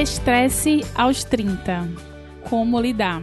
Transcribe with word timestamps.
Estresse 0.00 0.84
aos 0.94 1.24
30. 1.24 1.88
Como 2.48 2.80
lidar? 2.80 3.20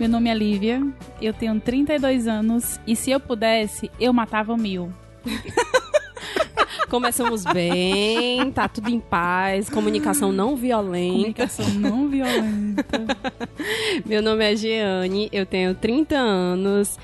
Meu 0.00 0.08
nome 0.08 0.30
é 0.30 0.34
Lívia, 0.34 0.82
eu 1.20 1.34
tenho 1.34 1.60
32 1.60 2.26
anos 2.26 2.80
e 2.86 2.96
se 2.96 3.10
eu 3.10 3.20
pudesse, 3.20 3.90
eu 4.00 4.10
matava 4.10 4.56
mil. 4.56 4.90
Começamos 6.88 7.44
bem, 7.44 8.50
tá 8.52 8.68
tudo 8.68 8.88
em 8.88 9.00
paz, 9.00 9.68
comunicação 9.68 10.32
não 10.32 10.56
violenta. 10.56 11.12
Comunicação 11.12 11.68
não 11.74 12.08
violenta. 12.08 13.04
Meu 14.06 14.22
nome 14.22 14.50
é 14.50 14.56
Jeane, 14.56 15.28
eu 15.30 15.44
tenho 15.44 15.74
30 15.74 16.16
anos 16.16 16.98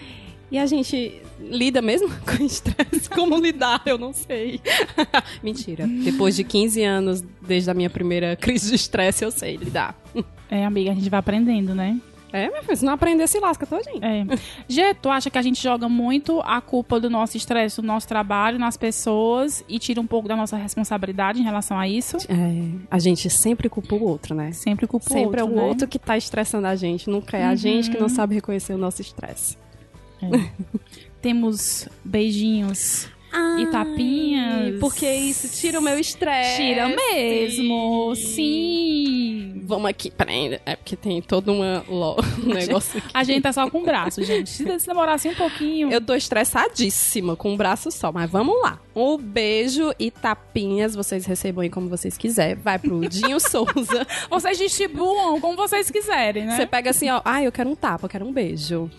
e 0.50 0.58
a 0.58 0.64
gente 0.64 1.20
lida 1.40 1.80
mesmo 1.80 2.08
com 2.24 2.44
estresse? 2.44 3.08
Como 3.10 3.36
lidar? 3.36 3.82
Eu 3.86 3.98
não 3.98 4.12
sei. 4.12 4.60
Mentira. 5.42 5.86
Depois 5.86 6.36
de 6.36 6.44
15 6.44 6.82
anos, 6.82 7.24
desde 7.40 7.70
a 7.70 7.74
minha 7.74 7.90
primeira 7.90 8.36
crise 8.36 8.70
de 8.70 8.76
estresse, 8.76 9.24
eu 9.24 9.30
sei 9.30 9.56
lidar. 9.56 9.96
É, 10.50 10.64
amiga, 10.64 10.90
a 10.92 10.94
gente 10.94 11.10
vai 11.10 11.20
aprendendo, 11.20 11.74
né? 11.74 12.00
É, 12.32 12.50
meu 12.50 12.62
filho, 12.62 12.76
se 12.76 12.84
não 12.84 12.92
aprender, 12.92 13.26
se 13.26 13.38
lasca 13.38 13.66
todinho. 13.66 14.02
É. 14.02 14.24
Gê, 14.68 14.94
tu 14.94 15.08
acha 15.08 15.30
que 15.30 15.38
a 15.38 15.42
gente 15.42 15.62
joga 15.62 15.88
muito 15.88 16.40
a 16.40 16.60
culpa 16.60 17.00
do 17.00 17.08
nosso 17.08 17.36
estresse, 17.36 17.80
do 17.80 17.86
nosso 17.86 18.08
trabalho, 18.08 18.58
nas 18.58 18.76
pessoas 18.76 19.64
e 19.68 19.78
tira 19.78 20.00
um 20.00 20.06
pouco 20.06 20.28
da 20.28 20.36
nossa 20.36 20.56
responsabilidade 20.56 21.40
em 21.40 21.44
relação 21.44 21.78
a 21.78 21.88
isso? 21.88 22.16
É, 22.28 22.86
a 22.90 22.98
gente 22.98 23.28
sempre 23.30 23.68
culpa 23.68 23.94
o 23.94 24.02
outro, 24.02 24.34
né? 24.34 24.52
Sempre 24.52 24.86
culpa 24.86 25.06
o 25.06 25.12
Sempre 25.12 25.40
outro, 25.40 25.40
é 25.40 25.44
o 25.44 25.48
né? 25.48 25.62
outro 25.62 25.88
que 25.88 25.98
tá 25.98 26.16
estressando 26.16 26.66
a 26.66 26.74
gente, 26.74 27.08
nunca 27.08 27.36
é 27.36 27.44
a 27.44 27.54
gente 27.54 27.90
que 27.90 27.98
não 27.98 28.08
sabe 28.08 28.34
reconhecer 28.34 28.74
o 28.74 28.78
nosso 28.78 29.00
estresse. 29.00 29.56
É. 30.22 30.28
Temos 31.20 31.88
beijinhos 32.04 33.08
e 33.58 33.66
tapinhas. 33.66 34.78
Porque 34.80 35.10
isso 35.10 35.48
tira 35.48 35.78
o 35.78 35.82
meu 35.82 35.98
estresse. 35.98 36.56
Tira 36.56 36.88
mesmo, 36.88 38.14
sim. 38.62 39.60
Vamos 39.64 39.90
aqui, 39.90 40.10
peraí, 40.10 40.58
é 40.64 40.76
porque 40.76 40.96
tem 40.96 41.20
todo 41.20 41.52
uma, 41.52 41.84
lo- 41.88 42.16
um 42.42 42.48
negócio 42.54 42.98
aqui. 42.98 43.08
A 43.12 43.22
gente 43.22 43.42
tá 43.42 43.52
só 43.52 43.68
com 43.68 43.80
o 43.80 43.84
braço, 43.84 44.22
gente. 44.24 44.48
Se 44.48 44.78
se 44.78 44.86
demorar 44.86 45.14
assim 45.14 45.28
um 45.30 45.34
pouquinho. 45.34 45.90
Eu 45.90 46.00
tô 46.00 46.14
estressadíssima 46.14 47.36
com 47.36 47.52
o 47.52 47.56
braço 47.56 47.90
só, 47.90 48.10
mas 48.10 48.30
vamos 48.30 48.54
lá. 48.62 48.80
Um 48.96 49.18
beijo 49.18 49.92
e 49.98 50.10
tapinhas, 50.10 50.94
vocês 50.94 51.26
recebam 51.26 51.62
aí 51.62 51.68
como 51.68 51.88
vocês 51.88 52.16
quiserem. 52.16 52.54
Vai 52.56 52.78
pro 52.78 53.00
Dinho 53.08 53.38
Souza. 53.40 54.06
Vocês 54.30 54.56
distribuam 54.56 55.38
como 55.40 55.54
vocês 55.56 55.90
quiserem, 55.90 56.46
né? 56.46 56.56
Você 56.56 56.66
pega 56.66 56.90
assim, 56.90 57.10
ó, 57.10 57.20
ah, 57.24 57.42
eu 57.42 57.52
quero 57.52 57.68
um 57.68 57.76
tapa, 57.76 58.06
eu 58.06 58.08
quero 58.10 58.24
um 58.26 58.32
beijo. 58.32 58.90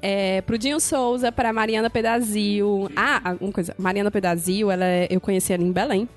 É, 0.00 0.40
pro 0.42 0.56
Dinho 0.56 0.78
Souza, 0.80 1.32
pra 1.32 1.52
Mariana 1.52 1.90
Pedazil. 1.90 2.88
Ah, 2.94 3.34
uma 3.40 3.52
coisa, 3.52 3.74
Mariana 3.78 4.10
Pedazil, 4.10 4.70
ela 4.70 4.84
é- 4.84 5.08
eu 5.10 5.20
conheci 5.20 5.52
ela 5.52 5.62
em 5.62 5.72
Belém. 5.72 6.08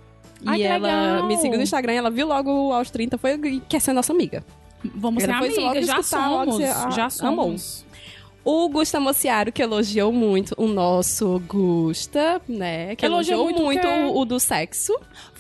Ai, 0.45 0.59
e 0.59 0.63
ela 0.63 1.11
legal. 1.11 1.27
me 1.27 1.37
seguiu 1.37 1.57
no 1.57 1.63
Instagram, 1.63 1.93
ela 1.93 2.09
viu 2.11 2.27
logo 2.27 2.71
aos 2.73 2.89
30, 2.91 3.17
foi 3.17 3.33
e 3.33 3.59
quer 3.61 3.79
ser 3.79 3.93
nossa 3.93 4.11
amiga. 4.13 4.43
Vamos 4.83 5.23
ser 5.23 5.29
Ela 5.29 5.39
logo 5.39 5.53
amigas, 5.53 5.85
já 5.85 5.99
escutar, 5.99 6.29
somos. 6.29 6.61
ah, 6.63 6.89
já 6.89 7.07
amou. 7.27 7.45
somos. 7.45 7.85
O 8.43 8.67
Gusta 8.69 8.99
Mociaro, 8.99 9.51
que 9.51 9.61
elogiou 9.61 10.11
muito 10.11 10.55
o 10.57 10.65
nosso 10.65 11.39
Gusta, 11.47 12.41
né? 12.49 12.95
Que 12.95 13.05
Elogiou 13.05 13.41
elogiou, 13.41 13.65
muito 13.65 13.85
muito, 13.85 13.87
o 14.15 14.21
o, 14.21 14.25
do 14.25 14.39
sexo. 14.39 14.97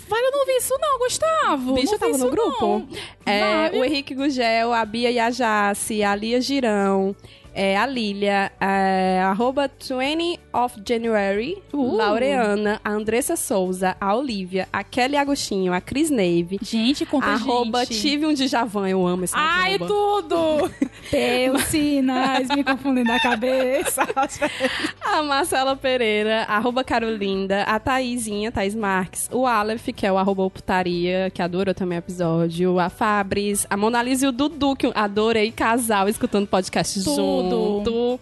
Vai, 0.07 0.21
eu 0.23 0.31
não 0.31 0.45
vi 0.45 0.51
isso 0.57 0.75
não, 0.79 0.99
Gustavo. 0.99 1.73
Bicho 1.73 1.91
não 1.93 1.97
tava 1.99 2.13
vi 2.13 2.19
no 2.19 2.29
grupo. 2.29 2.87
É, 3.25 3.71
o 3.73 3.83
Henrique 3.83 4.13
Gugel, 4.13 4.71
a 4.71 4.85
Bia 4.85 5.09
Yajace, 5.09 6.03
a 6.03 6.13
Lia 6.13 6.39
Girão, 6.39 7.15
é, 7.53 7.77
a 7.77 7.85
Lilia, 7.85 8.51
é, 8.59 9.21
arroba 9.23 9.69
20 9.79 10.39
of 10.53 10.81
January, 10.87 11.57
Uh. 11.73 11.95
Laureana, 11.97 12.79
a 12.83 12.89
Andressa 12.91 13.35
Souza, 13.35 13.95
a 13.99 14.15
Olivia, 14.15 14.67
a 14.71 14.83
Kelly 14.83 15.15
Agostinho, 15.17 15.73
a 15.73 15.81
Cris 15.81 16.09
Neve, 16.09 16.57
Gente, 16.61 17.05
quanta 17.05 17.27
arroba 17.27 17.85
gente. 17.85 18.01
tive 18.01 18.25
um 18.25 18.33
Djavan, 18.33 18.87
eu 18.89 19.05
amo 19.05 19.23
esse 19.23 19.33
Ai, 19.35 19.75
arroba. 19.75 19.87
tudo! 19.87 20.71
Teus 21.09 21.63
sinais 21.63 22.47
me 22.49 22.63
confundem 22.63 23.03
na 23.03 23.19
cabeça. 23.19 24.01
A 25.03 25.23
Marcela 25.23 25.75
Pereira, 25.75 26.43
arroba 26.47 26.83
Carolinda, 26.83 27.63
a 27.63 27.79
Thaisinha, 27.79 28.51
Thais 28.51 28.73
Marques, 28.75 29.29
o 29.31 29.45
Aleph, 29.45 29.87
que 29.95 30.05
é 30.05 30.11
o 30.11 30.17
arroba 30.17 30.49
putaria, 30.49 31.29
que 31.33 31.41
adorou 31.41 31.73
também 31.73 31.97
o 31.97 31.99
episódio, 31.99 32.79
a 32.79 32.89
Fabris, 32.89 33.65
a 33.69 33.75
Mona 33.75 34.01
Lisa 34.01 34.25
e 34.25 34.29
o 34.29 34.31
Dudu, 34.31 34.75
que 34.75 34.89
adorei 34.95 35.51
casal 35.51 36.07
escutando 36.07 36.47
podcast 36.47 37.03
Tudo. 37.03 37.15
junto. 37.15 37.40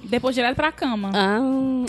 Depois 0.03 0.35
direto 0.35 0.55
pra 0.55 0.71
cama. 0.71 1.11
Ah, 1.13 1.39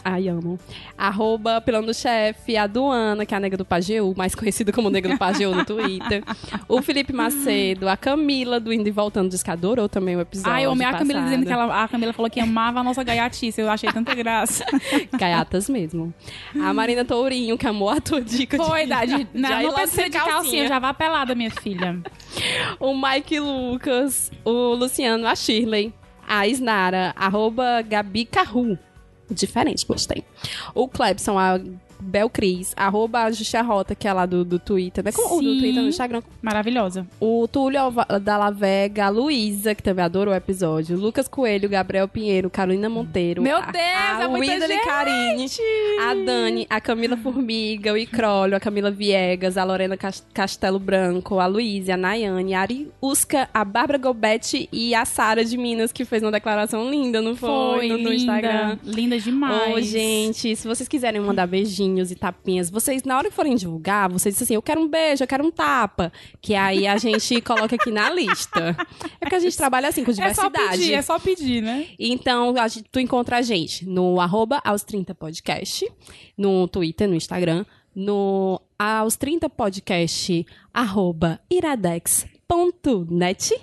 ai, 0.04 0.28
amo. 0.28 0.58
Arroba 0.96 1.60
Pelão 1.60 1.82
do 1.82 1.94
Chefe, 1.94 2.56
a 2.56 2.66
Duana, 2.66 3.24
que 3.24 3.34
é 3.34 3.36
a 3.36 3.40
nega 3.40 3.56
do 3.56 3.64
Pajeú, 3.64 4.14
mais 4.16 4.34
conhecida 4.36 4.72
como 4.72 4.90
nega 4.90 5.08
do 5.08 5.18
Pajeú 5.18 5.54
no 5.54 5.64
Twitter. 5.64 6.22
O 6.68 6.82
Felipe 6.82 7.12
Macedo, 7.12 7.88
a 7.88 7.96
Camila 7.96 8.60
do 8.60 8.72
Indo 8.72 8.88
e 8.88 8.92
Voltando, 8.92 9.30
diz 9.30 9.42
que 9.42 9.50
adorou 9.50 9.88
também 9.88 10.16
o 10.16 10.20
episódio 10.20 10.52
Ai, 10.52 10.66
eu 10.66 10.72
amei 10.72 10.86
a 10.86 10.92
Camila 10.92 11.22
dizendo 11.22 11.46
que 11.46 11.52
ela, 11.52 11.84
a 11.84 11.88
Camila 11.88 12.12
falou 12.12 12.30
que 12.30 12.40
amava 12.40 12.80
a 12.80 12.84
nossa 12.84 13.02
gaiatice. 13.02 13.60
Eu 13.60 13.70
achei 13.70 13.90
tanta 13.92 14.14
graça. 14.14 14.64
Gaiatas 15.18 15.68
mesmo. 15.68 16.12
A 16.60 16.72
Marina 16.72 17.04
Tourinho, 17.04 17.56
que 17.56 17.66
amou 17.66 17.90
a 17.90 18.00
tua 18.00 18.20
dica 18.20 18.56
Foi, 18.56 18.82
de, 18.82 18.88
da, 18.88 19.04
de, 19.04 19.26
não, 19.34 19.48
já 19.48 19.62
não 19.62 19.72
precisa 19.72 20.04
de 20.04 20.10
calcinha. 20.10 20.68
já 20.68 20.78
vá 20.78 20.92
pelada, 20.94 21.34
minha 21.34 21.50
filha. 21.50 21.98
O 22.78 22.94
Mike 22.94 23.38
Lucas, 23.40 24.30
o 24.44 24.74
Luciano, 24.74 25.26
a 25.26 25.34
Shirley, 25.34 25.92
a 26.30 26.46
Isnara, 26.46 27.12
arroba 27.16 27.82
Gabi 27.82 28.24
Carru. 28.24 28.78
Diferente, 29.28 29.84
gostei. 29.84 30.24
O 30.74 30.86
Clebson, 30.86 31.34
a 32.00 32.02
Bel 32.02 32.30
Cris, 32.30 32.72
arroba 32.76 33.24
a 33.24 33.30
Justiarrota, 33.30 33.94
que 33.94 34.08
é 34.08 34.12
lá 34.12 34.24
do, 34.26 34.44
do 34.44 34.58
Twitter, 34.58 35.04
né? 35.04 35.12
Como 35.12 35.38
o 35.38 35.42
do 35.42 35.52
Sim. 35.52 35.60
Twitter 35.60 35.82
no 35.82 35.88
Instagram. 35.88 36.22
Maravilhosa. 36.40 37.06
O 37.20 37.46
Túlio 37.46 37.80
da 38.22 38.36
La 38.38 38.50
Vega, 38.50 39.06
a 39.06 39.08
Luísa, 39.10 39.74
que 39.74 39.82
também 39.82 40.04
adorou 40.04 40.32
o 40.32 40.36
episódio. 40.36 40.96
Lucas 40.96 41.28
Coelho, 41.28 41.68
Gabriel 41.68 42.08
Pinheiro, 42.08 42.48
Carolina 42.48 42.88
Monteiro. 42.88 43.42
Meu 43.42 43.58
a, 43.58 43.60
Deus, 43.60 43.84
a 43.84 44.22
é 44.22 44.28
muita 44.28 44.66
gente! 44.66 44.84
Carine, 44.84 45.46
a 46.00 46.14
Dani, 46.14 46.66
a 46.70 46.80
Camila 46.80 47.16
Formiga, 47.16 47.92
o 47.92 47.98
Icrólio, 47.98 48.56
a 48.56 48.60
Camila 48.60 48.90
Viegas, 48.90 49.56
a 49.56 49.64
Lorena 49.64 49.96
Cas- 49.96 50.24
Castelo 50.32 50.78
Branco, 50.78 51.38
a 51.38 51.46
Luísa, 51.46 51.94
a 51.94 51.96
Nayane, 51.96 52.54
a 52.54 52.60
Ari 52.60 52.90
Usca, 53.00 53.48
a 53.52 53.64
Bárbara 53.64 53.98
Gobete 53.98 54.68
e 54.72 54.94
a 54.94 55.04
Sara 55.04 55.44
de 55.44 55.56
Minas, 55.56 55.92
que 55.92 56.04
fez 56.04 56.22
uma 56.22 56.32
declaração 56.32 56.90
linda, 56.90 57.20
não 57.20 57.36
foi? 57.36 57.50
Foi, 57.50 57.88
no, 57.88 57.98
no 57.98 58.10
linda. 58.10 58.14
Instagram. 58.14 58.78
Linda 58.84 59.18
demais. 59.18 59.74
Ô, 59.74 59.80
gente, 59.80 60.56
se 60.56 60.66
vocês 60.66 60.88
quiserem 60.88 61.20
mandar 61.20 61.46
beijinhos 61.90 62.10
e 62.10 62.14
tapinhas, 62.14 62.70
vocês, 62.70 63.02
na 63.02 63.16
hora 63.18 63.28
que 63.28 63.34
forem 63.34 63.54
divulgar, 63.56 64.08
vocês 64.10 64.34
dizem 64.34 64.44
assim, 64.46 64.54
eu 64.54 64.62
quero 64.62 64.80
um 64.80 64.88
beijo, 64.88 65.22
eu 65.22 65.26
quero 65.28 65.44
um 65.44 65.50
tapa. 65.50 66.10
Que 66.40 66.54
aí 66.54 66.86
a 66.86 66.96
gente 66.96 67.40
coloca 67.42 67.74
aqui 67.76 67.90
na 67.90 68.10
lista. 68.10 68.76
É 69.20 69.20
porque 69.20 69.34
a 69.34 69.38
gente 69.40 69.56
trabalha 69.56 69.88
assim, 69.88 70.04
com 70.04 70.10
É 70.10 70.14
só 70.14 70.20
diversidade. 70.20 70.78
pedir, 70.78 70.94
é 70.94 71.02
só 71.02 71.18
pedir, 71.18 71.62
né? 71.62 71.86
Então, 71.98 72.54
a 72.56 72.68
gente- 72.68 72.88
tu 72.90 73.00
encontra 73.00 73.38
a 73.38 73.42
gente 73.42 73.86
no 73.86 74.20
arroba 74.20 74.60
aos 74.64 74.82
30 74.82 75.14
podcast, 75.14 75.86
no 76.36 76.66
Twitter, 76.68 77.08
no 77.08 77.14
Instagram, 77.14 77.64
no 77.94 78.60
aos 78.78 79.16
30 79.16 79.48
podcast, 79.50 80.46
arroba 80.72 81.40
iradex.net. 81.50 83.54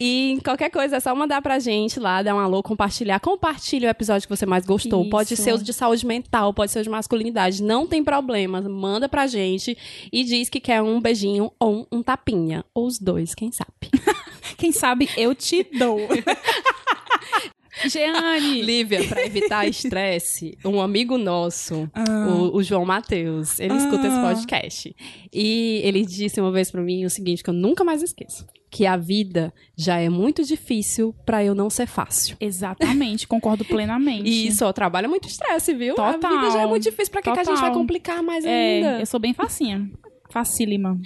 E 0.00 0.40
qualquer 0.44 0.70
coisa 0.70 0.96
é 0.96 1.00
só 1.00 1.14
mandar 1.14 1.40
pra 1.40 1.60
gente 1.60 2.00
lá, 2.00 2.20
dar 2.20 2.34
um 2.34 2.38
alô, 2.38 2.62
compartilhar. 2.62 3.20
Compartilha 3.20 3.88
o 3.88 3.90
episódio 3.90 4.26
que 4.26 4.36
você 4.36 4.44
mais 4.44 4.66
gostou. 4.66 5.02
Isso. 5.02 5.10
Pode 5.10 5.36
ser 5.36 5.54
o 5.54 5.58
de 5.58 5.72
saúde 5.72 6.04
mental, 6.04 6.52
pode 6.52 6.72
ser 6.72 6.80
o 6.80 6.82
de 6.82 6.90
masculinidade. 6.90 7.62
Não 7.62 7.86
tem 7.86 8.02
problema. 8.02 8.60
Manda 8.60 9.08
pra 9.08 9.28
gente 9.28 9.78
e 10.12 10.24
diz 10.24 10.48
que 10.48 10.58
quer 10.58 10.82
um 10.82 11.00
beijinho 11.00 11.52
ou 11.60 11.86
um 11.92 12.02
tapinha. 12.02 12.64
Ou 12.74 12.86
os 12.86 12.98
dois, 12.98 13.34
quem 13.34 13.52
sabe. 13.52 13.70
Quem 14.58 14.70
sabe 14.72 15.08
eu 15.16 15.34
te 15.34 15.64
dou. 15.64 15.98
Jeane. 17.88 18.62
Lívia, 18.62 19.04
pra 19.08 19.24
evitar 19.24 19.66
estresse, 19.66 20.56
um 20.64 20.80
amigo 20.80 21.16
nosso, 21.18 21.88
Ah. 21.94 22.26
o, 22.28 22.56
o 22.56 22.62
João 22.62 22.84
Matheus, 22.84 23.58
ele 23.58 23.74
escuta 23.76 24.06
esse 24.06 24.20
podcast. 24.20 24.96
E 25.32 25.80
ele 25.84 26.04
disse 26.04 26.40
uma 26.40 26.52
vez 26.52 26.70
pra 26.70 26.80
mim 26.82 27.04
o 27.04 27.10
seguinte, 27.10 27.42
que 27.42 27.50
eu 27.50 27.54
nunca 27.54 27.82
mais 27.84 28.02
esqueço. 28.02 28.46
Que 28.70 28.86
a 28.86 28.96
vida 28.96 29.52
já 29.76 29.98
é 30.00 30.08
muito 30.08 30.42
difícil 30.42 31.14
pra 31.24 31.44
eu 31.44 31.54
não 31.54 31.70
ser 31.70 31.86
fácil. 31.86 32.36
Exatamente, 32.40 33.26
concordo 33.28 33.64
plenamente. 33.64 34.28
E 34.28 34.48
isso, 34.48 34.64
ó, 34.64 34.72
trabalho 34.72 35.04
é 35.04 35.08
muito 35.08 35.28
estresse, 35.28 35.72
viu? 35.74 35.94
A 36.00 36.14
Total. 36.14 36.30
vida 36.40 36.50
já 36.50 36.62
é 36.62 36.66
muito 36.66 36.82
difícil. 36.82 37.12
Pra 37.12 37.22
que, 37.22 37.30
que 37.32 37.38
a 37.38 37.44
gente 37.44 37.60
vai 37.60 37.72
complicar 37.72 38.20
mais 38.22 38.44
É, 38.44 38.76
ainda? 38.76 39.00
eu 39.00 39.06
sou 39.06 39.20
bem 39.20 39.32
facinha. 39.32 39.88
Facílima. 40.30 40.98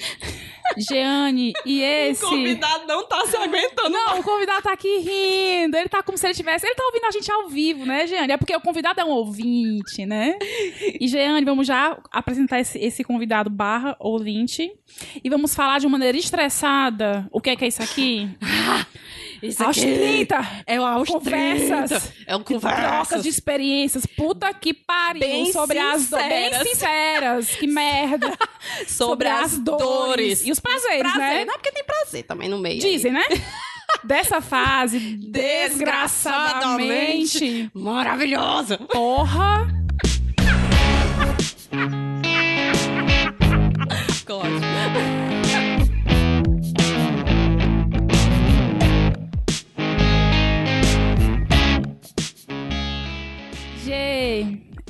Jeane, 0.78 1.52
e 1.64 1.80
esse. 1.82 2.24
não 2.86 3.06
tá 3.06 3.26
se 3.26 3.36
aguentando. 3.36 3.90
Não, 3.90 4.20
o 4.20 4.22
convidado 4.22 4.62
tá 4.62 4.72
aqui 4.72 4.98
rindo. 4.98 5.76
Ele 5.76 5.88
tá 5.88 6.02
como 6.02 6.16
se 6.16 6.26
ele 6.26 6.34
tivesse. 6.34 6.66
Ele 6.66 6.74
tá 6.74 6.84
ouvindo 6.84 7.04
a 7.04 7.10
gente 7.10 7.30
ao 7.30 7.48
vivo, 7.48 7.84
né, 7.84 8.06
Jeane? 8.06 8.32
É 8.32 8.36
porque 8.36 8.54
o 8.54 8.60
convidado 8.60 9.00
é 9.00 9.04
um 9.04 9.10
ouvinte, 9.10 10.06
né? 10.06 10.38
E, 11.00 11.06
Jeane, 11.08 11.44
vamos 11.44 11.66
já 11.66 11.98
apresentar 12.10 12.60
esse, 12.60 12.78
esse 12.78 13.04
convidado 13.04 13.50
barra 13.50 13.96
ouvinte. 13.98 14.70
E 15.22 15.28
vamos 15.28 15.54
falar 15.54 15.78
de 15.78 15.86
uma 15.86 15.92
maneira 15.92 16.16
estressada. 16.16 17.28
O 17.30 17.40
que 17.40 17.50
é 17.50 17.56
que 17.56 17.64
é 17.64 17.68
isso 17.68 17.82
aqui? 17.82 18.28
Isso 19.42 19.62
Aos 19.62 19.78
aqui 19.78 19.94
30. 19.94 20.62
é 20.66 20.80
o 20.80 20.84
aos 20.84 21.08
Conversas. 21.08 22.02
30. 22.02 22.12
É 22.26 22.36
o 22.36 22.40
Trocas 22.40 22.70
conversas. 22.70 23.22
de 23.22 23.28
experiências. 23.28 24.04
Puta 24.06 24.52
que 24.52 24.74
pariu. 24.74 25.20
Bem 25.20 25.52
sobre 25.52 25.78
as 25.78 26.08
dores. 26.10 26.28
Bem 26.28 26.44
sinceras. 26.52 26.68
sinceras. 26.68 27.48
Que 27.56 27.66
merda. 27.66 28.36
sobre, 28.88 29.28
as 29.28 29.58
dores. 29.58 30.44
E 30.44 30.50
os 30.50 30.60
prazeres, 30.60 31.02
Prazer. 31.12 31.20
né? 31.20 31.44
Não, 31.44 31.54
porque 31.54 31.72
tem 31.72 31.84
prazer 31.84 32.22
também 32.24 32.48
no 32.48 32.58
meio. 32.58 32.82
aí. 32.82 32.90
Dizem, 32.92 33.12
né? 33.12 33.24
Dessa 34.04 34.40
fase, 34.42 34.98
Desgraçadamente. 34.98 37.40
desgraçadamente. 37.40 37.70
Maravilhosa. 37.74 38.76
Porra. 38.78 39.66
Gosto. 44.26 45.37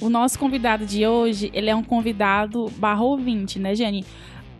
O 0.00 0.08
nosso 0.08 0.38
convidado 0.38 0.86
de 0.86 1.06
hoje, 1.06 1.50
ele 1.52 1.70
é 1.70 1.74
um 1.76 1.82
convidado 1.82 2.70
barra 2.76 3.02
ouvinte, 3.02 3.58
né, 3.58 3.74
Jenny? 3.74 4.04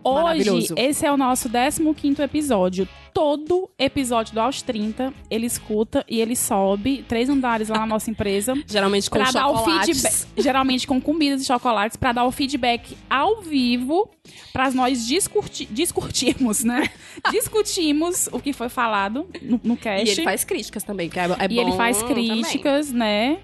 Hoje, 0.03 0.73
esse 0.77 1.05
é 1.05 1.13
o 1.13 1.17
nosso 1.17 1.51
15º 1.51 2.21
episódio. 2.21 2.89
Todo 3.13 3.69
episódio 3.79 4.33
do 4.33 4.41
Aos 4.41 4.63
30, 4.63 5.13
ele 5.29 5.45
escuta 5.45 6.05
e 6.09 6.21
ele 6.21 6.37
sobe 6.37 7.05
três 7.09 7.29
andares 7.29 7.69
lá 7.69 7.81
na 7.81 7.87
nossa 7.87 8.11
empresa. 8.11 8.55
Geralmente 8.67 9.11
com 9.11 9.25
chocolates. 9.25 10.01
feedback, 10.01 10.27
geralmente 10.43 10.87
com 10.87 11.01
comidas 11.01 11.43
e 11.43 11.45
chocolates, 11.45 11.97
pra 11.97 12.13
dar 12.13 12.25
o 12.25 12.31
feedback 12.31 12.97
ao 13.11 13.43
vivo, 13.43 14.09
pra 14.53 14.71
nós 14.71 15.05
discuti 15.07 15.67
discutirmos, 15.67 16.63
né? 16.63 16.89
Discutimos 17.33 18.29
o 18.31 18.39
que 18.39 18.53
foi 18.53 18.69
falado 18.69 19.27
no, 19.43 19.61
no 19.65 19.77
cast. 19.77 20.07
E 20.07 20.13
ele 20.13 20.23
faz 20.23 20.45
críticas 20.45 20.85
também, 20.85 21.09
que 21.09 21.19
é, 21.19 21.25
é 21.25 21.45
E 21.45 21.49
bom 21.49 21.61
ele 21.61 21.73
faz 21.73 22.01
também. 22.03 22.15
críticas, 22.43 22.93
né? 22.93 23.39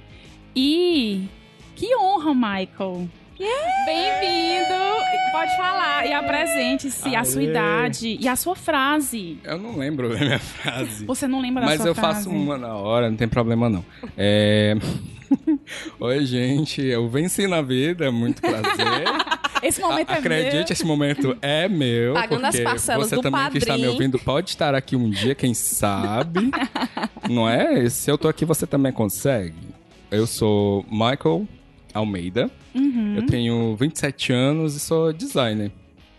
E 0.55 1.26
que 1.75 1.94
honra, 1.97 2.35
Michael. 2.35 3.09
Bem-vindo! 3.85 4.75
Pode 5.32 5.56
falar 5.56 6.06
e 6.06 6.12
apresente-se, 6.12 7.17
a 7.17 7.25
sua 7.25 7.43
idade 7.43 8.17
e 8.21 8.29
a 8.29 8.37
sua 8.37 8.55
frase. 8.55 9.38
Eu 9.43 9.59
não 9.59 9.76
lembro 9.76 10.09
da 10.09 10.19
minha 10.19 10.38
frase. 10.38 11.05
Você 11.05 11.26
não 11.26 11.41
lembra 11.41 11.62
da 11.62 11.71
Mas 11.71 11.81
sua 11.81 11.91
eu 11.91 11.94
frase? 11.94 12.25
faço 12.25 12.31
uma 12.31 12.56
na 12.56 12.75
hora, 12.76 13.11
não 13.11 13.17
tem 13.17 13.26
problema 13.26 13.69
não. 13.69 13.85
É... 14.17 14.76
Oi, 15.99 16.25
gente, 16.25 16.81
eu 16.81 17.09
venci 17.09 17.49
na 17.49 17.61
vida, 17.61 18.11
muito 18.12 18.41
prazer. 18.41 19.05
Esse 19.62 19.81
momento 19.81 20.11
é 20.11 20.19
Acredite, 20.19 20.75
esse 20.75 20.85
momento 20.85 21.35
é 21.41 21.67
meu. 21.71 22.12
Pagando 22.12 22.44
as 22.44 22.50
porque 22.55 22.65
parcelas 22.65 23.09
você 23.09 23.17
do 23.17 23.23
também 23.23 23.50
que 23.50 23.56
está 23.56 23.73
me 23.73 23.79
padrinho. 23.79 23.93
ouvindo 23.93 24.19
pode 24.19 24.50
estar 24.50 24.75
aqui 24.75 24.94
um 24.94 25.09
dia, 25.09 25.35
quem 25.35 25.55
sabe. 25.55 26.50
não 27.31 27.49
é? 27.49 27.88
Se 27.88 28.11
eu 28.11 28.19
tô 28.19 28.29
aqui, 28.29 28.44
você 28.44 28.67
também 28.67 28.93
consegue. 28.93 29.56
Eu 30.11 30.26
sou 30.26 30.85
Michael 30.91 31.49
Almeida. 31.94 32.50
Uhum, 32.75 33.14
Eu 33.17 33.26
tenho 33.26 33.75
27 33.76 34.32
anos 34.32 34.75
e 34.75 34.81
sou 34.81 35.12
designer. 35.12 35.70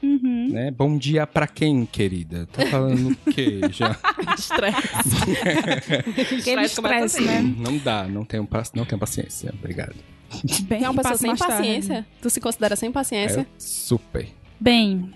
uhum. 0.01 0.47
Né? 0.51 0.71
Bom 0.71 0.97
dia 0.97 1.27
pra 1.27 1.45
quem, 1.47 1.85
querida? 1.85 2.47
Tá 2.51 2.65
falando 2.67 3.11
o 3.11 3.31
quê 3.31 3.59
já? 3.71 3.95
Estresse. 4.37 4.77
Estresse 6.37 6.61
estresse, 6.73 7.17
assim. 7.19 7.25
né? 7.25 7.55
Não 7.59 7.77
dá, 7.77 8.07
não 8.07 8.23
tenho, 8.23 8.47
não 8.75 8.85
tenho 8.85 8.99
paciência. 8.99 9.53
Obrigado. 9.57 9.95
Bem, 10.63 10.83
É 10.83 10.89
uma 10.89 11.01
pessoa 11.01 11.17
sem 11.17 11.35
tarde. 11.35 11.53
paciência. 11.57 12.05
Tu 12.21 12.29
se 12.29 12.39
considera 12.41 12.75
sem 12.75 12.91
paciência? 12.91 13.41
É 13.41 13.45
super. 13.57 14.27
Bem, 14.59 15.11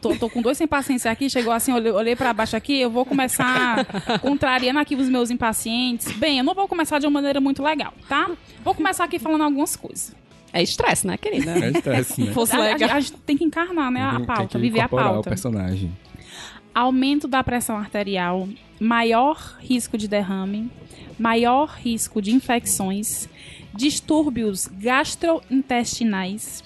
tô, 0.00 0.14
tô 0.16 0.28
com 0.30 0.40
dois 0.42 0.56
sem 0.58 0.66
paciência 0.66 1.10
aqui, 1.10 1.28
chegou 1.30 1.52
assim, 1.52 1.72
olhei, 1.72 1.90
olhei 1.92 2.16
pra 2.16 2.32
baixo 2.32 2.56
aqui, 2.56 2.80
eu 2.80 2.90
vou 2.90 3.04
começar 3.04 3.84
contrariando 4.20 4.78
aqui 4.78 4.94
os 4.94 5.08
meus 5.08 5.30
impacientes. 5.30 6.10
Bem, 6.12 6.38
eu 6.38 6.44
não 6.44 6.54
vou 6.54 6.66
começar 6.68 6.98
de 6.98 7.06
uma 7.06 7.12
maneira 7.12 7.40
muito 7.40 7.62
legal, 7.62 7.92
tá? 8.08 8.30
Vou 8.64 8.74
começar 8.74 9.04
aqui 9.04 9.18
falando 9.18 9.42
algumas 9.42 9.74
coisas. 9.76 10.14
É 10.52 10.62
estresse, 10.62 11.06
né, 11.06 11.16
querida? 11.18 11.52
É 11.58 11.70
estresse, 11.70 12.22
né? 12.22 12.32
Fosse 12.32 12.56
A, 12.56 12.58
a- 12.58 12.62
legal. 12.72 12.90
a 12.96 13.00
gente 13.00 13.12
tem 13.18 13.36
que 13.36 13.44
encarnar, 13.44 13.90
né, 13.90 14.00
a 14.02 14.16
tem 14.16 14.24
pauta, 14.24 14.46
que 14.46 14.58
viver 14.58 14.80
a 14.80 14.88
pauta. 14.88 15.20
o 15.20 15.22
personagem. 15.24 15.92
Aumento 16.74 17.26
da 17.28 17.42
pressão 17.44 17.76
arterial, 17.76 18.48
maior 18.80 19.56
risco 19.60 19.98
de 19.98 20.06
derrame, 20.08 20.70
maior 21.18 21.66
risco 21.82 22.22
de 22.22 22.32
infecções, 22.32 23.28
distúrbios 23.74 24.68
gastrointestinais, 24.68 26.62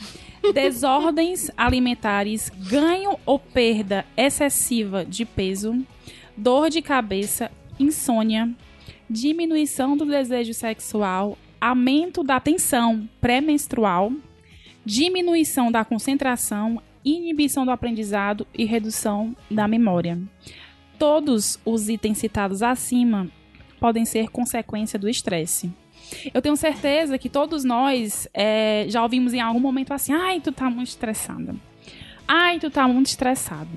desordens 0.53 1.51
alimentares, 1.57 2.51
ganho 2.51 3.19
ou 3.25 3.39
perda 3.39 4.05
excessiva 4.17 5.05
de 5.05 5.25
peso, 5.25 5.85
dor 6.37 6.71
de 6.71 6.83
cabeça, 6.83 7.51
insônia, 7.79 8.51
diminuição 9.09 9.97
do 9.97 10.07
desejo 10.07 10.55
sexual, 10.55 11.39
aumento 11.61 12.25
da 12.25 12.41
tensão 12.41 13.09
pré-menstrual, 13.21 14.13
diminuição 14.85 15.71
da 15.71 15.85
concentração, 15.85 16.83
inibição 17.05 17.65
do 17.65 17.71
aprendizado 17.71 18.47
e 18.53 18.65
redução 18.65 19.37
da 19.51 19.69
memória. 19.69 20.19
Todos 20.99 21.59
os 21.65 21.89
itens 21.89 22.19
citados 22.19 22.63
acima 22.63 23.31
podem 23.79 24.05
ser 24.05 24.29
consequência 24.29 24.99
do 24.99 25.09
estresse. 25.09 25.73
Eu 26.33 26.43
tenho 26.43 26.57
certeza 26.57 27.19
que 27.19 27.29
todos 27.29 27.65
nós 27.65 28.29
é, 28.35 28.87
já 28.89 29.03
ouvimos 29.03 29.33
em 29.33 29.41
algum 29.41 29.61
momento 29.61 29.93
assim: 29.93 30.13
ai, 30.13 30.41
tu 30.41 30.53
tá 30.53 30.69
muito 30.71 30.89
estressada. 30.89 31.55
Ai, 32.27 32.59
tu 32.59 32.71
tá 32.71 32.87
muito 32.87 33.07
estressado. 33.07 33.71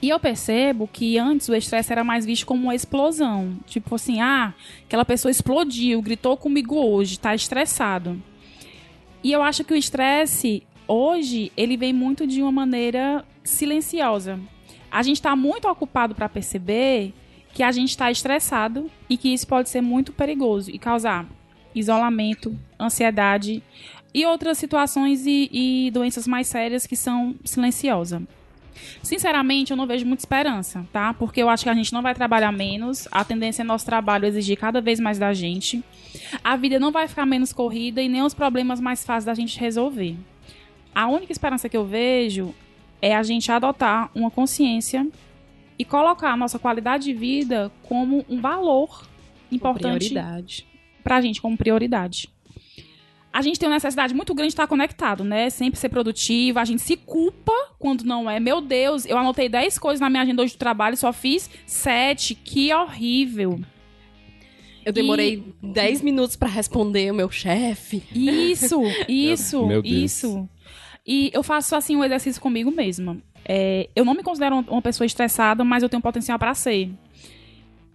E 0.00 0.08
eu 0.08 0.20
percebo 0.20 0.88
que 0.90 1.18
antes 1.18 1.48
o 1.48 1.54
estresse 1.54 1.92
era 1.92 2.04
mais 2.04 2.24
visto 2.24 2.46
como 2.46 2.64
uma 2.64 2.74
explosão. 2.74 3.56
Tipo 3.66 3.96
assim, 3.96 4.20
ah, 4.20 4.54
aquela 4.84 5.04
pessoa 5.04 5.30
explodiu, 5.30 6.00
gritou 6.00 6.36
comigo 6.36 6.76
hoje, 6.76 7.18
tá 7.18 7.34
estressado. 7.34 8.22
E 9.24 9.32
eu 9.32 9.42
acho 9.42 9.64
que 9.64 9.72
o 9.72 9.76
estresse, 9.76 10.62
hoje, 10.86 11.50
ele 11.56 11.76
vem 11.76 11.92
muito 11.92 12.26
de 12.26 12.40
uma 12.40 12.52
maneira 12.52 13.24
silenciosa. 13.42 14.38
A 14.90 15.02
gente 15.02 15.16
está 15.16 15.34
muito 15.34 15.68
ocupado 15.68 16.14
para 16.14 16.28
perceber 16.28 17.12
que 17.52 17.62
a 17.64 17.72
gente 17.72 17.90
está 17.90 18.08
estressado 18.08 18.88
e 19.10 19.16
que 19.16 19.34
isso 19.34 19.48
pode 19.48 19.68
ser 19.68 19.80
muito 19.80 20.12
perigoso 20.12 20.70
e 20.70 20.78
causar 20.78 21.26
isolamento, 21.78 22.56
ansiedade 22.78 23.62
e 24.14 24.24
outras 24.26 24.58
situações 24.58 25.26
e, 25.26 25.48
e 25.52 25.90
doenças 25.90 26.26
mais 26.26 26.46
sérias 26.46 26.86
que 26.86 26.96
são 26.96 27.34
silenciosas. 27.44 28.22
Sinceramente, 29.02 29.70
eu 29.72 29.76
não 29.76 29.86
vejo 29.86 30.06
muita 30.06 30.22
esperança, 30.22 30.86
tá? 30.92 31.12
Porque 31.12 31.42
eu 31.42 31.48
acho 31.48 31.64
que 31.64 31.70
a 31.70 31.74
gente 31.74 31.92
não 31.92 32.02
vai 32.02 32.14
trabalhar 32.14 32.52
menos, 32.52 33.08
a 33.10 33.24
tendência 33.24 33.62
é 33.62 33.64
nosso 33.64 33.84
trabalho 33.84 34.26
exigir 34.26 34.56
cada 34.56 34.80
vez 34.80 35.00
mais 35.00 35.18
da 35.18 35.32
gente. 35.32 35.82
A 36.42 36.56
vida 36.56 36.78
não 36.78 36.92
vai 36.92 37.08
ficar 37.08 37.26
menos 37.26 37.52
corrida 37.52 38.00
e 38.00 38.08
nem 38.08 38.22
os 38.22 38.34
problemas 38.34 38.80
mais 38.80 39.04
fáceis 39.04 39.24
da 39.24 39.34
gente 39.34 39.58
resolver. 39.58 40.16
A 40.94 41.06
única 41.08 41.32
esperança 41.32 41.68
que 41.68 41.76
eu 41.76 41.84
vejo 41.84 42.54
é 43.00 43.14
a 43.14 43.22
gente 43.22 43.50
adotar 43.50 44.10
uma 44.14 44.30
consciência 44.30 45.06
e 45.78 45.84
colocar 45.84 46.32
a 46.32 46.36
nossa 46.36 46.58
qualidade 46.58 47.04
de 47.04 47.14
vida 47.14 47.70
como 47.84 48.24
um 48.28 48.40
valor 48.40 49.06
importante 49.50 50.08
Prioridade. 50.08 50.66
Pra 51.02 51.20
gente 51.20 51.40
como 51.40 51.56
prioridade. 51.56 52.28
A 53.32 53.42
gente 53.42 53.58
tem 53.60 53.68
uma 53.68 53.74
necessidade 53.76 54.14
muito 54.14 54.34
grande 54.34 54.48
de 54.48 54.54
estar 54.54 54.66
conectado, 54.66 55.22
né? 55.22 55.50
Sempre 55.50 55.78
ser 55.78 55.90
produtivo. 55.90 56.58
A 56.58 56.64
gente 56.64 56.82
se 56.82 56.96
culpa 56.96 57.52
quando 57.78 58.02
não 58.02 58.28
é. 58.28 58.40
Meu 58.40 58.60
Deus, 58.60 59.04
eu 59.04 59.16
anotei 59.18 59.48
10 59.48 59.78
coisas 59.78 60.00
na 60.00 60.08
minha 60.10 60.22
agenda 60.22 60.42
hoje 60.42 60.54
do 60.54 60.58
trabalho 60.58 60.94
e 60.94 60.96
só 60.96 61.12
fiz 61.12 61.48
7. 61.66 62.34
Que 62.34 62.72
horrível. 62.72 63.60
Eu 64.84 64.92
demorei 64.92 65.44
10 65.62 66.00
minutos 66.00 66.36
pra 66.36 66.48
responder 66.48 67.10
o 67.12 67.14
meu 67.14 67.30
chefe. 67.30 68.02
Isso, 68.14 68.80
isso, 69.06 69.66
Meu 69.66 69.82
Deus. 69.82 69.94
isso. 69.94 70.48
E 71.06 71.30
eu 71.34 71.42
faço 71.42 71.76
assim 71.76 71.94
um 71.96 72.02
exercício 72.04 72.40
comigo 72.40 72.70
mesma. 72.70 73.18
É, 73.44 73.88
eu 73.94 74.04
não 74.04 74.14
me 74.14 74.22
considero 74.22 74.56
uma- 74.56 74.70
uma 74.72 74.82
pessoa 74.82 75.06
estressada, 75.06 75.62
mas 75.64 75.82
eu 75.82 75.88
tenho 75.88 76.02
potencial 76.02 76.38
para 76.38 76.54
ser. 76.54 76.90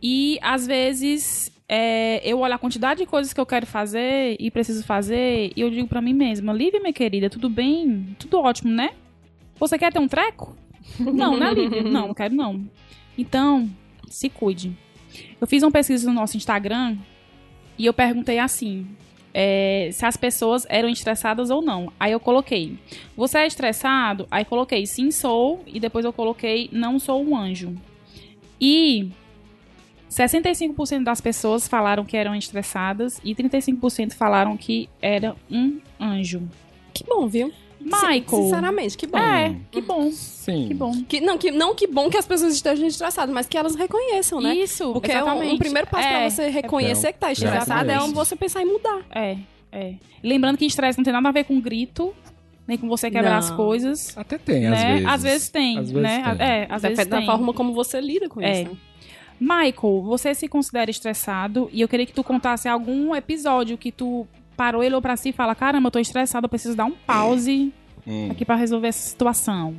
E 0.01 0.37
às 0.41 0.65
vezes 0.67 1.51
é, 1.67 2.21
eu 2.23 2.39
olho 2.39 2.53
a 2.53 2.57
quantidade 2.57 3.01
de 3.01 3.05
coisas 3.05 3.33
que 3.33 3.39
eu 3.39 3.45
quero 3.45 3.65
fazer 3.65 4.35
e 4.39 4.51
preciso 4.51 4.83
fazer 4.83 5.51
e 5.55 5.61
eu 5.61 5.69
digo 5.69 5.87
pra 5.87 6.01
mim 6.01 6.13
mesma, 6.13 6.53
Lívia, 6.53 6.79
minha 6.79 6.93
querida, 6.93 7.29
tudo 7.29 7.49
bem? 7.49 8.15
Tudo 8.19 8.39
ótimo, 8.39 8.71
né? 8.71 8.91
Você 9.59 9.77
quer 9.77 9.91
ter 9.91 9.99
um 9.99 10.07
treco? 10.07 10.55
Não, 10.99 11.37
né, 11.37 11.53
Lívia? 11.53 11.81
Não, 11.81 12.07
não 12.07 12.13
quero 12.13 12.35
não. 12.35 12.67
Então, 13.17 13.69
se 14.09 14.29
cuide. 14.29 14.77
Eu 15.39 15.47
fiz 15.47 15.63
uma 15.63 15.71
pesquisa 15.71 16.07
no 16.07 16.13
nosso 16.13 16.35
Instagram 16.35 16.97
e 17.77 17.85
eu 17.85 17.93
perguntei 17.93 18.37
assim: 18.37 18.87
é, 19.33 19.89
se 19.91 20.05
as 20.05 20.15
pessoas 20.15 20.65
eram 20.69 20.89
estressadas 20.89 21.49
ou 21.49 21.61
não. 21.61 21.91
Aí 21.99 22.11
eu 22.11 22.19
coloquei: 22.19 22.77
Você 23.15 23.39
é 23.39 23.47
estressado? 23.47 24.27
Aí 24.29 24.45
coloquei: 24.45 24.85
Sim, 24.85 25.09
sou. 25.09 25.63
E 25.65 25.79
depois 25.79 26.05
eu 26.05 26.13
coloquei: 26.13 26.69
Não 26.71 26.99
sou 26.99 27.23
um 27.23 27.35
anjo. 27.35 27.75
E 28.61 29.09
65% 30.13 31.03
das 31.03 31.19
pessoas 31.19 31.67
falaram 31.67 32.05
que 32.05 32.15
eram 32.15 32.35
estressadas 32.35 33.19
e 33.23 33.33
35% 33.35 34.13
falaram 34.13 34.55
que 34.55 34.89
era 35.01 35.35
um 35.51 35.79
anjo. 35.99 36.41
Que 36.93 37.03
bom, 37.03 37.27
viu? 37.27 37.51
Michael. 37.81 38.23
Sinceramente, 38.29 38.97
que 38.97 39.07
bom. 39.07 39.17
É, 39.17 39.55
que 39.69 39.81
bom. 39.81 40.09
Sim. 40.11 40.67
Que 40.67 40.73
bom. 40.73 41.03
Que, 41.03 41.19
não, 41.19 41.37
que, 41.37 41.51
não 41.51 41.75
que 41.75 41.85
bom 41.87 42.09
que 42.09 42.17
as 42.17 42.25
pessoas 42.25 42.53
estejam 42.53 42.87
estressadas, 42.87 43.33
mas 43.33 43.45
que 43.45 43.57
elas 43.57 43.75
reconheçam, 43.75 44.39
né? 44.39 44.55
Isso, 44.55 44.93
Porque 44.93 45.11
é 45.11 45.15
um, 45.21 45.27
exatamente. 45.27 45.55
um 45.55 45.57
primeiro 45.57 45.87
passo 45.87 46.07
é, 46.07 46.11
pra 46.21 46.29
você 46.29 46.47
reconhecer 46.49 47.11
que 47.13 47.19
tá 47.19 47.31
estressada 47.31 47.91
é 47.91 47.95
Exatamente. 47.95 48.15
você 48.15 48.35
pensar 48.37 48.61
em 48.61 48.65
mudar. 48.65 49.01
É, 49.13 49.37
é. 49.71 49.95
Lembrando 50.23 50.57
que 50.57 50.65
estresse 50.65 50.97
não 50.97 51.03
tem 51.03 51.11
nada 51.11 51.27
a 51.27 51.31
ver 51.33 51.43
com 51.43 51.59
grito, 51.59 52.13
nem 52.65 52.77
com 52.77 52.87
você 52.87 53.11
quebrar 53.11 53.31
Não. 53.31 53.37
as 53.39 53.51
coisas. 53.51 54.17
Até 54.17 54.37
tem, 54.37 54.61
né? 54.61 54.69
às 54.71 54.83
vezes. 54.83 55.05
Às 55.07 55.23
vezes 55.23 55.49
tem, 55.49 55.77
Às 55.79 55.91
vezes 55.91 56.01
né? 56.03 56.35
tem. 56.37 56.47
É, 56.47 56.67
às 56.69 56.81
vezes 56.83 56.97
Depende 56.97 57.09
da 57.09 57.17
tem. 57.17 57.25
forma 57.25 57.53
como 57.53 57.73
você 57.73 57.99
lida 57.99 58.29
com 58.29 58.39
É. 58.41 58.61
isso. 58.61 58.71
né? 58.71 58.77
Michael, 59.39 60.01
você 60.03 60.33
se 60.33 60.47
considera 60.47 60.89
estressado 60.89 61.69
e 61.71 61.81
eu 61.81 61.87
queria 61.87 62.05
que 62.05 62.13
tu 62.13 62.23
contasse 62.23 62.67
algum 62.67 63.15
episódio 63.15 63.77
que 63.77 63.91
tu 63.91 64.27
parou 64.55 64.83
e 64.83 64.87
olhou 64.87 65.01
pra 65.01 65.15
si 65.17 65.29
e 65.29 65.33
fala: 65.33 65.53
caramba, 65.55 65.87
eu 65.87 65.91
tô 65.91 65.99
estressado, 65.99 66.45
eu 66.45 66.49
preciso 66.49 66.75
dar 66.75 66.85
um 66.85 66.91
pause 66.91 67.71
Hum. 68.05 68.29
aqui 68.31 68.43
pra 68.43 68.55
resolver 68.55 68.89
essa 68.89 69.09
situação. 69.09 69.73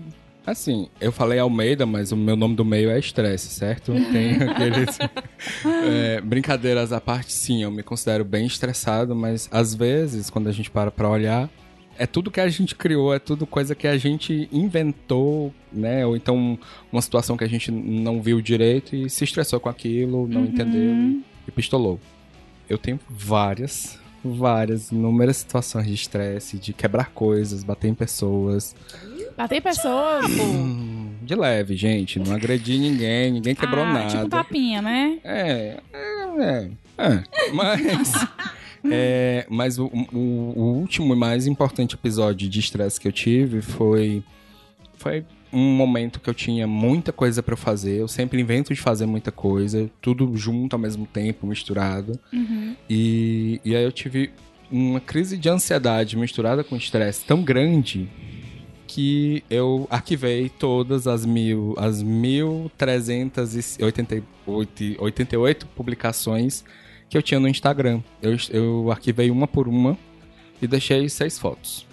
Assim, 0.47 0.89
eu 1.01 1.11
falei 1.13 1.39
Almeida, 1.39 1.87
mas 1.87 2.11
o 2.13 2.17
meu 2.17 2.37
nome 2.37 2.55
do 2.55 2.65
meio 2.65 2.91
é 2.91 2.99
estresse, 2.99 3.49
certo? 3.49 3.93
Tem 4.13 4.35
aqueles. 4.49 4.99
é, 5.85 6.21
brincadeiras 6.23 6.93
à 6.93 7.01
parte, 7.01 7.33
sim, 7.33 7.63
eu 7.63 7.71
me 7.71 7.83
considero 7.83 8.25
bem 8.25 8.47
estressado, 8.47 9.15
mas 9.15 9.49
às 9.51 9.75
vezes, 9.75 10.29
quando 10.31 10.49
a 10.49 10.53
gente 10.53 10.71
para 10.71 10.91
pra 10.91 11.09
olhar, 11.09 11.49
é 11.99 12.07
tudo 12.07 12.31
que 12.31 12.41
a 12.41 12.49
gente 12.49 12.75
criou, 12.75 13.15
é 13.15 13.19
tudo 13.19 13.47
coisa 13.47 13.75
que 13.75 13.87
a 13.87 13.97
gente 13.97 14.49
inventou, 14.53 15.53
né? 15.73 16.05
Ou 16.05 16.17
então 16.17 16.59
uma 16.91 17.03
situação 17.03 17.37
que 17.37 17.45
a 17.45 17.49
gente 17.49 17.71
não 17.71 18.21
viu 18.21 18.41
direito 18.41 18.95
e 18.95 19.09
se 19.09 19.25
estressou 19.25 19.61
com 19.61 19.69
aquilo, 19.69 20.27
não 20.27 20.45
entendeu 20.45 21.23
e 21.47 21.51
pistolou. 21.51 22.01
Eu 22.69 22.79
tenho 22.79 22.99
várias, 23.09 23.99
várias, 24.25 24.91
inúmeras 24.91 25.37
situações 25.39 25.87
de 25.87 25.95
estresse, 25.95 26.59
de 26.59 26.73
quebrar 26.73 27.11
coisas, 27.11 27.63
bater 27.63 27.89
em 27.89 27.95
pessoas. 27.95 28.75
Bater 29.37 29.61
pessoas. 29.61 30.27
Hum, 30.31 31.13
de 31.23 31.35
leve, 31.35 31.77
gente. 31.77 32.19
Não 32.19 32.35
agredi 32.35 32.79
ninguém, 32.79 33.33
ninguém 33.33 33.55
quebrou 33.55 33.85
ah, 33.85 33.93
nada. 33.93 34.09
Tipo 34.09 34.29
tapinha, 34.29 34.81
né? 34.81 35.19
É, 35.23 35.79
é, 35.93 36.41
é, 36.41 36.71
é. 36.99 37.25
Mas. 37.53 38.13
é, 38.91 39.47
mas 39.49 39.79
o, 39.79 39.87
o- 39.87 40.53
o 40.57 40.63
último 40.79 41.15
e 41.15 41.17
mais 41.17 41.47
importante 41.47 41.95
episódio 41.95 42.49
de 42.49 42.59
estresse 42.61 43.01
que 43.01 43.09
eu 43.09 43.13
tive 43.13 43.63
foi. 43.63 44.23
Foi 44.97 45.25
um 45.53 45.75
momento 45.77 46.19
que 46.21 46.29
eu 46.31 46.35
tinha 46.35 46.67
muita 46.67 47.13
coisa 47.13 47.41
eu 47.43 47.57
fazer. 47.57 48.01
Eu 48.01 48.09
sempre 48.09 48.41
invento 48.41 48.73
de 48.75 48.81
fazer 48.81 49.07
muita 49.07 49.31
coisa, 49.31 49.89
tudo 50.01 50.35
junto 50.37 50.75
ao 50.75 50.81
mesmo 50.81 51.07
tempo, 51.07 51.47
misturado. 51.47 52.19
Uhum. 52.33 52.75
E, 52.91 53.61
e 53.65 53.77
aí 53.77 53.85
eu 53.85 53.93
tive 53.93 54.31
uma 54.71 54.99
crise 55.01 55.37
de 55.37 55.49
ansiedade 55.49 56.17
misturada 56.17 56.65
com 56.65 56.75
estresse 56.77 57.25
tão 57.25 57.43
grande 57.43 58.09
que 58.87 59.43
eu 59.51 59.87
arquivei 59.91 60.49
todas 60.49 61.07
as 61.07 61.25
mil, 61.27 61.75
as 61.77 62.03
1388 62.03 64.97
88 64.99 65.67
publicações 65.69 66.65
que 67.15 67.19
eu 67.19 67.23
tinha 67.23 67.39
no 67.39 67.47
Instagram. 67.47 68.01
Eu, 68.21 68.37
eu 68.51 68.91
arquivei 68.91 69.31
uma 69.31 69.47
por 69.47 69.69
uma 69.69 69.97
e 70.61 70.67
deixei 70.67 71.09
seis 71.09 71.39
fotos. 71.39 71.87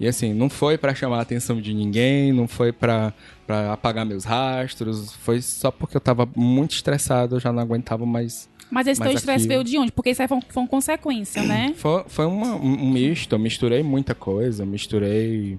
E 0.00 0.06
assim, 0.08 0.32
não 0.32 0.48
foi 0.48 0.78
pra 0.78 0.94
chamar 0.94 1.18
a 1.18 1.20
atenção 1.20 1.60
de 1.60 1.74
ninguém, 1.74 2.32
não 2.32 2.48
foi 2.48 2.72
pra 2.72 3.12
pra 3.46 3.72
apagar 3.74 4.04
meus 4.04 4.24
rastros, 4.24 5.12
foi 5.16 5.40
só 5.40 5.70
porque 5.70 5.96
eu 5.96 6.00
tava 6.00 6.28
muito 6.34 6.72
estressado, 6.72 7.36
eu 7.36 7.40
já 7.40 7.52
não 7.52 7.62
aguentava 7.62 8.04
mais 8.04 8.48
Mas 8.70 8.86
esse 8.88 8.98
Mas 8.98 9.10
teu 9.10 9.16
estresse 9.18 9.46
veio 9.46 9.62
de 9.62 9.78
onde? 9.78 9.92
Porque 9.92 10.10
isso 10.10 10.20
aí 10.22 10.26
foi, 10.26 10.40
foi 10.48 10.62
uma 10.64 10.68
consequência, 10.68 11.42
né? 11.44 11.72
Foi, 11.78 12.02
foi 12.08 12.26
uma- 12.26 12.56
um 12.56 12.90
misto, 12.90 13.34
eu 13.34 13.38
misturei 13.38 13.82
muita 13.84 14.14
coisa, 14.14 14.62
eu 14.62 14.66
misturei. 14.66 15.58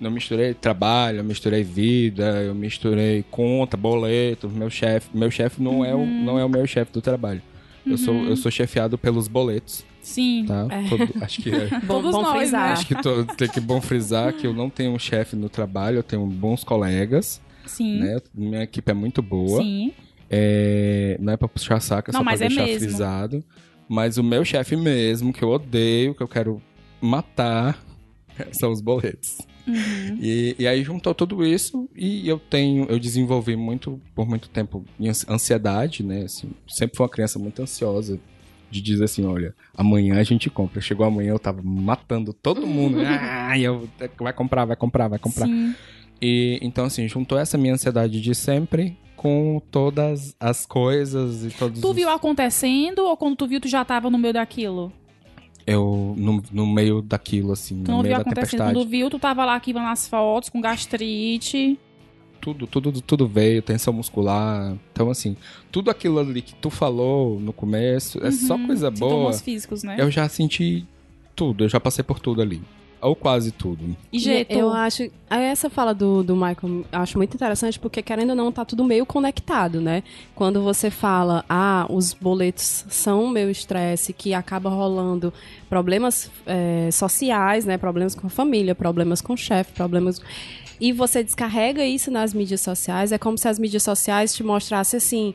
Eu 0.00 0.10
misturei 0.10 0.54
trabalho, 0.54 1.18
eu 1.18 1.24
misturei 1.24 1.62
vida, 1.62 2.42
eu 2.42 2.54
misturei 2.54 3.22
conta, 3.30 3.76
boleto, 3.76 4.48
meu 4.48 4.70
chefe. 4.70 5.10
Meu 5.14 5.30
chefe 5.30 5.62
não, 5.62 5.84
é 5.84 5.94
o, 5.94 6.04
não 6.06 6.38
é 6.38 6.44
o 6.44 6.48
meu 6.48 6.66
chefe 6.66 6.90
do 6.90 7.00
trabalho. 7.02 7.42
Eu, 7.86 7.96
sou, 7.98 8.14
eu 8.24 8.36
sou 8.36 8.50
chefiado 8.50 8.96
pelos 8.98 9.26
boletos, 9.28 9.84
Sim. 10.02 10.44
tá? 10.46 10.66
Todo- 10.88 11.24
acho 11.24 11.42
que 11.42 11.50
é. 11.50 11.68
Bom, 11.86 12.00
Todos 12.02 12.12
bom 12.12 12.22
nós, 12.22 12.36
frisar. 12.38 12.66
né? 12.68 12.72
Acho 12.72 12.86
que 12.86 12.94
tô- 13.02 13.24
tem 13.24 13.48
que 13.48 13.60
bom 13.60 13.80
frisar 13.80 14.32
que 14.34 14.46
eu 14.46 14.52
não 14.52 14.68
tenho 14.70 14.92
um 14.92 14.98
chefe 14.98 15.34
no 15.36 15.48
trabalho, 15.48 15.96
eu 15.98 16.02
tenho 16.02 16.24
bons 16.26 16.62
colegas, 16.62 17.40
Sim. 17.66 18.00
né? 18.00 18.18
Minha 18.34 18.62
equipe 18.62 18.90
é 18.90 18.94
muito 18.94 19.22
boa. 19.22 19.62
Sim. 19.62 19.92
É, 20.28 21.16
não 21.20 21.32
é 21.32 21.36
pra 21.36 21.48
puxar 21.48 21.80
saco, 21.80 22.10
é 22.10 22.12
Não, 22.12 22.20
só 22.20 22.24
pra 22.24 22.32
mas 22.32 22.40
é 22.40 22.48
deixar 22.48 22.64
mesmo. 22.66 22.80
frisado. 22.80 23.44
Mas 23.88 24.18
o 24.18 24.22
meu 24.22 24.44
chefe 24.44 24.76
mesmo, 24.76 25.32
que 25.32 25.42
eu 25.42 25.48
odeio, 25.48 26.14
que 26.14 26.22
eu 26.22 26.28
quero 26.28 26.62
matar, 27.00 27.76
são 28.52 28.70
os 28.70 28.80
boletos. 28.80 29.38
Uhum. 29.66 30.18
E, 30.20 30.56
e 30.58 30.66
aí 30.66 30.82
juntou 30.82 31.14
tudo 31.14 31.44
isso 31.44 31.88
e 31.94 32.28
eu 32.28 32.38
tenho, 32.38 32.86
eu 32.88 32.98
desenvolvi 32.98 33.56
muito, 33.56 34.00
por 34.14 34.28
muito 34.28 34.48
tempo, 34.48 34.84
minha 34.98 35.12
ansiedade, 35.28 36.02
né? 36.02 36.22
Assim, 36.22 36.50
sempre 36.66 36.96
fui 36.96 37.04
uma 37.04 37.10
criança 37.10 37.38
muito 37.38 37.62
ansiosa 37.62 38.18
de 38.70 38.80
dizer 38.80 39.04
assim, 39.04 39.26
olha, 39.26 39.54
amanhã 39.76 40.18
a 40.18 40.22
gente 40.22 40.48
compra. 40.48 40.80
Chegou 40.80 41.04
amanhã, 41.04 41.30
eu 41.30 41.38
tava 41.38 41.60
matando 41.62 42.32
todo 42.32 42.66
mundo. 42.66 42.98
ah, 43.04 43.58
eu, 43.58 43.88
vai 44.18 44.32
comprar, 44.32 44.64
vai 44.64 44.76
comprar, 44.76 45.08
vai 45.08 45.18
comprar. 45.18 45.46
Sim. 45.46 45.74
E 46.22 46.58
então, 46.62 46.84
assim, 46.84 47.08
juntou 47.08 47.38
essa 47.38 47.58
minha 47.58 47.74
ansiedade 47.74 48.20
de 48.20 48.34
sempre 48.34 48.96
com 49.16 49.60
todas 49.70 50.34
as 50.38 50.64
coisas 50.64 51.44
e 51.44 51.50
todos 51.50 51.80
Tu 51.80 51.88
os... 51.88 51.94
viu 51.94 52.08
acontecendo 52.08 53.00
ou 53.00 53.16
quando 53.16 53.36
tu 53.36 53.46
viu 53.46 53.60
tu 53.60 53.68
já 53.68 53.84
tava 53.84 54.08
no 54.08 54.16
meio 54.16 54.32
daquilo? 54.32 54.92
Eu, 55.66 56.14
no, 56.16 56.42
no 56.52 56.66
meio 56.66 57.02
daquilo, 57.02 57.52
assim, 57.52 57.82
Tu 57.82 57.90
no 57.90 57.96
não 57.98 58.02
meio 58.02 58.14
viu 58.16 58.24
da 58.24 58.30
tempestade. 58.30 58.74
Quando 58.74 58.88
viu, 58.88 59.10
tu 59.10 59.18
tava 59.18 59.44
lá 59.44 59.54
arquivando 59.54 59.86
as 59.88 60.06
fotos 60.08 60.48
com 60.48 60.60
gastrite. 60.60 61.78
Tudo, 62.40 62.66
tudo, 62.66 62.90
tudo 63.02 63.28
veio, 63.28 63.60
tensão 63.60 63.92
muscular. 63.92 64.74
Então, 64.92 65.10
assim, 65.10 65.36
tudo 65.70 65.90
aquilo 65.90 66.18
ali 66.18 66.40
que 66.40 66.54
tu 66.54 66.70
falou 66.70 67.38
no 67.38 67.52
começo 67.52 68.18
é 68.24 68.30
só 68.30 68.54
Uhum. 68.54 68.66
coisa 68.66 68.90
boa. 68.90 69.10
Sintomas 69.10 69.42
físicos, 69.42 69.82
né? 69.82 69.96
Eu 69.98 70.10
já 70.10 70.26
senti 70.28 70.86
tudo, 71.36 71.64
eu 71.64 71.68
já 71.68 71.78
passei 71.78 72.02
por 72.02 72.18
tudo 72.18 72.40
ali. 72.40 72.62
Ou 73.02 73.16
quase 73.16 73.50
tudo. 73.50 73.96
E 74.12 74.18
jeito. 74.18 74.52
Eu 74.52 74.70
acho. 74.70 75.10
Essa 75.30 75.70
fala 75.70 75.94
do, 75.94 76.22
do 76.22 76.34
Michael 76.34 76.84
eu 76.92 76.98
acho 76.98 77.16
muito 77.16 77.34
interessante, 77.34 77.78
porque 77.78 78.02
querendo 78.02 78.30
ou 78.30 78.36
não, 78.36 78.52
tá 78.52 78.64
tudo 78.64 78.84
meio 78.84 79.06
conectado, 79.06 79.80
né? 79.80 80.02
Quando 80.34 80.62
você 80.62 80.90
fala, 80.90 81.44
ah, 81.48 81.86
os 81.88 82.12
boletos 82.12 82.84
são 82.88 83.28
meu 83.28 83.50
estresse, 83.50 84.12
que 84.12 84.34
acaba 84.34 84.68
rolando 84.68 85.32
problemas 85.68 86.30
é, 86.46 86.90
sociais, 86.90 87.64
né? 87.64 87.78
Problemas 87.78 88.14
com 88.14 88.26
a 88.26 88.30
família, 88.30 88.74
problemas 88.74 89.20
com 89.20 89.32
o 89.32 89.36
chefe, 89.36 89.72
problemas. 89.72 90.20
E 90.80 90.92
você 90.92 91.22
descarrega 91.22 91.84
isso 91.84 92.10
nas 92.10 92.34
mídias 92.34 92.60
sociais, 92.60 93.12
é 93.12 93.18
como 93.18 93.36
se 93.38 93.46
as 93.48 93.58
mídias 93.58 93.82
sociais 93.82 94.34
te 94.34 94.42
mostrassem 94.42 94.98
assim. 94.98 95.34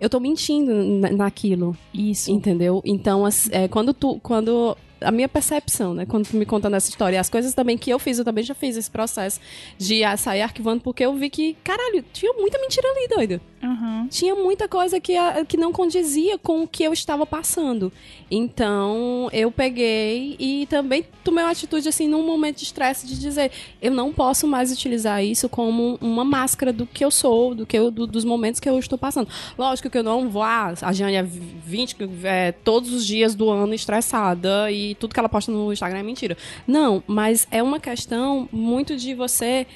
Eu 0.00 0.10
tô 0.10 0.18
mentindo 0.18 0.72
na- 0.74 1.10
naquilo. 1.10 1.76
Isso. 1.94 2.30
Entendeu? 2.30 2.82
Então, 2.84 3.24
é, 3.50 3.66
quando 3.68 3.94
tu. 3.94 4.18
Quando. 4.20 4.76
A 5.04 5.10
minha 5.10 5.28
percepção, 5.28 5.94
né? 5.94 6.06
Quando 6.06 6.28
tu 6.28 6.36
me 6.36 6.46
contando 6.46 6.76
essa 6.76 6.88
história, 6.88 7.20
as 7.20 7.28
coisas 7.28 7.54
também 7.54 7.76
que 7.78 7.90
eu 7.90 7.98
fiz, 7.98 8.18
eu 8.18 8.24
também 8.24 8.44
já 8.44 8.54
fiz 8.54 8.76
esse 8.76 8.90
processo 8.90 9.40
de 9.78 10.02
sair 10.16 10.42
arquivando, 10.42 10.82
porque 10.82 11.04
eu 11.04 11.14
vi 11.14 11.30
que, 11.30 11.56
caralho, 11.64 12.04
tinha 12.12 12.32
muita 12.34 12.58
mentira 12.58 12.86
ali, 12.88 13.08
doido. 13.08 13.40
Aham. 13.62 14.08
Tinha 14.10 14.34
muita 14.34 14.66
coisa 14.66 14.98
que, 14.98 15.12
que 15.46 15.56
não 15.56 15.72
condizia 15.72 16.36
com 16.36 16.62
o 16.64 16.68
que 16.68 16.82
eu 16.82 16.92
estava 16.92 17.24
passando. 17.24 17.92
Então, 18.28 19.28
eu 19.32 19.52
peguei 19.52 20.34
e 20.36 20.66
também 20.68 21.04
tomei 21.22 21.44
uma 21.44 21.50
atitude, 21.52 21.88
assim, 21.88 22.08
num 22.08 22.26
momento 22.26 22.56
de 22.56 22.64
estresse, 22.64 23.06
de 23.06 23.16
dizer: 23.20 23.52
eu 23.80 23.92
não 23.92 24.12
posso 24.12 24.48
mais 24.48 24.72
utilizar 24.72 25.24
isso 25.24 25.48
como 25.48 25.96
uma 26.00 26.24
máscara 26.24 26.72
do 26.72 26.84
que 26.86 27.04
eu 27.04 27.10
sou, 27.10 27.54
do 27.54 27.64
que 27.64 27.78
eu, 27.78 27.88
do- 27.90 28.06
dos 28.06 28.24
momentos 28.24 28.58
que 28.58 28.68
eu 28.68 28.76
estou 28.80 28.98
passando. 28.98 29.28
Lógico 29.56 29.88
que 29.88 29.96
eu 29.96 30.02
não 30.02 30.28
vou, 30.28 30.42
ah, 30.42 30.74
a 30.82 30.92
Jane 30.92 31.14
é 31.14 31.22
20, 31.22 31.96
é, 32.24 32.50
todos 32.50 32.92
os 32.92 33.06
dias 33.06 33.32
do 33.36 33.48
ano 33.48 33.74
estressada 33.74 34.72
e 34.72 34.96
tudo 34.96 35.14
que 35.14 35.20
ela 35.20 35.28
posta 35.28 35.52
no 35.52 35.72
Instagram 35.72 36.00
é 36.00 36.02
mentira. 36.02 36.36
Não, 36.66 37.00
mas 37.06 37.46
é 37.48 37.62
uma 37.62 37.78
questão 37.78 38.48
muito 38.50 38.96
de 38.96 39.14
você 39.14 39.68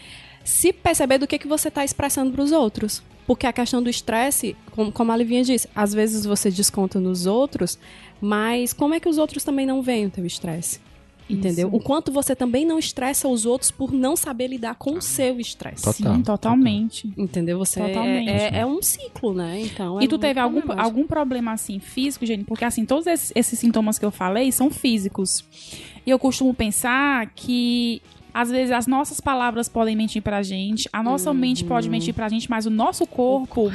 se 0.44 0.72
perceber 0.72 1.18
do 1.18 1.26
que, 1.26 1.38
que 1.38 1.46
você 1.46 1.68
está 1.68 1.84
expressando 1.84 2.32
para 2.32 2.42
os 2.42 2.50
outros. 2.50 3.00
Porque 3.26 3.46
a 3.46 3.52
questão 3.52 3.82
do 3.82 3.90
estresse, 3.90 4.56
como, 4.70 4.92
como 4.92 5.10
a 5.12 5.16
Livinha 5.16 5.42
disse, 5.42 5.68
às 5.74 5.92
vezes 5.92 6.24
você 6.24 6.50
desconta 6.50 7.00
nos 7.00 7.26
outros, 7.26 7.78
mas 8.20 8.72
como 8.72 8.94
é 8.94 9.00
que 9.00 9.08
os 9.08 9.18
outros 9.18 9.42
também 9.42 9.66
não 9.66 9.82
veem 9.82 10.06
o 10.06 10.10
teu 10.10 10.24
estresse? 10.24 10.80
Entendeu? 11.28 11.66
Isso. 11.66 11.76
O 11.76 11.80
quanto 11.80 12.12
você 12.12 12.36
também 12.36 12.64
não 12.64 12.78
estressa 12.78 13.26
os 13.26 13.44
outros 13.44 13.72
por 13.72 13.92
não 13.92 14.14
saber 14.14 14.46
lidar 14.46 14.76
com 14.76 14.92
o 14.92 15.02
seu 15.02 15.40
estresse. 15.40 15.82
Total. 15.82 16.14
Sim, 16.14 16.22
totalmente. 16.22 17.12
Entendeu? 17.16 17.58
Você 17.58 17.80
é, 17.80 17.88
Totalmente. 17.88 18.30
é, 18.30 18.58
é 18.58 18.66
um 18.66 18.80
ciclo, 18.80 19.34
né? 19.34 19.60
Então, 19.62 20.00
E 20.00 20.04
é 20.04 20.08
tu 20.08 20.18
teve 20.18 20.38
algum, 20.38 20.60
algum 20.80 21.04
problema 21.04 21.52
assim 21.52 21.80
físico, 21.80 22.24
gente? 22.24 22.44
Porque 22.44 22.64
assim, 22.64 22.84
todos 22.84 23.08
esses, 23.08 23.32
esses 23.34 23.58
sintomas 23.58 23.98
que 23.98 24.04
eu 24.04 24.12
falei 24.12 24.52
são 24.52 24.70
físicos. 24.70 25.44
E 26.06 26.10
eu 26.10 26.18
costumo 26.18 26.54
pensar 26.54 27.28
que 27.34 28.00
às 28.36 28.50
vezes 28.50 28.70
as 28.70 28.86
nossas 28.86 29.18
palavras 29.18 29.66
podem 29.66 29.96
mentir 29.96 30.20
pra 30.20 30.42
gente, 30.42 30.86
a 30.92 31.02
nossa 31.02 31.32
mente 31.32 31.64
pode 31.64 31.88
mentir 31.88 32.12
pra 32.12 32.28
gente, 32.28 32.50
mas 32.50 32.66
o 32.66 32.70
nosso 32.70 33.06
corpo 33.06 33.72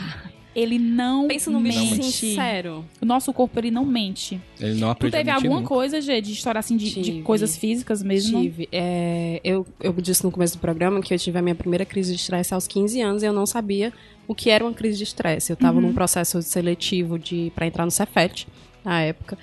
ele 0.53 0.77
não 0.77 1.27
Pensa 1.27 1.49
bicho 1.49 1.79
mente. 1.95 2.11
sincero. 2.11 2.85
O 3.01 3.05
nosso 3.05 3.31
corpo, 3.33 3.57
ele 3.57 3.71
não 3.71 3.85
mente. 3.85 4.39
Ele 4.59 4.73
não 4.79 4.89
Tu 4.89 4.91
aprende 4.91 5.11
teve 5.17 5.29
a 5.29 5.33
mentir 5.35 5.45
alguma 5.47 5.61
nunca. 5.61 5.73
coisa, 5.73 6.01
Gê, 6.01 6.21
de 6.21 6.33
história 6.33 6.59
assim, 6.59 6.75
de, 6.77 7.01
de 7.01 7.21
coisas 7.21 7.55
físicas 7.57 8.03
mesmo? 8.03 8.39
Tive. 8.41 8.67
É, 8.71 9.39
eu, 9.43 9.65
eu 9.79 9.93
disse 9.93 10.23
no 10.25 10.29
começo 10.31 10.57
do 10.57 10.59
programa 10.59 11.01
que 11.01 11.13
eu 11.13 11.17
tive 11.17 11.39
a 11.39 11.41
minha 11.41 11.55
primeira 11.55 11.85
crise 11.85 12.13
de 12.13 12.19
estresse 12.19 12.53
aos 12.53 12.67
15 12.67 13.01
anos 13.01 13.23
e 13.23 13.25
eu 13.25 13.33
não 13.33 13.45
sabia 13.45 13.91
o 14.27 14.35
que 14.35 14.49
era 14.49 14.63
uma 14.63 14.73
crise 14.73 14.97
de 14.97 15.05
estresse. 15.05 15.51
Eu 15.51 15.55
estava 15.55 15.79
num 15.81 15.93
processo 15.93 16.41
seletivo 16.41 17.17
de 17.17 17.51
para 17.55 17.65
entrar 17.65 17.85
no 17.85 17.91
Cefet 17.91 18.45
na 18.83 19.01
época 19.01 19.37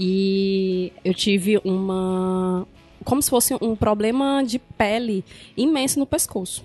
e 0.00 0.92
eu 1.04 1.12
tive 1.14 1.60
uma 1.62 2.66
como 3.04 3.22
se 3.22 3.30
fosse 3.30 3.54
um 3.60 3.76
problema 3.76 4.42
de 4.44 4.58
pele 4.58 5.24
imenso 5.56 5.98
no 5.98 6.06
pescoço. 6.06 6.64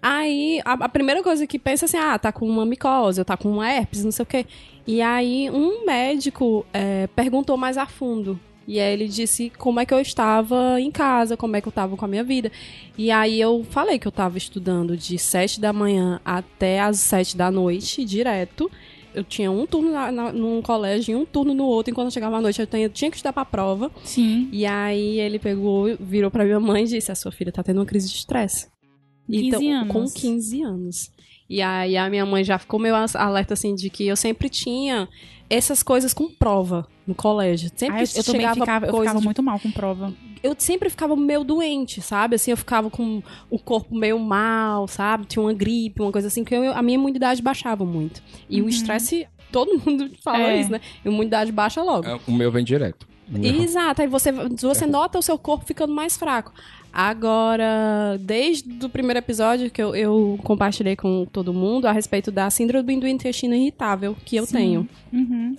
Aí, 0.00 0.60
a, 0.64 0.72
a 0.72 0.88
primeira 0.88 1.22
coisa 1.22 1.46
que 1.46 1.58
pensa 1.58 1.84
é 1.84 1.86
assim, 1.86 1.96
ah, 1.96 2.18
tá 2.18 2.32
com 2.32 2.48
uma 2.48 2.66
micose, 2.66 3.20
ou 3.20 3.24
tá 3.24 3.36
com 3.36 3.50
uma 3.52 3.70
herpes, 3.70 4.04
não 4.04 4.10
sei 4.10 4.22
o 4.22 4.26
quê. 4.26 4.46
E 4.86 5.00
aí, 5.00 5.48
um 5.50 5.84
médico 5.86 6.66
é, 6.72 7.06
perguntou 7.08 7.56
mais 7.56 7.78
a 7.78 7.86
fundo. 7.86 8.38
E 8.66 8.78
aí 8.78 8.92
ele 8.92 9.08
disse 9.08 9.50
como 9.58 9.80
é 9.80 9.86
que 9.86 9.92
eu 9.92 10.00
estava 10.00 10.80
em 10.80 10.90
casa, 10.90 11.36
como 11.36 11.56
é 11.56 11.60
que 11.60 11.66
eu 11.68 11.70
estava 11.70 11.96
com 11.96 12.04
a 12.04 12.08
minha 12.08 12.22
vida. 12.22 12.50
E 12.96 13.10
aí 13.10 13.40
eu 13.40 13.64
falei 13.70 13.98
que 13.98 14.06
eu 14.06 14.10
estava 14.10 14.38
estudando 14.38 14.96
de 14.96 15.18
7 15.18 15.60
da 15.60 15.72
manhã 15.72 16.20
até 16.24 16.80
as 16.80 17.00
7 17.00 17.36
da 17.36 17.50
noite, 17.50 18.04
direto. 18.04 18.70
Eu 19.14 19.24
tinha 19.24 19.50
um 19.50 19.66
turno 19.66 19.92
na, 19.92 20.10
na, 20.10 20.32
num 20.32 20.62
colégio 20.62 21.12
e 21.12 21.16
um 21.16 21.24
turno 21.24 21.52
no 21.52 21.64
outro. 21.64 21.90
Enquanto 21.90 22.06
eu 22.06 22.10
chegava 22.12 22.36
à 22.36 22.40
noite, 22.40 22.60
eu 22.60 22.66
tinha, 22.66 22.88
tinha 22.88 23.10
que 23.10 23.16
estudar 23.16 23.32
pra 23.32 23.44
prova. 23.44 23.90
Sim. 24.04 24.48
E 24.52 24.64
aí 24.64 25.20
ele 25.20 25.38
pegou, 25.38 25.96
virou 25.98 26.30
pra 26.30 26.44
minha 26.44 26.60
mãe 26.60 26.84
e 26.84 26.88
disse: 26.88 27.12
A 27.12 27.14
sua 27.14 27.30
filha 27.30 27.52
tá 27.52 27.62
tendo 27.62 27.78
uma 27.78 27.86
crise 27.86 28.08
de 28.08 28.16
estresse. 28.16 28.68
15 29.30 29.46
então, 29.46 29.72
anos. 29.72 29.92
Com 29.92 30.20
15 30.20 30.62
anos. 30.62 31.10
E 31.48 31.60
aí 31.60 31.96
a 31.96 32.08
minha 32.08 32.24
mãe 32.24 32.42
já 32.42 32.58
ficou 32.58 32.80
meio 32.80 32.94
alerta 32.94 33.54
assim 33.54 33.74
de 33.74 33.90
que 33.90 34.06
eu 34.06 34.16
sempre 34.16 34.48
tinha 34.48 35.08
essas 35.54 35.82
coisas 35.82 36.14
com 36.14 36.28
prova 36.28 36.86
no 37.06 37.14
colégio. 37.14 37.70
Sempre 37.74 37.96
Ah, 37.98 38.02
eu, 38.02 38.06
eu 38.16 38.24
também 38.24 38.40
chegava 38.40 38.60
ficava, 38.60 38.86
eu 38.86 38.96
ficava 38.98 39.18
de- 39.18 39.24
muito 39.24 39.42
mal 39.42 39.58
com 39.60 39.70
prova. 39.70 40.12
eu 40.42 40.54
sempre 40.58 40.88
ficava 40.90 41.14
meio 41.16 41.44
doente, 41.44 42.00
sabe? 42.00 42.36
Assim, 42.36 42.50
eu 42.50 42.56
ficava 42.56 42.88
com 42.90 43.22
o 43.50 43.58
corpo 43.58 43.94
meio 43.94 44.18
mal, 44.18 44.88
sabe? 44.88 45.26
Tinha 45.26 45.42
uma 45.42 45.52
gripe, 45.52 46.00
uma 46.00 46.10
coisa 46.12 46.28
assim, 46.28 46.42
que 46.44 46.54
eu- 46.54 46.72
a 46.72 46.82
minha 46.82 46.94
imunidade 46.96 47.42
baixava 47.42 47.84
muito. 47.84 48.22
E 48.48 48.62
o 48.62 48.68
estresse, 48.68 49.26
todo 49.50 49.70
mundo 49.84 50.10
fala 50.22 50.50
É. 50.52 50.60
isso, 50.60 50.70
né? 50.72 50.80
Imunidade 51.04 51.52
baixa 51.52 51.82
logo. 51.82 52.06
É, 52.08 52.18
O 52.26 52.32
meu 52.32 52.50
vem 52.50 52.64
direto. 52.64 53.06
O 53.28 53.38
meu- 53.38 53.62
Exato, 53.62 54.02
aí 54.02 54.08
você, 54.08 54.30
você 54.32 54.86
nota 54.86 55.18
o 55.18 55.22
seu 55.22 55.38
corpo 55.38 55.64
ficando 55.64 55.92
mais 55.94 56.16
fraco. 56.16 56.52
Agora, 56.92 58.18
desde 58.20 58.84
o 58.84 58.88
primeiro 58.88 59.18
episódio 59.18 59.70
que 59.70 59.82
eu, 59.82 59.94
eu 59.96 60.38
compartilhei 60.42 60.94
com 60.94 61.24
todo 61.24 61.52
mundo 61.52 61.86
a 61.86 61.92
respeito 61.92 62.30
da 62.30 62.50
síndrome 62.50 63.00
do 63.00 63.08
intestino 63.08 63.54
irritável 63.54 64.14
que 64.24 64.36
eu 64.36 64.44
Sim. 64.44 64.52
tenho. 64.56 64.88
Uhum. 65.12 65.56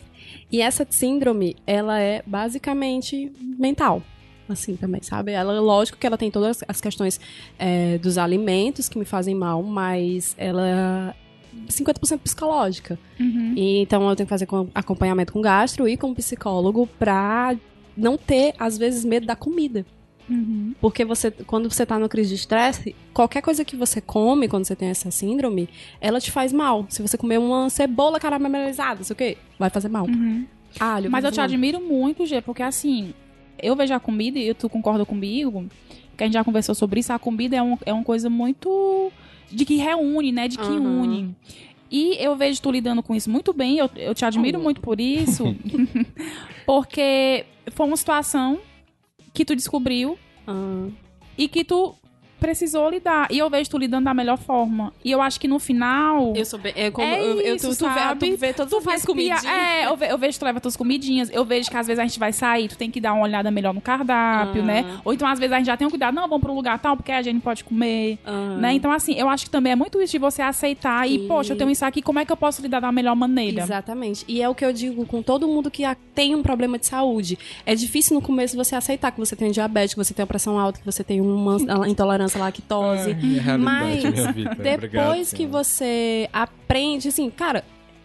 E 0.51 0.61
essa 0.61 0.85
síndrome, 0.87 1.55
ela 1.65 1.99
é 1.99 2.21
basicamente 2.25 3.31
mental. 3.41 4.03
Assim 4.47 4.75
também, 4.75 5.01
sabe? 5.01 5.31
Ela, 5.31 5.59
lógico 5.59 5.97
que 5.97 6.05
ela 6.05 6.17
tem 6.17 6.29
todas 6.29 6.63
as 6.67 6.79
questões 6.79 7.19
é, 7.57 7.97
dos 7.97 8.17
alimentos 8.17 8.87
que 8.87 8.99
me 8.99 9.05
fazem 9.05 9.33
mal, 9.33 9.63
mas 9.63 10.35
ela 10.37 10.67
é 10.67 11.13
50% 11.71 12.19
psicológica. 12.19 12.99
Uhum. 13.19 13.53
E, 13.55 13.79
então 13.79 14.07
eu 14.07 14.15
tenho 14.15 14.27
que 14.27 14.29
fazer 14.29 14.45
com- 14.45 14.67
acompanhamento 14.75 15.33
com 15.33 15.41
gastro 15.41 15.87
e 15.87 15.97
com 15.97 16.13
psicólogo 16.13 16.85
pra 16.99 17.55
não 17.97 18.17
ter, 18.17 18.53
às 18.59 18.77
vezes, 18.77 19.03
medo 19.03 19.25
da 19.25 19.35
comida. 19.35 19.85
Uhum. 20.29 20.73
Porque 20.79 21.03
você, 21.03 21.29
quando 21.31 21.69
você 21.71 21.85
tá 21.85 21.99
numa 21.99 22.07
crise 22.09 22.29
de 22.29 22.35
estresse, 22.35 22.95
qualquer 23.13 23.41
coisa 23.41 23.63
que 23.65 23.75
você 23.75 23.99
come 23.99 24.47
quando 24.47 24.65
você 24.65 24.75
tem 24.75 24.89
essa 24.89 25.11
síndrome, 25.11 25.67
ela 25.99 26.19
te 26.19 26.31
faz 26.31 26.51
mal. 26.53 26.85
Se 26.89 27.01
você 27.01 27.17
comer 27.17 27.39
uma 27.39 27.69
cebola 27.69 28.19
caramelizada, 28.19 28.95
não 28.97 29.03
sei 29.03 29.13
o 29.13 29.17
quê, 29.17 29.37
vai 29.59 29.69
fazer 29.69 29.89
mal. 29.89 30.05
Uhum. 30.05 30.45
Alho, 30.79 31.11
Mas 31.11 31.23
eu 31.23 31.31
te 31.31 31.37
mal. 31.37 31.45
admiro 31.45 31.79
muito, 31.81 32.25
Gê, 32.25 32.41
porque 32.41 32.63
assim, 32.63 33.13
eu 33.61 33.75
vejo 33.75 33.93
a 33.93 33.99
comida 33.99 34.39
e 34.39 34.53
tu 34.53 34.67
concorda 34.69 35.05
comigo, 35.05 35.65
que 36.17 36.23
a 36.23 36.27
gente 36.27 36.33
já 36.33 36.43
conversou 36.43 36.73
sobre 36.73 36.99
isso, 36.99 37.11
a 37.13 37.19
comida 37.19 37.55
é, 37.55 37.61
um, 37.61 37.77
é 37.85 37.93
uma 37.93 38.03
coisa 38.03 38.29
muito. 38.29 39.11
de 39.51 39.65
que 39.65 39.75
reúne, 39.75 40.31
né? 40.31 40.47
De 40.47 40.57
que 40.57 40.63
Aham. 40.63 41.01
une. 41.01 41.35
E 41.91 42.15
eu 42.19 42.35
vejo 42.35 42.59
tu 42.59 42.71
lidando 42.71 43.03
com 43.03 43.13
isso 43.13 43.29
muito 43.29 43.53
bem, 43.53 43.77
eu, 43.77 43.87
eu 43.95 44.15
te 44.15 44.25
admiro 44.25 44.57
Oh. 44.57 44.63
muito 44.63 44.81
por 44.81 44.99
isso, 44.99 45.55
porque 46.65 47.45
foi 47.71 47.85
uma 47.85 47.97
situação 47.97 48.59
que 49.33 49.43
tu 49.45 49.55
descobriu 49.55 50.17
Ah, 50.47 50.87
e 51.37 51.47
que 51.47 51.63
tu 51.63 51.95
precisou 52.43 52.89
lidar. 52.89 53.27
E 53.31 53.37
eu 53.39 53.49
vejo 53.49 53.69
tu 53.69 53.77
lidando 53.77 54.03
da 54.05 54.13
melhor 54.13 54.37
forma. 54.37 54.93
E 55.03 55.09
eu 55.11 55.21
acho 55.21 55.39
que 55.39 55.47
no 55.47 55.59
final. 55.59 56.33
eu 56.35 56.45
sou 56.45 56.59
bem. 56.59 56.73
É 56.75 56.91
como, 56.91 57.07
É 57.07 57.19
eu, 57.21 57.39
eu- 57.39 57.55
isso, 57.55 57.69
tu, 57.69 57.77
tu, 57.77 57.87
vê, 57.89 57.99
sabe? 57.99 58.31
tu 58.31 58.37
vê 58.37 58.53
todas 58.53 58.71
Tu 58.83 58.89
as 58.89 59.05
comidinhas. 59.05 59.45
É, 59.45 59.85
eu, 59.87 59.95
ve- 59.95 60.07
eu 60.11 60.17
vejo 60.17 60.33
que 60.33 60.39
tu 60.39 60.45
leva 60.45 60.59
tuas 60.59 60.75
comidinhas. 60.75 61.29
Eu 61.31 61.45
vejo 61.45 61.69
que 61.69 61.77
às 61.77 61.87
vezes 61.87 61.99
a 61.99 62.03
gente 62.05 62.19
vai 62.19 62.33
sair, 62.33 62.67
tu 62.67 62.77
tem 62.77 62.91
que 62.91 62.99
dar 62.99 63.13
uma 63.13 63.23
olhada 63.23 63.49
melhor 63.49 63.73
no 63.73 63.79
cardápio, 63.81 64.61
Ah. 64.61 64.65
né? 64.65 64.99
Ou 65.05 65.13
então 65.13 65.27
às 65.27 65.39
vezes 65.39 65.53
a 65.53 65.57
gente 65.57 65.67
já 65.67 65.77
tem 65.77 65.87
um 65.87 65.89
cuidado, 65.89 66.13
não, 66.13 66.27
vamos 66.27 66.41
pra 66.41 66.51
um 66.51 66.55
lugar 66.55 66.77
tal, 66.79 66.97
porque 66.97 67.11
a 67.11 67.21
gente 67.21 67.39
pode 67.41 67.63
comer. 67.63 68.17
Ah. 68.25 68.57
Né? 68.59 68.73
Então, 68.73 68.91
assim, 68.91 69.13
eu 69.13 69.29
acho 69.29 69.45
que 69.45 69.49
também 69.49 69.71
é 69.71 69.75
muito 69.75 70.01
isso 70.01 70.11
de 70.11 70.19
você 70.19 70.41
aceitar 70.41 71.07
e, 71.09 71.15
E- 71.15 71.27
poxa, 71.27 71.53
eu 71.53 71.57
tenho 71.57 71.69
isso 71.69 71.85
aqui, 71.85 72.01
como 72.01 72.19
é 72.19 72.25
que 72.25 72.31
eu 72.31 72.37
posso 72.37 72.61
lidar 72.61 72.81
da 72.81 72.91
melhor 72.91 73.15
maneira? 73.15 73.61
Exatamente. 73.63 74.25
E 74.27 74.41
é 74.41 74.49
o 74.49 74.53
que 74.55 74.65
eu 74.65 74.73
digo 74.73 75.05
com 75.05 75.21
todo 75.21 75.47
mundo 75.47 75.71
que 75.71 75.83
tem 76.13 76.35
um 76.35 76.43
problema 76.43 76.77
de 76.77 76.85
saúde. 76.87 77.37
É 77.65 77.73
difícil 77.75 78.13
no 78.15 78.21
começo 78.21 78.55
você 78.57 78.75
aceitar 78.75 79.11
que 79.11 79.19
você 79.19 79.35
tem 79.35 79.51
diabetes, 79.51 79.93
que 79.93 80.03
você 80.03 80.13
tem 80.13 80.23
uma 80.23 80.27
pressão 80.27 80.59
alta, 80.59 80.79
que 80.79 80.85
você 80.85 81.03
tem 81.03 81.21
uma 81.21 81.57
intolerância 81.87 82.32
à 82.35 82.39
lactose. 82.39 83.11
É, 83.11 83.57
Mas. 83.57 84.03
Depois 84.03 84.73
Obrigado, 84.75 85.15
que 85.17 85.23
Senhor. 85.25 85.51
você 85.51 86.29
aprende, 86.31 87.07
assim, 87.09 87.29
cara, 87.29 87.63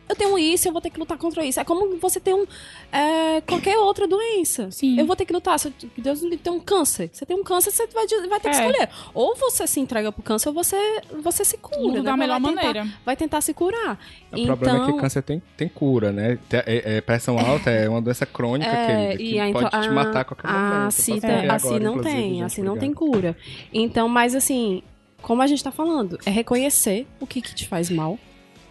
eu 0.08 0.16
tenho 0.16 0.38
isso, 0.38 0.66
eu 0.68 0.72
vou 0.72 0.80
ter 0.80 0.90
que 0.90 0.98
lutar 0.98 1.18
contra 1.18 1.44
isso. 1.44 1.60
É 1.60 1.64
como 1.64 1.96
você 1.98 2.18
ter 2.20 2.34
um, 2.34 2.46
é, 2.92 3.40
qualquer 3.42 3.76
outra 3.78 4.06
doença. 4.06 4.70
Sim. 4.70 4.98
Eu 4.98 5.06
vou 5.06 5.14
ter 5.16 5.24
que 5.24 5.32
lutar. 5.32 5.58
Se 5.58 5.72
Deus 5.96 6.22
me 6.22 6.36
tem 6.36 6.52
um 6.52 6.60
câncer. 6.60 7.10
Você 7.12 7.26
tem 7.26 7.36
um 7.36 7.44
câncer, 7.44 7.70
você 7.70 7.86
vai, 7.88 8.06
vai 8.28 8.40
ter 8.40 8.50
que 8.50 8.56
É. 8.56 8.66
escolher. 8.66 8.88
Ou 9.14 9.36
você 9.36 9.66
se 9.66 9.80
entrega 9.80 10.10
pro 10.12 10.22
câncer, 10.22 10.48
ou 10.48 10.54
você, 10.54 10.76
você 11.22 11.44
se 11.44 11.58
cura. 11.58 11.76
Tudo 11.78 11.92
né? 11.94 12.02
da 12.02 12.10
Vai 12.10 12.18
melhor 12.18 12.40
tentar- 12.40 12.54
maneira. 12.64 12.88
Vai 13.04 13.16
tentar 13.16 13.40
se 13.40 13.52
curar. 13.54 13.98
O 14.32 14.44
problema 14.46 14.78
é 14.78 14.80
que 14.80 14.86
Então- 14.88 14.98
câncer 15.00 15.22
tem, 15.22 15.42
tem 15.56 15.68
cura, 15.68 16.12
né? 16.12 16.38
É- 16.50 16.96
é 16.96 17.00
pressão 17.00 17.36
alta 17.38 17.70
é 17.70 17.88
uma 17.88 18.00
doença 18.02 18.24
crônica, 18.26 18.70
É, 18.70 18.86
querida, 18.86 19.16
que 19.18 19.30
e 19.34 19.40
a 19.40 19.52
pode 19.52 19.66
into- 19.66 19.80
te 19.82 19.90
matar 19.90 20.20
a 20.20 20.24
qualquer 20.24 20.50
momento. 20.50 20.72
a 20.72 20.84
Eu 20.86 20.90
cita- 20.90 21.20
posso 21.20 21.26
morrer 21.34 21.50
assim 21.50 21.66
agora, 21.68 21.84
não 21.84 21.90
inclusive, 21.92 22.14
tem, 22.16 22.30
gente, 22.34 22.42
assim 22.44 22.62
não 22.62 22.76
tem 22.78 22.92
cura. 22.92 23.36
Então, 23.72 24.08
mas 24.08 24.34
assim, 24.34 24.82
como 25.22 25.42
a 25.42 25.46
gente 25.46 25.62
tá 25.62 25.70
falando, 25.70 26.18
é 26.24 26.30
reconhecer 26.30 27.06
o 27.20 27.26
que, 27.26 27.40
que 27.40 27.54
te 27.54 27.66
faz 27.66 27.90
mal 27.90 28.18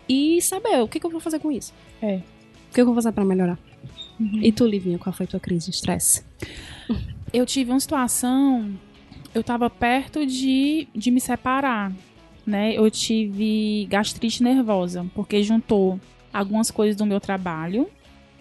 e 0.07 0.41
saber 0.41 0.81
o 0.81 0.87
que, 0.87 0.99
que 0.99 1.05
eu 1.05 1.09
vou 1.09 1.19
fazer 1.19 1.39
com 1.39 1.51
isso. 1.51 1.73
É. 2.01 2.21
O 2.69 2.73
que 2.73 2.81
eu 2.81 2.85
vou 2.85 2.95
fazer 2.95 3.11
pra 3.11 3.25
melhorar. 3.25 3.59
Uhum. 4.19 4.39
E 4.41 4.51
tu, 4.51 4.65
Livinha, 4.65 4.97
qual 4.97 5.13
foi 5.13 5.25
a 5.25 5.29
tua 5.29 5.39
crise 5.39 5.69
de 5.69 5.75
estresse? 5.75 6.23
Eu 7.31 7.45
tive 7.45 7.71
uma 7.71 7.79
situação, 7.79 8.73
eu 9.33 9.43
tava 9.43 9.69
perto 9.69 10.25
de, 10.25 10.87
de 10.95 11.11
me 11.11 11.19
separar, 11.19 11.91
né? 12.45 12.73
Eu 12.73 12.89
tive 12.89 13.85
gastrite 13.89 14.41
nervosa, 14.41 15.05
porque 15.13 15.43
juntou 15.43 15.99
algumas 16.33 16.71
coisas 16.71 16.95
do 16.95 17.05
meu 17.05 17.19
trabalho, 17.19 17.89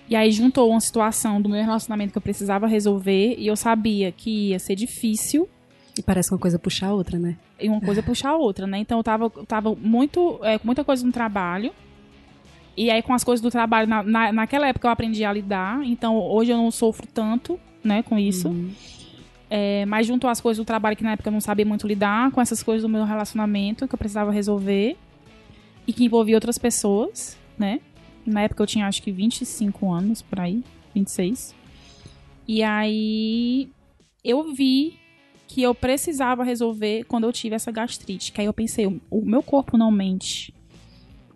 e 0.09 0.14
aí 0.14 0.31
juntou 0.31 0.70
uma 0.70 0.81
situação 0.81 1.42
do 1.42 1.48
meu 1.48 1.62
relacionamento 1.62 2.12
que 2.12 2.18
eu 2.18 2.22
precisava 2.22 2.66
resolver, 2.66 3.35
e 3.38 3.46
eu 3.46 3.57
sabia 3.57 4.12
que 4.12 4.50
ia 4.50 4.59
ser 4.59 4.76
difícil, 4.76 5.48
E 5.99 6.03
parece 6.03 6.31
uma 6.33 6.39
coisa 6.39 6.59
puxar 6.59 6.89
a 6.89 6.93
outra, 6.93 7.19
né? 7.19 7.37
e 7.59 7.69
uma 7.69 7.81
coisa 7.81 8.03
puxar 8.03 8.31
a 8.31 8.37
outra, 8.37 8.67
né? 8.67 8.79
Então 8.79 8.99
eu 8.99 9.03
tava, 9.05 9.25
eu 9.35 9.47
tava 9.47 9.75
muito, 9.75 10.39
é, 10.43 10.59
com 10.59 10.67
muita 10.67 10.85
coisa 10.85 11.05
no 11.07 11.11
trabalho. 11.13 11.73
E 12.77 12.91
aí 12.91 13.01
com 13.03 13.15
as 13.15 13.25
coisas 13.25 13.41
do 13.43 13.51
trabalho, 13.51 13.89
na, 13.89 14.03
na- 14.03 14.33
naquela 14.33 14.69
época 14.69 14.87
eu 14.87 14.93
aprendi 14.93 15.25
a 15.25 15.33
lidar. 15.33 15.83
Então 15.85 16.19
hoje 16.19 16.53
eu 16.53 16.57
não 16.59 16.71
sofro 16.71 17.07
tanto, 17.07 17.59
né, 17.83 18.03
com 18.03 18.19
isso. 18.19 18.49
Uhum. 18.49 18.71
É, 19.49 19.87
mas 19.87 20.07
junto 20.07 20.29
às 20.29 20.41
coisas 20.41 20.63
do 20.63 20.67
trabalho 20.67 20.97
que 20.97 21.05
na 21.05 21.13
época 21.13 21.29
eu 21.29 21.33
não 21.33 21.41
sabia 21.41 21.65
muito 21.65 21.87
lidar, 21.87 22.31
com 22.33 22.41
essas 22.43 22.63
coisas 22.63 22.83
do 22.83 22.89
meu 22.89 23.05
relacionamento 23.05 23.89
que 23.89 23.95
eu 23.95 23.99
precisava 23.99 24.31
resolver. 24.31 24.97
E 25.87 25.93
que 25.93 26.05
envolvia 26.05 26.37
outras 26.37 26.59
pessoas, 26.59 27.39
né? 27.57 27.81
Na 28.27 28.43
época 28.43 28.61
eu 28.63 28.67
tinha 28.67 28.87
acho 28.89 29.01
que 29.03 29.13
25 29.13 29.91
anos, 29.93 30.21
por 30.21 30.41
aí, 30.41 30.63
26. 30.95 31.55
E 32.49 32.61
aí 32.63 33.71
eu 34.25 34.53
vi 34.53 34.99
que 35.47 35.63
eu 35.63 35.75
precisava 35.75 36.43
resolver 36.45 37.05
quando 37.05 37.25
eu 37.25 37.33
tive 37.33 37.55
essa 37.55 37.71
gastrite. 37.71 38.33
Que 38.33 38.41
aí 38.41 38.47
eu 38.47 38.53
pensei, 38.53 38.87
o, 38.87 39.01
meu 39.25 39.43
corpo 39.43 39.77
não 39.79 39.91
mente. 39.91 40.53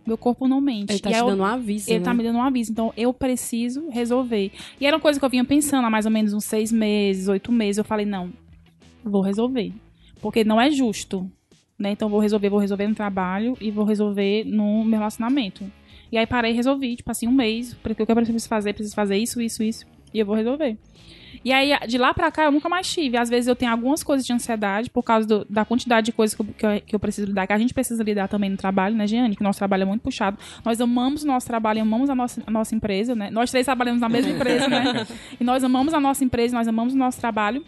Meu 0.07 0.19
corpo 0.19 0.49
não 0.49 0.61
mente. 0.61 0.91
Ele 0.93 0.99
tá 0.99 1.11
E 1.11 1.13
te 1.13 1.19
eu- 1.19 1.27
dando 1.27 1.41
um 1.43 1.45
aviso, 1.45 1.91
ele 1.91 1.99
né? 2.01 2.05
tá 2.05 2.13
me 2.15 2.23
dando 2.23 2.37
um 2.39 2.43
aviso, 2.43 2.73
então 2.73 2.93
eu 2.97 3.13
preciso 3.13 3.89
resolver. 3.91 4.51
E 4.81 4.87
era 4.87 4.97
uma 4.97 5.01
coisa 5.01 5.19
que 5.19 5.25
eu 5.25 5.31
vinha 5.31 5.45
pensando 5.45 5.87
há 5.87 5.91
mais 5.91 6.07
ou 6.07 6.11
menos 6.13 6.33
uns 6.33 6.45
seis 6.45 6.73
meses, 6.73 7.29
oito 7.29 7.53
meses. 7.53 7.79
Eu 7.79 7.85
falei, 7.85 8.07
não, 8.07 8.33
vou 9.05 9.23
resolver. 9.23 9.73
Porque 10.21 10.43
não 10.43 10.61
é 10.61 10.71
justo, 10.71 11.31
né? 11.79 11.91
Então 11.93 12.09
vou 12.09 12.19
resolver, 12.21 12.49
vou 12.49 12.59
resolver 12.59 12.89
no 12.89 12.95
trabalho 12.95 13.57
e 13.61 13.71
vou 13.71 13.85
resolver 13.85 14.45
no 14.45 14.85
meu 14.85 14.99
relacionamento. 14.99 15.71
E 16.11 16.19
aí 16.19 16.27
parei 16.27 16.51
e 16.51 16.55
resolvi, 16.55 16.97
tipo 16.97 17.11
assim, 17.11 17.29
um 17.29 17.33
mês, 17.33 17.73
porque 17.75 18.03
o 18.03 18.07
que 18.07 18.11
eu 18.11 18.17
preciso 18.17 18.49
fazer, 18.49 18.73
preciso 18.73 18.95
fazer 18.97 19.17
isso, 19.17 19.41
isso, 19.41 19.63
isso, 19.63 19.87
e 20.13 20.19
eu 20.19 20.27
vou 20.27 20.35
resolver. 20.35 20.77
E 21.43 21.53
aí, 21.53 21.73
de 21.89 21.97
lá 21.97 22.13
pra 22.13 22.31
cá, 22.31 22.45
eu 22.45 22.53
nunca 22.53 22.69
mais 22.69 22.93
tive. 22.93 23.17
Às 23.17 23.31
vezes 23.31 23.49
eu 23.49 23.57
tenho 23.57 23.73
algumas 23.73 24.03
coisas 24.03 24.27
de 24.27 24.33
ansiedade 24.33 24.91
por 24.91 25.03
causa 25.03 25.27
do- 25.27 25.47
da 25.49 25.65
quantidade 25.65 26.05
de 26.07 26.13
coisas 26.13 26.35
que 26.37 26.43
eu, 26.43 26.47
que, 26.47 26.67
eu, 26.67 26.81
que 26.89 26.95
eu 26.95 27.01
preciso 27.01 27.27
lidar, 27.29 27.47
que 27.47 27.53
a 27.55 27.59
gente 27.59 27.73
precisa 27.73 28.03
lidar 28.03 28.29
também 28.29 28.51
no 28.51 28.59
trabalho, 28.59 28.95
né, 28.95 29.07
Giane? 29.07 29.35
Que 29.35 29.41
o 29.41 29.45
nosso 29.45 29.59
trabalho 29.59 29.83
é 29.83 29.87
muito 29.87 30.03
puxado. 30.03 30.37
Nós 30.63 30.81
amamos 30.83 31.25
o 31.25 31.27
nosso 31.27 31.47
trabalho, 31.47 31.81
amamos 31.81 32.11
a 32.11 32.15
nossa, 32.15 32.43
a 32.47 32.51
nossa 32.51 32.75
empresa, 32.75 33.15
né? 33.15 33.31
Nós 33.31 33.51
três 33.51 33.65
trabalhamos 33.65 34.03
na 34.03 34.09
mesma 34.09 34.33
empresa, 34.33 34.69
né? 34.69 35.07
E 35.41 35.45
nós 35.45 35.65
amamos 35.65 35.95
a 35.95 36.01
nossa 36.01 36.23
empresa, 36.23 36.55
nós 36.55 36.69
amamos 36.69 36.93
o 36.93 36.97
nosso 36.99 37.19
trabalho. 37.19 37.65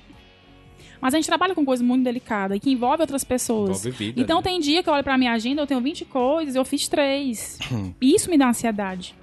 Mas 1.01 1.15
a 1.15 1.17
gente 1.17 1.27
trabalha 1.27 1.55
com 1.55 1.65
coisa 1.65 1.83
muito 1.83 2.05
delicada 2.05 2.55
e 2.55 2.61
que 2.61 2.71
envolve 2.71 3.01
outras 3.03 3.25
pessoas. 3.25 3.71
Envolve 3.85 3.91
vida, 3.91 4.21
Então 4.21 4.37
né? 4.37 4.43
tem 4.43 4.61
dia 4.61 4.83
que 4.83 4.89
eu 4.89 4.93
olho 4.95 5.03
pra 5.03 5.17
minha 5.19 5.33
agenda, 5.33 5.63
eu 5.63 5.67
tenho 5.67 5.81
20 5.81 6.05
coisas, 6.05 6.55
eu 6.55 6.65
fiz 6.65 6.87
três. 6.89 7.59
E 8.01 8.15
isso 8.15 8.31
me 8.31 8.37
dá 8.37 8.49
ansiedade, 8.51 9.15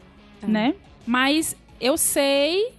né? 0.41 0.73
Mas 1.05 1.55
eu 1.79 1.95
sei 1.97 2.71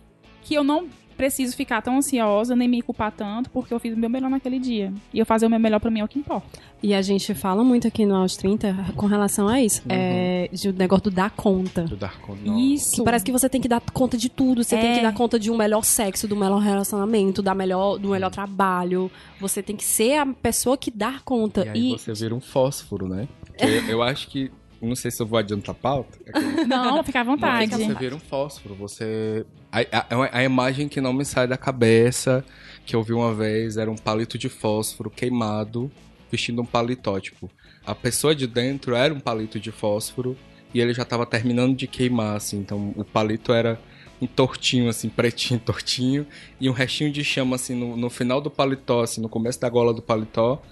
que 0.42 0.52
eu 0.54 0.64
não 0.64 0.86
preciso 1.20 1.54
ficar 1.54 1.82
tão 1.82 1.98
ansiosa, 1.98 2.56
nem 2.56 2.66
me 2.66 2.80
culpar 2.80 3.12
tanto, 3.12 3.50
porque 3.50 3.74
eu 3.74 3.78
fiz 3.78 3.94
o 3.94 3.96
meu 3.98 4.08
melhor 4.08 4.30
naquele 4.30 4.58
dia. 4.58 4.90
E 5.12 5.18
eu 5.18 5.26
fazer 5.26 5.44
o 5.46 5.50
meu 5.50 5.60
melhor 5.60 5.78
pra 5.78 5.90
mim 5.90 6.00
é 6.00 6.04
o 6.04 6.08
que 6.08 6.18
importa. 6.18 6.58
E 6.82 6.94
a 6.94 7.02
gente 7.02 7.34
fala 7.34 7.62
muito 7.62 7.86
aqui 7.86 8.06
no 8.06 8.14
Aos 8.16 8.38
30 8.38 8.74
com 8.96 9.04
relação 9.04 9.46
a 9.46 9.60
isso. 9.60 9.82
É, 9.86 10.48
de 10.50 10.70
o 10.70 10.72
negócio 10.72 11.04
do 11.04 11.10
dar 11.10 11.30
conta. 11.30 11.82
Do 11.82 11.94
Dark 11.94 12.26
Knight. 12.42 12.90
Que 12.96 13.02
parece 13.04 13.22
que 13.22 13.30
você 13.30 13.50
tem 13.50 13.60
que 13.60 13.68
dar 13.68 13.82
conta 13.92 14.16
de 14.16 14.30
tudo. 14.30 14.64
Você 14.64 14.78
tem 14.78 14.92
É. 14.92 14.94
que 14.96 15.02
dar 15.02 15.12
conta 15.12 15.38
de 15.38 15.50
um 15.50 15.56
melhor 15.58 15.84
sexo, 15.84 16.26
do 16.26 16.34
melhor 16.34 16.58
relacionamento, 16.58 17.42
da 17.42 17.54
melhor, 17.54 17.98
do 17.98 18.08
melhor 18.08 18.30
trabalho. 18.30 19.10
Você 19.38 19.62
tem 19.62 19.76
que 19.76 19.84
ser 19.84 20.14
a 20.18 20.26
pessoa 20.26 20.78
que 20.78 20.90
dá 20.90 21.20
conta. 21.22 21.66
E 21.66 21.68
aí 21.68 21.90
você 21.98 22.14
vira 22.14 22.34
um 22.34 22.40
fósforo, 22.40 23.06
né? 23.06 23.28
Porque 23.44 23.64
Eu, 23.66 23.82
eu 23.88 24.02
acho 24.02 24.28
que. 24.28 24.50
Não 24.80 24.96
sei 24.96 25.10
se 25.10 25.20
eu 25.22 25.26
vou 25.26 25.38
adiantar 25.38 25.74
a 25.74 25.78
pauta. 25.78 26.18
é 26.26 26.40
Não, 26.66 27.02
fica 27.04 27.20
à 27.20 27.24
Mas 27.24 27.34
vontade. 27.34 27.70
você 27.70 27.94
vira 27.94 28.14
um 28.14 28.20
fósforo. 28.20 28.74
Você. 28.76 29.44
A, 29.70 29.80
a- 29.80 30.38
a 30.38 30.42
imagem 30.44 30.88
que 30.88 31.00
não 31.00 31.12
me 31.12 31.24
sai 31.24 31.46
da 31.46 31.56
cabeça, 31.56 32.44
que 32.86 32.96
eu 32.96 33.02
vi 33.02 33.12
uma 33.12 33.34
vez, 33.34 33.76
era 33.76 33.90
um 33.90 33.96
palito 33.96 34.38
de 34.38 34.48
fósforo 34.48 35.10
queimado, 35.10 35.90
vestindo 36.30 36.62
um 36.62 36.66
paletó. 36.66 37.18
Tipo, 37.20 37.50
a 37.84 37.94
pessoa 37.94 38.34
de 38.34 38.46
dentro 38.46 38.94
era 38.94 39.12
um 39.12 39.20
palito 39.20 39.60
de 39.60 39.70
fósforo 39.70 40.36
e 40.72 40.80
ele 40.80 40.94
já 40.94 41.04
tava 41.04 41.26
terminando 41.26 41.76
de 41.76 41.86
queimar, 41.86 42.36
assim. 42.36 42.58
Então 42.58 42.92
o 42.96 43.04
palito 43.04 43.52
era 43.52 43.78
em 44.22 44.26
tortinho, 44.26 44.88
assim, 44.88 45.08
pretinho, 45.10 45.60
tortinho, 45.60 46.26
e 46.60 46.68
um 46.70 46.72
restinho 46.72 47.10
de 47.12 47.22
chama, 47.24 47.56
assim, 47.56 47.74
no, 47.74 47.96
no 47.96 48.08
final 48.10 48.40
do 48.40 48.50
paletó, 48.50 49.02
assim, 49.02 49.20
no 49.20 49.28
começo 49.28 49.60
da 49.60 49.68
gola 49.68 49.92
do 49.94 50.00
paletó. 50.02 50.62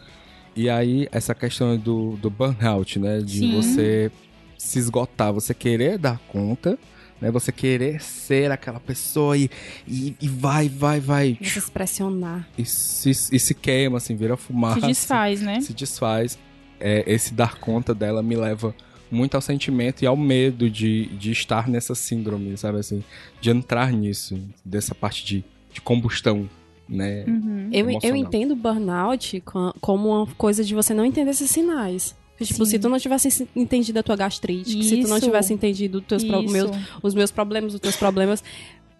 E 0.58 0.68
aí, 0.68 1.08
essa 1.12 1.36
questão 1.36 1.76
do, 1.76 2.16
do 2.16 2.28
burnout, 2.28 2.98
né? 2.98 3.20
De 3.20 3.38
Sim. 3.38 3.54
você 3.54 4.10
se 4.58 4.80
esgotar, 4.80 5.32
você 5.32 5.54
querer 5.54 5.98
dar 5.98 6.18
conta, 6.26 6.76
né? 7.20 7.30
Você 7.30 7.52
querer 7.52 8.02
ser 8.02 8.50
aquela 8.50 8.80
pessoa 8.80 9.38
e, 9.38 9.48
e, 9.86 10.16
e 10.20 10.26
vai, 10.26 10.68
vai, 10.68 10.98
vai. 10.98 11.38
Você 11.40 11.60
se 11.60 11.70
pressionar. 11.70 12.48
E 12.58 12.64
se, 12.64 13.08
e 13.10 13.38
se 13.38 13.54
queima, 13.54 13.98
assim, 13.98 14.16
vira 14.16 14.36
fumaça. 14.36 14.80
Se 14.80 14.86
desfaz, 14.88 15.40
né? 15.40 15.60
Se 15.60 15.72
desfaz. 15.72 16.36
É, 16.80 17.04
esse 17.06 17.32
dar 17.32 17.54
conta 17.60 17.94
dela 17.94 18.20
me 18.20 18.34
leva 18.34 18.74
muito 19.12 19.36
ao 19.36 19.40
sentimento 19.40 20.02
e 20.02 20.08
ao 20.08 20.16
medo 20.16 20.68
de, 20.68 21.06
de 21.16 21.30
estar 21.30 21.68
nessa 21.68 21.94
síndrome, 21.94 22.56
sabe 22.56 22.80
assim? 22.80 23.04
De 23.40 23.48
entrar 23.48 23.92
nisso, 23.92 24.42
dessa 24.64 24.92
parte 24.92 25.24
de, 25.24 25.44
de 25.72 25.80
combustão, 25.80 26.50
né? 26.88 27.24
Uhum. 27.26 27.68
Eu, 27.72 27.86
eu 28.02 28.16
entendo 28.16 28.52
o 28.52 28.56
burnout 28.56 29.40
co- 29.42 29.74
como 29.80 30.08
uma 30.08 30.26
coisa 30.36 30.64
de 30.64 30.74
você 30.74 30.94
não 30.94 31.04
entender 31.04 31.30
esses 31.30 31.50
sinais. 31.50 32.16
Tipo, 32.40 32.64
Sim. 32.64 32.70
se 32.70 32.78
tu 32.78 32.88
não 32.88 32.98
tivesse 32.98 33.30
se- 33.32 33.48
entendido 33.56 33.98
a 33.98 34.02
tua 34.02 34.14
gastrite, 34.14 34.76
que 34.76 34.84
se 34.84 34.96
tu 35.02 35.08
não 35.08 35.16
Isso. 35.16 35.26
tivesse 35.26 35.52
entendido 35.52 35.98
os, 35.98 36.04
teus 36.04 36.22
pro- 36.24 36.42
Isso. 36.42 36.52
meus, 36.52 36.70
os 37.02 37.14
meus 37.14 37.30
problemas, 37.32 37.74
os 37.74 37.80
teus 37.80 37.96
problemas, 37.96 38.44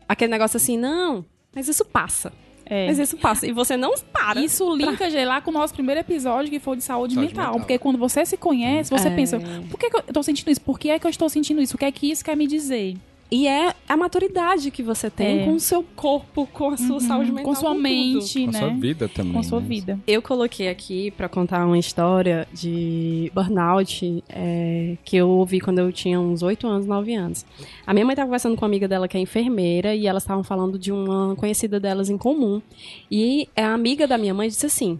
aquele 0.09 0.31
negócio 0.31 0.57
assim, 0.57 0.77
não, 0.77 1.25
mas 1.55 1.69
isso 1.69 1.85
passa. 1.85 2.33
É. 2.71 2.87
Mas 2.89 2.99
isso 2.99 3.17
passa. 3.17 3.47
E 3.47 3.53
você 3.53 3.77
não 3.79 3.95
para. 4.13 4.41
Isso 4.45 4.75
linka 4.77 5.09
já 5.09 5.25
lá 5.25 5.41
com 5.41 5.51
o 5.51 5.55
nosso 5.55 5.73
primeiro 5.73 6.01
episódio, 6.01 6.51
que 6.51 6.59
foi 6.59 6.77
de 6.77 6.83
saúde, 6.85 7.15
Saúde 7.15 7.29
mental. 7.29 7.45
mental. 7.47 7.61
Porque 7.61 7.79
quando 7.79 7.97
você 7.97 8.27
se 8.27 8.37
conhece, 8.37 8.91
você 8.91 9.09
É. 9.09 9.11
pensa, 9.15 9.41
por 9.71 9.79
que, 9.79 9.89
que 9.89 9.97
eu 9.97 10.03
tô 10.03 10.23
sentindo 10.23 10.51
isso? 10.51 10.61
Por 10.61 10.79
que 10.79 10.91
é 10.91 10.99
que 10.99 11.07
eu 11.07 11.11
estou 11.11 11.29
sentindo 11.31 11.63
isso? 11.63 11.77
O 11.77 11.79
que 11.79 11.85
é 11.87 11.93
que 11.93 12.11
isso 12.11 12.23
quer 12.23 12.37
me 12.37 12.47
dizer? 12.47 12.97
E 13.31 13.47
é 13.47 13.75
a 13.87 13.95
maturidade 13.95 14.71
que 14.71 14.83
você 14.83 15.11
tem 15.11 15.41
É. 15.41 15.45
com 15.45 15.53
o 15.55 15.61
seu 15.61 15.85
corpo, 15.95 16.47
com 16.51 16.71
a 16.71 16.79
sua 16.79 16.95
Uhum. 16.95 17.01
saúde 17.01 17.31
mental. 17.31 17.45
Com 17.45 17.55
sua 17.61 17.71
tudo. 17.73 17.83
mente, 17.83 18.43
Com 18.45 18.49
a 18.49 18.53
né? 18.53 18.59
sua 18.59 18.69
vida 18.71 19.07
também. 19.09 19.33
Com 19.35 19.43
sua 19.43 19.61
né? 19.61 19.67
vida. 19.69 20.01
Eu 20.07 20.23
coloquei 20.23 20.69
aqui 20.69 21.11
pra 21.11 21.29
contar 21.29 21.67
uma 21.67 21.77
história 21.79 22.49
de 22.55 23.31
burnout 23.35 24.25
é, 24.31 24.97
que 25.05 25.15
eu 25.19 25.29
ouvi 25.29 25.61
quando 25.61 25.79
eu 25.79 25.93
tinha 25.93 26.19
uns 26.19 26.43
8 26.43 26.67
anos, 26.67 26.87
9 26.87 27.13
anos. 27.15 27.45
A 27.87 27.93
minha 27.93 28.07
mãe 28.07 28.17
tava 28.17 28.27
conversando 28.29 28.57
com 28.57 28.63
uma 28.65 28.69
amiga 28.69 28.89
dela 28.89 29.07
que 29.07 29.19
é 29.19 29.21
enfermeira 29.21 29.95
e 29.95 30.07
elas 30.07 30.23
estavam 30.23 30.43
falando 30.43 30.79
de 30.79 30.91
uma 30.91 31.37
conhecida 31.37 31.79
delas 31.79 32.09
em 32.09 32.17
comum. 32.17 32.63
E 33.11 33.47
a 33.55 33.75
amiga 33.75 34.07
da 34.07 34.17
minha 34.17 34.33
mãe 34.33 34.49
disse 34.49 34.65
assim: 34.65 34.99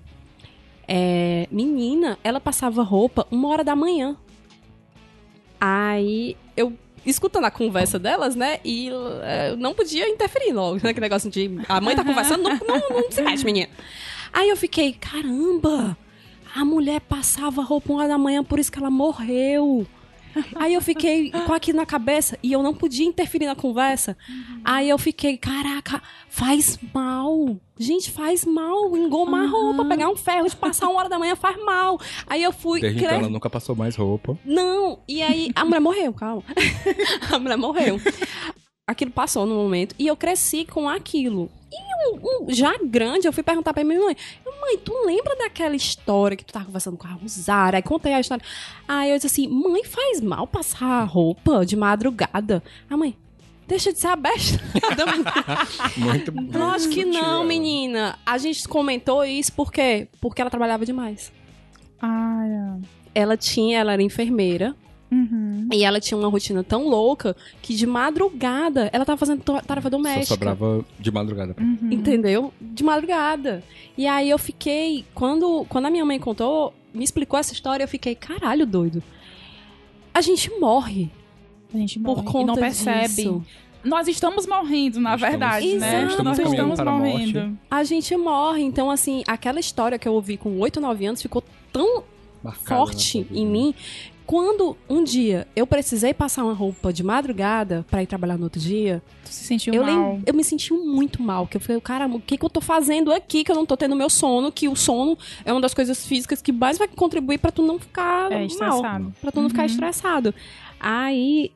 é, 0.87 1.49
Menina, 1.51 2.19
ela 2.23 2.41
passava 2.41 2.83
roupa 2.83 3.27
uma 3.31 3.49
hora 3.49 3.65
da 3.65 3.75
manhã. 3.75 4.19
Aí 5.61 6.37
eu. 6.57 6.73
Escutando 7.09 7.45
a 7.47 7.51
conversa 7.51 7.99
delas, 7.99 8.37
né? 8.37 8.61
E 8.65 8.91
é, 9.23 9.57
não 9.57 9.75
podia 9.75 10.09
interferir 10.09 10.53
logo, 10.53 10.75
né? 10.75 10.91
Aquele 10.91 11.01
negócio 11.01 11.31
de. 11.31 11.59
A 11.69 11.81
mãe 11.81 11.97
tá 11.97 12.05
conversando, 12.05 12.43
não, 12.43 12.59
não, 12.59 12.89
não 12.91 13.11
se 13.11 13.23
mexe, 13.23 13.45
menina. 13.45 13.71
Aí 14.33 14.49
eu 14.51 14.57
fiquei, 14.57 14.93
caramba, 14.93 15.97
a 16.55 16.65
mulher 16.65 17.01
passava 17.01 17.63
roupa 17.63 17.93
uma 17.93 18.07
da 18.07 18.19
manhã, 18.19 18.45
por 18.45 18.59
isso 18.59 18.71
que 18.71 18.79
ela 18.79 18.91
morreu. 18.91 19.87
Aí 20.57 20.75
eu 20.75 20.81
fiquei 20.81 21.31
com 21.31 21.53
aquilo 21.53 21.79
na 21.79 21.87
cabeça 21.87 22.39
e 22.43 22.53
eu 22.53 22.63
não 22.63 22.75
podia 22.75 23.07
interferir 23.07 23.47
na 23.47 23.55
conversa. 23.55 24.17
Aí 24.65 24.89
eu 24.89 24.99
fiquei, 24.99 25.37
caraca, 25.37 26.03
faz 26.29 26.79
mal. 26.95 27.57
Gente, 27.79 28.11
faz 28.11 28.45
mal 28.45 28.97
engomar 28.97 29.45
a 29.45 29.49
roupa, 29.49 29.85
pegar 29.85 30.09
um 30.09 30.17
ferro 30.17 30.49
de 30.49 30.57
passar 30.57 30.89
uma 30.89 30.99
hora 31.01 31.09
da 31.09 31.19
manhã 31.19 31.37
faz 31.37 31.57
mal. 31.65 31.99
Aí 32.27 32.43
eu 32.43 32.53
fui. 32.53 32.81
Desde 32.81 32.99
então 32.99 33.09
cre- 33.11 33.19
ela 33.19 33.31
nunca 33.31 33.49
passou 33.49 33.75
mais 33.77 33.95
roupa. 33.97 34.37
não, 34.45 34.99
e 35.09 35.23
aí 35.23 35.51
a 35.55 35.65
mulher 35.65 35.81
morreu, 35.81 36.13
calma. 36.13 36.43
a 37.33 37.39
mulher 37.39 37.57
morreu. 37.57 38.01
Aquilo 38.89 39.11
passou 39.11 39.45
no 39.47 39.55
momento 39.55 39.95
e 39.99 40.07
eu 40.07 40.17
cresci 40.17 40.65
com 40.65 40.89
aquilo. 40.89 41.51
E 41.71 41.77
um- 42.11 42.47
um- 42.47 42.55
já 42.55 42.73
grande, 42.83 43.29
eu 43.29 43.33
fui 43.35 43.43
perguntar 43.43 43.75
pra 43.75 43.85
minha 43.85 44.01
mãe: 44.01 44.17
Mãe, 44.61 44.79
tu 44.79 44.93
lembra 45.05 45.37
daquela 45.37 45.77
história 45.77 46.35
que 46.37 46.45
tu 46.45 46.53
tava 46.55 46.65
conversando 46.65 46.97
com 46.97 47.07
a 47.07 47.11
Rosara? 47.11 47.77
Aí 47.77 47.83
contei 47.83 48.15
a 48.15 48.21
história. 48.21 48.43
Aí 48.89 49.11
eu 49.11 49.17
disse 49.17 49.27
assim: 49.27 49.47
Mãe, 49.47 49.85
faz 49.85 50.21
mal 50.23 50.47
passar 50.47 51.05
roupa 51.05 51.67
de 51.67 51.77
madrugada? 51.77 52.63
A 52.89 52.97
mãe, 52.97 53.15
deixa 53.67 53.93
de 53.93 53.99
ser 53.99 54.07
a 54.09 54.17
besta. 54.17 54.59
Muito 55.97 56.33
Lógico 56.59 56.95
que 56.95 57.05
não, 57.05 57.45
menina. 57.45 58.19
A 58.25 58.39
gente 58.39 58.67
comentou 58.67 59.23
isso 59.25 59.53
por 59.53 59.71
quê? 59.71 60.09
Porque 60.21 60.41
ela 60.41 60.51
trabalhava 60.51 60.87
demais. 60.87 61.31
Ah, 62.01 62.79
Ela 63.15 63.37
tinha, 63.37 63.79
ela 63.81 63.93
era 63.93 64.03
enfermeira. 64.03 64.75
Uhum. 65.11 65.69
E 65.73 65.85
ela 65.85 66.01
tinha 66.01 66.17
uma 66.19 66.29
rotina 66.29 66.63
tão 66.65 66.89
louca 66.89 67.37
que 67.63 67.75
de 67.75 67.87
madrugada 67.87 68.89
ela 68.93 69.05
tava 69.05 69.17
fazendo 69.19 69.43
tarefa 69.43 69.83
Só 69.83 69.91
doméstica. 69.91 70.27
sobrava 70.27 70.85
de 70.99 71.11
madrugada. 71.11 71.55
pra- 71.55 71.65
Uhum. 71.65 71.89
Entendeu? 71.91 72.53
De 72.61 72.83
madrugada. 72.85 73.63
E 73.97 74.07
aí 74.07 74.31
eu 74.31 74.39
fiquei. 74.39 75.05
Quando, 75.15 75.65
quando 75.69 75.87
a 75.87 75.91
minha 75.91 76.05
mãe 76.05 76.19
contou, 76.19 76.73
me 76.95 77.05
explicou 77.05 77.39
essa 77.39 77.53
história, 77.53 77.85
eu 77.85 77.89
fiquei, 77.89 78.15
caralho, 78.15 78.67
doido. 78.67 79.03
A 80.15 80.21
gente 80.21 80.51
morre 80.59 81.11
A 81.73 81.77
gente 81.77 81.99
por 82.01 82.17
morre 82.17 82.27
conta 82.27 82.41
e 82.41 82.47
não 82.47 82.55
percebe. 82.57 83.09
disso. 83.15 83.45
Nós 83.85 84.09
estamos 84.09 84.45
morrendo, 84.47 84.99
na 85.01 85.15
Estamos- 85.15 85.31
verdade, 85.39 85.67
né? 85.77 85.87
Exato. 86.03 86.11
Estamos 86.11 86.39
Nós 86.39 86.51
estamos 86.51 86.81
a 86.81 86.85
morte. 86.85 86.99
morrendo. 87.33 87.59
A 87.71 87.85
gente 87.85 88.17
morre. 88.17 88.63
Então, 88.63 88.91
assim, 88.91 89.23
aquela 89.27 89.61
história 89.61 89.99
que 89.99 90.09
eu 90.09 90.13
ouvi 90.15 90.37
com 90.37 90.59
8, 90.59 90.81
9 90.81 91.07
anos 91.07 91.23
ficou 91.23 91.45
tão 91.73 92.03
marcada 92.43 92.67
forte 92.81 93.25
em 93.31 93.47
mim. 93.47 93.75
Quando 94.29 94.77
um 94.91 95.03
dia 95.03 95.49
eu 95.57 95.67
precisei 95.67 96.13
passar 96.13 96.45
uma 96.45 96.53
roupa 96.53 96.93
de 96.93 97.03
madrugada 97.03 97.87
pra 97.91 98.03
ir 98.03 98.07
trabalhar 98.07 98.37
no 98.37 98.45
outro 98.45 98.61
dia, 98.61 99.03
Tu 99.25 99.31
se 99.31 99.45
sentiu 99.45 99.73
eu, 99.73 99.83
mal. 99.83 100.13
lem- 100.13 100.23
eu 100.27 100.35
me 100.35 100.45
senti 100.45 100.71
muito 100.75 101.23
mal. 101.23 101.47
Que 101.47 101.57
eu 101.57 101.61
falei, 101.63 101.81
caramba, 101.81 102.17
o 102.17 102.21
que, 102.21 102.37
que 102.37 102.45
eu 102.45 102.51
tô 102.51 102.61
fazendo 102.61 103.11
aqui 103.11 103.43
que 103.43 103.51
eu 103.51 103.57
não 103.57 103.65
tô 103.65 103.75
tendo 103.75 103.97
meu 103.97 104.11
sono? 104.11 104.53
Que 104.53 104.69
o 104.69 104.77
sono 104.77 105.17
é 105.47 105.51
uma 105.51 105.63
das 105.63 105.73
coisas 105.73 106.05
físicas 106.07 106.43
que 106.43 106.53
mais 106.53 106.77
vai 106.77 106.87
contribuir 106.87 107.39
pra 107.39 107.51
tu 107.51 107.63
não 107.63 107.79
ficar 107.79 108.31
É, 108.31 108.35
mal. 108.37 108.45
estressado. 108.45 109.15
Pra 109.19 109.33
tu 109.33 109.41
não 109.41 109.49
ficar 109.49 109.63
Uhum. 109.63 109.67
estressado. 109.67 110.35
Aí, 110.79 111.51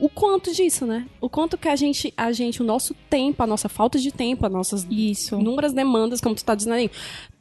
o 0.00 0.08
quanto 0.10 0.52
disso, 0.54 0.84
né? 0.86 1.06
O 1.20 1.30
quanto 1.30 1.56
que 1.56 1.66
a 1.66 1.74
gente, 1.74 2.12
a 2.14 2.30
gente, 2.30 2.60
o 2.60 2.64
nosso 2.64 2.94
tempo, 3.08 3.42
a 3.42 3.46
nossa 3.46 3.70
falta 3.70 3.98
de 3.98 4.12
tempo, 4.12 4.44
as 4.46 4.52
nossas 4.52 4.86
Isso. 4.90 5.34
inúmeras 5.40 5.72
demandas, 5.72 6.20
como 6.20 6.34
tu 6.34 6.44
tá 6.44 6.54
dizendo 6.54 6.74
aí, 6.74 6.90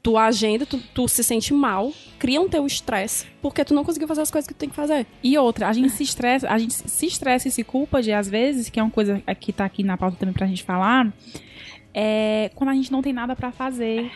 tu 0.07 0.17
agenda, 0.17 0.65
tu, 0.65 0.79
tu 0.93 1.05
se 1.09 1.21
sente 1.21 1.53
mal, 1.53 1.91
cria 2.17 2.39
um 2.39 2.47
teu 2.47 2.65
estresse, 2.65 3.25
porque 3.41 3.65
tu 3.65 3.73
não 3.73 3.83
conseguiu 3.83 4.07
fazer 4.07 4.21
as 4.21 4.31
coisas 4.31 4.47
que 4.47 4.53
tu 4.53 4.57
tem 4.57 4.69
que 4.69 4.75
fazer. 4.75 5.05
E 5.21 5.37
outra, 5.37 5.67
a 5.67 5.73
gente 5.73 5.89
se 5.89 6.01
estressa, 6.01 6.49
a 6.49 6.57
gente 6.57 6.75
se 6.75 7.05
estressa 7.05 7.49
e 7.49 7.51
se 7.51 7.61
culpa 7.61 8.01
de, 8.01 8.13
às 8.13 8.29
vezes, 8.29 8.69
que 8.69 8.79
é 8.79 8.83
uma 8.83 8.89
coisa 8.89 9.21
que 9.37 9.51
tá 9.51 9.65
aqui 9.65 9.83
na 9.83 9.97
pauta 9.97 10.15
também 10.15 10.31
pra 10.31 10.47
gente 10.47 10.63
falar, 10.63 11.11
é 11.93 12.49
quando 12.55 12.69
a 12.69 12.73
gente 12.73 12.89
não 12.89 13.01
tem 13.01 13.11
nada 13.11 13.35
pra 13.35 13.51
fazer. 13.51 14.09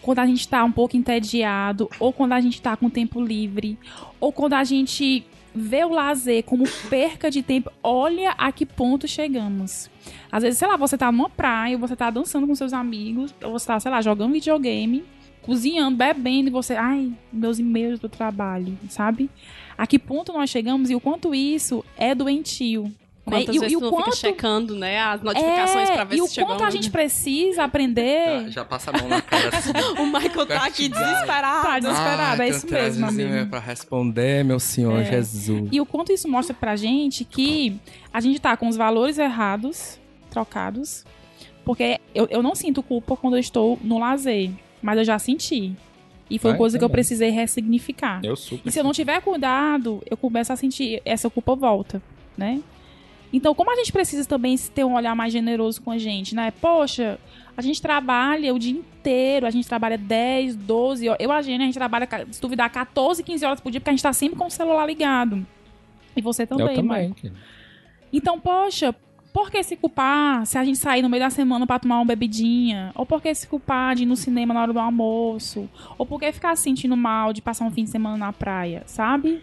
Quando 0.00 0.20
a 0.20 0.26
gente 0.26 0.48
tá 0.48 0.64
um 0.64 0.72
pouco 0.72 0.96
entediado, 0.96 1.90
ou 2.00 2.10
quando 2.10 2.32
a 2.32 2.40
gente 2.40 2.62
tá 2.62 2.74
com 2.74 2.88
tempo 2.88 3.20
livre, 3.20 3.78
ou 4.18 4.32
quando 4.32 4.54
a 4.54 4.64
gente 4.64 5.26
vê 5.54 5.84
o 5.84 5.90
lazer 5.90 6.44
como 6.44 6.64
perca 6.88 7.30
de 7.30 7.42
tempo, 7.42 7.70
olha 7.82 8.30
a 8.32 8.50
que 8.50 8.64
ponto 8.64 9.06
chegamos. 9.06 9.90
Às 10.30 10.42
vezes, 10.42 10.58
sei 10.58 10.68
lá, 10.68 10.76
você 10.76 10.96
tá 10.96 11.12
numa 11.12 11.28
praia, 11.28 11.76
você 11.76 11.94
tá 11.94 12.10
dançando 12.10 12.46
com 12.46 12.54
seus 12.54 12.72
amigos, 12.72 13.34
ou 13.42 13.52
você 13.52 13.66
tá, 13.66 13.78
sei 13.78 13.90
lá, 13.90 14.00
jogando 14.00 14.32
videogame, 14.32 15.04
cozinhando, 15.42 15.96
bebendo, 15.96 16.48
e 16.48 16.52
você, 16.52 16.74
ai, 16.74 17.12
meus 17.32 17.58
e-mails 17.58 18.00
do 18.00 18.08
trabalho, 18.08 18.78
sabe? 18.88 19.28
A 19.76 19.86
que 19.86 19.98
ponto 19.98 20.32
nós 20.32 20.48
chegamos 20.48 20.90
e 20.90 20.94
o 20.94 21.00
quanto 21.00 21.34
isso 21.34 21.84
é 21.96 22.14
doentio. 22.14 22.92
Né? 23.24 23.38
Quantas 23.38 23.54
E, 23.54 23.58
vezes 23.58 23.72
e 23.72 23.76
o 23.76 23.78
tu 23.78 23.84
não 23.84 23.90
quanto 23.92 24.04
fica 24.06 24.16
checando, 24.16 24.74
né, 24.74 24.98
as 25.00 25.22
notificações 25.22 25.88
é, 25.88 25.94
pra 25.94 26.04
ver 26.04 26.14
e 26.14 26.18
se 26.18 26.22
o 26.22 26.28
chegou 26.28 26.50
quanto 26.50 26.64
a 26.64 26.70
gente 26.70 26.90
precisa 26.90 27.64
aprender. 27.64 28.44
Já, 28.44 28.48
já 28.50 28.64
passa 28.64 28.90
a 28.90 28.98
mão 28.98 29.08
na 29.08 29.20
cara 29.22 29.48
assim. 29.56 29.72
O 30.02 30.06
Michael 30.06 30.46
tá 30.46 30.64
aqui 30.66 30.88
desesperado. 30.88 31.62
Tá 31.66 31.78
desesperado, 31.78 32.42
é 32.42 32.48
isso 32.48 32.66
mesmo, 32.70 33.06
amigo. 33.06 33.32
é 33.34 33.44
Pra 33.44 33.60
responder, 33.60 34.44
meu 34.44 34.58
senhor 34.58 35.00
É. 35.00 35.04
Jesus. 35.04 35.68
E 35.70 35.80
o 35.80 35.86
quanto 35.86 36.12
isso 36.12 36.28
mostra 36.28 36.54
pra 36.54 36.74
gente 36.76 37.24
que 37.24 37.78
a 38.12 38.20
gente 38.20 38.40
tá 38.40 38.56
com 38.56 38.66
os 38.68 38.76
valores 38.76 39.18
errados, 39.18 39.98
trocados. 40.30 41.04
Porque 41.64 42.00
eu, 42.12 42.26
eu 42.28 42.42
não 42.42 42.54
sinto 42.56 42.82
culpa 42.82 43.16
quando 43.16 43.34
eu 43.36 43.40
estou 43.40 43.78
no 43.82 43.98
lazer, 43.98 44.50
mas 44.82 44.98
eu 44.98 45.04
já 45.04 45.18
senti. 45.18 45.72
E 46.28 46.38
foi 46.38 46.52
Vai 46.52 46.58
coisa 46.58 46.78
que 46.78 46.84
eu 46.84 46.90
precisei 46.90 47.30
ressignificar. 47.30 48.20
Eu 48.24 48.34
super. 48.34 48.68
E 48.68 48.72
se 48.72 48.80
eu 48.80 48.84
não 48.84 48.92
tiver 48.92 49.20
cuidado, 49.20 50.02
eu 50.10 50.16
começo 50.16 50.52
a 50.52 50.56
sentir 50.56 51.00
essa 51.04 51.28
culpa 51.30 51.54
volta, 51.54 52.02
né? 52.36 52.60
Então, 53.32 53.54
como 53.54 53.72
a 53.72 53.76
gente 53.76 53.92
precisa 53.92 54.28
também 54.28 54.56
ter 54.58 54.84
um 54.84 54.94
olhar 54.94 55.14
mais 55.16 55.32
generoso 55.32 55.80
com 55.80 55.90
a 55.90 55.98
gente, 55.98 56.34
né? 56.34 56.50
Poxa, 56.50 57.18
a 57.56 57.62
gente 57.62 57.80
trabalha 57.80 58.54
o 58.54 58.58
dia 58.58 58.72
inteiro, 58.72 59.46
a 59.46 59.50
gente 59.50 59.66
trabalha 59.66 59.96
10, 59.96 60.56
12 60.56 61.08
horas. 61.08 61.20
Eu, 61.22 61.32
a 61.32 61.40
Gênia, 61.40 61.64
a 61.64 61.66
gente 61.66 61.74
trabalha, 61.74 62.08
se 62.30 62.40
duvidar, 62.40 62.70
14, 62.70 63.22
15 63.22 63.44
horas 63.44 63.60
por 63.60 63.70
dia, 63.70 63.80
porque 63.80 63.90
a 63.90 63.92
gente 63.92 64.02
tá 64.02 64.12
sempre 64.12 64.38
com 64.38 64.46
o 64.46 64.50
celular 64.50 64.86
ligado. 64.86 65.46
E 66.14 66.20
você 66.20 66.46
também, 66.46 66.68
eu 66.68 66.74
também. 66.74 67.14
Então, 68.12 68.38
poxa, 68.38 68.94
por 69.32 69.50
que 69.50 69.62
se 69.62 69.76
culpar 69.76 70.44
se 70.44 70.58
a 70.58 70.64
gente 70.64 70.76
sair 70.76 71.00
no 71.00 71.08
meio 71.08 71.22
da 71.22 71.30
semana 71.30 71.66
pra 71.66 71.78
tomar 71.78 71.96
uma 71.96 72.04
bebidinha? 72.04 72.92
Ou 72.94 73.06
por 73.06 73.22
que 73.22 73.34
se 73.34 73.46
culpar 73.46 73.96
de 73.96 74.02
ir 74.02 74.06
no 74.06 74.16
cinema 74.16 74.52
na 74.52 74.60
hora 74.60 74.72
do 74.72 74.78
almoço? 74.78 75.68
Ou 75.96 76.04
por 76.04 76.20
que 76.20 76.30
ficar 76.32 76.54
se 76.54 76.64
sentindo 76.64 76.96
mal 76.96 77.32
de 77.32 77.40
passar 77.40 77.64
um 77.64 77.70
fim 77.70 77.84
de 77.84 77.90
semana 77.90 78.16
na 78.18 78.32
praia, 78.32 78.82
sabe? 78.86 79.42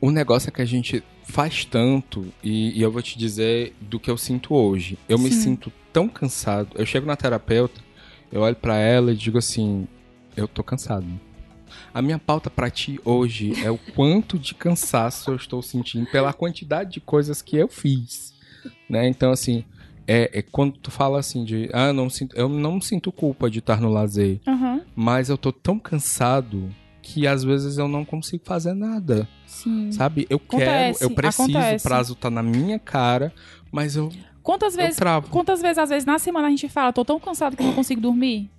O 0.00 0.10
negócio 0.10 0.48
é 0.48 0.52
que 0.52 0.62
a 0.62 0.66
gente 0.66 1.02
faz 1.24 1.64
tanto, 1.64 2.26
e, 2.42 2.78
e 2.78 2.82
eu 2.82 2.90
vou 2.90 3.02
te 3.02 3.18
dizer 3.18 3.74
do 3.80 3.98
que 3.98 4.10
eu 4.10 4.16
sinto 4.16 4.54
hoje. 4.54 4.98
Eu 5.08 5.18
me 5.18 5.30
Sim. 5.30 5.40
sinto 5.40 5.72
tão 5.92 6.08
cansado. 6.08 6.70
Eu 6.76 6.86
chego 6.86 7.06
na 7.06 7.16
terapeuta, 7.16 7.80
eu 8.30 8.42
olho 8.42 8.56
pra 8.56 8.76
ela 8.76 9.12
e 9.12 9.16
digo 9.16 9.38
assim: 9.38 9.86
eu 10.36 10.46
tô 10.46 10.62
cansado. 10.62 11.06
A 11.92 12.00
minha 12.00 12.18
pauta 12.18 12.48
pra 12.48 12.70
ti 12.70 12.98
hoje 13.04 13.52
é 13.62 13.70
o 13.70 13.78
quanto 13.94 14.38
de 14.38 14.54
cansaço 14.54 15.30
eu 15.30 15.36
estou 15.36 15.60
sentindo 15.62 16.06
pela 16.10 16.32
quantidade 16.32 16.92
de 16.92 17.00
coisas 17.00 17.42
que 17.42 17.56
eu 17.56 17.68
fiz. 17.68 18.32
Né? 18.88 19.06
Então, 19.06 19.30
assim, 19.30 19.64
é, 20.06 20.38
é 20.38 20.42
quando 20.42 20.78
tu 20.78 20.90
fala 20.90 21.18
assim 21.18 21.44
de. 21.44 21.68
Ah, 21.72 21.92
não 21.92 22.08
sinto, 22.08 22.34
eu 22.36 22.48
não 22.48 22.80
sinto 22.80 23.12
culpa 23.12 23.50
de 23.50 23.58
estar 23.58 23.80
no 23.80 23.90
lazer. 23.90 24.40
Aham, 24.46 24.80
Mas 24.96 25.28
eu 25.28 25.36
tô 25.36 25.52
tão 25.52 25.78
cansado 25.78 26.70
que 27.12 27.26
às 27.26 27.42
vezes 27.42 27.78
eu 27.78 27.88
não 27.88 28.04
consigo 28.04 28.42
fazer 28.44 28.74
nada. 28.74 29.26
sim. 29.46 29.90
Sabe? 29.92 30.26
Eu 30.28 30.36
Acontece, 30.36 30.98
quero, 31.00 31.10
eu 31.10 31.14
preciso, 31.14 31.42
acontece. 31.44 31.86
o 31.86 31.88
prazo 31.88 32.14
tá 32.14 32.28
na 32.30 32.42
minha 32.42 32.78
cara, 32.78 33.32
mas 33.72 33.96
eu, 33.96 34.10
Quantas 34.42 34.74
eu 34.76 34.82
vezes, 34.82 34.96
travo. 34.96 35.28
quantas 35.30 35.60
vezes, 35.60 35.78
às 35.78 35.88
vezes, 35.90 36.04
na 36.04 36.18
semana 36.18 36.46
a 36.46 36.50
gente 36.50 36.68
fala, 36.68 36.92
tô 36.92 37.04
tão 37.04 37.18
cansado 37.18 37.56
que 37.56 37.62
não 37.62 37.72
consigo 37.72 38.00
dormir? 38.00 38.50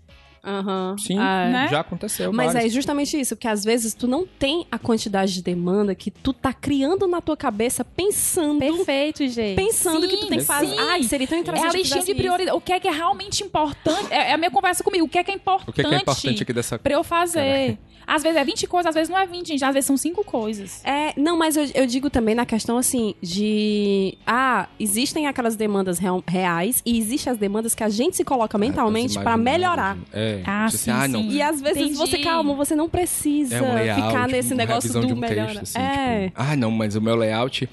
Aham. 0.42 0.96
Sim, 0.98 1.18
Ah, 1.20 1.46
é. 1.48 1.52
né? 1.52 1.68
já 1.70 1.82
aconteceu. 1.82 2.32
Mas 2.32 2.54
várias. 2.54 2.72
é 2.72 2.74
justamente 2.74 3.20
isso, 3.20 3.36
porque 3.36 3.48
às 3.48 3.62
vezes 3.64 3.94
tu 3.94 4.08
não 4.08 4.26
tem 4.26 4.66
a 4.72 4.80
quantidade 4.80 5.34
de 5.34 5.42
demanda 5.44 5.94
que 5.94 6.10
tu 6.10 6.32
tá 6.32 6.54
criando 6.54 7.08
na 7.10 7.20
tua 7.20 7.36
cabeça 7.36 7.84
pensando, 7.84 8.58
Perfeito, 8.60 9.28
gente. 9.28 9.58
pensando 9.58 10.08
que 10.08 10.16
tu 10.16 10.28
tem 10.28 10.40
que 10.40 10.46
fazer. 10.46 10.68
sim. 10.68 10.80
Ai, 10.80 11.04
seria 11.04 11.28
tão 11.28 11.38
É 11.38 11.42
interessante. 11.42 11.68
a 11.68 11.72
se 11.72 11.78
listinha 11.80 12.04
de 12.06 12.16
prioridade. 12.16 12.56
O 12.58 12.62
que 12.62 12.72
é 12.72 12.80
que 12.80 12.88
é 12.88 12.92
realmente 12.92 13.44
importante? 13.44 14.08
É, 14.12 14.30
é 14.30 14.34
a 14.34 14.38
minha 14.38 14.50
conversa 14.50 14.82
comigo. 14.82 15.06
O 15.06 15.10
que 15.10 15.18
é 15.18 15.24
que 15.26 15.32
é 15.32 15.34
importante, 15.36 15.70
O 15.70 15.74
que 15.74 15.82
é, 15.82 15.84
que 15.84 15.94
é 15.94 15.98
importante 15.98 16.44
aqui 16.44 16.54
dessa. 16.54 16.80
pra 16.80 16.94
eu 16.94 17.04
fazer? 17.04 17.78
Às 18.12 18.24
vezes 18.24 18.38
é 18.38 18.44
20 18.44 18.66
coisas, 18.68 18.90
às 18.90 18.96
vezes 18.96 19.10
não 19.10 19.18
é 19.18 19.26
20, 19.28 19.48
gente. 19.50 19.64
Às 19.64 19.74
vezes 19.74 19.86
são 19.86 19.96
5 19.96 20.24
coisas. 20.24 20.84
É, 20.84 21.14
não, 21.16 21.38
mas 21.38 21.56
eu, 21.56 21.66
eu 21.76 21.86
digo 21.86 22.10
também 22.10 22.34
na 22.34 22.46
questão 22.46 22.78
assim 22.78 23.14
de. 23.22 24.18
Ah, 24.26 24.68
existem 24.80 25.28
aquelas 25.28 25.56
demandas 25.56 26.00
real- 26.00 26.24
reais 26.28 26.82
e 26.86 26.98
existem 26.98 27.32
as 27.32 27.38
demandas 27.38 27.76
que 27.76 27.84
a 27.84 27.90
gente 27.90 28.18
se 28.18 28.24
coloca 28.24 28.58
mentalmente 28.58 29.18
As 29.18 29.24
pra 29.24 29.34
imaginárias, 29.36 29.62
melhorar. 29.62 29.98
É. 30.12 30.42
Ah, 30.46 30.66
tipo 30.70 30.78
sim, 30.84 30.92
ah, 30.92 31.08
não. 31.08 31.22
E 31.22 31.42
às 31.42 31.62
vezes 31.62 31.78
Entendi. 31.84 31.96
você, 31.98 32.18
calma, 32.20 32.54
você 32.56 32.76
não 32.76 32.90
precisa 32.90 33.56
É 33.58 33.62
um 33.62 33.74
layout, 33.76 34.02
ficar 34.08 34.28
nesse 34.28 34.54
uma 34.54 34.58
negócio 34.58 34.92
do 34.94 35.06
de 35.06 35.14
um 35.14 35.16
melhor. 35.16 35.48
texto, 35.48 35.62
assim, 35.64 35.80
é. 35.80 36.26
tipo, 36.30 36.42
ah, 36.42 36.56
não, 36.56 36.72
mas 36.72 36.96
o 36.96 37.02
meu 37.02 37.16
layout 37.16 37.70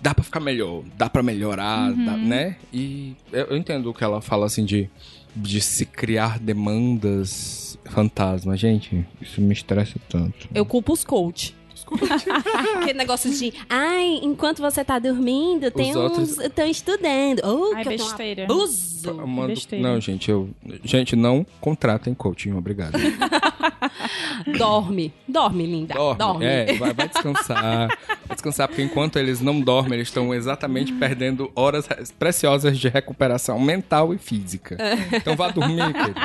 dá 0.00 0.14
pra 0.14 0.22
ficar 0.22 0.40
melhor, 0.40 0.82
dá 0.96 1.08
pra 1.10 1.22
melhorar, 1.22 1.90
Uhum. 1.90 2.04
dá- 2.04 2.16
né? 2.16 2.56
E 2.72 3.16
eu, 3.32 3.46
eu 3.46 3.56
entendo 3.56 3.90
o 3.90 3.94
que 3.94 4.04
ela 4.04 4.20
fala, 4.20 4.46
assim, 4.46 4.64
de, 4.64 4.88
de 5.34 5.60
se 5.60 5.84
criar 5.86 6.38
demandas 6.38 7.67
fantasma. 7.88 8.56
Gente, 8.56 9.06
isso 9.20 9.40
me 9.40 9.52
estressa 9.52 9.96
tanto. 10.08 10.48
Eu 10.54 10.64
culpo 10.66 10.92
os 10.92 11.04
coach. 11.04 11.56
Aquele 12.80 12.98
negócio 12.98 13.30
de, 13.32 13.52
ai, 13.68 14.20
enquanto 14.22 14.60
você 14.60 14.84
tá 14.84 14.98
dormindo, 14.98 15.70
tem 15.70 15.96
outros- 15.96 16.32
uns. 16.36 16.38
estão 16.38 16.66
estudando. 16.66 17.40
Oh, 17.44 17.72
Ai, 17.74 17.82
que 17.82 17.88
eu 17.94 17.96
tô 17.96 18.04
besteira. 18.04 18.44
abuso. 18.44 19.08
Eu 19.08 19.26
mando- 19.26 19.48
besteira. 19.48 19.88
Não, 19.88 19.98
gente, 20.00 20.30
eu. 20.30 20.50
Gente, 20.84 21.16
não 21.16 21.46
contratem 21.60 22.12
coaching, 22.12 22.52
obrigado. 22.52 22.98
Dorme. 24.58 25.12
Dorme, 25.26 25.66
linda. 25.66 25.94
Dorme. 25.94 26.18
Dorme. 26.18 26.44
É, 26.44 26.72
vai, 26.74 26.92
vai 26.92 27.08
descansar. 27.08 27.88
Vai 28.26 28.34
descansar, 28.34 28.68
porque 28.68 28.82
enquanto 28.82 29.16
eles 29.18 29.40
não 29.40 29.60
dormem, 29.60 29.94
eles 29.94 30.08
estão 30.08 30.34
exatamente 30.34 30.92
perdendo 30.92 31.50
horas 31.54 31.86
re- 31.86 32.04
preciosas 32.18 32.78
de 32.78 32.88
recuperação 32.88 33.58
mental 33.60 34.12
e 34.14 34.18
física. 34.18 34.76
Então 35.12 35.34
vá 35.36 35.48
dormir, 35.48 35.92
querido. 35.92 36.20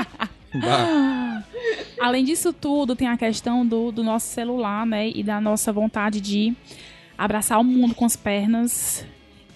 Além 2.00 2.24
disso 2.24 2.52
tudo, 2.52 2.96
tem 2.96 3.08
a 3.08 3.18
questão 3.18 3.66
do, 3.66 3.92
do 3.92 4.04
nosso 4.04 4.28
celular, 4.28 4.86
né? 4.86 5.10
E 5.10 5.24
da 5.24 5.40
nossa 5.40 5.72
vontade 5.72 6.20
de 6.20 6.54
abraçar 7.18 7.60
o 7.60 7.64
mundo 7.64 7.96
com 7.96 8.06
as 8.06 8.16
pernas 8.16 9.06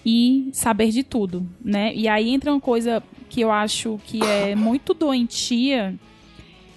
e 0.04 0.48
saber 0.52 0.90
de 0.90 1.02
tudo, 1.02 1.46
né? 1.62 1.94
E 1.94 2.08
aí 2.08 2.30
entra 2.30 2.52
uma 2.52 2.60
coisa 2.60 3.02
que 3.28 3.40
eu 3.40 3.50
acho 3.52 4.00
que 4.06 4.22
é 4.22 4.54
muito 4.54 4.94
doentia, 4.94 5.94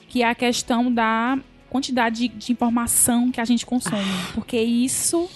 que 0.10 0.22
é 0.22 0.28
a 0.28 0.36
questão 0.36 0.92
da 0.92 1.40
quantidade 1.70 2.28
de, 2.28 2.28
de 2.28 2.52
informação 2.52 3.32
que 3.32 3.40
a 3.40 3.46
gente 3.46 3.66
consome. 3.66 4.04
Porque 4.34 4.60
isso 4.62 5.30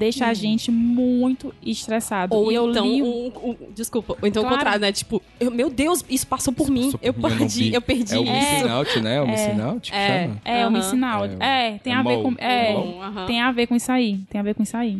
deixa 0.00 0.26
a 0.26 0.34
gente 0.34 0.70
muito 0.70 1.54
estressado. 1.62 2.34
Ou 2.34 2.50
e 2.50 2.54
eu 2.54 2.70
então, 2.70 2.86
li 2.86 3.02
um, 3.02 3.26
um- 3.44 3.56
desculpa, 3.74 4.16
ou 4.20 4.26
então 4.26 4.42
Claro. 4.42 4.54
o 4.56 4.58
contrário, 4.58 4.80
né? 4.80 4.90
Tipo, 4.92 5.22
eu- 5.38 5.50
meu 5.50 5.68
Deus, 5.70 6.02
isso 6.08 6.26
passou 6.26 6.52
por 6.52 6.70
mim. 6.70 6.90
Passou 6.92 6.98
por 6.98 7.06
eu 7.06 7.12
mim, 7.12 7.20
eu 7.22 7.30
não 7.30 7.38
perdi, 7.38 7.74
eu 7.74 7.82
perdi 7.82 8.14
É 8.14 8.18
o 8.18 8.22
isso. 8.22 8.32
missing 8.32 8.68
out, 8.70 9.00
né? 9.00 9.16
É 9.16 9.20
o 9.22 9.28
missing 9.28 9.60
out 9.60 9.92
É. 9.94 10.22
chama? 10.22 10.40
É, 10.44 10.56
o 10.56 10.60
Aham. 10.62 10.70
Missinal. 10.70 11.24
É, 11.26 11.30
É, 11.40 11.78
tem 11.78 11.92
é 11.92 11.96
a 11.96 12.02
ver 12.02 12.22
com. 12.22 12.34
É, 12.38 12.72
aham. 12.74 13.26
tem 13.26 13.40
a 13.40 13.52
ver 13.52 13.66
com 13.66 13.76
isso 13.76 13.92
aí. 13.92 14.18
Tem 14.30 14.40
a 14.40 14.44
ver 14.44 14.54
com 14.54 14.62
isso 14.62 14.76
aí. 14.76 14.98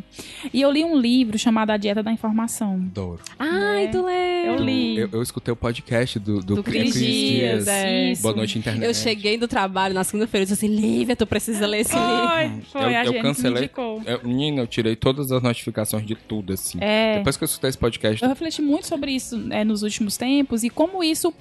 E 0.52 0.60
eu 0.60 0.70
li 0.70 0.84
um 0.84 0.96
livro 0.98 1.38
chamado 1.38 1.70
A 1.70 1.76
Dieta 1.76 2.02
da 2.02 2.12
Informação. 2.12 2.74
Adoro. 2.90 3.20
Ai, 3.38 3.88
tu 3.90 4.04
leu. 4.04 4.12
Eu 4.54 4.56
li. 4.62 4.98
Eu, 4.98 5.08
eu 5.12 5.22
escutei 5.22 5.52
o 5.52 5.56
podcast 5.56 6.18
do, 6.18 6.40
do, 6.40 6.56
Do 6.56 6.62
Cris 6.62 6.92
Cris 6.92 6.94
Dias, 6.94 7.68
é. 7.68 8.10
Isso. 8.12 8.22
Boa 8.22 8.34
noite, 8.34 8.58
internet. 8.58 8.84
Eu 8.84 8.92
cheguei 8.94 9.38
do 9.38 9.48
trabalho 9.48 9.94
na 9.94 10.04
segunda-feira 10.04 10.42
e 10.44 10.46
disse 10.48 10.64
assim, 10.66 10.74
Lívia, 10.74 11.16
tu 11.16 11.26
precisa 11.26 11.66
ler 11.66 11.80
esse 11.80 11.94
livro. 11.94 12.28
Foi, 12.28 12.50
foi, 12.72 12.80
Eu- 12.82 12.98
a 12.98 13.04
eu 13.04 13.12
gente 13.12 13.22
cancelei. 13.22 13.52
me 13.52 13.58
indicou. 13.60 14.02
Eu, 14.04 14.20
menina, 14.24 14.60
eu 14.62 14.66
tirei 14.66 14.89
todas 14.96 15.30
as 15.32 15.42
notificações 15.42 16.06
de 16.06 16.14
tudo, 16.14 16.52
assim. 16.52 16.78
É. 16.80 17.18
Depois 17.18 17.36
que 17.36 17.44
eu 17.44 17.46
escutei 17.46 17.70
esse 17.70 17.78
podcast, 17.78 18.22
Eu 18.22 18.28
refleti 18.28 18.62
muito 18.62 18.86
sobre 18.86 19.12
isso 19.12 19.36
né, 19.36 19.64
nos 19.64 19.82
últimos 19.82 20.16
tempos 20.16 20.64
e 20.64 20.70
como 20.70 21.02
isso 21.02 21.32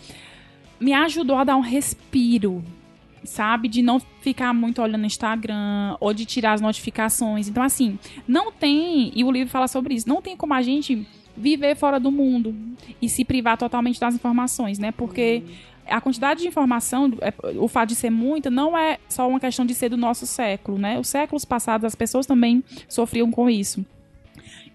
me 0.79 0.93
ajudou 0.93 1.35
a 1.35 1.43
dar 1.43 1.55
um 1.55 1.61
respiro, 1.61 2.63
sabe? 3.23 3.67
De 3.67 3.81
não 3.81 3.99
ficar 4.21 4.53
muito 4.53 4.81
olhando 4.81 5.01
no 5.01 5.07
Instagram 5.07 5.97
ou 5.99 6.13
de 6.13 6.25
tirar 6.25 6.53
as 6.53 6.61
notificações. 6.61 7.47
Então, 7.47 7.61
assim, 7.61 7.99
não 8.27 8.51
tem, 8.51 9.11
e 9.15 9.23
o 9.23 9.31
livro 9.31 9.49
fala 9.49 9.67
sobre 9.67 9.93
isso, 9.93 10.07
não 10.07 10.21
tem 10.21 10.35
como 10.35 10.53
a 10.53 10.61
gente 10.61 11.05
viver 11.35 11.75
fora 11.75 11.99
do 11.99 12.11
mundo 12.11 12.53
e 13.01 13.07
se 13.07 13.23
privar 13.23 13.57
totalmente 13.57 13.99
das 13.99 14.15
informações, 14.15 14.77
né? 14.77 14.91
Porque 14.91 15.43
a 15.89 16.01
quantidade 16.01 16.41
de 16.41 16.47
informação, 16.47 17.11
é, 17.21 17.33
o 17.57 17.67
fato 17.67 17.89
de 17.89 17.95
ser 17.95 18.09
muita, 18.09 18.49
não 18.49 18.77
é 18.77 18.97
só 19.07 19.27
uma 19.27 19.39
questão 19.39 19.65
de 19.65 19.73
ser 19.73 19.89
do 19.89 19.97
nosso 19.97 20.25
século, 20.25 20.77
né? 20.77 20.99
Os 20.99 21.07
séculos 21.07 21.45
passados, 21.45 21.85
as 21.85 21.95
pessoas 21.95 22.25
também 22.25 22.63
sofriam 22.87 23.29
com 23.31 23.49
isso. 23.49 23.85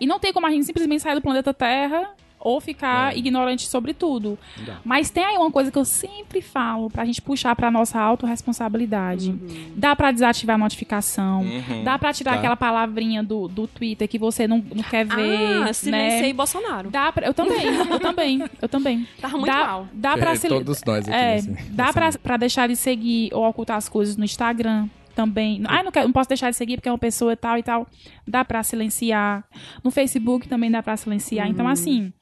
E 0.00 0.07
não 0.07 0.18
tem 0.18 0.33
como 0.33 0.46
a 0.46 0.50
gente 0.50 0.66
simplesmente 0.66 1.03
sair 1.03 1.14
do 1.14 1.22
planeta 1.22 1.55
Terra 1.55 2.14
ou 2.45 2.61
ficar 2.61 3.13
É. 3.15 3.19
ignorante 3.19 3.67
sobre 3.67 3.93
tudo. 3.95 4.39
Dá. 4.65 4.77
Mas 4.85 5.11
tem 5.11 5.25
aí 5.25 5.37
uma 5.37 5.51
coisa 5.51 5.71
que 5.73 5.79
eu 5.79 5.85
sempre 5.85 6.41
falo 6.43 6.89
pra 6.91 7.05
gente 7.05 7.21
puxar 7.23 7.57
pra 7.57 7.71
nossa 7.71 7.99
autorresponsabilidade. 7.99 9.35
Dá 9.75 9.97
pra 9.97 10.13
desativar 10.13 10.55
a 10.55 10.59
notificação. 10.59 11.41
Uhum. 11.43 11.83
Dá 11.85 11.99
pra 11.99 12.13
tirar 12.13 12.33
Tá. 12.33 12.39
aquela 12.39 12.57
palavrinha 12.57 13.23
do, 13.23 13.49
do 13.49 13.67
Twitter 13.67 14.07
que 14.09 14.19
você 14.19 14.47
não, 14.47 14.63
não 14.75 14.83
quer 14.83 15.05
ver. 15.07 15.57
Ah, 15.57 15.65
né? 15.65 15.73
silenciei 15.73 16.33
Bolsonaro. 16.33 16.91
Dá 16.91 17.11
pra, 17.11 17.27
eu 17.27 17.35
também, 17.35 17.65
eu 17.67 17.99
também, 18.01 18.43
eu 18.63 18.69
também. 18.69 19.09
Tava 19.21 19.39
muito 19.39 19.51
dá, 19.53 19.67
mal. 19.67 19.89
Dá 19.93 20.17
pra 20.17 20.35
É, 20.35 20.39
todos 20.39 20.83
nós 20.85 21.09
aqui. 21.09 21.17
é, 21.17 21.35
assim, 21.37 21.57
dá 21.71 21.85
assim. 21.85 21.93
pra, 21.95 22.13
pra 22.23 22.37
deixar 22.37 22.69
de 22.69 22.77
seguir 22.77 23.31
ou 23.33 23.49
ocultar 23.49 23.77
as 23.77 23.89
coisas 23.89 24.17
no 24.17 24.25
Instagram. 24.25 24.87
Também. 25.14 25.62
Ah, 25.66 25.83
não, 25.83 25.92
quero, 25.92 26.07
não 26.07 26.12
posso 26.12 26.29
deixar 26.29 26.50
de 26.50 26.57
seguir 26.57 26.77
porque 26.77 26.88
é 26.88 26.92
uma 26.92 26.98
pessoa 26.98 27.37
tal 27.37 27.57
e 27.57 27.62
tal. 27.62 27.87
Dá 28.27 28.44
pra 28.44 28.62
silenciar. 28.62 29.44
No 29.83 29.90
Facebook 29.90 30.48
também 30.48 30.70
dá 30.70 30.83
pra 30.83 30.96
silenciar. 30.96 31.48
Então, 31.48 31.66
assim, 31.68 32.12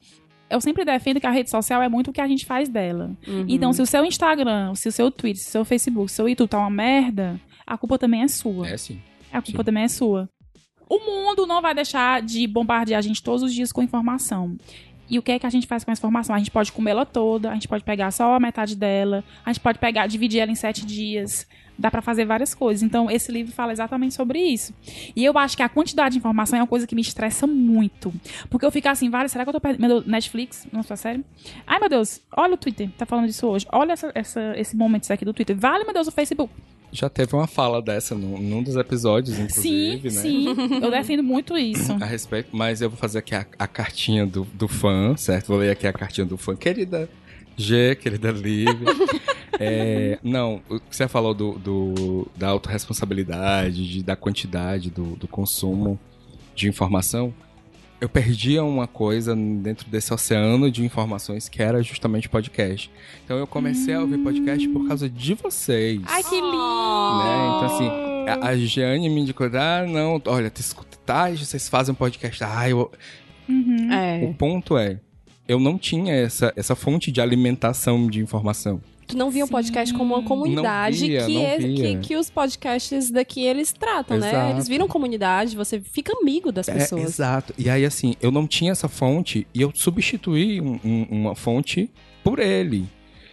eu 0.49 0.61
sempre 0.61 0.85
defendo 0.85 1.19
que 1.19 1.27
a 1.27 1.31
rede 1.31 1.49
social 1.49 1.81
é 1.81 1.89
muito 1.89 2.11
o 2.11 2.13
que 2.13 2.21
a 2.21 2.27
gente 2.27 2.45
faz 2.45 2.69
dela. 2.69 3.11
Então, 3.47 3.73
se 3.73 3.81
o 3.81 3.85
seu 3.85 4.05
Instagram, 4.05 4.75
se 4.75 4.87
o 4.87 4.91
seu 4.91 5.09
Twitter, 5.09 5.41
se 5.41 5.49
o 5.49 5.51
seu 5.51 5.65
Facebook, 5.65 6.09
se 6.09 6.13
o 6.13 6.17
seu 6.17 6.29
YouTube 6.29 6.49
tá 6.49 6.59
uma 6.59 6.69
merda, 6.69 7.39
a 7.65 7.77
culpa 7.77 7.97
também 7.97 8.21
é 8.21 8.27
sua. 8.27 8.69
É 8.69 8.77
sim. 8.77 9.01
A 9.31 9.41
culpa 9.41 9.63
também 9.63 9.83
é 9.83 9.87
sua. 9.87 10.29
O 10.87 10.99
mundo 10.99 11.47
não 11.47 11.61
vai 11.61 11.73
deixar 11.73 12.21
de 12.21 12.45
bombardear 12.45 12.99
a 12.99 13.01
gente 13.01 13.23
todos 13.23 13.41
os 13.41 13.53
dias 13.53 13.71
com 13.71 13.81
informação. 13.81 14.55
E 15.09 15.17
o 15.17 15.21
que 15.21 15.31
é 15.31 15.39
que 15.39 15.45
a 15.45 15.49
gente 15.49 15.67
faz 15.67 15.83
com 15.83 15.91
essa 15.91 15.99
informação? 15.99 16.35
A 16.35 16.37
gente 16.37 16.51
pode 16.51 16.71
comer 16.71 16.91
ela 16.91 17.05
toda, 17.05 17.49
a 17.49 17.53
gente 17.53 17.67
pode 17.67 17.83
pegar 17.83 18.11
só 18.11 18.35
a 18.35 18.39
metade 18.39 18.75
dela, 18.75 19.23
a 19.45 19.51
gente 19.51 19.61
pode 19.61 19.79
pegar, 19.79 20.07
dividir 20.07 20.39
ela 20.39 20.51
em 20.51 20.55
sete 20.55 20.85
dias. 20.85 21.47
Dá 21.77 21.89
pra 21.89 22.01
fazer 22.01 22.25
várias 22.25 22.53
coisas. 22.53 22.83
Então, 22.83 23.09
esse 23.09 23.31
livro 23.31 23.51
fala 23.51 23.71
exatamente 23.71 24.13
sobre 24.13 24.39
isso. 24.39 24.73
E 25.15 25.25
eu 25.25 25.37
acho 25.37 25.57
que 25.57 25.63
a 25.63 25.69
quantidade 25.69 26.13
de 26.13 26.19
informação 26.19 26.57
é 26.59 26.61
uma 26.61 26.67
coisa 26.67 26.85
que 26.85 26.93
me 26.93 27.01
estressa 27.01 27.47
muito. 27.47 28.13
Porque 28.49 28.65
eu 28.65 28.71
fico 28.71 28.87
assim, 28.87 29.09
vale, 29.09 29.27
será 29.29 29.43
que 29.43 29.49
eu 29.49 29.53
tô 29.53 29.59
perdendo 29.61 30.03
Netflix? 30.05 30.67
Não 30.71 30.83
sua 30.83 30.95
série? 30.95 31.23
Ai, 31.65 31.79
meu 31.79 31.89
Deus, 31.89 32.21
olha 32.37 32.53
o 32.53 32.57
Twitter, 32.57 32.89
tá 32.97 33.05
falando 33.05 33.25
disso 33.25 33.47
hoje. 33.47 33.65
Olha 33.71 33.93
essa, 33.93 34.11
essa- 34.13 34.53
esse 34.55 34.75
momento 34.75 35.09
aqui 35.11 35.25
do 35.25 35.33
Twitter. 35.33 35.55
Vale, 35.57 35.83
meu 35.83 35.93
Deus, 35.93 36.07
o 36.07 36.11
Facebook. 36.11 36.53
Já 36.91 37.09
teve 37.09 37.35
uma 37.35 37.47
fala 37.47 37.81
dessa 37.81 38.13
num, 38.13 38.37
num 38.37 38.61
dos 38.61 38.75
episódios, 38.75 39.35
Sim, 39.35 39.93
inclusive, 39.95 40.03
né? 40.11 40.21
sim. 40.21 40.45
Eu 40.79 40.91
defendo 40.91 41.23
muito 41.23 41.57
isso. 41.57 41.91
A 41.93 42.05
respeito, 42.05 42.49
mas 42.55 42.81
eu 42.81 42.89
vou 42.91 42.99
fazer 42.99 43.17
aqui 43.17 43.33
a, 43.33 43.43
a 43.57 43.67
cartinha 43.67 44.27
do, 44.27 44.43
do 44.53 44.67
fã, 44.67 45.17
certo? 45.17 45.47
Vou 45.47 45.57
ler 45.57 45.71
aqui 45.71 45.87
a 45.87 45.91
cartinha 45.93 46.23
do 46.25 46.37
fã. 46.37 46.55
Querida 46.55 47.09
G, 47.57 47.95
querida 47.95 48.29
Lívia. 48.31 48.75
É, 49.59 50.17
não, 50.23 50.61
o 50.69 50.79
que 50.79 50.95
você 50.95 51.07
falou 51.07 51.33
do, 51.33 51.53
do- 51.59 52.27
da 52.35 52.49
autorresponsabilidade, 52.49 53.87
de, 53.87 54.03
da 54.03 54.15
quantidade 54.15 54.89
do, 54.89 55.15
do 55.15 55.27
consumo 55.27 55.99
de 56.55 56.67
informação, 56.67 57.33
eu 58.01 58.09
perdia 58.09 58.63
uma 58.63 58.85
coisa 58.87 59.35
dentro 59.35 59.89
desse 59.89 60.13
oceano 60.13 60.69
de 60.69 60.83
informações 60.83 61.47
que 61.47 61.61
era 61.61 61.81
justamente 61.81 62.27
podcast. 62.27 62.91
Então 63.23 63.37
eu 63.37 63.47
comecei 63.47 63.93
a 63.93 64.01
ouvir 64.01 64.17
podcast 64.17 64.67
por 64.69 64.87
causa 64.87 65.09
de 65.09 65.33
vocês. 65.35 66.01
Ai, 66.05 66.21
que 66.23 66.35
lindo! 66.35 66.47
né? 66.47 67.47
Então, 67.55 67.65
assim, 67.65 67.89
a, 68.41 68.47
a 68.49 68.57
Jeane 68.57 69.07
me 69.09 69.21
indicou, 69.21 69.47
ah, 69.53 69.85
não, 69.87 70.21
olha, 70.25 70.49
tu 70.51 70.59
escuta, 70.59 70.97
tá, 71.05 71.29
vocês 71.29 71.69
fazem 71.69 71.93
um 71.93 71.95
podcast. 71.95 72.43
Ah, 72.43 72.69
eu... 72.69 72.91
Uhum. 73.47 73.91
É. 73.91 74.25
O 74.25 74.33
ponto 74.33 74.77
é, 74.77 74.99
eu 75.47 75.59
não 75.59 75.77
tinha 75.77 76.13
essa, 76.13 76.51
essa 76.55 76.75
fonte 76.75 77.11
de 77.11 77.19
alimentação 77.21 78.07
de 78.09 78.19
informação. 78.21 78.81
Tu 79.07 79.17
não 79.17 79.29
via 79.29 79.45
o 79.45 79.47
podcast 79.47 79.93
como 79.93 80.15
uma 80.15 80.23
comunidade 80.23 81.01
Não 81.01 81.07
via, 81.07 81.25
que, 81.25 81.33
não 81.33 81.45
é- 81.45 81.57
via. 81.57 81.75
que, 81.75 81.97
que 82.07 82.15
os 82.15 82.29
podcasts 82.29 83.11
daqui 83.11 83.41
eles 83.43 83.71
tratam, 83.73 84.17
né? 84.17 84.29
Exato. 84.29 84.51
Eles 84.53 84.67
viram 84.67 84.87
comunidade, 84.87 85.55
você 85.55 85.79
fica 85.79 86.13
amigo 86.19 86.51
das 86.51 86.67
É, 86.67 86.73
pessoas. 86.73 87.03
exato. 87.03 87.53
E 87.57 87.69
aí, 87.69 87.85
assim, 87.85 88.15
eu 88.21 88.31
não 88.31 88.47
tinha 88.47 88.71
essa 88.71 88.87
fonte 88.87 89.45
e 89.53 89.61
eu 89.61 89.71
substituí 89.73 90.61
um- 90.61 90.79
um- 90.83 91.07
uma 91.09 91.35
fonte 91.35 91.89
por 92.23 92.39
ele. 92.39 92.85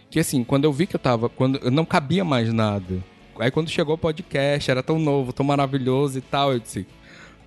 Que 0.09 0.19
assim, 0.19 0.43
quando 0.43 0.65
eu 0.65 0.73
vi 0.73 0.85
que 0.87 0.95
eu 0.95 0.99
tava. 0.99 1.29
Quando 1.29 1.57
eu 1.63 1.71
não 1.71 1.85
cabia 1.85 2.23
mais 2.25 2.51
nada. 2.53 3.01
Aí 3.39 3.49
quando 3.49 3.69
chegou 3.69 3.95
o 3.95 3.97
podcast, 3.97 4.69
era 4.69 4.83
tão 4.83 4.99
novo, 4.99 5.31
tão 5.33 5.45
maravilhoso 5.45 6.17
e 6.17 6.21
tal, 6.21 6.51
eu 6.51 6.59
disse. 6.59 6.85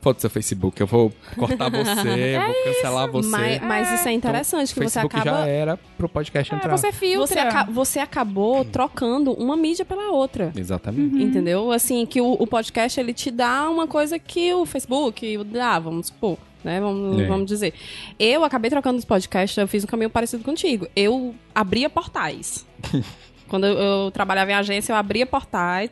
Foda 0.04 0.20
seu 0.20 0.28
Facebook, 0.28 0.78
eu 0.78 0.86
vou 0.86 1.10
cortar 1.34 1.70
você, 1.70 2.36
vou 2.44 2.54
cancelar 2.74 3.10
você. 3.10 3.28
Mas, 3.30 3.62
mas 3.62 3.92
isso 3.98 4.06
é 4.06 4.12
interessante, 4.12 4.70
o 4.70 4.74
que 4.74 4.80
você 4.80 5.00
Facebook 5.00 5.16
acaba. 5.16 5.38
já 5.38 5.46
era 5.48 5.78
pro 5.96 6.06
podcast 6.10 6.52
É, 6.52 6.56
entrar. 6.58 6.76
você 6.76 6.92
filtra. 6.92 7.26
Você, 7.26 7.38
aca- 7.38 7.64
você 7.72 7.98
acabou 8.00 8.66
trocando 8.66 9.32
uma 9.32 9.56
mídia 9.56 9.82
pela 9.82 10.10
outra. 10.10 10.52
Exatamente. 10.54 11.22
Entendeu? 11.22 11.72
Assim, 11.72 12.04
que 12.04 12.20
o, 12.20 12.32
o 12.32 12.46
podcast 12.46 13.00
ele 13.00 13.14
te 13.14 13.30
dá 13.30 13.70
uma 13.70 13.86
coisa 13.86 14.18
que 14.18 14.52
o 14.52 14.66
Facebook 14.66 15.38
dá, 15.44 15.78
vamos 15.78 16.08
supor. 16.08 16.36
Né? 16.62 16.80
Vamos, 16.82 17.20
É. 17.20 17.26
vamos 17.26 17.46
dizer. 17.46 17.72
Eu 18.18 18.44
acabei 18.44 18.70
trocando 18.70 18.98
os 18.98 19.06
podcasts, 19.06 19.56
eu 19.56 19.66
fiz 19.66 19.84
um 19.84 19.86
caminho 19.86 20.10
parecido 20.10 20.44
contigo. 20.44 20.86
Eu 20.94 21.34
abria 21.54 21.88
portais. 21.88 22.66
Quando 23.54 23.66
eu, 23.68 23.78
eu 23.78 24.10
trabalhava 24.10 24.50
em 24.50 24.54
agência, 24.54 24.92
eu 24.92 24.96
abria 24.96 25.24
portais. 25.24 25.88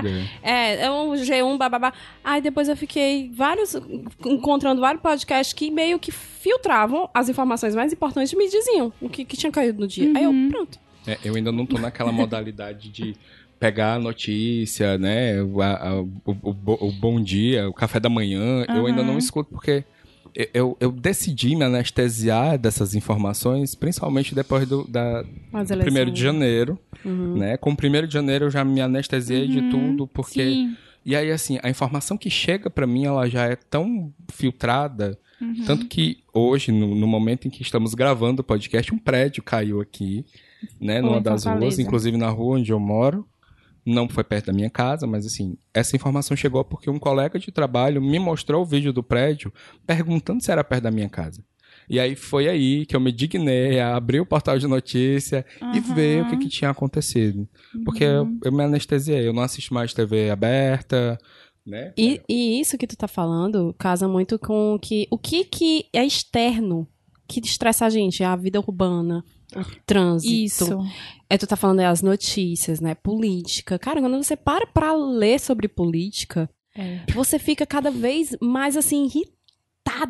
Vida. 0.00 0.28
É, 0.42 0.84
é 0.84 0.90
um 0.92 1.10
G1, 1.14 1.58
bababá. 1.58 1.92
Aí 2.22 2.40
depois 2.40 2.68
eu 2.68 2.76
fiquei 2.76 3.28
vários, 3.34 3.74
encontrando 4.24 4.80
vários 4.80 5.02
podcasts 5.02 5.52
que 5.52 5.72
meio 5.72 5.98
que 5.98 6.12
filtravam 6.12 7.10
as 7.12 7.28
informações 7.28 7.74
mais 7.74 7.92
importantes 7.92 8.32
e 8.32 8.36
me 8.36 8.48
diziam 8.48 8.92
o 9.00 9.08
que, 9.08 9.24
que 9.24 9.36
tinha 9.36 9.50
caído 9.50 9.80
no 9.80 9.88
dia. 9.88 10.12
Aí 10.16 10.22
eu, 10.22 10.32
pronto. 10.50 10.78
É, 11.04 11.18
eu 11.24 11.34
ainda 11.34 11.50
não 11.50 11.66
tô 11.66 11.78
naquela 11.78 12.12
modalidade 12.12 12.88
de 12.90 13.16
pegar 13.58 13.94
a 13.94 13.98
notícia, 13.98 14.96
né? 14.98 15.42
O, 15.42 15.60
a- 15.60 16.00
o- 16.24 16.36
o 16.42 16.86
o 16.88 16.92
bom 16.92 17.20
dia, 17.20 17.68
o 17.68 17.72
café 17.72 17.98
da 17.98 18.08
manhã. 18.08 18.64
Eu 18.68 18.86
ainda 18.86 19.02
não 19.02 19.18
escuto 19.18 19.50
porque 19.50 19.82
eu- 20.54 20.76
eu, 20.80 20.90
decidi 20.92 21.54
me 21.56 21.64
anestesiar 21.64 22.58
dessas 22.58 22.94
informações, 22.94 23.74
principalmente 23.74 24.34
depois 24.34 24.66
do, 24.68 24.84
da, 24.88 25.22
do 25.22 25.28
eleições. 25.54 25.80
primeiro 25.82 26.10
de 26.10 26.20
janeiro, 26.22 26.78
né? 27.04 27.56
Com 27.56 27.70
o 27.72 27.76
primeiro 27.76 28.06
de 28.06 28.14
janeiro 28.14 28.46
eu 28.46 28.50
já 28.50 28.64
me 28.64 28.80
anestesiei 28.80 29.46
de 29.48 29.70
tudo, 29.70 30.06
porque... 30.06 30.42
Sim. 30.44 30.76
E 31.04 31.16
aí, 31.16 31.32
assim, 31.32 31.58
a 31.64 31.68
informação 31.68 32.16
que 32.16 32.30
chega 32.30 32.70
pra 32.70 32.86
mim, 32.86 33.06
ela 33.06 33.28
já 33.28 33.44
é 33.46 33.56
tão 33.56 34.12
filtrada, 34.30 35.18
Uhum. 35.40 35.64
tanto 35.66 35.86
que 35.88 36.18
hoje, 36.32 36.70
no, 36.70 36.94
no 36.94 37.04
momento 37.08 37.48
em 37.48 37.50
que 37.50 37.62
estamos 37.62 37.92
gravando 37.94 38.40
o 38.42 38.44
podcast, 38.44 38.94
um 38.94 38.98
prédio 38.98 39.42
caiu 39.42 39.80
aqui, 39.80 40.24
né, 40.80 41.00
numa 41.00 41.20
das 41.20 41.44
ruas, 41.44 41.80
inclusive 41.80 42.16
na 42.16 42.28
rua 42.28 42.56
onde 42.58 42.70
eu 42.70 42.78
moro. 42.78 43.26
Não 43.84 44.08
foi 44.08 44.22
perto 44.22 44.46
da 44.46 44.52
minha 44.52 44.70
casa, 44.70 45.06
mas 45.06 45.26
assim, 45.26 45.56
essa 45.74 45.96
informação 45.96 46.36
chegou 46.36 46.64
porque 46.64 46.88
um 46.88 46.98
colega 46.98 47.38
de 47.38 47.50
trabalho 47.50 48.00
me 48.00 48.18
mostrou 48.18 48.62
o 48.62 48.66
vídeo 48.66 48.92
do 48.92 49.02
prédio 49.02 49.52
perguntando 49.86 50.42
se 50.42 50.52
era 50.52 50.62
perto 50.62 50.84
da 50.84 50.90
minha 50.90 51.08
casa. 51.08 51.44
E 51.88 51.98
aí 51.98 52.14
foi 52.14 52.48
aí 52.48 52.86
que 52.86 52.94
eu 52.94 53.00
me 53.00 53.10
dignei 53.10 53.80
a 53.80 53.96
abrir 53.96 54.20
o 54.20 54.26
portal 54.26 54.58
de 54.58 54.66
notícia 54.66 55.44
e 55.74 55.80
ver 55.80 56.22
o 56.22 56.30
que, 56.30 56.36
que 56.36 56.48
tinha 56.48 56.70
acontecido. 56.70 57.48
Porque 57.84 58.04
eu, 58.04 58.28
eu 58.44 58.52
me 58.52 58.62
anestesiei, 58.62 59.26
eu 59.26 59.32
não 59.32 59.42
assisto 59.42 59.74
mais 59.74 59.92
TV 59.92 60.30
aberta, 60.30 61.18
né? 61.66 61.92
E, 61.96 62.20
e 62.28 62.60
isso 62.60 62.78
que 62.78 62.86
tu 62.86 62.96
tá 62.96 63.08
falando 63.08 63.74
casa 63.78 64.06
muito 64.06 64.38
com 64.38 64.74
o 64.74 64.78
que, 64.78 65.06
o 65.10 65.18
que 65.18 65.44
que 65.44 65.86
é 65.92 66.04
externo 66.04 66.86
que 67.26 67.40
estressa 67.40 67.86
a 67.86 67.90
gente, 67.90 68.22
é 68.22 68.26
a 68.26 68.36
vida 68.36 68.60
urbana, 68.60 69.24
o 69.56 69.64
trânsito. 69.86 70.34
Isso. 70.34 70.78
É, 71.32 71.38
tu 71.38 71.46
tá 71.46 71.56
falando 71.56 71.80
é, 71.80 71.86
as 71.86 72.02
notícias, 72.02 72.78
né? 72.78 72.94
Política. 72.94 73.78
Cara, 73.78 74.00
quando 74.00 74.22
você 74.22 74.36
para 74.36 74.66
pra 74.66 74.92
ler 74.94 75.40
sobre 75.40 75.66
política, 75.66 76.46
É. 76.76 77.00
você 77.12 77.38
fica 77.38 77.64
cada 77.64 77.90
vez 77.90 78.36
mais, 78.40 78.76
assim, 78.76 79.06
irritado. 79.06 79.32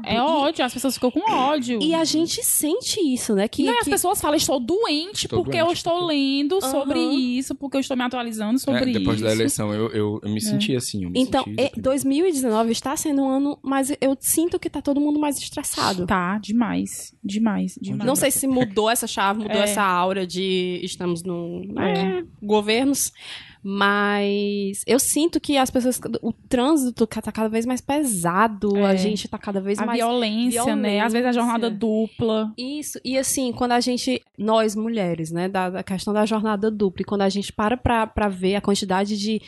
É 0.07 0.15
E- 0.17 0.19
ódio, 0.19 0.65
as 0.65 0.73
pessoas 0.73 0.95
ficam 0.95 1.11
com 1.11 1.21
ódio. 1.31 1.79
E 1.83 1.95
a 1.95 2.05
gente 2.05 2.43
sente 2.43 3.01
isso, 3.01 3.35
né? 3.35 3.49
Que, 3.49 3.65
Não, 3.65 3.73
e 3.75 3.77
as 3.79 3.85
que- 3.85 3.91
pessoas 3.91 4.21
falam, 4.21 4.37
estou 4.37 4.61
doente 4.61 5.25
Estou 5.27 5.43
porque 5.43 5.59
doente, 5.59 5.67
eu 5.69 5.73
estou 5.73 5.93
porque- 5.99 6.07
lendo 6.15 6.61
sobre 6.61 6.99
Aham. 6.99 7.13
isso, 7.13 7.55
porque 7.55 7.77
eu 7.77 7.81
estou 7.81 7.97
me 7.97 8.03
atualizando 8.03 8.59
sobre 8.59 8.91
É, 8.91 8.93
depois 8.93 9.17
isso. 9.17 9.25
da 9.27 9.33
eleição 9.33 9.73
eu, 9.73 9.89
eu, 9.91 10.21
eu 10.23 10.31
me 10.31 10.41
senti 10.41 10.77
assim. 10.77 11.05
Eu 11.05 11.11
me 11.11 11.21
Então, 11.21 11.43
senti 11.45 11.61
é, 11.61 11.65
deprimido. 11.65 11.83
2019 11.85 12.73
está 12.73 12.97
sendo 12.97 13.23
um 13.23 13.29
ano, 13.29 13.59
mas 13.63 13.91
eu 14.01 14.17
sinto 14.21 14.59
que 14.59 14.71
tá 14.71 14.81
todo 14.81 15.01
mundo 15.01 15.19
mais 15.19 15.37
estressado. 15.39 16.07
Tá, 16.07 16.39
demais. 16.39 17.15
Demais, 17.25 17.79
demais. 17.81 18.07
Não 18.07 18.17
sei 18.17 18.31
se 18.31 18.47
mudou 18.47 18.89
essa 18.91 19.07
chave, 19.07 19.41
mudou 19.43 19.57
É. 19.61 19.65
essa 19.65 19.83
aura 19.83 20.27
de 20.27 20.81
estamos 20.83 21.23
no 21.23 21.61
né, 21.67 22.25
governos, 22.43 23.13
mas 23.63 24.83
eu 24.87 24.99
sinto 24.99 25.41
que 25.41 25.57
as 25.57 25.71
pessoas, 25.71 26.01
o 26.21 26.33
trânsito 26.33 27.07
tá 27.07 27.31
cada 27.33 27.49
vez 27.49 27.65
mais 27.65 27.81
pesado, 27.81 28.77
É. 28.77 28.87
a 28.87 28.95
gente 28.97 29.29
tá 29.29 29.39
cada 29.39 29.61
vez 29.61 29.79
A 29.79 29.87
mais 29.87 29.99
violência, 29.99 30.75
né? 30.77 31.01
Às 31.01 31.13
vezes 31.13 31.29
a 31.29 31.33
jornada 31.33 31.71
violência. 31.71 31.79
dupla. 31.79 32.53
Isso, 32.59 32.99
e 33.05 33.17
assim, 33.17 33.53
quando 33.53 33.73
a 33.73 33.81
gente, 33.81 34.21
nós 34.37 34.75
mulheres, 34.75 35.31
né, 35.31 35.49
da, 35.49 35.71
da 35.71 35.83
questão 35.83 36.13
da 36.13 36.27
jornada 36.27 36.71
dupla, 36.71 37.03
e 37.03 37.05
quando 37.05 37.23
a 37.23 37.29
gente 37.29 37.53
para 37.53 37.77
pra, 37.77 38.07
pra 38.07 38.29
ver 38.29 38.57
a 38.57 38.61
quantidade 38.61 39.17
de, 39.19 39.41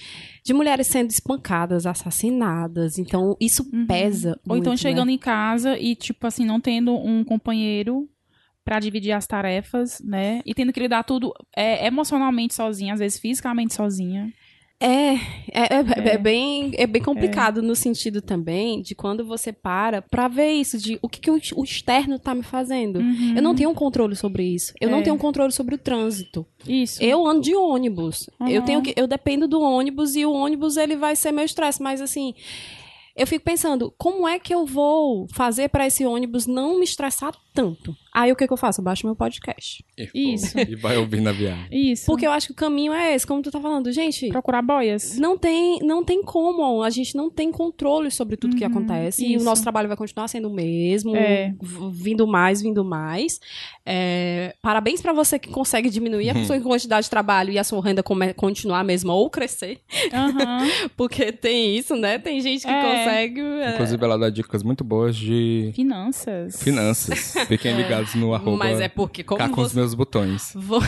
de 0.44 0.54
mulheres 0.54 0.86
sendo 0.86 1.10
espancadas, 1.10 1.86
assassinadas, 1.86 2.98
então 2.98 3.36
isso 3.40 3.64
pesa 3.86 4.24
Uhum. 4.24 4.52
Ou 4.52 4.56
então 4.56 4.70
muito, 4.72 4.80
chegando 4.80 5.06
né? 5.08 5.12
em 5.14 5.18
casa 5.18 5.78
e, 5.78 5.94
tipo 5.96 6.26
assim, 6.26 6.44
não 6.44 6.60
tendo 6.60 6.92
um 6.94 7.24
companheiro 7.24 8.08
pra 8.64 8.80
dividir 8.80 9.12
as 9.12 9.26
tarefas, 9.26 10.00
né? 10.04 10.40
E 10.46 10.54
tendo 10.54 10.72
que 10.72 10.80
lidar 10.80 11.04
tudo 11.04 11.32
é, 11.56 11.86
emocionalmente 11.86 12.54
sozinha, 12.54 12.94
às 12.94 13.00
vezes 13.00 13.18
fisicamente 13.18 13.74
sozinha. 13.74 14.32
É, 14.80 15.14
é, 15.14 15.76
é, 15.76 16.08
é 16.14 16.18
bem, 16.18 16.72
é 16.76 16.86
bem 16.86 17.00
complicado 17.00 17.62
no 17.62 17.76
sentido 17.76 18.20
também 18.20 18.82
de 18.82 18.94
quando 18.94 19.24
você 19.24 19.52
para 19.52 20.02
pra 20.02 20.26
ver 20.28 20.50
isso, 20.52 20.76
de 20.76 20.98
o 21.00 21.08
que, 21.08 21.20
que 21.20 21.30
o, 21.30 21.40
o 21.56 21.64
externo 21.64 22.18
tá 22.18 22.34
me 22.34 22.42
fazendo. 22.42 23.00
Eu 23.34 23.40
não 23.40 23.54
tenho 23.54 23.70
um 23.70 23.74
controle 23.74 24.16
sobre 24.16 24.42
isso. 24.42 24.74
Eu 24.80 24.90
não 24.90 24.98
É. 24.98 25.02
tenho 25.02 25.14
um 25.14 25.18
controle 25.18 25.52
sobre 25.52 25.76
o 25.76 25.78
trânsito. 25.78 26.44
Isso. 26.66 27.02
Eu 27.02 27.26
ando 27.26 27.40
de 27.42 27.54
ônibus. 27.54 28.28
Eu 28.40 28.60
Uhum. 28.60 28.64
tenho 28.66 28.82
que, 28.82 28.92
eu 28.96 29.06
dependo 29.06 29.46
do 29.46 29.60
ônibus 29.62 30.16
e 30.16 30.26
o 30.26 30.32
ônibus 30.32 30.76
ele 30.76 30.96
vai 30.96 31.14
ser 31.16 31.32
meu 31.32 31.44
estresse, 31.44 31.80
mas 31.80 32.02
assim, 32.02 32.34
eu 33.16 33.26
fico 33.28 33.44
pensando, 33.44 33.94
como 33.96 34.28
é 34.28 34.38
que 34.40 34.52
eu 34.52 34.66
vou 34.66 35.26
fazer 35.32 35.68
pra 35.68 35.86
esse 35.86 36.04
ônibus 36.04 36.46
não 36.46 36.78
me 36.78 36.84
estressar 36.84 37.32
tanto. 37.54 37.96
Aí 38.12 38.30
o 38.30 38.36
que, 38.36 38.46
que 38.46 38.52
eu 38.52 38.56
faço? 38.56 38.80
Eu 38.80 38.84
baixo 38.84 39.06
meu 39.06 39.16
podcast. 39.16 39.84
E, 40.14 40.34
Isso. 40.34 40.58
E 40.58 40.74
vai 40.76 40.96
ouvir 40.96 41.20
na 41.20 41.32
viagem. 41.32 41.66
Isso. 41.70 42.06
Porque 42.06 42.26
eu 42.26 42.30
acho 42.32 42.48
que 42.48 42.52
o 42.52 42.56
caminho 42.56 42.92
é 42.92 43.14
esse, 43.14 43.26
como 43.26 43.42
tu 43.42 43.50
tá 43.50 43.60
falando. 43.60 43.90
Gente, 43.92 44.28
Procurar 44.28 44.62
boias. 44.62 45.18
não 45.18 45.36
tem, 45.38 45.78
não 45.82 46.04
tem 46.04 46.22
como. 46.22 46.82
A 46.82 46.90
gente 46.90 47.16
não 47.16 47.28
tem 47.30 47.50
controle 47.50 48.10
sobre 48.10 48.36
tudo 48.36 48.54
que 48.56 48.64
Uhum, 48.64 48.70
acontece. 48.70 49.24
E 49.24 49.34
o 49.34 49.36
isso. 49.38 49.44
nosso 49.44 49.62
trabalho 49.62 49.88
vai 49.88 49.96
continuar 49.96 50.28
sendo 50.28 50.48
o 50.48 50.54
mesmo. 50.54 51.14
É. 51.16 51.54
Vindo 51.92 52.26
mais, 52.26 52.60
vindo 52.62 52.84
mais. 52.84 53.40
É, 53.86 54.54
parabéns 54.62 55.00
pra 55.02 55.12
você 55.12 55.38
que 55.38 55.48
consegue 55.50 55.90
diminuir 55.90 56.30
a 56.30 56.44
sua 56.44 56.58
quantidade 56.60 57.04
de 57.04 57.10
trabalho 57.10 57.50
e 57.52 57.58
a 57.58 57.64
sua 57.64 57.82
renda 57.84 58.02
continuar 58.36 58.80
a 58.80 58.84
mesma 58.84 59.12
ou 59.14 59.28
crescer. 59.28 59.80
Aham. 60.12 60.66
Porque 60.96 61.32
tem 61.32 61.76
isso, 61.76 61.94
né? 61.96 62.18
Tem 62.18 62.40
gente 62.40 62.62
que 62.64 62.72
É. 62.72 62.80
consegue. 62.82 63.40
é, 63.40 63.74
Inclusive, 63.74 64.04
ela 64.04 64.18
dá 64.18 64.30
dicas 64.30 64.62
muito 64.62 64.82
boas 64.84 65.16
de 65.16 65.72
Finanças. 65.74 66.62
finanças. 66.62 67.34
Fiquem 67.46 67.76
ligados 67.76 68.14
no 68.14 68.34
arroba 68.34 68.56
Mas 68.56 68.80
é 68.80 68.88
porque, 68.88 69.22
como 69.22 69.38
cá 69.38 69.48
com 69.48 69.60
os 69.60 69.72
você. 69.72 69.76
meus 69.78 69.94
botões. 69.94 70.52
Vou- 70.56 70.80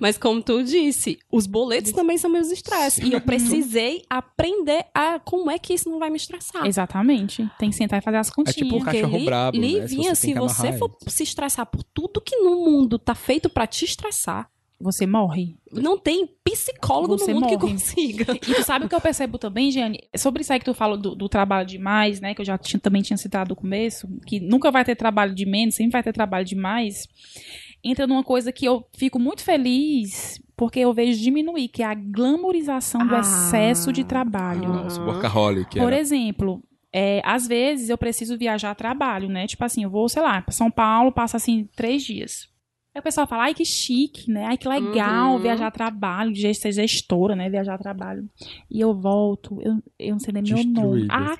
Mas 0.00 0.16
como 0.18 0.42
tu 0.42 0.62
disse, 0.62 1.18
os 1.30 1.46
boletos 1.46 1.92
também 1.92 2.18
são 2.18 2.30
meus 2.30 2.50
estresses. 2.50 3.04
E 3.04 3.12
eu 3.12 3.20
precisei 3.20 4.02
aprender 4.08 4.86
a 4.94 5.18
como 5.18 5.50
é 5.50 5.58
que 5.58 5.74
isso 5.74 5.88
não 5.90 5.98
vai 5.98 6.10
me 6.10 6.16
estressar. 6.16 6.66
Exatamente. 6.66 7.48
Tem 7.58 7.70
que 7.70 7.76
sentar 7.76 7.98
e 7.98 8.02
fazer 8.02 8.16
as 8.18 8.30
continhas. 8.30 8.56
tipo 8.56 8.76
um 8.76 8.78
Porque 8.80 9.00
cachorro 9.00 9.18
li- 9.18 9.24
brabo, 9.24 9.58
né? 9.58 9.66
Se 9.66 9.74
Livinha, 9.80 10.14
você 10.14 10.26
tem 10.26 10.34
se 10.34 10.40
você 10.40 10.72
for 10.78 10.90
se 11.06 11.22
estressar 11.22 11.66
por 11.66 11.82
tudo 11.82 12.20
que 12.20 12.36
no 12.36 12.56
mundo 12.64 12.98
tá 12.98 13.14
feito 13.14 13.48
pra 13.48 13.66
te 13.66 13.84
estressar, 13.84 14.48
Você 14.78 15.06
morre. 15.06 15.56
não 15.72 15.96
tem 15.98 16.28
psicólogo 16.44 17.16
Você 17.18 17.32
no 17.32 17.40
mundo 17.40 17.48
que 17.48 17.56
morre. 17.56 17.72
consiga. 17.72 18.34
E 18.34 18.38
tu 18.38 18.62
sabe 18.62 18.84
o 18.84 18.88
que 18.88 18.94
eu 18.94 19.00
percebo 19.00 19.38
também, 19.38 19.70
Giane? 19.70 20.00
Sobre 20.16 20.42
isso 20.42 20.52
aí 20.52 20.58
que 20.58 20.64
tu 20.66 20.74
falou 20.74 20.98
do, 20.98 21.14
do 21.14 21.28
trabalho 21.28 21.66
demais, 21.66 22.20
né? 22.20 22.34
Que 22.34 22.42
eu 22.42 22.44
já 22.44 22.58
tinha- 22.58 22.78
também 22.78 23.00
tinha 23.00 23.16
citado 23.16 23.50
no 23.50 23.56
começo, 23.56 24.06
que 24.26 24.38
nunca 24.38 24.70
vai 24.70 24.84
ter 24.84 24.94
trabalho 24.94 25.34
de 25.34 25.46
menos, 25.46 25.74
sempre 25.76 25.92
vai 25.92 26.02
ter 26.02 26.12
trabalho 26.12 26.44
demais. 26.44 27.06
Entra 27.82 28.06
numa 28.06 28.22
coisa 28.22 28.52
que 28.52 28.66
eu 28.66 28.84
fico 28.96 29.18
muito 29.18 29.42
feliz 29.42 30.38
porque 30.56 30.80
eu 30.80 30.92
vejo 30.92 31.20
diminuir, 31.22 31.68
que 31.68 31.82
é 31.82 31.86
a 31.86 31.94
glamorização 31.94 33.06
do 33.06 33.14
Ah. 33.14 33.20
excesso 33.20 33.92
de 33.92 34.04
trabalho. 34.04 34.68
Nossa, 34.68 35.00
workaholic. 35.02 35.78
Por 35.78 35.92
era. 35.92 35.98
exemplo, 36.00 36.62
é, 36.92 37.20
às 37.24 37.46
vezes 37.46 37.88
eu 37.88 37.96
preciso 37.98 38.36
viajar 38.38 38.70
a 38.72 38.74
trabalho, 38.74 39.28
né? 39.28 39.46
Tipo 39.46 39.64
assim, 39.64 39.84
eu 39.84 39.90
vou, 39.90 40.08
sei 40.08 40.22
lá, 40.22 40.40
pra 40.42 40.52
São 40.52 40.70
Paulo, 40.70 41.12
passo 41.12 41.36
assim 41.36 41.68
três 41.76 42.02
dias. 42.02 42.48
Aí 42.96 43.00
o 43.00 43.02
pessoal 43.02 43.26
fala, 43.26 43.42
ai 43.42 43.52
que 43.52 43.62
chique, 43.62 44.30
né? 44.30 44.46
Ai 44.46 44.56
que 44.56 44.66
legal 44.66 45.34
Uhum. 45.34 45.38
viajar 45.38 45.66
a 45.66 45.70
trabalho, 45.70 46.32
de 46.32 46.54
ser 46.54 46.72
gestora, 46.72 47.36
né? 47.36 47.50
Viajar 47.50 47.74
a 47.74 47.78
trabalho. 47.78 48.26
E 48.70 48.80
eu 48.80 48.94
volto, 48.94 49.60
eu, 49.60 49.82
eu 49.98 50.12
não 50.12 50.18
sei 50.18 50.32
nem 50.32 50.42
meu 50.42 50.64
nome. 50.64 51.02
Destruída. 51.02 51.38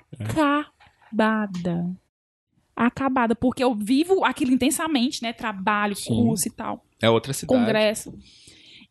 Acabada. 1.10 1.96
Acabada, 2.76 3.34
porque 3.34 3.64
eu 3.64 3.74
vivo 3.74 4.22
aquilo 4.22 4.52
intensamente, 4.52 5.22
né? 5.22 5.32
Trabalho, 5.32 5.96
Sim. 5.96 6.14
curso 6.14 6.46
e 6.46 6.50
tal 6.50 6.84
É 7.00 7.08
outra 7.08 7.32
cidade. 7.32 7.58
congresso. 7.58 8.12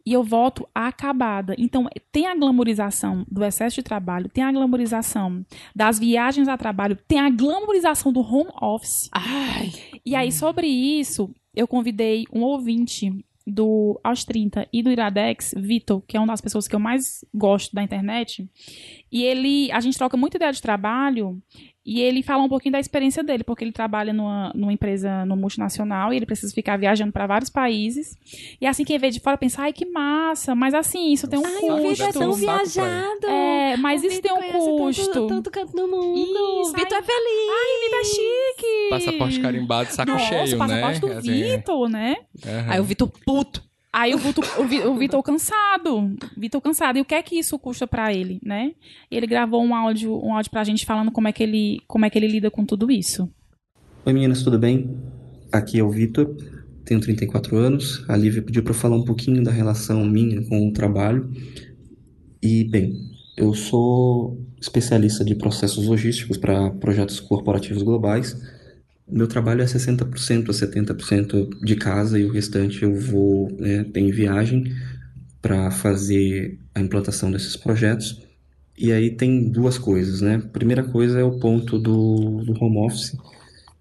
E 0.03 0.11
eu 0.13 0.23
volto 0.23 0.67
acabada. 0.73 1.53
Então, 1.59 1.87
tem 2.11 2.25
a 2.25 2.35
glamorização 2.35 3.27
do 3.29 3.43
excesso 3.45 3.75
de 3.75 3.83
trabalho, 3.83 4.27
tem 4.27 4.43
a 4.43 4.51
glamorização 4.51 5.45
das 5.75 5.99
viagens 5.99 6.47
a 6.47 6.57
trabalho, 6.57 6.97
tem 7.07 7.19
a 7.19 7.29
glamorização 7.29 8.11
do 8.11 8.21
home 8.21 8.49
office. 8.59 9.07
Ai, 9.11 9.71
E 10.03 10.15
aí, 10.15 10.31
sobre 10.31 10.65
isso, 10.65 11.31
eu 11.55 11.67
convidei 11.67 12.25
um 12.31 12.41
ouvinte 12.41 13.25
do 13.47 13.99
Aos 14.03 14.23
30 14.23 14.67
e 14.73 14.81
do 14.81 14.91
Iradex, 14.91 15.53
Vitor, 15.55 16.01
que 16.01 16.17
é 16.17 16.19
uma 16.19 16.33
das 16.33 16.41
pessoas 16.41 16.67
que 16.67 16.75
eu 16.75 16.79
mais 16.79 17.23
gosto 17.33 17.75
da 17.75 17.83
internet. 17.83 18.49
E 19.11 19.23
ele, 19.23 19.71
a 19.71 19.79
gente 19.79 19.97
troca 19.97 20.17
muita 20.17 20.37
ideia 20.37 20.51
de 20.51 20.61
trabalho 20.61 21.41
e 21.85 22.01
ele 22.01 22.23
fala 22.23 22.41
um 22.41 22.49
pouquinho 22.49 22.71
da 22.73 22.79
experiência 22.79 23.23
dele, 23.23 23.43
porque 23.43 23.63
ele 23.63 23.71
trabalha 23.71 24.11
numa, 24.11 24.51
numa 24.55 24.73
empresa 24.73 25.23
no 25.25 25.35
multinacional 25.35 26.11
e 26.11 26.15
ele 26.17 26.25
precisa 26.25 26.51
ficar 26.53 26.77
viajando 26.77 27.11
para 27.11 27.27
vários 27.27 27.49
países. 27.49 28.17
E 28.59 28.65
assim, 28.65 28.83
quem 28.83 28.97
vê 28.97 29.09
de 29.11 29.19
fora 29.19 29.37
pensa, 29.37 29.61
ai, 29.61 29.71
que 29.71 29.85
massa, 29.85 30.55
mas 30.55 30.73
assim, 30.73 31.13
isso 31.13 31.27
tem 31.27 31.37
um 31.37 31.45
ai 31.45 31.55
o 31.57 31.59
Custo. 31.59 31.77
Vitor 31.89 32.01
é 32.01 32.05
custo. 32.07 32.19
tão 32.19 32.29
Um 32.29 32.33
saco 32.33 32.45
pra 32.45 32.55
ele. 32.63 32.69
viajado. 32.71 33.27
É, 33.27 33.77
mas 33.77 34.01
O 34.01 34.05
isso 34.07 34.15
Vitor 34.15 34.39
tem 34.39 34.49
um 34.49 34.77
custo. 34.77 35.05
Tanto, 35.11 35.27
tanto 35.27 35.51
canto 35.51 35.71
do 35.75 35.87
mundo. 35.87 36.61
Isso, 36.61 36.71
o 36.71 36.75
Vitor 36.75 36.93
ai. 36.93 36.99
é 36.99 37.03
feliz. 37.03 37.51
Ai, 37.51 37.89
vida 37.89 38.03
chique! 38.15 38.89
Passaporte 38.89 39.39
carimbado, 39.39 39.91
saco 39.91 40.11
Nossa, 40.11 40.25
cheio, 40.25 40.57
passaporte 40.57 40.93
né? 40.93 40.99
do 41.13 41.17
Assim, 41.19 41.41
é. 41.43 41.57
Vitor, 41.57 41.89
né? 41.89 42.15
Aham. 42.45 42.71
Aí 42.71 42.79
o 42.79 42.83
Vitor 42.83 43.11
puto. 43.25 43.63
Aí 43.97 44.13
o 44.13 44.17
Vitor, 44.17 44.43
o 44.59 44.91
o 44.91 44.97
Vitor 44.97 45.23
cansado. 45.23 46.17
Vitor 46.35 46.59
cansado. 46.59 46.97
E 46.97 47.01
o 47.01 47.05
que 47.05 47.15
é 47.15 47.23
que 47.23 47.39
isso 47.39 47.57
custa 47.57 47.87
pra 47.87 48.13
ele, 48.13 48.41
né? 48.43 48.73
Ele 49.09 49.25
gravou 49.25 49.63
um 49.63 49.73
áudio, 49.73 50.13
um 50.21 50.33
áudio 50.33 50.51
pra 50.51 50.65
gente 50.65 50.85
falando 50.85 51.13
como 51.13 51.29
é 51.29 51.31
que 51.31 51.41
ele, 51.41 51.79
como 51.87 52.03
é 52.03 52.09
que 52.09 52.19
ele 52.19 52.27
lida 52.27 52.51
com 52.51 52.65
tudo 52.65 52.91
isso. 52.91 53.31
Oi 54.05 54.11
meninas, 54.11 54.43
tudo 54.43 54.59
bem? 54.59 54.93
Aqui 55.49 55.79
é 55.79 55.83
o 55.83 55.89
Vitor, 55.89 56.35
tenho 56.83 56.99
34 56.99 57.55
anos. 57.55 58.03
A 58.09 58.17
Lívia 58.17 58.41
pediu 58.41 58.63
para 58.63 58.73
falar 58.73 58.97
um 58.97 59.05
pouquinho 59.05 59.41
da 59.41 59.49
relação 59.49 60.03
minha 60.03 60.45
com 60.45 60.67
o 60.67 60.73
trabalho. 60.73 61.31
E, 62.43 62.65
bem, 62.65 62.91
eu 63.37 63.53
sou 63.53 64.37
especialista 64.59 65.23
de 65.23 65.35
processos 65.35 65.87
logísticos 65.87 66.35
para 66.35 66.69
projetos 66.71 67.21
corporativos 67.21 67.81
globais. 67.81 68.35
Meu 69.07 69.27
trabalho 69.27 69.61
é 69.61 69.65
60% 69.65 70.49
a 70.49 70.53
70% 70.53 71.63
de 71.63 71.75
casa 71.75 72.19
e 72.19 72.25
o 72.25 72.31
restante 72.31 72.83
eu 72.83 72.95
vou 72.95 73.51
né, 73.59 73.85
em 73.95 74.09
viagem 74.09 74.63
para 75.41 75.69
fazer 75.69 76.57
a 76.73 76.81
implantação 76.81 77.29
desses 77.29 77.55
projetos. 77.55 78.19
E 78.77 78.91
aí 78.91 79.11
tem 79.11 79.47
duas 79.47 79.77
coisas, 79.77 80.21
né? 80.21 80.41
Primeira 80.51 80.83
coisa 80.83 81.19
é 81.19 81.23
o 81.23 81.39
ponto 81.39 81.77
do, 81.77 82.43
do 82.43 82.53
home 82.59 82.79
office, 82.79 83.15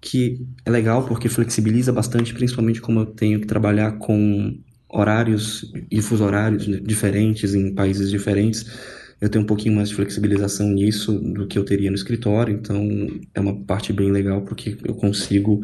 que 0.00 0.46
é 0.64 0.70
legal 0.70 1.06
porque 1.06 1.28
flexibiliza 1.28 1.90
bastante, 1.90 2.34
principalmente 2.34 2.80
como 2.80 3.00
eu 3.00 3.06
tenho 3.06 3.40
que 3.40 3.46
trabalhar 3.46 3.92
com 3.92 4.58
horários 4.88 5.72
e 5.90 6.00
fuso 6.02 6.22
horários 6.22 6.64
diferentes 6.82 7.54
em 7.54 7.74
países 7.74 8.10
diferentes. 8.10 8.66
Eu 9.24 9.30
tenho 9.30 9.42
um 9.42 9.46
pouquinho 9.46 9.74
mais 9.74 9.88
de 9.88 9.94
flexibilização 9.94 10.68
nisso 10.68 11.18
do 11.18 11.46
que 11.46 11.58
eu 11.58 11.64
teria 11.64 11.88
no 11.90 11.96
escritório, 11.96 12.54
então 12.54 12.86
é 13.32 13.40
uma 13.40 13.56
parte 13.56 13.90
bem 13.90 14.12
legal 14.12 14.42
porque 14.42 14.76
eu 14.84 14.94
consigo 14.94 15.62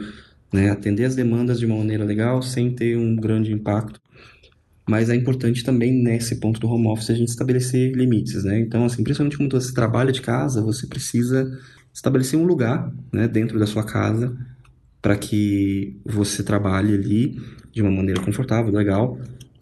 né, 0.51 0.71
atender 0.71 1.05
as 1.05 1.15
demandas 1.15 1.59
de 1.59 1.67
uma 1.67 1.77
maneira 1.77 2.03
legal 2.03 2.41
sem 2.41 2.75
ter 2.75 2.97
um 2.97 3.15
grande 3.15 3.53
impacto. 3.53 4.01
Mas 4.89 5.11
é 5.11 5.15
importante 5.15 5.63
também 5.63 5.93
nesse 5.93 6.37
ponto 6.37 6.59
do 6.59 6.67
home 6.71 6.87
office 6.87 7.11
a 7.11 7.15
gente 7.15 7.29
estabelecer 7.29 7.95
limites, 7.95 8.45
né? 8.45 8.59
Então, 8.59 8.87
assim, 8.87 9.05
principalmente 9.05 9.37
quando 9.37 9.53
você 9.53 9.75
trabalha 9.75 10.11
de 10.11 10.23
casa, 10.23 10.63
você 10.63 10.87
precisa 10.87 11.47
estabelecer 11.93 12.39
um 12.39 12.45
lugar, 12.45 12.91
né, 13.13 13.29
dentro 13.29 13.59
da 13.59 13.67
sua 13.67 13.85
casa 13.85 14.35
para 15.03 15.19
que 15.19 16.01
você 16.03 16.43
trabalhe 16.43 16.95
ali 16.95 17.39
de 17.75 17.83
uma 17.83 17.91
maneira 17.91 18.23
confortável, 18.23 18.73
legal, 18.73 19.19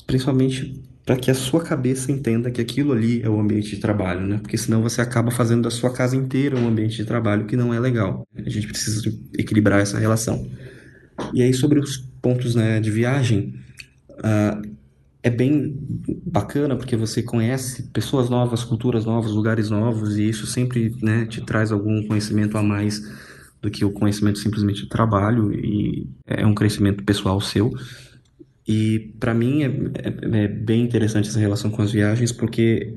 principalmente 0.07 0.87
para 1.09 1.17
que 1.17 1.31
a 1.31 1.35
sua 1.35 1.63
cabeça 1.63 2.13
entenda 2.13 2.51
que 2.51 2.61
aquilo 2.61 2.93
ali 2.93 3.23
é 3.23 3.31
o 3.31 3.41
ambiente 3.41 3.71
de 3.71 3.79
trabalho, 3.79 4.27
né? 4.27 4.37
Porque 4.43 4.59
senão 4.59 4.83
você 4.83 5.01
acaba 5.01 5.31
fazendo 5.31 5.63
da 5.63 5.71
sua 5.71 5.91
casa 5.91 6.15
inteira 6.15 6.55
um 6.55 6.69
ambiente 6.69 6.99
de 6.99 7.05
trabalho 7.07 7.47
que 7.47 7.57
não 7.57 7.73
é 7.73 7.81
legal. 7.81 8.29
A 8.37 8.47
gente 8.51 8.67
precisa 8.67 9.11
equilibrar 9.33 9.81
essa 9.81 9.99
relação. 9.99 10.47
E 11.33 11.43
aí 11.43 11.55
sobre 11.55 11.79
os 11.79 11.97
pontos 12.21 12.55
né, 12.55 12.79
de 12.79 12.91
viagem, 12.91 13.55
ah, 14.23 14.61
é 15.23 15.31
bem 15.31 15.79
bacana 16.27 16.77
porque 16.77 16.95
você 16.95 17.23
conhece 17.23 17.85
pessoas 17.85 18.29
novas, 18.29 18.63
culturas 18.63 19.07
novas, 19.07 19.33
lugares 19.33 19.71
novos 19.71 20.19
e 20.19 20.29
isso 20.29 20.47
sempre 20.47 20.95
né, 21.01 21.25
te 21.25 21.41
traz 21.41 21.73
algum 21.73 22.07
conhecimento 22.07 22.59
a 22.59 22.63
mais 22.63 23.01
do 23.63 23.71
que 23.71 23.83
o 23.83 23.91
conhecimento 23.91 24.39
simplesmente 24.39 24.83
de 24.83 24.91
trabalho 24.91 25.55
e 25.55 26.07
é 26.27 26.45
um 26.45 26.55
crescimento 26.55 27.03
pessoal 27.03 27.41
seu. 27.41 27.73
E 28.69 29.15
para 29.19 29.33
mim 29.33 29.63
é, 29.63 29.67
é, 29.67 30.45
é 30.45 30.49
bem 30.49 30.83
interessante 30.83 31.29
essa 31.29 31.41
relação 31.41 31.71
com 31.71 31.81
as 31.83 31.91
viagens 31.91 32.31
porque 32.31 32.95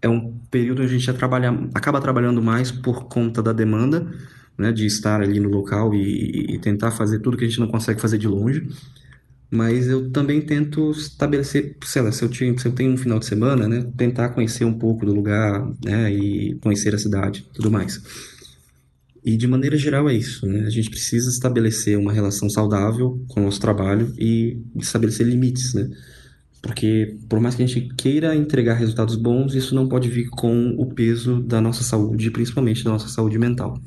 é 0.00 0.08
um 0.08 0.32
período 0.50 0.82
onde 0.82 0.94
a 0.94 0.98
gente 0.98 1.12
trabalha, 1.12 1.50
acaba 1.74 2.00
trabalhando 2.00 2.42
mais 2.42 2.72
por 2.72 3.04
conta 3.04 3.42
da 3.42 3.52
demanda, 3.52 4.10
né, 4.56 4.72
de 4.72 4.86
estar 4.86 5.20
ali 5.20 5.38
no 5.38 5.50
local 5.50 5.94
e, 5.94 6.54
e 6.54 6.58
tentar 6.58 6.90
fazer 6.90 7.18
tudo 7.18 7.36
que 7.36 7.44
a 7.44 7.48
gente 7.48 7.60
não 7.60 7.68
consegue 7.68 8.00
fazer 8.00 8.16
de 8.16 8.26
longe 8.26 8.66
mas 9.50 9.88
eu 9.88 10.10
também 10.10 10.40
tento 10.42 10.90
estabelecer, 10.90 11.76
sei 11.82 12.02
lá, 12.02 12.12
se 12.12 12.22
eu, 12.22 12.28
tinha, 12.28 12.56
se 12.58 12.68
eu 12.68 12.72
tenho 12.72 12.92
um 12.92 12.96
final 12.96 13.18
de 13.18 13.26
semana, 13.26 13.66
né, 13.66 13.86
tentar 13.96 14.30
conhecer 14.30 14.64
um 14.64 14.78
pouco 14.78 15.06
do 15.06 15.14
lugar, 15.14 15.66
né, 15.82 16.12
e 16.12 16.54
conhecer 16.56 16.94
a 16.94 16.98
cidade, 16.98 17.46
tudo 17.54 17.70
mais. 17.70 18.00
E 19.28 19.36
de 19.36 19.46
maneira 19.46 19.76
geral 19.76 20.08
é 20.08 20.14
isso, 20.14 20.46
né, 20.46 20.60
a 20.60 20.70
gente 20.70 20.88
precisa 20.88 21.28
estabelecer 21.28 21.98
uma 21.98 22.10
relação 22.10 22.48
saudável 22.48 23.22
com 23.28 23.40
o 23.40 23.44
nosso 23.44 23.60
trabalho 23.60 24.10
e 24.18 24.58
estabelecer 24.74 25.26
limites, 25.26 25.74
né, 25.74 25.86
porque 26.62 27.14
por 27.28 27.38
mais 27.38 27.54
que 27.54 27.62
a 27.62 27.66
gente 27.66 27.94
queira 27.94 28.34
entregar 28.34 28.72
resultados 28.72 29.16
bons, 29.16 29.54
isso 29.54 29.74
não 29.74 29.86
pode 29.86 30.08
vir 30.08 30.30
com 30.30 30.74
o 30.78 30.86
peso 30.86 31.42
da 31.42 31.60
nossa 31.60 31.84
saúde, 31.84 32.30
principalmente 32.30 32.82
da 32.82 32.90
nossa 32.90 33.08
saúde 33.08 33.38
mental. 33.38 33.78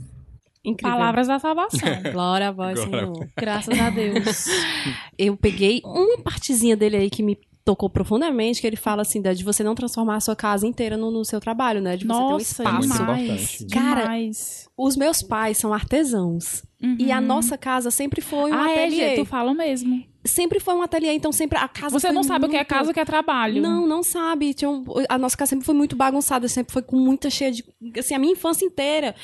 Incrível. 0.63 0.95
Palavras 0.95 1.27
da 1.27 1.39
salvação. 1.39 1.89
Glória 2.13 2.49
a 2.49 2.51
vós. 2.51 2.79
Senhor. 2.79 3.27
Graças 3.35 3.79
a 3.79 3.89
Deus. 3.89 4.45
Eu 5.17 5.35
peguei 5.35 5.81
uma 5.83 6.21
partezinha 6.21 6.77
dele 6.77 6.97
aí 6.97 7.09
que 7.09 7.23
me 7.23 7.35
tocou 7.63 7.89
profundamente, 7.89 8.59
que 8.59 8.67
ele 8.67 8.75
fala 8.75 9.01
assim, 9.03 9.21
de 9.21 9.43
você 9.43 9.63
não 9.63 9.75
transformar 9.75 10.15
a 10.15 10.19
sua 10.19 10.35
casa 10.35 10.65
inteira 10.65 10.97
no, 10.97 11.11
no 11.11 11.23
seu 11.23 11.39
trabalho, 11.39 11.79
né? 11.81 11.95
De 11.95 12.05
você 12.05 12.07
Nossa, 12.13 12.63
ter 12.63 12.69
um 12.69 12.73
muito 12.73 12.85
espaço. 12.91 13.07
demais. 13.07 13.65
Cara, 13.71 14.01
demais. 14.01 14.69
Os 14.77 14.95
meus 14.95 15.21
pais 15.21 15.57
são 15.57 15.73
artesãos. 15.73 16.63
E 16.97 17.11
a 17.11 17.21
nossa 17.21 17.57
casa 17.59 17.91
sempre 17.91 18.21
foi 18.21 18.51
um 18.51 18.55
Uhum. 18.55 18.59
ah, 18.61 18.71
é, 18.71 18.85
ateliê. 18.85 19.09
Gê, 19.11 19.15
tu 19.17 19.25
fala 19.25 19.53
mesmo. 19.53 20.03
Sempre 20.25 20.59
foi 20.59 20.73
um 20.73 20.81
ateliê, 20.81 21.13
então 21.13 21.31
sempre 21.31 21.57
a 21.59 21.67
casa 21.67 21.99
Você 21.99 22.11
não 22.11 22.23
sabe 22.23 22.45
o 22.45 22.49
que 22.49 22.55
é 22.55 22.59
muito- 22.59 22.67
casa, 22.69 22.89
o 22.89 22.93
que 22.93 22.99
é 22.99 23.05
trabalho. 23.05 23.61
Não, 23.61 23.85
não 23.87 24.01
sabe. 24.01 24.51
Tinha 24.55 24.69
um- 24.69 24.83
a 25.07 25.17
nossa 25.19 25.37
casa 25.37 25.49
sempre 25.51 25.65
foi 25.65 25.75
muito 25.75 25.95
bagunçada, 25.95 26.47
sempre 26.47 26.73
foi 26.73 26.81
com 26.81 26.95
muita 26.97 27.29
cheia 27.29 27.51
de. 27.51 27.63
Assim, 27.97 28.15
a 28.15 28.19
minha 28.19 28.33
infância 28.33 28.65
inteira. 28.65 29.15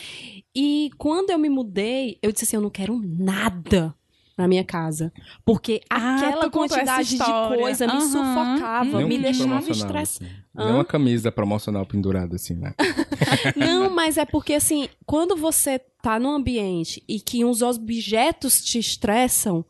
E 0.56 0.92
quando 1.00 1.32
eu 1.32 1.40
me 1.40 1.50
mudei, 1.50 2.20
eu 2.22 2.32
disse 2.32 2.46
assim: 2.46 2.56
eu 2.58 2.62
não 2.62 2.70
quero 2.70 3.00
nada 3.04 3.94
na 4.38 4.48
minha 4.48 4.64
casa. 4.64 5.12
Porque 5.44 5.82
Ah, 5.90 6.16
aquela 6.18 6.50
quantidade 6.50 7.18
de 7.18 7.24
coisa 7.58 7.88
me 7.88 7.94
Aham. 7.94 8.02
sufocava, 8.02 8.98
Nem 9.00 9.08
me 9.08 9.18
deixava 9.18 9.60
estressada. 9.72 10.00
assim. 10.02 10.28
Nem 10.54 10.74
uma 10.74 10.86
camisa 10.86 11.32
promocional 11.32 11.86
pendurada 11.86 12.36
assim, 12.36 12.54
né? 12.56 12.74
Não, 13.56 13.90
mas 13.94 14.18
é 14.18 14.26
porque 14.26 14.54
assim, 14.54 14.88
quando 15.06 15.36
você 15.36 15.80
tá 16.02 16.20
num 16.20 16.32
ambiente 16.32 17.04
e 17.08 17.20
que 17.20 17.44
uns 17.44 17.62
objetos 17.62 18.62
te 18.62 18.78
estressam, 18.80 19.66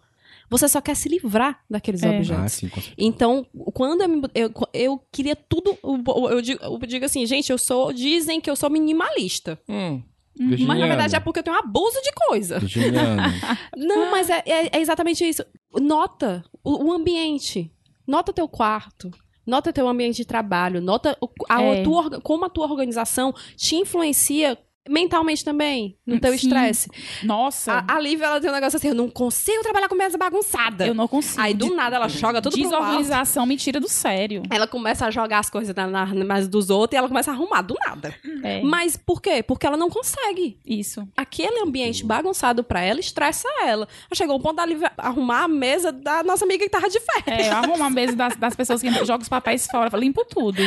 você 0.50 0.68
só 0.70 0.80
quer 0.80 0.96
se 0.96 1.10
livrar 1.10 1.60
daqueles 1.70 2.04
É. 2.04 2.08
Ah, 2.08 2.12
objetos. 2.12 2.54
sim, 2.54 2.70
com 2.70 2.80
certeza. 2.82 2.96
Então, 2.98 3.46
quando 3.74 4.02
eu, 4.02 4.10
me 4.10 4.22
eu, 4.34 4.52
eu 4.74 5.02
queria 5.12 5.36
tudo. 5.36 5.78
Eu, 5.84 6.30
eu 6.30 6.42
digo, 6.42 6.64
eu 6.64 6.78
digo 6.80 7.06
assim, 7.06 7.26
gente, 7.26 7.52
eu 7.52 7.58
sou. 7.58 7.92
Dizem 7.92 8.40
que 8.40 8.50
eu 8.50 8.56
sou 8.56 8.70
minimalista. 8.70 9.60
Hum, 9.68 10.02
Mas 10.40 10.50
na 10.50 10.56
Virginiano. 10.56 10.88
verdade 10.88 11.16
é 11.16 11.20
porque 11.20 11.40
eu 11.40 11.44
tenho 11.44 11.56
um 11.56 11.60
abuso 11.60 12.02
de 12.02 12.12
coisa. 12.28 12.60
Virginiano. 12.60 13.22
Não, 13.76 14.12
mas 14.12 14.30
é, 14.30 14.44
é- 14.46 14.70
é 14.78 14.80
exatamente 14.80 15.28
isso. 15.28 15.44
Nota 15.80 16.44
o, 16.64 16.86
o 16.86 16.92
ambiente. 16.94 17.72
Nota 18.06 18.32
teu 18.34 18.48
quarto. 18.48 19.12
Nota 19.46 19.72
teu 19.72 19.88
ambiente 19.88 20.18
de 20.18 20.26
trabalho. 20.26 20.82
Nota 20.82 21.18
o- 21.22 21.30
a, 21.50 21.62
É. 21.62 21.84
tua 21.84 21.98
orga- 21.98 22.22
como 22.22 22.46
a 22.46 22.50
tua 22.50 22.66
organização 22.70 23.34
te 23.56 23.76
influencia 23.76 24.58
mentalmente 24.90 25.44
também 25.44 25.98
no 26.06 26.20
teu 26.20 26.34
estresse. 26.34 26.90
Nossa, 27.24 27.84
A, 27.88 27.96
a 27.96 28.00
Lívia, 28.00 28.26
ela 28.26 28.40
tem 28.42 28.50
um 28.50 28.54
negócio 28.54 28.78
assim, 28.78 28.90
eu 28.90 28.96
não 28.96 29.10
consigo 29.10 29.62
trabalhar 29.62 29.88
com 29.88 29.96
mesa 29.96 30.18
bagunçada. 30.18 30.86
eu 30.88 30.94
não 30.94 31.08
consigo. 31.08 31.42
Aí 31.42 31.54
do 31.54 31.76
nada 31.76 31.96
ela 31.96 32.08
joga 32.08 32.42
tudo. 32.42 32.56
Desorganização 32.56 33.46
me 33.46 33.58
tira 33.58 33.80
do 33.80 33.88
sério. 33.90 34.44
Ela 34.50 34.68
começa 34.68 35.06
a 35.06 35.12
jogar 35.12 35.40
as 35.40 35.50
coisas 35.50 35.76
na, 35.76 35.88
na, 35.88 36.40
dos 36.42 36.70
outros 36.70 36.96
e 36.96 36.98
ela 36.98 37.08
começa 37.08 37.32
a 37.32 37.34
arrumar 37.34 37.62
do 37.62 37.76
nada. 37.86 38.14
É, 38.44 38.62
Mas 38.62 38.96
por 38.98 39.22
quê? 39.22 39.44
Porque 39.44 39.66
ela 39.66 39.78
não 39.78 39.90
consegue. 39.90 40.60
isso. 40.66 41.08
Aquele 41.16 41.60
ambiente 41.62 42.06
bagunçado 42.06 42.64
pra 42.64 42.82
ela 42.82 43.00
estressa 43.00 43.48
ela. 43.64 43.88
Chegou 44.14 44.36
o 44.36 44.40
ponto 44.40 44.56
da 44.56 44.66
Lívia 44.66 44.92
arrumar 44.98 45.44
a 45.44 45.48
mesa 45.48 45.92
da 45.92 46.24
nossa 46.24 46.46
amiga 46.46 46.64
que 46.64 46.70
tava 46.70 46.90
de 46.90 47.00
férias. 47.00 47.48
É, 47.48 47.50
eu 47.50 47.56
arrumo 47.56 47.84
a 47.84 47.90
mesa 47.90 48.16
das, 48.16 48.36
das 48.36 48.56
pessoas 48.56 48.82
que 48.82 48.92
jogam 48.92 49.22
os 49.22 49.30
papéis 49.30 49.68
fora, 49.68 49.96
limpo 49.98 50.24
tudo. 50.26 50.62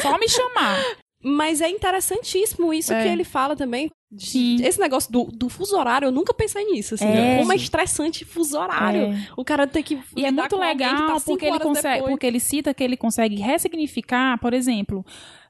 Só 0.00 0.18
me 0.18 0.28
chamar. 0.28 0.78
Mas 1.24 1.60
é 1.62 1.68
interessantíssimo 1.70 2.72
isso 2.74 2.92
É. 2.92 3.02
que 3.02 3.08
ele 3.08 3.24
fala 3.24 3.56
também. 3.56 3.90
de- 4.12 4.26
Sim. 4.26 4.56
Esse 4.62 4.78
negócio 4.78 5.10
do, 5.10 5.24
do 5.24 5.48
fuso 5.48 5.76
horário, 5.76 6.06
eu 6.06 6.12
nunca 6.12 6.32
pensei 6.32 6.64
nisso. 6.66 6.94
Assim, 6.94 7.04
É. 7.04 7.38
Como 7.38 7.52
é 7.52 7.56
estressante 7.56 8.24
fuso 8.24 8.56
horário. 8.56 9.12
É. 9.12 9.26
O 9.36 9.44
cara 9.44 9.66
tem 9.66 9.82
que. 9.82 9.98
E 10.16 10.24
é 10.24 10.30
muito 10.30 10.50
que 10.56 10.62
legal 10.62 11.14
tá 11.14 11.20
porque 11.24 11.46
ele 11.46 11.58
consegue, 11.58 12.04
porque 12.06 12.24
ele 12.26 12.38
cita 12.38 12.72
que 12.72 12.84
ele 12.84 12.96
consegue 12.96 13.36
ressignificar, 13.40 14.38
por 14.38 14.54
exemplo. 14.54 15.04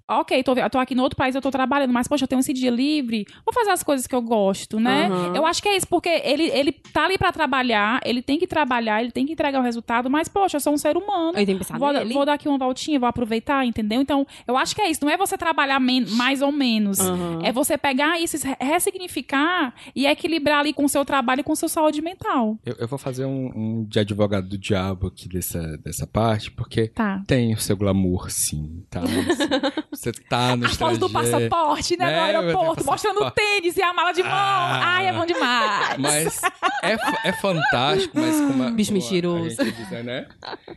Ok, 0.07 0.43
tô, 0.43 0.55
tô 0.69 0.79
aqui 0.79 0.95
no 0.95 1.03
outro 1.03 1.17
país, 1.17 1.35
eu 1.35 1.41
tô 1.41 1.51
trabalhando, 1.51 1.91
mas, 1.93 2.07
poxa, 2.07 2.25
eu 2.25 2.29
tenho 2.29 2.41
esse 2.41 2.53
dia 2.53 2.71
livre, 2.71 3.25
vou 3.45 3.55
fazer 3.55 3.71
as 3.71 3.83
coisas 3.83 4.07
que 4.07 4.15
eu 4.15 4.21
gosto, 4.21 4.79
né? 4.79 5.07
Aham. 5.07 5.33
Eu 5.35 5.47
acho 5.47 5.63
que 5.63 5.69
é 5.69 5.77
isso, 5.79 5.87
porque 5.89 6.11
ele, 6.25 6.43
ele 6.51 6.73
tá 6.73 7.07
ali 7.07 7.17
pra 7.17 7.33
trabalhar, 7.33 8.01
ele 8.05 8.21
tem 8.21 8.39
que 8.39 8.47
trabalhar, 8.47 9.01
ele 9.03 9.11
tem 9.11 9.25
que 9.25 9.33
entregar 9.33 9.61
o 9.61 9.63
resultado, 9.63 10.11
mas, 10.11 10.29
poxa, 10.29 10.57
eu 10.59 10.61
sou 10.61 10.75
um 10.75 10.77
ser 10.77 10.97
humano. 10.99 11.39
Eu 11.39 11.47
tenho 11.47 11.59
que 11.59 11.65
pensar 11.65 11.79
Vou, 11.79 11.91
nele. 11.91 12.13
vou 12.13 12.27
dar 12.27 12.35
aqui 12.35 12.47
uma 12.49 12.59
voltinha, 12.59 13.01
vou 13.01 13.09
aproveitar, 13.09 13.65
entendeu? 13.65 14.03
Então, 14.03 14.27
eu 14.47 14.59
acho 14.59 14.75
que 14.75 14.83
é 14.83 14.91
isso. 14.91 15.03
Não 15.03 15.11
é 15.11 15.17
você 15.17 15.39
trabalhar 15.39 15.81
mais 15.81 16.43
ou 16.43 16.53
menos. 16.53 17.01
Aham. 17.01 17.39
É 17.43 17.51
você 17.51 17.79
pegar 17.79 18.21
isso, 18.21 18.37
re- 18.47 18.57
ressignificar 18.61 19.75
e 19.97 20.07
equilibrar 20.07 20.61
ali 20.61 20.73
com 20.75 20.85
o 20.85 20.89
seu 20.89 21.05
trabalho 21.05 21.41
e 21.41 21.45
com 21.45 21.55
sua 21.57 21.69
saúde 21.69 22.03
mental. 22.03 22.59
Eu, 22.65 22.75
eu 22.81 22.89
vou 22.89 22.99
fazer 22.99 23.25
um, 23.25 23.51
um 23.55 23.85
de 23.89 23.99
advogado 24.01 24.49
do 24.49 24.59
diabo 24.59 25.07
aqui 25.07 25.29
dessa, 25.29 25.79
dessa 25.79 26.07
parte, 26.07 26.51
porque 26.51 26.89
Tá. 26.89 27.23
tem 27.27 27.55
o 27.55 27.59
seu 27.59 27.75
glamour, 27.77 28.31
sim, 28.31 28.85
tá? 28.91 29.01
Você 29.97 30.13
tá 30.13 30.57
no 30.57 30.67
A 30.67 30.69
foto 30.71 30.99
do 30.99 31.11
passaporte, 31.11 31.97
né? 31.97 32.13
É, 32.13 32.17
no 32.17 32.23
aeroporto, 32.41 32.85
mostrando 32.85 33.23
o 33.25 33.31
tênis 33.31 33.77
e 33.77 33.83
a 33.83 33.93
mala 33.93 34.13
de 34.13 34.23
mão. 34.23 34.31
Ah. 34.33 34.81
Ai, 34.85 35.07
é 35.09 35.13
bom 35.13 35.25
demais. 35.27 35.97
Mas 35.99 36.41
é, 36.83 37.29
é 37.29 37.33
fantástico, 37.33 38.19
mas 38.19 38.37
como 38.37 38.63
a, 38.63 38.71
Bicho 38.71 38.91
como 38.91 39.01
mentiroso. 39.03 39.61
A 39.61 39.65
gente 39.65 39.77
diz, 39.77 39.91
né? 40.05 40.27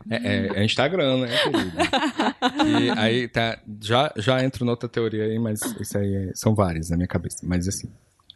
É, 0.10 0.16
é- 0.16 0.52
é 0.62 0.64
Instagram, 0.66 1.18
né, 1.22 1.38
querido? 1.38 1.72
E 2.68 2.90
aí 3.00 3.28
tá, 3.28 3.60
já, 3.82 4.12
já 4.18 4.44
entro 4.44 4.66
noutra 4.66 4.88
teoria 4.90 5.24
aí, 5.26 5.40
mas 5.40 5.62
isso 5.80 5.98
aí 5.98 6.16
é- 6.30 6.32
são 6.34 6.54
várias 6.56 6.90
na 6.90 6.96
minha 6.98 7.08
cabeça. 7.08 7.40
Mas 7.44 7.68
assim, 7.68 7.90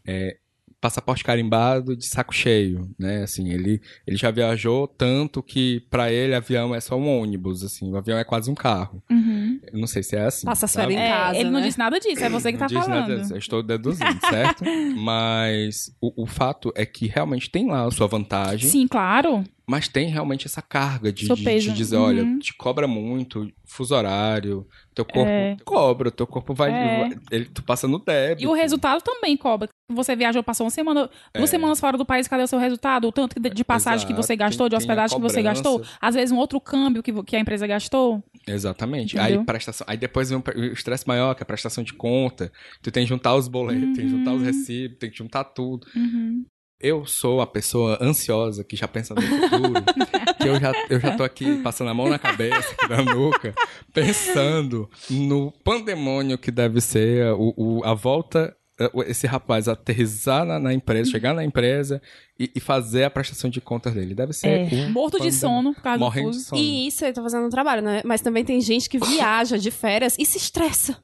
é, 0.06 0.38
passaporte 0.82 1.24
carimbado 1.24 1.96
de 1.96 2.06
saco 2.08 2.34
cheio, 2.34 2.90
né? 2.98 3.22
Assim, 3.24 3.50
ele, 3.54 3.80
ele 4.06 4.18
já 4.18 4.32
viajou 4.32 4.88
tanto 4.88 5.42
que 5.44 5.82
pra 5.92 6.12
ele 6.12 6.34
avião 6.34 6.74
é 6.74 6.82
só 6.82 6.98
um 6.98 7.08
ônibus, 7.22 7.64
assim, 7.64 7.92
o 7.92 7.96
avião 7.98 8.18
é 8.18 8.24
quase 8.24 8.50
um 8.50 8.56
carro. 8.56 9.02
Uhum. 9.10 9.60
Eu 9.72 9.80
não 9.80 9.86
sei 9.88 10.02
se 10.02 10.16
é 10.16 10.26
assim. 10.26 10.46
Passa 10.46 10.66
as 10.66 10.72
sabe? 10.72 10.94
férias 10.96 11.02
em 11.02 11.06
É, 11.12 11.16
casa, 11.16 11.38
ele 11.40 11.50
não 11.52 11.60
né? 11.60 11.66
disse 11.68 11.78
nada 11.78 12.00
disso, 12.00 12.24
é 12.24 12.30
você 12.30 12.52
que 12.52 12.58
tá 12.58 12.64
Não 12.66 12.68
diz 12.80 12.86
falando. 12.88 13.00
nada 13.10 13.22
disso, 13.22 13.34
eu 13.34 13.38
estou 13.38 13.62
deduzindo, 13.62 14.20
certo? 14.28 14.64
Mas 14.98 15.96
o, 16.02 16.24
o 16.24 16.26
fato 16.26 16.72
é 16.76 16.86
que 16.86 17.06
realmente 17.08 17.50
tem 17.50 17.68
lá 17.68 17.86
a 17.86 17.92
sua 17.92 18.08
vantagem, 18.08 18.70
Sim, 18.70 18.88
claro. 18.88 19.44
mas 19.68 19.88
tem 19.88 20.08
realmente 20.10 20.48
essa 20.48 20.62
carga 20.62 21.12
de, 21.14 21.28
de, 21.28 21.60
de 21.60 21.72
dizer, 21.74 21.98
Uhum. 21.98 22.04
olha, 22.04 22.40
te 22.40 22.54
cobra 22.56 22.88
muito, 22.88 23.52
fuso 23.66 23.94
horário, 23.96 24.66
teu 24.96 25.06
corpo 25.06 25.30
É. 25.30 25.58
cobra, 25.64 26.10
teu 26.12 26.26
corpo 26.28 26.54
vai, 26.54 26.72
É. 26.72 26.98
vai- 27.10 27.20
ele, 27.32 27.46
tu 27.46 27.64
passa 27.64 27.88
no 27.88 28.00
débito. 28.00 28.44
E 28.44 28.48
o 28.48 28.54
resultado 28.54 29.02
também 29.02 29.38
cobra. 29.38 29.70
Você 29.94 30.16
viajou, 30.16 30.44
passou 30.44 30.66
uma 30.66 30.72
semana, 30.72 31.10
duas 31.36 31.50
semanas 31.50 31.80
fora 31.80 31.98
do 31.98 32.06
país, 32.06 32.28
cadê 32.28 32.44
o 32.44 32.48
seu 32.48 32.60
resultado? 32.60 33.08
O 33.08 33.12
tanto 33.12 33.40
de 33.40 33.64
passagem 33.64 34.06
que 34.08 34.14
É. 34.14 34.16
Exato, 34.16 34.28
você 34.28 34.36
gastou, 34.36 34.70
de 34.70 34.76
hospedagem 34.76 35.16
que 35.18 35.22
você 35.22 35.42
gastou. 35.42 35.84
Às 36.00 36.16
vezes 36.16 36.32
um 36.32 36.38
outro 36.38 36.60
câmbio 36.60 37.04
que, 37.04 37.12
que 37.24 37.36
a 37.36 37.40
empresa 37.40 37.66
gastou. 37.68 38.24
Exatamente. 38.48 39.18
Entendeu? 39.18 39.40
Aí 39.40 39.46
prestação, 39.46 39.86
aí 39.90 39.98
depois 39.98 40.30
vem 40.30 40.40
o 40.40 40.64
estresse 40.74 41.08
maior, 41.08 41.34
que 41.36 41.42
é 41.42 41.44
a 41.44 41.46
prestação 41.46 41.84
de 41.84 41.94
conta. 41.94 42.52
Tu 42.82 42.92
tem 42.92 43.04
que 43.04 43.10
juntar 43.10 43.36
os 43.36 43.48
boletos, 43.48 43.96
tem 43.96 44.06
que 44.06 44.10
juntar 44.10 44.34
os 44.34 44.40
Uhum. 44.42 44.46
recibos, 44.46 44.98
tem 44.98 45.10
que 45.12 45.18
juntar 45.18 45.44
tudo. 45.44 45.86
Uhum. 45.96 46.46
Eu 46.84 47.06
sou 47.06 47.42
a 47.42 47.46
pessoa 47.46 48.00
ansiosa 48.02 48.64
que 48.64 48.76
já 48.76 48.88
pensa 48.88 49.14
no 49.14 49.22
futuro. 49.22 49.74
que 50.42 50.48
eu 50.50 50.60
já, 50.60 50.72
eu 50.90 51.00
já 51.00 51.16
tô 51.16 51.24
aqui 51.24 51.58
passando 51.62 51.90
a 51.92 51.94
mão 51.94 52.10
na 52.10 52.18
cabeça, 52.18 52.76
na 52.90 53.04
nuca, 53.04 53.54
pensando 53.94 54.90
no 55.10 55.52
pandemônio 55.64 56.38
que 56.38 56.50
deve 56.50 56.82
ser 56.82 57.34
o, 57.34 57.54
o- 57.56 57.82
a 57.86 57.94
volta. 57.94 58.56
Eh, 58.86 59.10
Esse 59.10 59.28
rapaz 59.28 59.68
aterrizar 59.68 60.46
na, 60.46 60.60
na 60.60 60.74
empresa, 60.74 61.12
chegar 61.12 61.34
na 61.34 61.44
empresa 61.44 62.02
e, 62.40 62.52
e 62.56 62.60
fazer 62.60 63.04
a 63.04 63.10
prestação 63.10 63.50
de 63.50 63.62
contas 63.62 63.94
dele. 63.94 64.14
Deve 64.16 64.34
ser. 64.34 64.48
É. 64.74 64.86
um 64.88 64.92
Morto 64.92 65.20
de 65.22 65.32
sono 65.32 65.74
por 65.74 65.82
causa 65.82 65.98
do 65.98 66.06
Morrendo 66.06 66.32
de 66.32 66.38
fuso. 66.38 66.50
sono. 66.50 66.62
E 66.62 66.88
isso 66.88 67.06
ele 67.06 67.14
tá 67.14 67.22
fazendo 67.22 67.46
um 67.46 67.50
trabalho, 67.50 67.82
né? 67.82 68.02
Mas 68.06 68.22
também 68.22 68.44
tem 68.44 68.60
gente 68.62 68.90
que 68.90 68.98
viaja 68.98 69.58
de 69.58 69.72
férias 69.72 70.16
e 70.18 70.26
se 70.26 70.38
estressa. 70.38 70.98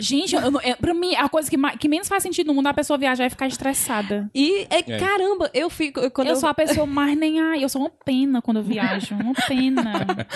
Gente, 0.00 0.34
eu, 0.34 0.50
não- 0.50 0.60
é, 0.60 0.74
pra 0.74 0.92
mim, 0.94 1.14
a 1.14 1.28
coisa 1.28 1.48
que, 1.50 1.56
mais- 1.56 1.76
que 1.78 1.88
menos 1.88 2.08
faz 2.08 2.22
sentido 2.22 2.46
no 2.48 2.54
mundo 2.54 2.66
é 2.66 2.70
a 2.70 2.74
pessoa 2.74 2.98
viajar 2.98 3.26
e 3.26 3.30
ficar 3.30 3.46
estressada. 3.46 4.30
E, 4.34 4.66
é, 4.70 4.78
É. 4.78 4.98
caramba, 4.98 5.50
eu 5.54 5.68
fico. 5.70 6.00
eu- 6.00 6.10
Quando 6.10 6.28
eu, 6.28 6.34
eu, 6.34 6.40
sou 6.40 6.48
a 6.48 6.54
pessoa 6.54 6.86
mais 6.86 7.16
nem 7.16 7.40
ai, 7.40 7.62
eu 7.64 7.68
sou 7.68 7.80
uma 7.82 7.90
pena 7.90 8.40
quando 8.42 8.58
eu 8.58 8.62
viajo, 8.62 9.14
uma 9.14 9.34
pena. 9.46 9.82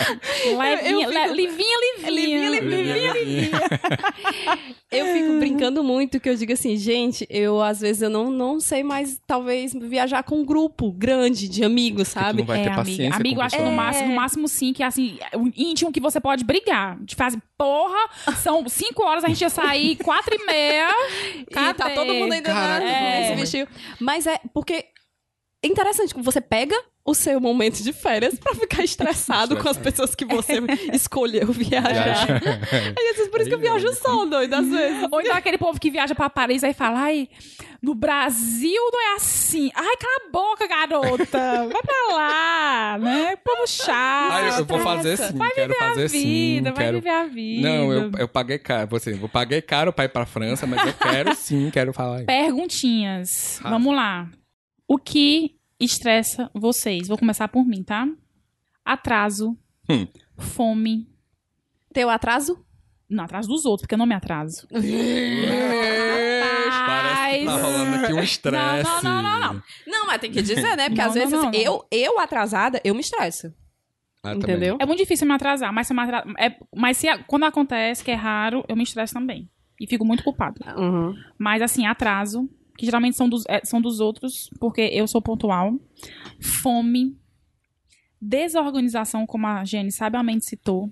Levinha, 0.58 1.06
eu 1.06 1.10
le- 1.10 1.20
fico- 1.22 1.34
livinha, 1.34 1.78
livinha. 2.10 2.50
Livinha, 2.50 3.12
livinha. 3.12 3.50
eu 4.90 5.06
fico 5.06 5.38
brincando 5.38 5.82
muito 5.82 6.20
que 6.20 6.28
eu 6.28 6.34
digo 6.36 6.52
assim, 6.52 6.76
gente, 6.76 7.26
eu 7.30 7.60
às 7.62 7.80
vezes 7.80 8.02
eu 8.02 8.10
não, 8.10 8.30
não 8.30 8.60
sei 8.60 8.82
mais, 8.82 9.20
talvez, 9.26 9.72
viajar 9.74 10.22
com 10.22 10.36
um 10.40 10.44
grupo 10.44 10.92
grande 10.92 11.48
de 11.48 11.64
amigos, 11.64 12.08
sabe? 12.08 12.38
não 12.38 12.46
vai 12.46 12.60
é, 12.60 12.62
ter 12.64 12.68
amiga. 12.70 12.82
paciência 12.84 13.16
Amigo, 13.20 13.40
acho 13.40 13.56
que 13.56 13.62
no 13.62 13.72
máximo, 13.72 14.08
no 14.08 14.14
máximo 14.14 14.48
sim, 14.48 14.72
que 14.72 14.82
é 14.82 14.86
assim, 14.86 15.18
o 15.34 15.50
íntimo 15.56 15.90
que 15.92 16.00
você 16.00 16.20
pode 16.20 16.44
brigar. 16.44 16.98
De 17.02 17.14
fazer, 17.14 17.40
porra, 17.58 17.98
são 18.36 18.66
cinco 18.68 19.02
horas, 19.04 19.24
a 19.24 19.28
gente 19.28 19.40
ia 19.40 19.50
sair 19.54 19.96
quatro 19.96 20.34
e 20.34 20.46
meia. 20.46 20.88
E 21.34 21.44
tá 21.46 21.74
Cadê? 21.74 21.94
todo 21.94 22.14
mundo 22.14 22.32
ainda 22.32 22.52
Caraca, 22.52 22.84
é. 22.84 23.28
se 23.28 23.34
vestiu. 23.34 23.68
Mas 24.00 24.26
é 24.26 24.38
porque 24.52 24.86
é 25.62 25.66
interessante 25.66 26.14
que 26.14 26.22
você 26.22 26.40
pega 26.40 26.76
o 27.06 27.12
seu 27.14 27.38
momento 27.38 27.82
de 27.82 27.92
férias 27.92 28.38
pra 28.38 28.54
ficar 28.54 28.82
estressado 28.82 29.56
com 29.58 29.68
as 29.68 29.76
pessoas 29.76 30.14
que 30.14 30.24
você 30.24 30.54
escolheu 30.92 31.52
viajar. 31.52 32.24
Aí, 32.72 33.08
às 33.10 33.16
vezes, 33.16 33.30
por 33.30 33.40
isso 33.40 33.50
que 33.50 33.54
eu 33.54 33.60
viajo 33.60 33.92
só, 33.94 34.24
doido, 34.24 34.54
às 34.54 34.66
vezes. 34.66 35.08
Ou 35.12 35.20
então 35.20 35.36
aquele 35.36 35.58
povo 35.58 35.78
que 35.78 35.90
viaja 35.90 36.14
pra 36.14 36.30
Paris 36.30 36.64
aí 36.64 36.72
fala, 36.72 37.00
ai, 37.00 37.28
no 37.82 37.94
Brasil 37.94 38.80
não 38.90 39.12
é 39.12 39.16
assim. 39.16 39.70
Ai, 39.74 39.96
cala 39.98 40.14
a 40.26 40.32
boca, 40.32 40.66
garota. 40.66 41.68
Vai 41.70 41.82
pra 41.82 42.16
lá, 42.16 42.98
né? 42.98 43.36
Povo 43.36 43.66
chato. 43.66 44.32
Ah, 44.32 44.58
eu, 44.58 44.64
vou 44.64 44.78
fazer 44.78 45.18
sim, 45.18 45.36
Vai 45.36 45.50
quero 45.50 45.72
viver 45.74 45.78
fazer 45.78 46.04
a 46.04 46.08
vida, 46.08 46.70
sim. 46.70 46.74
vai 46.74 46.84
Quero... 46.84 46.96
viver 46.98 47.10
a 47.10 47.24
vida. 47.24 47.68
Não, 47.68 47.92
eu, 47.92 48.10
eu 48.18 48.28
paguei 48.28 48.58
caro. 48.58 48.88
Você, 48.88 49.18
eu 49.20 49.28
paguei 49.28 49.60
caro 49.60 49.92
pra 49.92 50.06
ir 50.06 50.08
pra 50.08 50.24
França, 50.24 50.66
mas 50.66 50.86
eu 50.86 50.94
quero 50.94 51.34
sim, 51.36 51.70
quero 51.70 51.92
falar. 51.92 52.18
aí. 52.20 52.24
Perguntinhas. 52.24 53.58
Rasga. 53.58 53.68
Vamos 53.68 53.94
lá. 53.94 54.28
O 54.88 54.96
que 54.96 55.54
estressa 55.84 56.50
vocês? 56.54 57.08
Vou 57.08 57.18
começar 57.18 57.48
por 57.48 57.64
mim, 57.64 57.82
tá? 57.82 58.06
Atraso, 58.84 59.56
Fome. 60.38 61.08
Teu 61.92 62.10
atraso? 62.10 62.64
Não, 63.08 63.24
atrás 63.24 63.46
dos 63.46 63.64
outros, 63.64 63.82
porque 63.82 63.94
eu 63.94 63.98
não 63.98 64.06
me 64.06 64.14
atraso. 64.14 64.66
Parece 66.86 67.38
que 67.40 67.44
tá 67.46 67.56
rolando 67.56 67.96
aqui 68.04 68.12
um 68.12 68.20
estresse. 68.22 68.82
Não, 68.84 69.02
não, 69.02 69.22
não, 69.22 69.40
não, 69.40 69.54
não. 69.54 69.62
Não, 69.86 70.06
mas 70.06 70.20
tem 70.20 70.30
que 70.30 70.42
dizer, 70.42 70.76
né? 70.76 70.88
Porque 70.88 71.00
Não, 71.00 71.08
às 71.08 71.14
não, 71.14 71.22
vezes 71.22 71.32
não, 71.32 71.42
não. 71.44 71.52
Eu, 71.54 71.86
eu 71.90 72.18
atrasada, 72.18 72.80
eu 72.84 72.94
me 72.94 73.00
estresso. 73.00 73.48
Ah, 74.22 74.30
também. 74.32 74.38
entendeu? 74.38 74.76
É 74.80 74.86
muito 74.86 74.98
difícil 75.00 75.26
me 75.26 75.34
atrasar, 75.34 75.72
mas, 75.72 75.86
se 75.86 75.92
eu 75.92 75.96
me 75.96 76.02
atra- 76.02 76.24
é- 76.38 76.56
mas 76.74 76.96
se, 76.96 77.06
quando 77.26 77.44
acontece, 77.44 78.02
que 78.02 78.10
é 78.10 78.14
raro, 78.14 78.64
eu 78.68 78.74
me 78.76 78.82
estresso 78.82 79.12
também. 79.14 79.48
E 79.80 79.86
fico 79.86 80.04
muito 80.04 80.24
culpada. 80.24 80.74
Uhum. 80.78 81.14
Mas 81.38 81.60
assim, 81.60 81.84
atraso, 81.86 82.48
que 82.76 82.84
geralmente 82.84 83.16
são 83.16 83.28
dos, 83.28 83.44
é, 83.48 83.64
são 83.64 83.80
dos 83.80 84.00
outros, 84.00 84.50
porque 84.58 84.82
eu 84.82 85.06
sou 85.06 85.22
pontual. 85.22 85.74
Fome. 86.40 87.16
Desorganização, 88.20 89.26
como 89.26 89.46
a 89.46 89.64
Jenny 89.64 89.92
sabiamente 89.92 90.44
citou. 90.44 90.90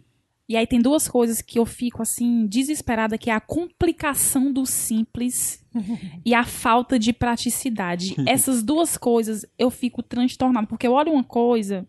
E 0.53 0.57
aí 0.57 0.67
tem 0.67 0.81
duas 0.83 1.09
coisas 1.09 1.41
que 1.41 1.59
eu 1.59 1.65
fico 1.65 2.03
assim, 2.03 2.47
desesperada, 2.47 3.17
que 3.17 3.31
é 3.31 3.33
a 3.33 3.41
complicação 3.41 4.53
do 4.53 4.67
simples 4.67 5.65
e 6.27 6.35
a 6.35 6.45
falta 6.45 6.99
de 6.99 7.11
praticidade. 7.13 8.15
Essas 8.29 8.63
duas 8.63 8.99
coisas 8.99 9.47
eu 9.59 9.71
fico 9.71 10.03
transtornada, 10.03 10.67
porque 10.67 10.87
eu 10.87 10.93
olho 10.93 11.13
uma 11.13 11.25
coisa 11.25 11.87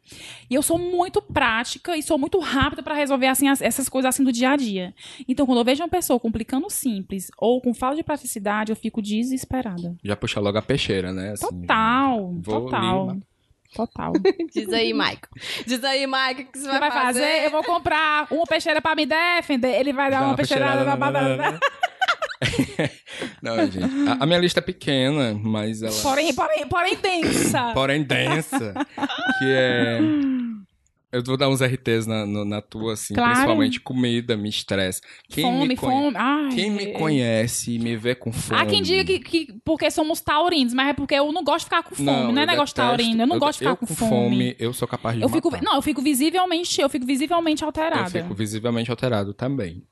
e 0.49 0.55
eu 0.55 0.61
sou 0.61 0.79
muito 0.79 1.21
prática 1.21 1.97
e 1.97 2.01
sou 2.01 2.17
muito 2.17 2.39
rápida 2.39 2.81
para 2.81 2.95
resolver 2.95 3.27
assim 3.27 3.49
as- 3.49 3.61
essas 3.61 3.89
coisas 3.89 4.09
assim 4.09 4.23
do 4.23 4.31
dia 4.31 4.51
a 4.51 4.55
dia. 4.55 4.93
Então, 5.27 5.45
quando 5.45 5.57
eu 5.59 5.65
vejo 5.65 5.83
uma 5.83 5.89
pessoa 5.89 6.17
complicando 6.19 6.67
o 6.67 6.69
simples 6.69 7.29
ou 7.37 7.59
com 7.61 7.73
falta 7.73 7.97
de 7.97 8.03
praticidade, 8.03 8.71
eu 8.71 8.75
fico 8.75 9.01
desesperada. 9.01 9.95
Já 10.03 10.15
puxa 10.15 10.39
logo 10.39 10.57
a 10.57 10.61
peixeira, 10.61 11.11
né? 11.11 11.31
Assim, 11.31 11.45
Total, 11.47 12.33
vou 12.37 12.61
total. 12.65 13.09
ali, 13.09 13.21
Total. 13.73 14.13
Diz 14.53 14.71
aí, 14.71 14.93
Maico. 14.93 15.27
Diz 15.65 15.83
aí, 15.83 16.05
Maico, 16.07 16.41
o 16.41 16.45
que 16.45 16.59
você 16.59 16.69
Você 16.69 16.79
vai 16.79 16.91
fazer? 16.91 17.45
Eu 17.45 17.51
vou 17.51 17.63
comprar 17.63 18.27
uma 18.31 18.45
peixeira 18.45 18.81
pra 18.81 18.95
me 18.95 19.05
defender. 19.05 19.79
Ele 19.79 19.93
vai 19.93 20.11
dar 20.11 20.19
Dá 20.21 20.27
uma 20.27 20.35
peixeirada 20.35 20.83
na 20.83 20.95
batata. 20.95 21.59
Não, 23.41 23.57
gente. 23.69 24.09
A, 24.09 24.23
a 24.23 24.25
minha 24.25 24.39
lista 24.39 24.59
é 24.59 24.63
pequena, 24.63 25.33
mas 25.33 25.81
ela. 25.81 25.93
Porém, 26.01 26.33
porém, 26.33 26.67
porém 26.67 26.95
densa. 26.97 27.71
Porém 27.73 28.03
densa. 28.03 28.73
que 29.39 29.45
é. 29.45 29.99
Eu 31.13 31.23
vou 31.23 31.37
dar 31.37 31.47
uns 31.47 31.61
RTs 31.61 32.07
na, 32.07 32.25
no- 32.25 32.43
na 32.43 32.61
tua, 32.61 32.93
assim. 32.93 33.13
Claro. 33.13 33.31
Principalmente 33.33 33.79
comida, 33.79 34.35
me 34.35 34.49
estressa. 34.49 34.99
Quem 35.29 35.43
fome, 35.45 35.67
me 35.67 35.75
conhe- 35.77 36.01
fome. 36.03 36.17
Ai. 36.17 36.49
Quem 36.55 36.71
me 36.71 36.87
conhece 36.93 37.75
e 37.75 37.79
me 37.79 37.95
vê 37.95 38.15
com 38.15 38.31
fome. 38.33 38.59
Há 38.59 38.65
quem 38.65 38.81
diga 38.81 39.03
que, 39.05 39.19
que 39.19 39.53
porque 39.63 39.89
somos 39.91 40.19
taurinos, 40.21 40.73
mas 40.73 40.87
é 40.89 40.93
porque 40.93 41.13
eu 41.13 41.31
não 41.31 41.43
gosto 41.43 41.59
de 41.59 41.65
ficar 41.65 41.83
com 41.83 41.93
fome. 41.95 42.05
Não, 42.07 42.25
é 42.25 42.25
eu 42.25 42.31
negócio 42.33 42.75
detesto. 42.75 42.75
taurino. 42.75 43.21
Eu 43.21 43.27
não 43.27 43.37
gosto 43.39 43.53
de 43.53 43.57
ficar 43.59 43.71
eu 43.71 43.77
com 43.77 43.85
fome. 43.85 44.55
Eu 44.59 44.73
sou 44.73 44.87
capaz 44.87 45.15
de 45.15 45.21
Eu 45.23 45.29
fico, 45.29 45.51
não, 45.63 45.75
eu 45.75 45.81
fico 45.81 46.01
visivelmente, 46.01 46.81
eu 46.81 46.89
fico 46.89 47.05
visivelmente 47.05 47.63
alterada. 47.63 48.17
Eu 48.17 48.23
fico 48.23 48.33
visivelmente 48.33 48.89
alterado 48.89 49.33
também. 49.33 49.83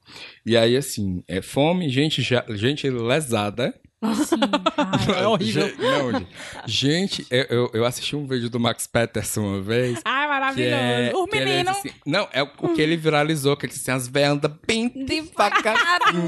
E 0.46 0.58
aí, 0.58 0.76
assim, 0.76 1.24
é 1.28 1.42
fome, 1.42 1.88
gente, 1.90 2.22
gente 2.56 2.90
lesada. 2.90 3.74
Sim, 4.02 4.36
ai. 4.78 5.22
É 5.24 5.28
horrível. 5.28 5.72
Não, 5.78 6.12
gente. 6.12 6.28
Gente, 6.66 7.28
eu, 7.30 7.43
eu, 7.49 7.72
eu 7.74 7.86
assisti 7.86 8.16
um 8.16 8.26
vídeo 8.26 8.49
do 8.49 8.60
Max 8.60 8.88
Peterson 8.88 9.41
uma 9.41 9.62
vez. 9.62 9.99
Ai, 10.04 10.24
Que 10.24 10.30
maravilhoso. 10.30 10.76
é, 10.76 11.12
o 11.16 11.28
que 11.28 11.38
ele 11.38 11.45
menino. 11.45 11.70
assim- 11.70 11.89
não, 12.06 12.28
é 12.34 12.41
o, 12.43 12.49
o 12.62 12.70
que 12.74 12.82
ele 12.82 12.97
viralizou, 12.97 13.56
que 13.56 13.66
ele 13.66 13.74
disse 13.74 13.89
assim, 13.91 13.97
as 14.02 14.08
velhas 14.08 14.32
andam 14.34 14.58
bem 14.68 14.88
devagarinho. 14.89 16.28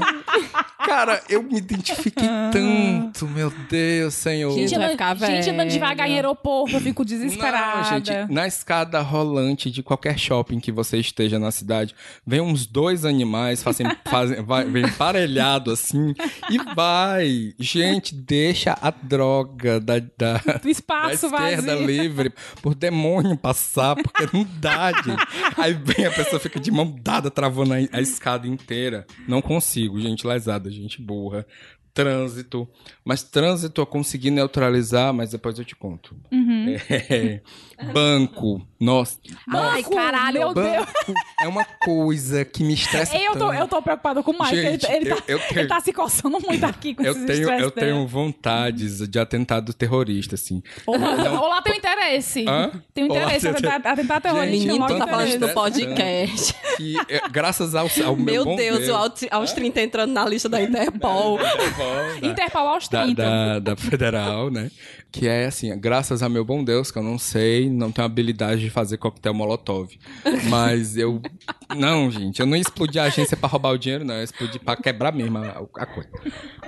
Cara, 0.84 1.22
eu 1.28 1.42
me 1.42 1.58
identifiquei 1.58 2.28
tanto, 2.52 3.26
meu 3.26 3.50
Deus, 3.70 4.14
senhor. 4.14 4.50
Gente, 4.52 4.68
Gente, 4.68 4.78
vai 4.78 4.90
ficar 4.90 5.14
gente 5.16 5.50
andando 5.50 5.56
velha. 5.58 5.70
devagar 5.70 6.08
em 6.08 6.14
aeroporto, 6.14 6.76
eu 6.76 6.80
fico 6.80 7.04
desesperada. 7.04 7.76
Não, 7.76 7.84
gente, 7.84 8.32
na 8.32 8.46
escada 8.46 9.00
rolante 9.00 9.70
de 9.70 9.82
qualquer 9.82 10.18
shopping 10.18 10.60
que 10.60 10.70
você 10.70 10.98
esteja 10.98 11.38
na 11.38 11.50
cidade, 11.50 11.94
vem 12.26 12.40
uns 12.40 12.66
dois 12.66 13.04
animais, 13.04 13.62
fazem, 13.62 13.86
fazem, 14.06 14.42
vai, 14.42 14.64
vem 14.64 14.84
emparelhado 14.84 15.70
assim, 15.72 16.14
e 16.50 16.58
vai. 16.74 17.54
Gente, 17.64 18.14
deixa 18.14 18.76
a 18.80 18.90
droga 18.90 19.80
da, 19.80 19.98
da, 19.98 20.36
Do 20.62 20.68
espaço 20.68 21.30
da 21.30 21.36
esquerda 21.50 21.72
vazio. 21.76 21.86
livre 21.86 22.32
por 22.60 22.74
demônio 22.74 23.36
passar, 23.36 23.96
porque 23.96 24.28
não 24.36 24.44
dá, 24.60 24.92
gente. 25.02 25.26
Aí 25.56 25.72
vem 25.72 26.04
a 26.04 26.10
pessoa 26.10 26.38
fica 26.38 26.60
de 26.60 26.70
mão 26.70 26.94
dada, 27.02 27.30
travando 27.30 27.72
a, 27.72 27.76
a 27.76 28.00
escada 28.00 28.46
inteira. 28.46 29.06
Não 29.26 29.40
consigo, 29.40 29.98
gente 30.00 30.26
lesada, 30.26 30.70
gente 30.70 31.00
burra. 31.00 31.46
Trânsito. 31.94 32.68
Mas 33.04 33.22
trânsito 33.22 33.80
eu 33.80 33.86
consegui 33.86 34.30
neutralizar, 34.30 35.12
mas 35.14 35.30
depois 35.30 35.58
eu 35.58 35.64
te 35.64 35.76
conto. 35.76 36.14
Uhum. 36.32 36.74
É, 37.10 37.40
banco. 37.92 38.66
Nossa. 38.80 39.18
Ai, 39.48 39.82
Banco, 39.82 39.94
caralho. 39.94 40.38
Meu 40.40 40.54
Deus. 40.54 40.86
É 41.40 41.48
uma 41.48 41.64
coisa 41.84 42.44
que 42.44 42.62
me 42.64 42.74
estressa 42.74 43.16
Eu 43.16 43.32
tô, 43.32 43.38
tanto. 43.48 43.54
eu 43.54 43.68
tô 43.68 43.82
preocupada 43.82 44.22
com 44.22 44.30
o 44.30 44.34
Mike. 44.38 44.56
Gente, 44.56 44.86
ele, 44.86 44.96
ele 44.96 45.10
eu- 45.12 45.16
tá, 45.16 45.24
eu 45.28 45.38
tenho- 45.40 45.60
ele 45.60 45.68
tá 45.68 45.80
se 45.80 45.92
coçando 45.92 46.38
muito 46.40 46.64
aqui 46.64 46.94
com 46.94 47.02
Eu 47.02 47.12
esses 47.12 47.24
tenho, 47.26 47.50
eu 47.50 47.70
tenho 47.70 47.94
dele. 47.96 48.06
vontades 48.06 49.06
de 49.08 49.18
atentado 49.18 49.72
terrorista, 49.74 50.34
assim. 50.36 50.62
Ou, 50.86 50.94
ou 50.96 51.48
lá 51.48 51.62
tem 51.62 51.74
um 51.74 51.76
interesse. 51.76 52.44
Hã? 52.48 52.70
Tem 52.92 53.04
um 53.04 53.06
interesse. 53.08 53.40
tem- 53.40 53.50
Atentar, 53.68 53.92
atentar 53.92 54.18
O 54.18 54.20
terrorista. 54.20 54.50
menino 54.66 54.78
logo 54.78 54.98
tá 54.98 55.06
falando 55.06 55.28
interesse. 55.34 55.54
podcast. 55.54 56.54
Que, 56.76 56.96
é, 57.08 57.28
graças 57.30 57.74
ao, 57.74 57.88
ao 58.04 58.16
meu, 58.16 58.24
Meu 58.24 58.44
bom 58.44 58.56
Deus, 58.56 58.78
Deus 58.78 58.90
o 58.90 58.94
aos, 58.94 59.12
aos 59.30 59.52
30 59.52 59.80
entrando 59.80 60.12
na 60.12 60.24
lista 60.28 60.48
da 60.48 60.60
Interpol. 60.62 61.38
Interpol, 61.84 62.20
da- 62.20 62.28
Interpol 62.28 62.68
aos 62.68 62.88
da, 62.88 63.02
30. 63.04 63.22
da, 63.22 63.58
da 63.60 63.76
federal, 63.76 64.50
né? 64.50 64.70
Que 65.12 65.28
é 65.28 65.46
assim, 65.46 65.76
graças 65.78 66.22
a 66.22 66.28
meu 66.28 66.44
bom 66.44 66.64
Deus, 66.64 66.90
que 66.90 66.98
eu 66.98 67.02
não 67.02 67.18
sei, 67.18 67.68
não 67.70 67.92
tenho 67.92 68.04
habilidade 68.06 68.60
de 68.62 68.70
fazer 68.70 68.96
coquetel 68.98 69.32
molotov. 69.34 69.88
Mas 70.48 70.96
eu. 70.96 71.20
Não, 71.76 72.10
gente, 72.10 72.40
eu 72.40 72.46
não 72.46 72.56
ia 72.56 72.62
explodir 72.62 73.00
a 73.00 73.04
agência 73.06 73.36
pra 73.36 73.48
roubar 73.48 73.70
o 73.72 73.78
dinheiro, 73.78 74.04
não. 74.04 74.14
Eu 74.14 74.18
ia 74.20 74.24
explodir 74.24 74.60
pra 74.60 74.76
quebrar 74.76 75.12
mesmo 75.12 75.38
a, 75.38 75.64
a 75.76 75.86
coisa. 75.86 76.10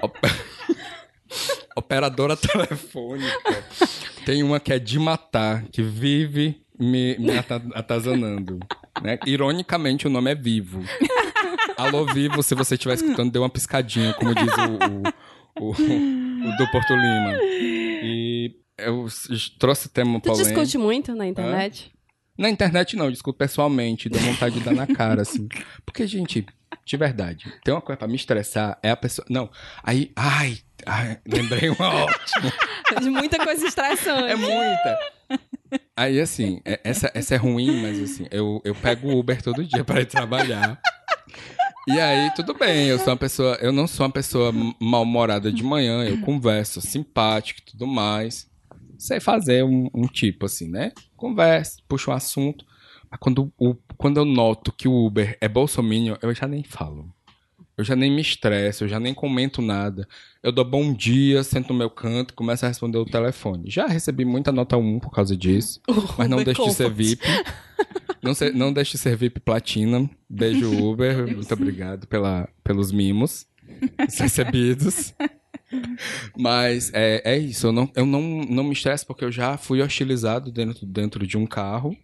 Op- 0.00 0.18
Operadora 1.76 2.36
telefônica. 2.36 3.64
Tem 4.24 4.42
uma 4.42 4.58
que 4.58 4.72
é 4.72 4.78
de 4.78 4.98
matar, 4.98 5.64
que 5.70 5.82
vive 5.82 6.60
me, 6.78 7.16
me 7.18 7.36
ata- 7.36 7.62
atazanando. 7.74 8.58
Né? 9.02 9.18
Ironicamente, 9.26 10.06
o 10.06 10.10
nome 10.10 10.30
é 10.30 10.34
Vivo. 10.34 10.82
Alô, 11.76 12.04
Vivo, 12.06 12.42
se 12.42 12.54
você 12.54 12.74
estiver 12.74 12.94
escutando, 12.94 13.30
dê 13.30 13.38
uma 13.38 13.48
piscadinha, 13.50 14.14
como 14.14 14.34
diz 14.34 14.52
o, 14.52 15.62
o, 15.62 15.68
o, 15.68 15.70
o 15.70 16.56
do 16.56 16.70
Porto 16.70 16.94
Lima. 16.94 17.38
E 17.42 18.54
eu 18.78 19.06
trouxe 19.58 19.88
tema 19.88 20.20
polêmico. 20.20 20.48
discute 20.60 20.78
muito 20.78 21.14
na 21.14 21.26
internet? 21.26 21.92
Na 22.38 22.50
internet 22.50 22.96
não, 22.96 23.10
discuto 23.10 23.38
pessoalmente, 23.38 24.08
dou 24.10 24.20
vontade 24.20 24.58
de 24.58 24.64
dar 24.64 24.74
na 24.74 24.86
cara, 24.86 25.22
assim. 25.22 25.48
Porque, 25.86 26.06
gente, 26.06 26.44
de 26.84 26.96
verdade, 26.96 27.50
tem 27.64 27.72
uma 27.72 27.80
coisa 27.80 27.96
pra 27.98 28.06
me 28.06 28.14
estressar, 28.16 28.78
é 28.82 28.90
a 28.90 28.96
pessoa... 28.96 29.24
Não, 29.30 29.50
aí, 29.82 30.12
ai, 30.14 30.58
ai 30.84 31.18
lembrei 31.26 31.70
uma 31.70 31.88
ótima. 32.04 32.52
De 33.00 33.10
muita 33.10 33.42
coisa 33.42 33.66
estressante. 33.66 34.30
É 34.30 34.36
muita. 34.36 34.98
Aí, 35.96 36.20
assim, 36.20 36.60
é- 36.64 36.78
essa, 36.84 37.10
essa 37.14 37.34
é 37.34 37.36
ruim, 37.38 37.82
mas 37.82 38.00
assim, 38.00 38.26
eu, 38.30 38.60
eu 38.64 38.74
pego 38.76 39.08
o 39.08 39.18
Uber 39.18 39.42
todo 39.42 39.64
dia 39.64 39.82
pra 39.82 40.00
ir 40.02 40.06
trabalhar. 40.06 40.78
E 41.88 42.00
aí, 42.00 42.32
tudo 42.34 42.52
bem, 42.52 42.88
eu 42.88 42.98
sou 42.98 43.08
uma 43.08 43.16
pessoa, 43.16 43.54
eu 43.60 43.72
não 43.72 43.86
sou 43.86 44.04
uma 44.04 44.12
pessoa 44.12 44.52
mal-humorada 44.80 45.52
de 45.52 45.62
manhã, 45.62 46.02
eu 46.04 46.20
converso, 46.20 46.80
simpático 46.80 47.60
e 47.60 47.70
tudo 47.70 47.86
mais. 47.86 48.50
Sei 48.98 49.20
fazer 49.20 49.62
um, 49.62 49.88
um 49.94 50.08
tipo 50.08 50.46
assim, 50.46 50.68
né? 50.68 50.90
Converso, 51.16 51.76
puxo 51.86 52.10
um 52.10 52.14
assunto. 52.14 52.64
Mas 53.08 53.20
quando, 53.20 53.52
o, 53.56 53.76
quando 53.96 54.16
eu 54.16 54.24
noto 54.24 54.72
que 54.72 54.88
o 54.88 55.06
Uber 55.06 55.38
é 55.40 55.48
bolsominion, 55.48 56.16
eu 56.20 56.34
já 56.34 56.48
nem 56.48 56.64
falo. 56.64 57.08
Eu 57.76 57.84
já 57.84 57.94
nem 57.94 58.10
me 58.10 58.22
estresso, 58.22 58.84
eu 58.84 58.88
já 58.88 58.98
nem 58.98 59.12
comento 59.12 59.60
nada. 59.60 60.08
Eu 60.42 60.50
dou 60.50 60.64
bom 60.64 60.94
dia, 60.94 61.42
sento 61.44 61.72
no 61.72 61.78
meu 61.78 61.90
canto, 61.90 62.32
começo 62.32 62.64
a 62.64 62.68
responder 62.68 62.96
o 62.98 63.04
telefone. 63.04 63.64
Já 63.70 63.86
recebi 63.86 64.24
muita 64.24 64.50
nota 64.50 64.78
1 64.78 64.98
por 65.00 65.10
causa 65.10 65.36
disso, 65.36 65.80
mas 66.16 66.28
não 66.28 66.42
deixe 66.42 66.64
de 66.64 66.72
ser. 66.72 66.90
VIP. 66.90 67.22
Não, 68.22 68.32
se- 68.34 68.50
não 68.52 68.72
deixe 68.72 68.92
de 68.92 68.98
ser 68.98 69.14
VIP 69.16 69.40
Platinum. 69.40 70.08
Beijo, 70.28 70.70
Uber. 70.90 71.26
Muito 71.34 71.52
obrigado 71.52 72.06
pela, 72.06 72.48
pelos 72.64 72.90
mimos 72.90 73.46
recebidos. 74.18 75.14
Mas 76.38 76.90
é, 76.94 77.20
é 77.24 77.36
isso, 77.38 77.66
eu, 77.66 77.72
não, 77.72 77.90
eu 77.94 78.06
não, 78.06 78.20
não 78.48 78.64
me 78.64 78.72
estresso 78.72 79.06
porque 79.06 79.24
eu 79.24 79.32
já 79.32 79.56
fui 79.58 79.82
hostilizado 79.82 80.50
dentro, 80.50 80.86
dentro 80.86 81.26
de 81.26 81.36
um 81.36 81.44
carro 81.46 81.96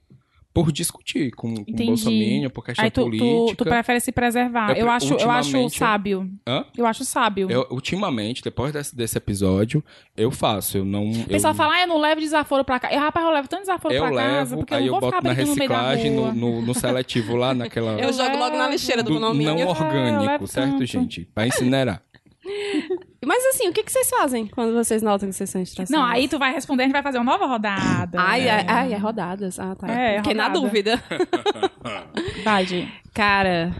por 0.54 0.70
discutir 0.70 1.30
com, 1.30 1.54
com. 1.64 1.72
Bolsonaro, 1.72 2.50
por 2.50 2.64
questão 2.64 2.84
Aí 2.84 2.90
tu, 2.90 3.00
tu, 3.00 3.04
política. 3.04 3.56
tu 3.56 3.64
prefere 3.64 4.00
se 4.00 4.12
preservar. 4.12 4.70
Eu 4.72 4.86
Eu, 4.86 4.90
acho, 4.90 5.14
eu 5.14 5.30
acho 5.30 5.56
eu- 5.56 5.68
sábio. 5.70 6.30
Hã? 6.46 6.64
Eu 6.76 6.84
acho 6.86 7.04
sábio. 7.04 7.50
Eu, 7.50 7.66
ultimamente, 7.70 8.42
depois 8.42 8.72
desse, 8.72 8.94
desse 8.94 9.16
episódio, 9.16 9.82
eu 10.16 10.30
faço. 10.30 10.78
Eu 10.78 10.84
não. 10.84 11.10
O 11.10 11.24
pessoal 11.26 11.52
eu, 11.52 11.56
fala, 11.56 11.74
ah, 11.76 11.80
eu 11.82 11.86
não 11.88 11.98
levo 11.98 12.20
desaforo 12.20 12.64
pra 12.64 12.78
casa. 12.78 12.94
Eu, 12.94 13.00
rapaz, 13.00 13.24
eu 13.24 13.32
levo 13.32 13.48
tanto 13.48 13.60
desaforo 13.60 13.94
eu 13.94 14.02
pra 14.02 14.10
casa, 14.14 14.28
levo, 14.50 14.56
porque 14.58 14.74
aí 14.74 14.82
eu 14.82 14.86
eu 14.88 14.92
não 14.92 15.00
vou 15.00 15.10
boto 15.10 15.16
ficar 15.16 15.28
na 15.28 15.34
brincando 15.34 15.50
no 15.50 15.56
meio 15.56 15.68
da 15.70 15.92
reciclagem, 15.92 16.10
no, 16.10 16.32
no, 16.34 16.62
no 16.66 16.74
seletivo 16.74 17.36
lá, 17.36 17.54
naquela. 17.54 17.98
Eu 17.98 18.12
jogo 18.12 18.36
logo 18.36 18.56
na 18.56 18.68
lixeira 18.68 19.02
do, 19.02 19.14
do 19.14 19.20
não 19.20 19.28
condomínio. 19.28 19.58
eu 19.58 19.68
orgânico, 19.68 20.24
levo 20.24 20.46
certo, 20.46 20.70
tanto. 20.72 20.84
gente? 20.86 21.24
Pra 21.34 21.46
incinerar. 21.46 22.02
Mas 23.24 23.44
assim, 23.46 23.68
o 23.68 23.72
que, 23.72 23.82
que 23.84 23.92
vocês 23.92 24.08
fazem 24.10 24.46
quando 24.46 24.74
vocês 24.74 25.02
notam 25.02 25.28
que 25.28 25.34
vocês 25.34 25.48
são 25.50 25.62
estressados? 25.62 25.90
Não, 25.90 26.04
aí 26.04 26.26
tu 26.28 26.38
vai 26.38 26.52
responder, 26.52 26.82
a 26.82 26.86
gente 26.86 26.92
vai 26.92 27.02
fazer 27.02 27.18
uma 27.18 27.32
nova 27.32 27.46
rodada. 27.46 28.20
Ai, 28.20 28.48
ai, 28.48 28.64
ai, 28.68 28.92
é 28.92 28.96
rodadas. 28.96 29.58
Ah, 29.58 29.74
tá. 29.76 29.86
É, 29.88 30.16
Fiquei 30.18 30.34
na 30.34 30.48
rodada. 30.48 30.60
dúvida. 30.60 31.02
Vai, 32.44 32.66
Gi. 32.66 32.88
Cara. 33.14 33.74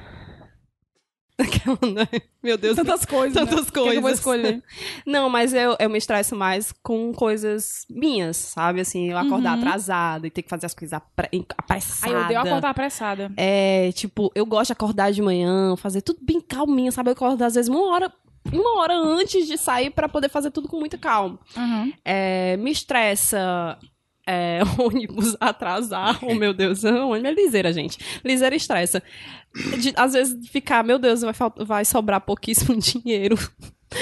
Né? 1.93 2.07
Meu 2.41 2.57
Deus. 2.57 2.77
Tantas 2.77 3.05
coisas. 3.05 3.35
Tantas 3.35 3.57
né? 3.57 3.63
O 3.63 3.65
que 3.67 3.73
que 3.73 3.79
eu 3.79 3.85
vou 3.95 4.03
coisas. 4.03 4.19
escolher? 4.19 4.63
Não, 5.05 5.29
mas 5.29 5.53
eu, 5.53 5.77
eu 5.81 5.91
me 5.91 5.99
estresso 5.99 6.37
mais 6.37 6.73
com 6.83 7.13
coisas 7.13 7.85
minhas, 7.91 8.37
sabe? 8.37 8.81
Assim, 8.81 9.11
eu 9.11 9.19
acordar 9.19 9.57
Uhum. 9.57 9.63
atrasada 9.67 10.27
e 10.27 10.31
ter 10.31 10.43
que 10.43 10.49
fazer 10.49 10.67
as 10.67 10.75
coisas 10.75 10.93
apre 10.93 11.45
apressada. 11.59 12.07
Aí 12.07 12.13
eu 12.21 12.25
odeio 12.25 12.41
acordar 12.41 12.71
apressada. 12.71 13.33
É, 13.37 13.91
tipo, 13.93 14.31
eu 14.37 14.47
gosto 14.47 14.69
de 14.69 14.73
acordar 14.75 15.11
de 15.11 15.21
manhã, 15.21 15.75
fazer 15.77 16.01
tudo 16.03 16.21
bem 16.23 16.41
calminha, 16.41 16.93
sabe? 16.93 17.09
Eu 17.11 17.15
acordo 17.15 17.43
às 17.43 17.55
vezes 17.55 17.69
uma 17.69 17.91
hora, 17.93 18.13
uma 18.53 18.81
hora 18.81 18.95
antes 18.95 19.47
de 19.47 19.57
sair 19.59 19.91
pra 19.91 20.09
poder 20.09 20.29
fazer 20.29 20.51
tudo 20.51 20.69
com 20.69 20.79
muita 20.79 20.97
calma. 20.99 21.39
Uhum. 21.57 21.93
É, 22.05 22.57
me 22.57 22.71
estressa 22.71 23.79
é, 24.27 24.61
ônibus 24.79 25.37
atrasar. 25.41 26.19
Oh, 26.25 26.35
meu 26.35 26.53
Deus, 26.55 26.83
ônibus 26.85 27.25
é 27.31 27.35
liseira, 27.35 27.73
gente. 27.73 27.99
Liseira 28.25 28.55
estressa. 28.57 29.03
De, 29.79 29.93
às 29.97 30.13
vezes 30.15 30.49
ficar, 30.49 30.83
meu 30.83 30.99
Deus, 30.99 31.21
vai, 31.21 31.35
vai 31.67 31.85
sobrar 31.85 32.21
pouquíssimo 32.21 32.77
dinheiro. 32.81 33.37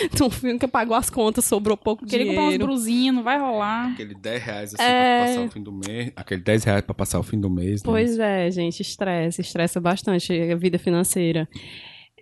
Então, 0.05 0.31
que 0.57 0.69
pagou 0.69 0.97
as 0.97 1.11
contas, 1.11 1.45
sobrou 1.45 1.77
pouco 1.77 2.07
Queria 2.07 2.27
comprar 2.27 2.43
uns 2.43 2.45
dinheiro. 2.45 2.65
brusinhos, 2.67 3.17
não 3.17 3.23
vai 3.25 3.41
rolar. 3.41 3.91
Aquele 3.93 4.15
10 4.15 4.43
reais 4.45 4.75
assim 4.75 4.83
É. 4.85 5.19
pra 5.19 5.27
passar 5.27 5.41
o 5.41 5.51
fim 5.51 5.63
do 5.65 5.73
mês. 5.73 6.13
Aquele 6.15 6.41
10 6.43 6.65
reais 6.65 6.83
pra 6.83 6.95
passar 6.95 7.19
o 7.19 7.23
fim 7.25 7.41
do 7.41 7.51
mês. 7.51 7.83
né? 7.83 7.91
Pois 7.91 8.17
é, 8.17 8.49
gente, 8.53 8.81
estressa, 8.83 9.41
estressa 9.41 9.81
bastante 9.81 10.33
a 10.33 10.55
vida 10.55 10.79
financeira. 10.79 11.49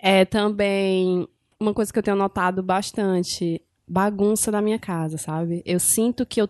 É 0.01 0.25
também 0.25 1.29
uma 1.61 1.75
coisa 1.75 1.93
que 1.93 1.99
eu 1.99 2.03
tenho 2.03 2.17
notado 2.17 2.63
bastante, 2.63 3.61
bagunça 3.87 4.51
da 4.51 4.63
minha 4.63 4.79
casa, 4.79 5.19
sabe? 5.19 5.63
Eu 5.65 5.81
sinto 5.81 6.25
que 6.25 6.41
eu 6.41 6.49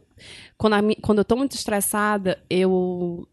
quando, 0.56 0.74
a 0.74 0.80
quando 1.00 1.18
eu 1.18 1.24
tô 1.24 1.36
muito 1.36 1.52
estressada, 1.52 2.38
eu 2.50 3.26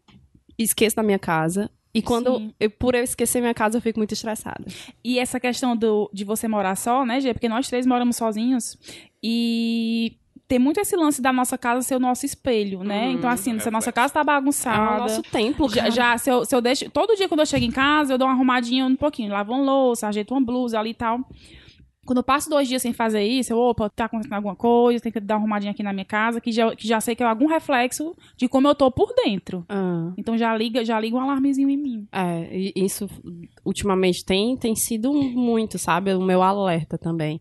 esqueço 0.58 0.96
da 0.96 1.02
minha 1.02 1.18
casa. 1.18 1.70
E 1.92 2.02
quando 2.02 2.52
eu, 2.60 2.70
por 2.70 2.94
eu 2.94 3.02
esquecer 3.02 3.40
minha 3.40 3.54
casa, 3.54 3.78
eu 3.78 3.82
fico 3.82 3.98
muito 3.98 4.12
estressada. 4.12 4.64
E 5.02 5.18
essa 5.18 5.40
questão 5.40 5.74
do, 5.74 6.10
de 6.12 6.24
você 6.24 6.46
morar 6.46 6.76
só, 6.76 7.06
né, 7.06 7.20
Gê? 7.20 7.32
Porque 7.32 7.48
nós 7.48 7.68
três 7.68 7.86
moramos 7.86 8.16
sozinhos. 8.16 8.76
E 9.22 10.14
tem 10.46 10.58
muito 10.58 10.78
esse 10.78 10.94
lance 10.94 11.22
da 11.22 11.32
nossa 11.32 11.56
casa 11.56 11.80
ser 11.80 11.96
o 11.96 11.98
nosso 11.98 12.26
espelho, 12.26 12.84
né? 12.84 13.06
Uhum. 13.06 13.12
então, 13.12 13.30
assim, 13.30 13.58
se 13.58 13.66
a 13.68 13.70
nossa 13.70 13.86
reflexo. 13.90 13.92
casa 13.94 14.12
tá 14.12 14.20
É 14.20 14.22
o 14.22 14.26
bagunçada. 14.26 14.98
nosso 14.98 15.22
templo, 15.22 15.68
Já, 15.70 15.76
cara. 15.76 15.90
já, 15.90 16.18
se, 16.18 16.30
eu, 16.30 16.44
se 16.44 16.54
eu 16.54 16.60
deixo. 16.60 16.90
Todo 16.90 17.16
dia 17.16 17.28
quando 17.28 17.40
eu 17.40 17.46
chego 17.46 17.64
em 17.64 17.70
casa, 17.72 18.12
eu 18.12 18.18
dou 18.18 18.28
uma 18.28 18.34
arrumadinha 18.34 18.84
um 18.84 18.94
pouquinho. 18.94 19.32
Lavo 19.32 19.52
uma 19.52 19.62
louça, 19.64 20.06
ajeito 20.06 20.32
uma 20.34 20.40
blusa 20.44 20.78
ali 20.78 20.90
e 20.90 20.94
tal. 20.94 21.20
Quando 22.06 22.18
eu 22.18 22.22
passo 22.22 22.48
dois 22.48 22.68
dias 22.68 22.80
sem 22.80 22.92
fazer 22.92 23.22
isso, 23.24 23.52
eu, 23.52 23.58
opa, 23.58 23.90
tá 23.90 24.04
acontecendo 24.06 24.34
alguma 24.34 24.54
coisa, 24.54 25.02
tem 25.02 25.12
que 25.12 25.20
dar 25.20 25.34
uma 25.34 25.40
arrumadinha 25.40 25.72
aqui 25.72 25.82
na 25.82 25.92
minha 25.92 26.04
casa, 26.04 26.40
que 26.40 26.52
já, 26.52 26.74
que 26.74 26.86
já 26.86 27.00
sei 27.00 27.14
que 27.14 27.22
é 27.22 27.26
algum 27.26 27.46
reflexo 27.46 28.16
de 28.36 28.48
como 28.48 28.68
eu 28.68 28.74
tô 28.74 28.90
por 28.90 29.12
dentro. 29.14 29.64
Ah. 29.68 30.12
Então 30.16 30.38
já 30.38 30.56
liga, 30.56 30.84
já 30.84 30.98
liga 30.98 31.16
um 31.16 31.20
alarmezinho 31.20 31.68
em 31.68 31.76
mim. 31.76 32.08
É, 32.12 32.48
isso 32.74 33.08
ultimamente 33.64 34.24
tem, 34.24 34.56
tem 34.56 34.74
sido 34.74 35.12
muito, 35.12 35.78
sabe? 35.78 36.14
O 36.14 36.22
meu 36.22 36.42
alerta 36.42 36.96
também. 36.96 37.40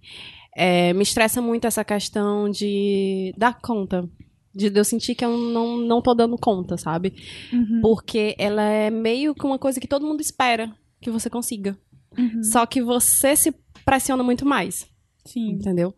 É, 0.55 0.93
me 0.93 1.03
estressa 1.03 1.41
muito 1.41 1.67
essa 1.67 1.83
questão 1.83 2.49
de 2.49 3.33
dar 3.37 3.59
conta. 3.61 4.09
De 4.53 4.71
eu 4.73 4.85
sentir 4.85 5.15
que 5.15 5.25
eu 5.25 5.37
não, 5.37 5.77
não 5.77 6.01
tô 6.01 6.13
dando 6.13 6.37
conta, 6.37 6.77
sabe? 6.77 7.13
Uhum. 7.51 7.81
Porque 7.81 8.33
ela 8.39 8.63
é 8.63 8.89
meio 8.89 9.35
que 9.35 9.45
uma 9.45 9.59
coisa 9.59 9.81
que 9.81 9.87
todo 9.87 10.07
mundo 10.07 10.21
espera 10.21 10.73
que 11.01 11.11
você 11.11 11.29
consiga. 11.29 11.77
Uhum. 12.17 12.41
Só 12.41 12.65
que 12.65 12.81
você 12.81 13.35
se 13.35 13.53
pressiona 13.85 14.23
muito 14.23 14.45
mais, 14.45 14.85
Sim. 15.23 15.51
entendeu? 15.51 15.93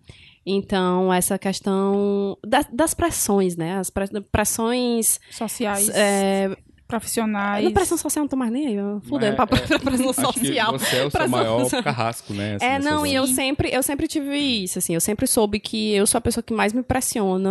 Então, 0.46 1.12
essa 1.14 1.38
questão 1.38 2.38
das, 2.46 2.66
das 2.72 2.94
pressões, 2.94 3.56
né? 3.58 3.78
As 3.80 3.90
pre- 3.90 4.08
pressões. 4.32 5.20
Sociais, 5.32 5.90
É, 5.90 6.56
profissionais. 6.88 7.66
na 7.66 7.72
pressão 7.72 7.98
social 7.98 8.24
não 8.24 8.30
tô 8.30 8.38
mais 8.38 8.50
nem 8.50 8.68
aí. 8.68 8.76
eu 8.76 9.02
Fudendo 9.10 9.36
Mas, 9.38 9.50
pra, 9.50 9.58
é, 9.60 9.68
pra 9.68 9.80
pressão 9.80 10.10
Acho 10.10 10.34
que 10.40 10.40
social. 10.48 10.72
você 10.72 10.96
é 10.96 11.06
o 11.06 11.12
seu 11.12 11.28
maior 11.28 11.60
social. 11.64 11.84
carrasco, 11.84 12.34
né? 12.34 12.56
assim, 12.56 12.66
É, 12.66 12.80
não, 12.80 13.06
e 13.06 13.14
eu 13.14 13.28
sempre, 13.28 13.70
eu 13.74 13.84
sempre 13.84 14.08
tive 14.08 14.38
isso, 14.38 14.80
assim, 14.80 14.94
eu 14.94 15.02
sempre 15.02 15.28
soube 15.28 15.60
que 15.60 15.92
eu 15.94 16.08
sou 16.08 16.18
a 16.18 16.22
pessoa 16.22 16.42
que 16.42 16.54
mais 16.54 16.72
me 16.72 16.82
pressiona. 16.82 17.50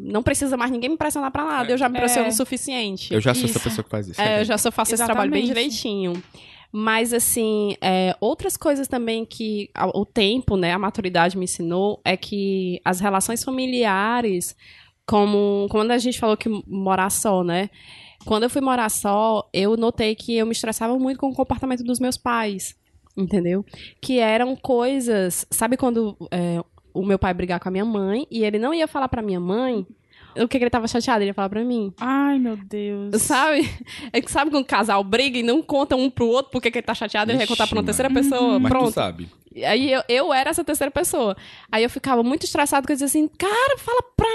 Não 0.00 0.20
precisa 0.22 0.56
mais 0.56 0.72
ninguém 0.72 0.90
me 0.90 0.96
pressionar 0.96 1.30
pra 1.30 1.44
nada, 1.44 1.70
eu 1.70 1.78
já 1.78 1.88
me 1.88 1.96
É. 1.96 2.00
pressiono 2.00 2.28
o 2.28 2.32
suficiente. 2.32 3.14
Eu 3.14 3.20
já 3.20 3.32
sou 3.34 3.44
Isso. 3.44 3.56
essa 3.56 3.68
pessoa 3.68 3.84
que 3.84 3.90
faz 3.90 4.08
isso. 4.08 4.20
É, 4.20 4.40
eu 4.40 4.44
já 4.44 4.58
só 4.58 4.72
faço 4.72 4.94
esse 4.94 5.04
trabalho 5.04 5.30
bem 5.30 5.44
Exatamente. 5.44 5.70
direitinho. 5.70 6.22
Mas, 6.72 7.12
assim, 7.12 7.76
é, 7.80 8.14
outras 8.20 8.56
coisas 8.56 8.88
também 8.88 9.24
que 9.24 9.70
o 9.94 10.04
tempo, 10.04 10.56
né, 10.56 10.72
a 10.72 10.78
maturidade 10.78 11.36
me 11.36 11.44
ensinou 11.44 12.00
é 12.04 12.16
que 12.16 12.80
as 12.84 13.00
relações 13.00 13.42
familiares, 13.42 14.56
como 15.06 15.68
quando 15.70 15.92
a 15.92 15.98
gente 15.98 16.18
falou 16.18 16.36
que 16.36 16.48
morar 16.66 17.10
só, 17.10 17.44
né? 17.44 17.70
Quando 18.24 18.42
eu 18.42 18.50
fui 18.50 18.60
morar 18.60 18.88
só, 18.88 19.48
eu 19.52 19.76
notei 19.76 20.14
que 20.14 20.36
eu 20.36 20.46
me 20.46 20.52
estressava 20.52 20.98
muito 20.98 21.18
com 21.18 21.28
o 21.28 21.34
comportamento 21.34 21.84
dos 21.84 22.00
meus 22.00 22.16
pais, 22.16 22.74
entendeu? 23.16 23.64
Que 24.00 24.18
eram 24.18 24.56
coisas. 24.56 25.46
Sabe 25.50 25.76
quando 25.76 26.16
é, 26.32 26.60
o 26.92 27.04
meu 27.04 27.18
pai 27.18 27.32
brigar 27.32 27.60
com 27.60 27.68
a 27.68 27.72
minha 27.72 27.84
mãe 27.84 28.26
e 28.30 28.44
ele 28.44 28.58
não 28.58 28.74
ia 28.74 28.88
falar 28.88 29.08
pra 29.08 29.22
minha 29.22 29.38
mãe 29.38 29.86
o 30.42 30.48
que, 30.48 30.58
que 30.58 30.64
ele 30.64 30.70
tava 30.70 30.86
chateado, 30.88 31.22
ele 31.22 31.30
ia 31.30 31.34
falar 31.34 31.48
pra 31.48 31.64
mim. 31.64 31.92
Ai, 31.98 32.38
meu 32.38 32.56
Deus. 32.56 33.20
Sabe? 33.22 33.68
É 34.12 34.20
que 34.20 34.30
sabe 34.30 34.50
quando 34.50 34.62
o 34.62 34.66
casal 34.66 35.02
briga 35.04 35.38
e 35.38 35.42
não 35.42 35.60
conta 35.62 35.96
um 35.96 36.08
pro 36.08 36.26
outro 36.28 36.50
porque 36.52 36.70
que 36.70 36.78
ele 36.78 36.86
tá 36.86 36.94
chateado, 36.94 37.30
ele 37.30 37.38
vai 37.38 37.44
Ixi, 37.44 37.52
contar 37.54 37.66
pra 37.66 37.74
uma 37.76 37.82
mano. 37.82 37.86
terceira 37.86 38.10
pessoa. 38.12 38.58
Mas 38.58 38.70
tu 38.72 38.76
Pronto. 38.78 38.92
sabe. 38.92 39.28
Aí 39.66 39.90
eu, 39.90 40.02
eu 40.08 40.32
era 40.34 40.50
essa 40.50 40.62
terceira 40.62 40.90
pessoa. 40.90 41.34
Aí 41.72 41.82
eu 41.82 41.88
ficava 41.88 42.22
muito 42.22 42.44
estressada 42.44 42.82
porque 42.82 42.92
eu 42.92 42.96
dizia 42.96 43.06
assim, 43.06 43.26
cara, 43.26 43.78
fala 43.78 44.02
pra 44.14 44.28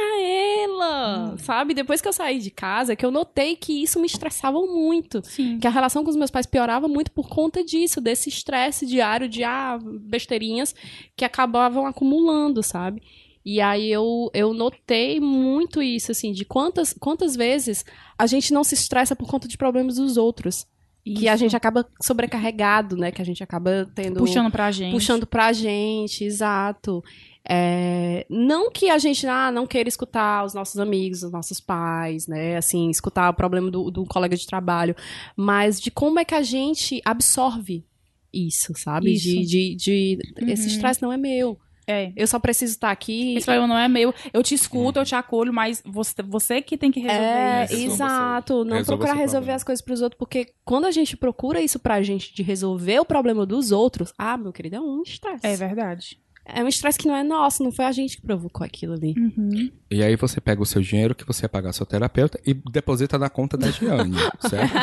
ela. 0.64 1.36
Sabe? 1.38 1.74
Depois 1.74 2.02
que 2.02 2.08
eu 2.08 2.14
saí 2.14 2.40
de 2.40 2.50
casa, 2.50 2.96
que 2.96 3.06
eu 3.06 3.12
notei 3.12 3.56
que 3.56 3.84
isso 3.84 4.00
me 4.00 4.08
estressava 4.08 4.60
muito. 4.62 5.22
Sim. 5.24 5.60
Que 5.60 5.68
a 5.68 5.70
relação 5.70 6.04
com 6.04 6.10
os 6.10 6.16
meus 6.16 6.32
pais 6.32 6.46
piorava 6.48 6.88
muito 6.88 7.12
por 7.12 7.28
conta 7.30 7.64
disso, 7.64 8.02
desse 8.02 8.30
estresse 8.30 8.86
diário 8.86 9.30
de 9.30 9.44
ah, 9.44 9.78
besteirinhas 9.84 10.74
que 11.16 11.24
acabavam 11.26 11.86
acumulando, 11.86 12.64
sabe? 12.64 13.02
E 13.46 13.60
aí 13.60 13.92
eu, 13.92 14.30
eu 14.34 14.54
notei 14.54 15.20
muito 15.20 15.82
isso, 15.82 16.12
assim, 16.12 16.32
de 16.32 16.46
quantas, 16.46 16.94
quantas 16.94 17.36
vezes 17.36 17.84
a 18.18 18.28
gente 18.28 18.54
não 18.54 18.64
se 18.64 18.76
estressa 18.76 19.16
por 19.16 19.28
conta 19.28 19.48
de 19.48 19.58
problemas 19.58 19.96
dos 19.96 20.16
outros. 20.18 20.66
Que 21.04 21.28
a 21.28 21.34
Isso. 21.34 21.40
gente 21.46 21.56
acaba 21.56 21.84
sobrecarregado, 22.00 22.96
né? 22.96 23.12
Que 23.12 23.24
a 23.24 23.26
gente 23.26 23.44
acaba 23.44 23.90
tendo. 23.96 24.20
puxando 24.20 24.52
pra 24.52 24.70
gente. 24.70 24.92
Puxando 24.92 25.26
pra 25.26 25.52
gente, 25.52 26.24
exato. 26.24 27.04
É, 27.50 28.24
não 28.30 28.70
que 28.72 28.88
a 28.88 29.00
gente 29.00 29.26
ah, 29.26 29.52
não 29.52 29.66
queira 29.66 29.90
escutar 29.90 30.46
os 30.46 30.54
nossos 30.54 30.78
amigos, 30.78 31.24
os 31.24 31.32
nossos 31.32 31.60
pais, 31.60 32.28
né? 32.28 32.56
Assim, 32.58 32.88
escutar 32.92 33.32
o 33.32 33.34
problema 33.34 33.72
do, 33.72 33.90
do 33.90 34.06
colega 34.06 34.38
de 34.38 34.46
trabalho, 34.46 34.96
mas 35.36 35.82
de 35.82 35.90
como 35.90 36.20
é 36.20 36.24
que 36.24 36.36
a 36.36 36.44
gente 36.44 37.02
absorve 37.04 37.84
isso, 38.32 38.72
sabe? 38.78 39.12
Isso. 39.14 39.24
De, 39.28 39.44
de, 39.44 39.76
de- 39.76 40.20
esse 40.52 40.68
Uhum. 40.68 40.68
estresse 40.68 41.02
não 41.02 41.12
é 41.12 41.18
meu. 41.18 41.58
É. 41.92 42.14
Eu 42.16 42.28
só 42.28 42.40
preciso 42.40 42.74
estar 42.74 42.92
aqui. 42.92 43.36
Esse 43.36 43.46
problema 43.46 43.68
não 43.68 43.78
é 43.78 43.88
meu. 43.88 44.14
Eu 44.34 44.42
te 44.42 44.56
escuto, 44.56 45.00
eu 45.00 45.06
te 45.06 45.16
acolho, 45.16 45.54
mas 45.54 45.82
você, 45.86 46.22
você 46.24 46.62
que 46.62 46.78
tem 46.78 46.92
que 46.92 47.00
resolver 47.00 47.26
É, 47.26 47.66
isso. 47.66 47.94
Exato. 47.94 48.64
Não 48.64 48.78
Resolva 48.78 48.98
procurar 48.98 49.14
resolver 49.14 49.38
problema. 49.40 49.56
as 49.56 49.64
coisas 49.64 49.82
pros 49.84 50.02
outros, 50.02 50.18
porque 50.18 50.54
quando 50.64 50.86
a 50.86 50.92
gente 50.92 51.18
procura 51.18 51.62
isso 51.62 51.80
pra 51.80 52.02
gente 52.02 52.34
de 52.34 52.42
resolver 52.44 53.00
o 53.00 53.06
problema 53.06 53.46
dos 53.46 53.72
outros, 53.72 54.14
ah, 54.18 54.38
meu 54.38 54.52
querido, 54.54 54.78
é 54.78 54.82
um 54.82 55.02
estresse. 55.02 55.46
É 55.46 55.56
verdade. 55.56 56.20
É 56.46 56.64
um 56.64 56.68
estresse 56.68 56.98
que 56.98 57.08
não 57.08 57.16
é 57.16 57.24
nosso, 57.24 57.64
não 57.64 57.72
foi 57.72 57.86
a 57.86 57.92
gente 57.92 58.18
que 58.18 58.24
provocou 58.24 58.66
aquilo 58.66 58.94
ali. 58.94 59.14
Uhum. 59.18 59.72
E 59.90 60.04
aí 60.04 60.16
você 60.16 60.42
pega 60.42 60.62
o 60.62 60.66
seu 60.66 60.82
dinheiro 60.82 61.14
que 61.16 61.26
você 61.26 61.46
ia 61.46 61.50
pagar 61.50 61.72
seu 61.72 61.86
terapeuta 61.86 62.40
e 62.46 62.54
deposita 62.54 63.18
na 63.18 63.30
conta 63.30 63.56
da 63.58 63.70
Giane, 63.70 64.16
certo? 64.50 64.74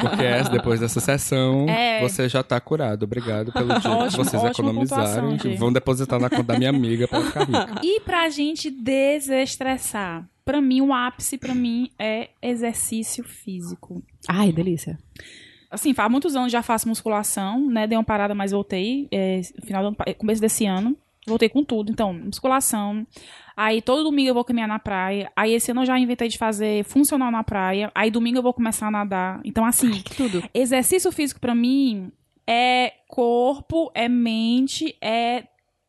Porque 0.00 0.22
essa, 0.24 0.50
depois 0.50 0.80
dessa 0.80 1.00
sessão, 1.00 1.68
É. 1.68 2.00
você 2.00 2.28
já 2.28 2.42
tá 2.42 2.60
curado. 2.60 3.04
Obrigado 3.04 3.52
pelo 3.52 3.68
que 3.80 3.88
Ótimo, 3.88 4.24
vocês 4.24 4.42
ótima 4.42 4.70
economizarem. 4.70 5.20
pontuação, 5.30 5.38
Gi. 5.52 5.56
Vão 5.56 5.72
depositar 5.72 6.20
na 6.20 6.28
conta 6.28 6.42
da 6.42 6.58
minha 6.58 6.70
amiga 6.70 7.06
pra 7.08 7.22
ficar 7.22 7.44
rica. 7.44 7.80
E 7.82 8.00
pra 8.00 8.28
gente 8.28 8.70
desestressar, 8.70 10.28
pra 10.44 10.60
mim, 10.60 10.80
o 10.80 10.92
ápice 10.92 11.38
pra 11.38 11.54
mim 11.54 11.90
é 11.98 12.30
exercício 12.42 13.22
físico. 13.24 14.02
Ai, 14.28 14.52
delícia. 14.52 14.98
Assim, 15.70 15.92
faz 15.92 16.10
muitos 16.10 16.34
anos 16.34 16.50
já 16.50 16.62
faço 16.62 16.88
musculação, 16.88 17.60
né? 17.68 17.86
Dei 17.86 17.96
uma 17.98 18.04
parada, 18.04 18.34
mas 18.34 18.52
voltei. 18.52 19.06
É, 19.10 19.40
final 19.64 19.82
do 19.82 19.86
ano, 19.88 19.96
pa- 19.96 20.12
começo 20.14 20.40
desse 20.40 20.64
ano. 20.66 20.96
Voltei 21.26 21.48
com 21.50 21.62
tudo. 21.62 21.90
Então, 21.92 22.12
musculação. 22.14 23.06
Aí 23.54 23.82
todo 23.82 24.02
domingo 24.04 24.30
eu 24.30 24.34
vou 24.34 24.44
caminhar 24.44 24.68
na 24.68 24.78
praia. 24.78 25.30
Aí 25.36 25.52
esse 25.52 25.70
ano 25.72 25.82
eu 25.82 25.86
já 25.86 25.98
inventei 25.98 26.28
de 26.28 26.38
fazer 26.38 26.84
funcional 26.84 27.30
na 27.30 27.44
praia. 27.44 27.90
Aí 27.94 28.10
domingo 28.10 28.38
eu 28.38 28.42
vou 28.42 28.54
começar 28.54 28.86
a 28.86 28.90
nadar. 28.90 29.40
Então, 29.44 29.64
assim, 29.66 29.90
Tudo. 30.16 30.42
exercício 30.54 31.12
físico 31.12 31.38
pra 31.38 31.54
mim 31.54 32.10
é 32.46 32.94
corpo, 33.06 33.90
é 33.94 34.08
mente, 34.08 34.96
é 35.02 35.44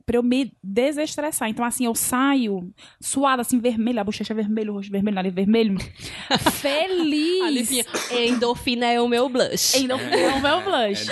pra 0.09 0.17
eu 0.17 0.23
me 0.23 0.51
desestressar. 0.63 1.47
Então, 1.49 1.63
assim, 1.63 1.85
eu 1.85 1.93
saio 1.93 2.73
suada, 2.99 3.43
assim, 3.43 3.59
vermelha, 3.59 4.01
a 4.01 4.03
bochecha 4.03 4.33
vermelha, 4.33 4.71
o 4.71 4.73
rosto 4.75 4.91
vermelho, 4.91 5.13
nariz 5.13 5.31
vermelho. 5.31 5.77
feliz. 6.51 7.69
Endorfina 8.11 8.87
é 8.87 8.99
o 8.99 9.07
meu 9.07 9.29
blush. 9.29 9.75
Endorfina 9.77 10.15
é 10.15 10.33
o 10.33 10.41
meu 10.41 10.61
blush. 10.63 11.07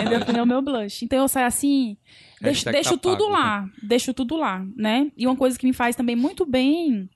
Endorfina 0.00 0.38
é 0.38 0.42
o 0.42 0.46
meu 0.46 0.62
blush. 0.62 1.04
Então 1.04 1.18
eu 1.18 1.28
saio 1.28 1.46
assim, 1.46 1.96
deixo, 2.40 2.64
deixo 2.70 2.90
tá 2.96 2.98
tudo 2.98 3.24
pago. 3.24 3.32
lá. 3.32 3.66
Deixo 3.82 4.14
tudo 4.14 4.36
lá, 4.36 4.64
né? 4.76 5.10
E 5.16 5.26
uma 5.26 5.34
coisa 5.36 5.58
que 5.58 5.66
me 5.66 5.72
faz 5.72 5.96
também 5.96 6.14
muito 6.14 6.46
bem 6.46 7.08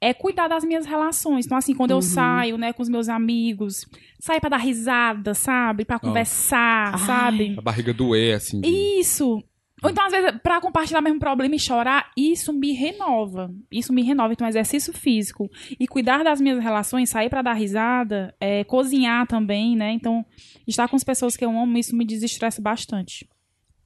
é 0.00 0.14
cuidar 0.14 0.46
das 0.46 0.62
minhas 0.64 0.86
relações. 0.86 1.46
Então, 1.46 1.58
assim, 1.58 1.74
quando 1.74 1.90
eu 1.90 2.00
saio, 2.02 2.56
né, 2.56 2.72
com 2.72 2.82
os 2.82 2.88
meus 2.88 3.08
amigos, 3.08 3.84
saio 4.20 4.40
pra 4.40 4.50
dar 4.50 4.58
risada, 4.58 5.34
sabe? 5.34 5.84
Pra 5.84 5.98
conversar, 5.98 6.92
Ai. 6.94 6.98
sabe? 7.00 7.54
A 7.58 7.62
barriga 7.62 7.92
doer, 7.92 8.36
assim. 8.36 8.60
de- 8.60 8.68
Isso. 9.00 9.42
Ou 9.82 9.90
então, 9.90 10.06
às 10.06 10.12
vezes, 10.12 10.32
pra 10.42 10.60
compartilhar 10.60 11.02
mesmo 11.02 11.18
problema 11.18 11.54
e 11.54 11.58
chorar, 11.58 12.10
isso 12.16 12.52
me 12.52 12.72
renova. 12.72 13.52
Isso 13.70 13.92
me 13.92 14.02
renova. 14.02 14.32
Então, 14.32 14.48
exercício 14.48 14.92
físico 14.92 15.50
e 15.78 15.86
cuidar 15.86 16.24
das 16.24 16.40
minhas 16.40 16.62
relações, 16.62 17.10
sair 17.10 17.28
pra 17.28 17.42
dar 17.42 17.52
risada, 17.52 18.34
é, 18.40 18.64
cozinhar 18.64 19.26
também, 19.26 19.76
né? 19.76 19.92
Então, 19.92 20.24
estar 20.66 20.88
com 20.88 20.96
as 20.96 21.04
pessoas 21.04 21.36
que 21.36 21.44
eu 21.44 21.50
amo, 21.50 21.76
isso 21.76 21.94
me 21.94 22.06
desestressa 22.06 22.62
bastante. 22.62 23.28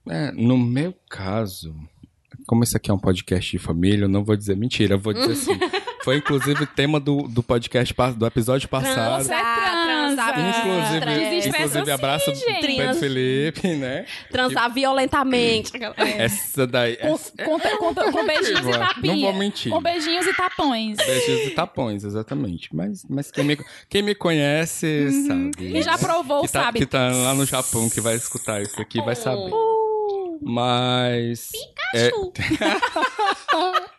É, 0.09 0.31
no 0.33 0.57
meu 0.57 0.95
caso, 1.09 1.75
como 2.47 2.63
esse 2.63 2.77
aqui 2.77 2.91
é 2.91 2.95
um 2.95 2.99
podcast 2.99 3.51
de 3.51 3.59
família, 3.59 4.05
eu 4.05 4.09
não 4.09 4.25
vou 4.25 4.37
dizer 4.37 4.57
mentira, 4.57 4.95
eu 4.95 4.99
vou 4.99 5.13
dizer 5.13 5.33
assim. 5.33 5.59
Foi 6.03 6.17
inclusive 6.17 6.67
tema 6.67 6.99
do, 6.99 7.29
do 7.29 7.43
podcast, 7.43 7.95
do 8.17 8.27
episódio 8.27 8.69
passado. 8.69 9.27
Transar, 9.27 9.87
transar, 10.17 10.39
Inclusive, 10.39 11.01
Desestressa, 11.01 11.49
inclusive 11.59 11.91
abraço 11.93 12.35
gente. 12.35 12.77
Pedro 12.77 12.95
Felipe, 12.95 13.69
né? 13.77 14.07
Transar 14.31 14.73
violentamente. 14.73 15.73
Essa 16.19 16.67
daí. 16.67 16.97
Com, 16.97 17.15
essa- 17.15 17.33
com, 17.45 17.59
com- 17.59 18.13
com 18.13 18.27
beijinhos 18.27 18.61
e 18.61 18.63
Não 18.65 18.79
tapinhas. 18.79 19.21
vou 19.21 19.33
mentir. 19.35 19.73
Com 19.73 19.81
beijinhos 19.81 20.27
e 20.27 20.35
tapões. 20.35 20.97
Beijos 20.99 21.47
e 21.47 21.51
tapões, 21.51 22.05
exatamente. 22.05 22.75
Mas, 22.75 23.05
mas 23.09 23.31
quem, 23.31 23.45
me, 23.45 23.59
quem 23.89 24.03
me 24.03 24.15
conhece 24.15 25.09
sabe. 25.27 25.51
Quem 25.57 25.83
já 25.83 25.97
provou, 25.99 26.43
que 26.43 26.49
tá, 26.49 26.63
sabe. 26.65 26.79
Que 26.81 26.87
tá 26.87 27.11
lá 27.13 27.35
no 27.35 27.45
Japão, 27.47 27.89
que 27.89 28.01
vai 28.01 28.15
escutar 28.15 28.61
isso 28.63 28.81
aqui, 28.81 29.01
vai 29.03 29.15
saber. 29.17 29.51
Uh, 29.53 30.39
Mas. 30.43 31.51
É... 31.95 32.11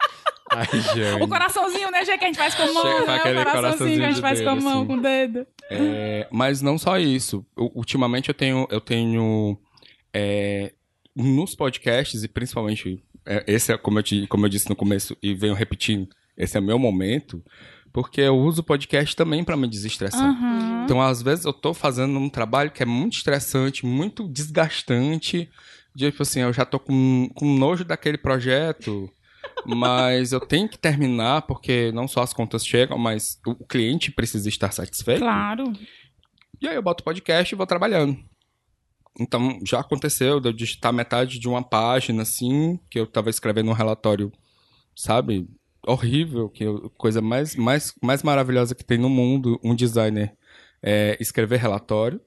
Ai, 0.52 0.68
o 1.22 1.28
coraçãozinho, 1.28 1.90
né, 1.92 2.04
gente, 2.06 2.20
que 2.20 2.26
a 2.26 2.28
gente 2.28 2.38
faz 2.38 2.54
com 2.56 2.64
a 2.64 2.74
mão, 2.74 2.82
Chega 2.84 3.06
né? 3.06 3.14
O 3.14 3.16
aquele 3.16 3.46
coraçãozinho 3.46 4.00
que 4.00 4.06
a 4.06 4.12
gente 4.12 4.22
coraçãozinho 4.22 4.22
faz 4.22 4.42
com 4.42 4.50
a 4.50 4.56
mão, 4.56 4.78
assim. 4.80 4.88
com 4.88 4.94
o 4.96 5.02
dedo. 5.02 5.48
É, 5.70 6.28
mas 6.32 6.62
não 6.62 6.78
só 6.78 6.98
isso. 7.00 7.46
Ultimamente 7.56 8.30
eu 8.30 8.36
tenho, 8.36 8.68
eu 8.70 8.82
tenho 8.82 9.58
é, 10.14 10.74
nos 11.16 11.56
podcasts, 11.56 12.24
e 12.24 12.28
principalmente, 12.28 13.02
é, 13.26 13.44
esse 13.48 13.72
é 13.72 13.78
como 13.78 14.00
eu, 14.00 14.04
te- 14.04 14.28
como 14.28 14.46
eu 14.46 14.50
disse 14.50 14.70
no 14.70 14.76
começo 14.76 15.16
e 15.24 15.34
venho 15.34 15.54
repetindo, 15.54 16.10
esse 16.38 16.58
é 16.58 16.62
meu 16.62 16.78
momento, 16.80 17.44
porque 17.94 18.22
eu 18.22 18.38
uso 18.38 18.62
o 18.62 18.64
podcast 18.66 19.16
também 19.16 19.44
para 19.44 19.56
me 19.58 19.68
desestressar. 19.68 20.24
Aham. 20.30 20.82
Então, 20.86 21.02
às 21.02 21.22
vezes, 21.22 21.46
eu 21.46 21.54
tô 21.54 21.74
fazendo 21.74 22.18
um 22.18 22.30
trabalho 22.30 22.72
que 22.72 22.82
é 22.82 22.86
muito 22.86 23.14
estressante, 23.18 23.86
muito 23.86 24.28
desgastante. 24.28 25.50
Tipo 25.98 26.24
assim, 26.24 26.40
eu 26.42 26.54
já 26.54 26.66
tô 26.66 26.80
com, 26.80 27.30
com 27.36 27.46
nojo 27.58 27.84
daquele 27.84 28.18
projeto, 28.18 29.10
mas 29.66 30.32
eu 30.32 30.40
tenho 30.40 30.68
que 30.68 30.78
terminar, 30.78 31.44
porque 31.44 31.92
não 31.92 32.08
só 32.08 32.22
as 32.22 32.34
contas 32.34 32.66
chegam, 32.66 32.98
mas 32.98 33.40
o, 33.46 33.56
cliente 33.66 34.12
precisa 34.12 34.50
estar 34.50 34.72
satisfeito. 34.72 35.20
Claro. 35.22 35.72
E 36.62 36.68
aí 36.68 36.76
eu 36.76 36.82
boto 36.82 37.02
o 37.02 37.06
podcast 37.06 37.54
e 37.54 37.58
vou 37.58 37.66
trabalhando. 37.66 38.18
Então, 39.20 39.60
já 39.66 39.80
aconteceu 39.80 40.40
de 40.40 40.50
eu 40.50 40.54
digitar 40.54 40.94
metade 40.94 41.38
de 41.40 41.48
uma 41.48 41.62
página, 41.62 42.22
assim, 42.22 42.80
que 42.90 43.00
eu 43.00 43.06
tava 43.06 43.30
escrevendo 43.30 43.70
um 43.70 43.74
relatório, 43.74 44.32
sabe? 44.96 45.48
Horrível, 45.86 46.50
que 46.50 46.64
eu- 46.64 46.90
coisa 46.98 47.22
mais, 47.22 47.56
mais, 47.56 47.94
mais 48.02 48.24
maravilhosa 48.24 48.76
que 48.76 48.86
tem 48.86 48.98
no 48.98 49.10
mundo, 49.10 49.60
um 49.64 49.76
designer 49.76 50.34
é 50.82 51.18
escrever 51.20 51.60
relatório. 51.60 52.22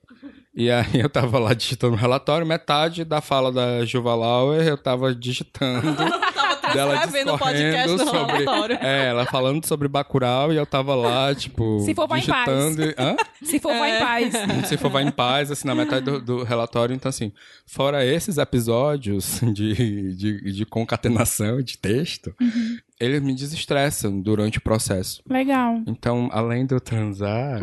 E 0.55 0.71
aí 0.71 1.01
eu 1.01 1.09
tava 1.11 1.39
lá 1.39 1.53
digitando 1.55 1.95
o 1.95 1.99
relatório, 1.99 2.47
metade 2.47 3.05
da 3.05 3.21
fala 3.21 3.51
da 3.51 3.85
Juva 3.85 4.15
Lauer 4.15 4.67
eu 4.67 4.79
tava 4.79 5.15
digitando. 5.15 5.89
dela 6.75 6.97
discorrendo 7.07 7.99
sobre. 8.05 8.75
É, 8.81 9.07
ela 9.09 9.25
falando 9.27 9.65
sobre 9.67 9.89
Bacurau 9.89 10.53
e 10.53 10.57
eu 10.57 10.67
tava 10.67 10.95
lá, 10.95 11.35
tipo, 11.35 11.81
Se 11.81 11.95
for, 11.95 12.07
vai 12.07 12.21
em 12.21 12.27
paz. 12.27 12.79
e- 12.79 12.95
Hã? 12.99 13.17
Se 13.43 13.59
for, 13.59 13.73
vai 13.79 13.97
em 13.97 14.01
paz. 14.01 14.33
Se 14.69 14.77
for, 14.77 14.91
vai 14.91 15.03
em 15.05 15.11
paz, 15.11 15.51
assim, 15.51 15.67
na 15.69 15.75
metade 15.75 16.05
do, 16.05 16.21
do 16.21 16.43
relatório. 16.43 16.95
Então, 16.95 17.09
assim, 17.09 17.33
fora 17.67 18.05
esses 18.05 18.39
episódios 18.39 19.41
de, 19.53 20.15
de, 20.15 20.53
de 20.53 20.67
concatenação 20.67 21.63
de 21.63 21.79
texto, 21.79 22.35
Uhum. 22.41 22.77
eles 23.01 23.21
me 23.23 23.35
desestressam 23.35 24.21
durante 24.21 24.59
o 24.59 24.61
processo. 24.61 25.23
Legal. 25.29 25.81
Então, 25.87 26.29
além 26.33 26.65
do 26.67 26.81
transar, 26.81 27.61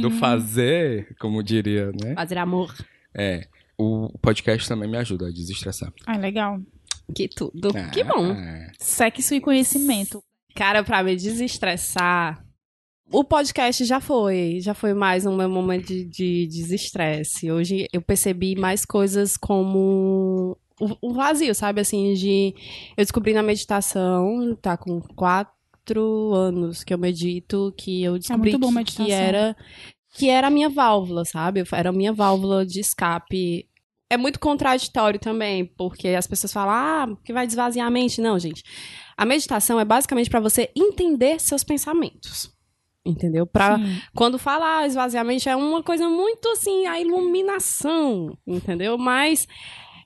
do 0.00 0.10
fazer, 0.10 1.14
como 1.20 1.42
diria, 1.42 1.86
né? 1.92 2.14
Fazer 2.14 2.38
amor. 2.38 2.74
É, 3.14 3.46
o 3.78 4.08
podcast 4.20 4.68
também 4.68 4.88
me 4.88 4.96
ajuda 4.96 5.28
a 5.28 5.30
desestressar. 5.32 5.92
Ah, 6.06 6.16
legal. 6.16 6.60
Que 7.14 7.28
tudo. 7.28 7.72
que 7.92 8.04
bom. 8.04 8.30
Ah, 8.30 8.68
Sexo 8.78 9.34
e 9.34 9.40
conhecimento. 9.40 10.22
Cara, 10.54 10.82
pra 10.84 11.02
me 11.02 11.16
desestressar, 11.16 12.44
o 13.12 13.24
podcast 13.24 13.84
já 13.84 14.00
foi, 14.00 14.58
já 14.60 14.72
foi 14.74 14.94
mais 14.94 15.26
um 15.26 15.36
meu 15.36 15.48
momento 15.48 15.88
de, 15.88 16.04
de 16.04 16.46
desestresse. 16.46 17.50
Hoje 17.50 17.86
eu 17.92 18.00
percebi 18.00 18.54
mais 18.56 18.84
coisas 18.84 19.36
como 19.36 20.56
o, 20.80 21.08
o 21.10 21.12
vazio, 21.12 21.54
sabe? 21.54 21.80
Assim, 21.80 22.14
de. 22.14 22.54
Eu 22.96 23.04
descobri 23.04 23.32
na 23.34 23.42
meditação, 23.42 24.56
tá 24.60 24.76
com 24.76 25.00
quatro 25.00 26.32
anos 26.34 26.82
que 26.84 26.94
eu 26.94 26.98
medito, 26.98 27.74
que 27.76 28.02
eu 28.02 28.18
descobri 28.18 28.52
muito 28.52 28.58
bom 28.72 28.84
que- 28.84 28.94
que 29.04 29.12
era 29.12 29.56
que 30.16 30.28
era 30.30 30.46
a 30.46 30.50
minha 30.50 30.68
válvula, 30.68 31.24
sabe? 31.24 31.64
Era 31.72 31.88
a 31.88 31.92
minha 31.92 32.12
válvula 32.12 32.64
de 32.64 32.78
escape. 32.78 33.66
É 34.14 34.16
muito 34.16 34.38
contraditório 34.38 35.18
também, 35.18 35.64
porque 35.64 36.08
as 36.08 36.24
pessoas 36.24 36.52
falam, 36.52 36.72
ah, 36.72 37.16
que 37.24 37.32
vai 37.32 37.48
desvaziar 37.48 37.84
a 37.84 37.90
mente. 37.90 38.20
Não, 38.20 38.38
gente. 38.38 38.62
A 39.16 39.26
meditação 39.26 39.80
é 39.80 39.84
basicamente 39.84 40.30
para 40.30 40.38
você 40.38 40.70
entender 40.76 41.40
seus 41.40 41.64
pensamentos. 41.64 42.48
Entendeu? 43.04 43.44
Pra, 43.44 43.76
Sim. 43.76 44.00
quando 44.14 44.38
fala 44.38 44.78
ah, 44.78 44.86
esvaziamento 44.86 45.48
é 45.48 45.56
uma 45.56 45.82
coisa 45.82 46.08
muito 46.08 46.48
assim, 46.48 46.86
a 46.86 47.00
iluminação, 47.00 48.38
entendeu? 48.46 48.96
Mas 48.96 49.48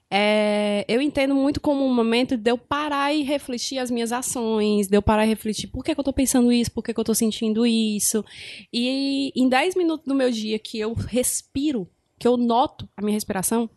é, 0.09 0.85
eu 0.87 0.99
entendo 0.99 1.35
muito 1.35 1.61
como 1.61 1.85
um 1.85 1.93
momento 1.93 2.35
de 2.35 2.49
eu 2.49 2.57
parar 2.57 3.13
e 3.13 3.21
refletir 3.21 3.77
as 3.77 3.91
minhas 3.91 4.11
ações, 4.11 4.87
de 4.87 4.97
eu 4.97 5.03
parar 5.03 5.23
e 5.23 5.29
refletir 5.29 5.67
por 5.67 5.83
que, 5.83 5.93
que 5.93 5.99
eu 5.99 6.03
tô 6.03 6.11
pensando 6.11 6.51
isso, 6.51 6.71
por 6.71 6.83
que, 6.83 6.95
que 6.95 6.99
eu 6.99 7.03
tô 7.03 7.13
sentindo 7.13 7.63
isso. 7.63 8.25
E 8.73 9.31
em 9.35 9.47
10 9.47 9.75
minutos 9.75 10.07
do 10.07 10.15
meu 10.15 10.31
dia 10.31 10.57
que 10.57 10.79
eu 10.79 10.93
respiro, 10.93 11.87
que 12.17 12.27
eu 12.27 12.37
noto 12.37 12.89
a 12.97 13.01
minha 13.03 13.13
respiração, 13.13 13.69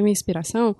a 0.00 0.02
minha 0.02 0.12
inspiração, 0.12 0.74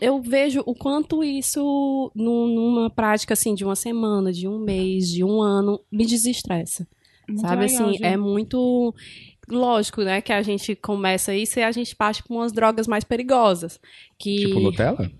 eu 0.00 0.20
vejo 0.20 0.62
o 0.66 0.74
quanto 0.74 1.22
isso, 1.22 2.10
num- 2.14 2.46
numa 2.48 2.90
prática 2.90 3.34
assim, 3.34 3.54
de 3.54 3.64
uma 3.64 3.76
semana, 3.76 4.32
de 4.32 4.48
um 4.48 4.58
mês, 4.58 5.08
de 5.08 5.22
um 5.22 5.40
ano, 5.40 5.80
me 5.90 6.04
desestressa. 6.04 6.86
Muito 7.28 7.40
Sabe 7.42 7.64
legal, 7.66 7.84
assim, 7.84 7.92
gente. 7.92 8.04
é 8.04 8.16
muito 8.16 8.94
lógico, 9.48 10.02
né, 10.02 10.20
que 10.20 10.32
a 10.32 10.42
gente 10.42 10.74
começa 10.74 11.34
isso 11.34 11.58
e 11.58 11.62
a 11.62 11.70
gente 11.72 11.94
parte 11.94 12.22
por 12.22 12.34
umas 12.34 12.52
drogas 12.52 12.86
mais 12.86 13.04
perigosas, 13.04 13.78
que 14.18 14.46
Tipo 14.46 14.60
Nutella? 14.60 15.10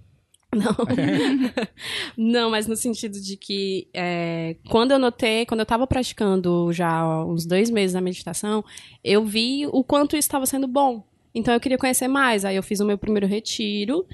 não. 0.54 0.76
não, 2.16 2.50
mas 2.50 2.66
no 2.66 2.76
sentido 2.76 3.20
de 3.20 3.36
que 3.36 3.88
é, 3.94 4.56
quando 4.68 4.92
eu 4.92 4.98
notei, 4.98 5.46
quando 5.46 5.60
eu 5.60 5.66
tava 5.66 5.86
praticando 5.86 6.72
já 6.72 7.24
uns 7.24 7.46
dois 7.46 7.70
meses 7.70 7.94
a 7.96 8.00
meditação, 8.00 8.64
eu 9.02 9.24
vi 9.24 9.66
o 9.66 9.82
quanto 9.84 10.16
isso 10.16 10.26
estava 10.26 10.46
sendo 10.46 10.66
bom. 10.66 11.04
Então 11.34 11.52
eu 11.54 11.60
queria 11.60 11.78
conhecer 11.78 12.08
mais. 12.08 12.44
Aí 12.44 12.56
eu 12.56 12.62
fiz 12.62 12.80
o 12.80 12.84
meu 12.86 12.98
primeiro 12.98 13.26
retiro. 13.26 14.06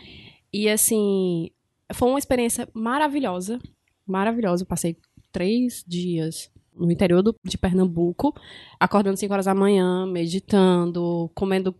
E 0.52 0.68
assim, 0.68 1.50
foi 1.92 2.08
uma 2.08 2.18
experiência 2.18 2.68
maravilhosa. 2.74 3.58
Maravilhosa. 4.06 4.62
Eu 4.62 4.66
passei 4.66 4.96
três 5.32 5.84
dias 5.86 6.50
no 6.74 6.90
interior 6.92 7.22
do- 7.22 7.34
de 7.44 7.58
Pernambuco, 7.58 8.32
acordando 8.78 9.16
5 9.16 9.32
horas 9.32 9.46
da 9.46 9.54
manhã, 9.54 10.06
meditando, 10.06 11.30
comendo 11.34 11.74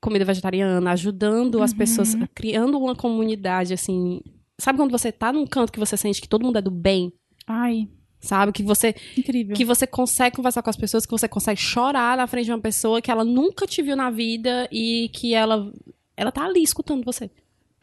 comida 0.00 0.24
vegetariana, 0.24 0.90
ajudando 0.92 1.62
as 1.62 1.72
Uhum. 1.72 1.78
pessoas, 1.78 2.14
criando 2.34 2.78
uma 2.78 2.94
comunidade, 2.94 3.72
assim. 3.72 4.20
Sabe 4.60 4.78
quando 4.78 4.90
você 4.90 5.10
tá 5.10 5.32
num 5.32 5.46
canto 5.46 5.72
que 5.72 5.78
você 5.78 5.96
sente 5.96 6.20
que 6.20 6.28
todo 6.28 6.44
mundo 6.44 6.58
é 6.58 6.62
do 6.62 6.70
bem? 6.70 7.12
Ai, 7.46 7.88
Sabe? 8.22 8.52
Que 8.52 8.62
você, 8.62 8.94
incrível. 9.16 9.54
que 9.54 9.64
você 9.64 9.86
consegue 9.86 10.36
conversar 10.36 10.62
com 10.62 10.70
as 10.70 10.76
pessoas, 10.76 11.04
que 11.04 11.10
você 11.10 11.26
consegue 11.26 11.60
chorar 11.60 12.16
na 12.16 12.26
frente 12.28 12.46
de 12.46 12.52
uma 12.52 12.60
pessoa 12.60 13.02
que 13.02 13.10
ela 13.10 13.24
nunca 13.24 13.66
te 13.66 13.82
viu 13.82 13.96
na 13.96 14.10
vida 14.10 14.68
e 14.70 15.10
que 15.12 15.34
ela, 15.34 15.72
ela 16.16 16.30
tá 16.30 16.44
ali 16.44 16.62
escutando 16.62 17.04
você 17.04 17.30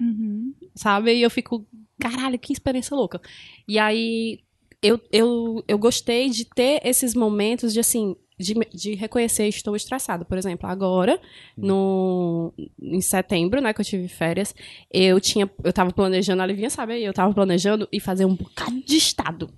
Uhum. 0.02 0.54
sabe? 0.74 1.14
E 1.14 1.22
eu 1.22 1.30
fico, 1.30 1.68
caralho, 2.00 2.40
que 2.40 2.54
experiência 2.54 2.96
louca. 2.96 3.22
E 3.68 3.78
aí 3.78 4.40
eu, 4.82 5.00
eu, 5.12 5.64
eu 5.68 5.78
gostei 5.78 6.30
de 6.30 6.46
ter 6.46 6.80
esses 6.86 7.14
momentos 7.14 7.74
de 7.74 7.82
assim, 7.82 8.16
de, 8.40 8.54
de 8.74 8.96
reconhecer 8.96 9.48
estou 9.48 9.76
estressada. 9.76 10.24
Por 10.24 10.38
exemplo, 10.38 10.70
agora, 10.70 11.20
no, 11.58 12.54
em 12.82 13.02
setembro, 13.02 13.62
né, 13.62 13.74
que 13.74 13.82
eu 13.82 13.86
tive 13.86 14.08
férias, 14.08 14.56
eu 14.90 15.20
tinha, 15.20 15.50
eu 15.64 15.74
tava 15.74 15.92
planejando, 15.92 16.42
a 16.42 16.46
Livinha 16.46 16.70
sabe 16.70 16.94
aí, 16.94 17.04
eu 17.04 17.14
tava 17.14 17.34
planejando 17.34 17.88
ir 17.92 18.00
fazer 18.00 18.26
um 18.26 18.36
bocado 18.36 18.82
de 18.82 18.96
estado. 18.96 19.50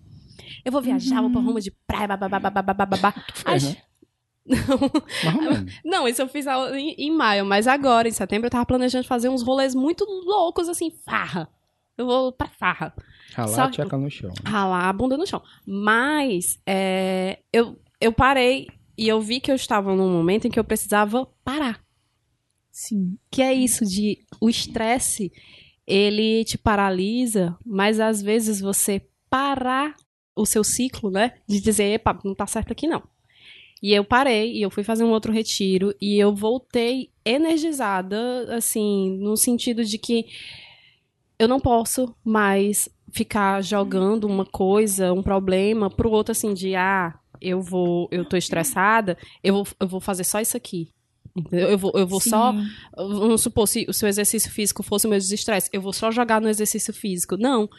Eu 0.64 0.72
vou 0.72 0.82
viajar, 0.82 1.22
vou 1.22 1.32
pra 1.32 1.41
Roma 1.41 1.59
de 1.62 1.72
praia, 1.88 2.07
babá, 2.07 2.28
babá, 2.39 2.62
babá, 2.62 2.86
babá. 2.86 3.14
fez, 3.34 3.64
né? 3.64 3.78
Não, 4.45 5.66
não, 6.01 6.07
isso 6.07 6.22
eu 6.22 6.28
fiz 6.28 6.45
em, 6.74 6.95
em 6.97 7.12
maio, 7.12 7.45
mas 7.45 7.68
agora, 7.68 8.07
em 8.07 8.12
setembro, 8.12 8.47
eu 8.47 8.51
tava 8.51 8.66
planejando 8.66 9.07
fazer 9.07 9.30
uns 9.30 9.43
rolês 9.43 9.76
muito 9.76 10.03
loucos, 10.05 10.68
assim, 10.68 10.91
farra. 11.05 11.47
Eu 11.97 12.05
vou 12.05 12.32
pra 12.32 12.47
farra. 12.47 12.93
Ralar 13.34 13.47
Só- 13.55 13.64
a 13.64 13.70
tcheca 13.70 13.97
no 13.97 14.09
chão. 14.09 14.32
ralar 14.45 14.89
a 14.89 14.93
bunda 14.93 15.18
no 15.18 15.28
chão. 15.28 15.41
Mas 15.66 16.59
é, 16.66 17.39
eu, 17.53 17.80
eu 17.99 18.12
parei 18.12 18.68
e 18.97 19.07
eu 19.07 19.22
vi 19.22 19.39
que 19.39 19.51
eu 19.51 19.55
estava 19.55 19.95
num 19.95 20.12
momento 20.12 20.47
em 20.47 20.51
que 20.51 20.59
eu 20.59 20.64
precisava 20.64 21.28
parar. 21.43 21.82
Sim. 22.72 23.18
Que 23.30 23.41
é 23.41 23.53
isso 23.53 23.86
de 23.86 24.20
o 24.39 24.49
estresse, 24.49 25.32
ele 25.86 26.43
te 26.45 26.57
paralisa, 26.57 27.55
mas 27.66 27.99
às 27.99 28.22
vezes 28.22 28.59
você 28.59 29.05
parar 29.30 29.95
o 30.41 30.45
seu 30.45 30.63
ciclo, 30.63 31.09
né? 31.09 31.33
De 31.47 31.59
dizer, 31.59 31.93
epa, 31.93 32.19
não 32.23 32.35
tá 32.35 32.47
certo 32.47 32.71
aqui 32.71 32.87
não. 32.87 33.03
E 33.81 33.93
eu 33.93 34.03
parei 34.03 34.53
e 34.53 34.61
eu 34.61 34.69
fui 34.69 34.83
fazer 34.83 35.03
um 35.03 35.09
outro 35.09 35.33
retiro 35.33 35.93
e 35.99 36.19
eu 36.19 36.35
voltei 36.35 37.09
energizada, 37.25 38.55
assim, 38.55 39.17
no 39.17 39.35
sentido 39.35 39.83
de 39.83 39.97
que 39.97 40.27
eu 41.39 41.47
não 41.47 41.59
posso 41.59 42.15
mais 42.23 42.87
ficar 43.11 43.63
jogando 43.63 44.25
uma 44.25 44.45
coisa, 44.45 45.11
um 45.11 45.23
problema 45.23 45.89
pro 45.89 46.11
outro 46.11 46.31
assim 46.31 46.53
de 46.53 46.75
ah, 46.75 47.17
eu 47.41 47.59
vou, 47.59 48.07
eu 48.11 48.23
tô 48.23 48.37
estressada, 48.37 49.17
eu 49.43 49.55
vou, 49.55 49.67
eu 49.79 49.87
vou 49.87 49.99
fazer 49.99 50.23
só 50.23 50.39
isso 50.39 50.55
aqui. 50.55 50.89
Entendeu? 51.35 51.69
Eu 51.69 51.77
vou, 51.77 51.91
eu 51.95 52.05
vou 52.05 52.19
só. 52.19 52.53
Vamos 52.95 53.41
supor, 53.41 53.67
se 53.67 53.85
o 53.89 53.93
seu 53.93 54.07
exercício 54.07 54.51
físico 54.51 54.83
fosse 54.83 55.07
o 55.07 55.09
meu 55.09 55.17
desestresse, 55.17 55.69
eu 55.73 55.81
vou 55.81 55.93
só 55.93 56.11
jogar 56.11 56.41
no 56.41 56.49
exercício 56.49 56.93
físico. 56.93 57.37
Não. 57.37 57.69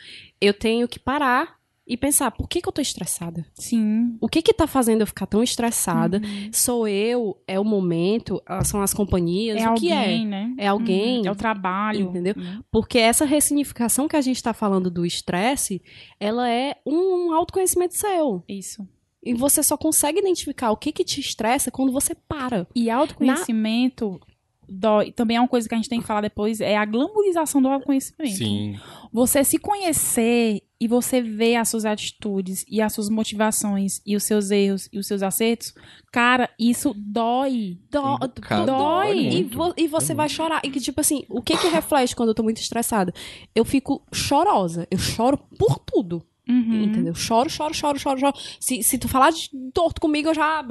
Eu 0.41 0.55
tenho 0.55 0.89
que 0.89 0.99
parar 0.99 1.62
e 1.87 1.97
pensar, 1.97 2.31
por 2.31 2.49
que, 2.49 2.61
que 2.63 2.69
eu 2.69 2.73
tô 2.73 2.81
estressada? 2.81 3.45
Sim. 3.55 4.17
O 4.21 4.29
que 4.29 4.41
que 4.41 4.55
tá 4.55 4.67
fazendo 4.67 5.01
eu 5.01 5.07
ficar 5.07 5.27
tão 5.27 5.43
estressada? 5.43 6.19
Uhum. 6.19 6.51
Sou 6.53 6.87
eu? 6.87 7.37
É 7.47 7.59
o 7.59 7.65
momento? 7.65 8.41
Ah, 8.47 8.63
São 8.63 8.81
as 8.81 8.95
companhias? 8.95 9.61
É 9.61 9.67
o 9.67 9.71
alguém, 9.71 9.81
que 9.81 9.93
é? 9.93 10.25
né? 10.25 10.55
É 10.59 10.69
alguém? 10.69 11.21
Uhum. 11.21 11.27
É 11.27 11.31
o 11.31 11.37
trabalho. 11.37 12.09
Entendeu? 12.09 12.35
né? 12.37 12.61
Porque 12.71 12.99
essa 12.99 13.25
ressignificação 13.25 14.07
que 14.07 14.17
a 14.17 14.21
gente 14.21 14.41
tá 14.43 14.53
falando 14.55 14.91
do 14.91 15.05
estresse, 15.05 15.83
ela 16.21 16.49
é 16.49 16.77
um 16.87 17.33
autoconhecimento 17.33 17.97
seu. 17.97 18.45
Isso. 18.49 18.87
E 19.25 19.35
você 19.35 19.63
só 19.63 19.77
consegue 19.77 20.19
identificar 20.19 20.71
o 20.71 20.77
que 20.77 20.93
que 20.93 21.05
te 21.05 21.21
estressa 21.21 21.71
quando 21.71 21.93
você 21.93 22.15
para. 22.15 22.67
E 22.75 22.91
autoconhecimento 22.91 24.21
dói. 24.69 25.13
Também 25.13 25.37
é 25.37 25.41
uma 25.41 25.49
coisa 25.49 25.69
que 25.69 25.75
a 25.75 25.79
gente 25.79 25.89
tem 25.89 26.01
que 26.01 26.07
falar 26.07 26.21
depois, 26.21 26.61
é 26.61 26.77
a 26.77 26.85
glamorização 26.85 27.61
do 27.63 27.69
autoconhecimento. 27.69 28.37
Sim. 28.37 28.79
Você 29.13 29.45
se 29.45 29.59
conhecer 29.59 30.63
e 30.81 30.89
você 30.89 31.21
ver 31.23 31.57
as 31.57 31.69
suas 31.69 31.85
atitudes 31.85 32.65
e 32.69 32.81
as 32.81 32.93
suas 32.93 33.09
motivações 33.09 34.01
e 34.07 34.17
os 34.17 34.25
seus 34.25 34.51
erros 34.51 34.89
e 34.93 34.99
os 34.99 35.07
seus 35.07 35.23
acertos, 35.23 35.73
cara, 36.13 36.51
isso 36.59 36.93
dói. 36.97 37.79
Dó- 37.91 38.19
Cara, 38.41 38.65
dói. 38.67 39.19
E, 39.19 39.31
muito. 39.33 39.57
vo- 39.57 39.75
e 39.77 39.87
você 39.87 40.09
Dói 40.09 40.17
vai 40.17 40.29
chorar. 40.29 40.61
E 40.65 40.71
que, 40.71 40.81
tipo 40.81 41.01
assim, 41.01 41.25
o 41.29 41.41
que 41.43 41.57
que 41.57 41.69
reflete 41.69 42.17
quando 42.17 42.31
eu 42.31 42.35
tô 42.35 42.43
muito 42.43 42.59
estressada? 42.61 43.13
Eu 43.55 43.65
fico 43.65 44.05
chorosa. 44.13 44.87
Eu 44.91 44.99
choro 44.99 45.39
por 45.59 45.79
tudo. 45.79 46.23
Uhum. 46.49 46.83
Entendeu? 46.85 47.15
Choro, 47.15 47.49
choro, 47.49 47.73
choro, 47.73 47.99
choro, 48.01 48.19
choro. 48.19 48.35
Se, 48.59 48.83
se 48.83 48.99
tu 48.99 49.09
falar 49.09 49.31
de 49.31 49.49
torto 49.73 50.01
comigo, 50.01 50.29
eu 50.31 50.35
já, 50.35 50.65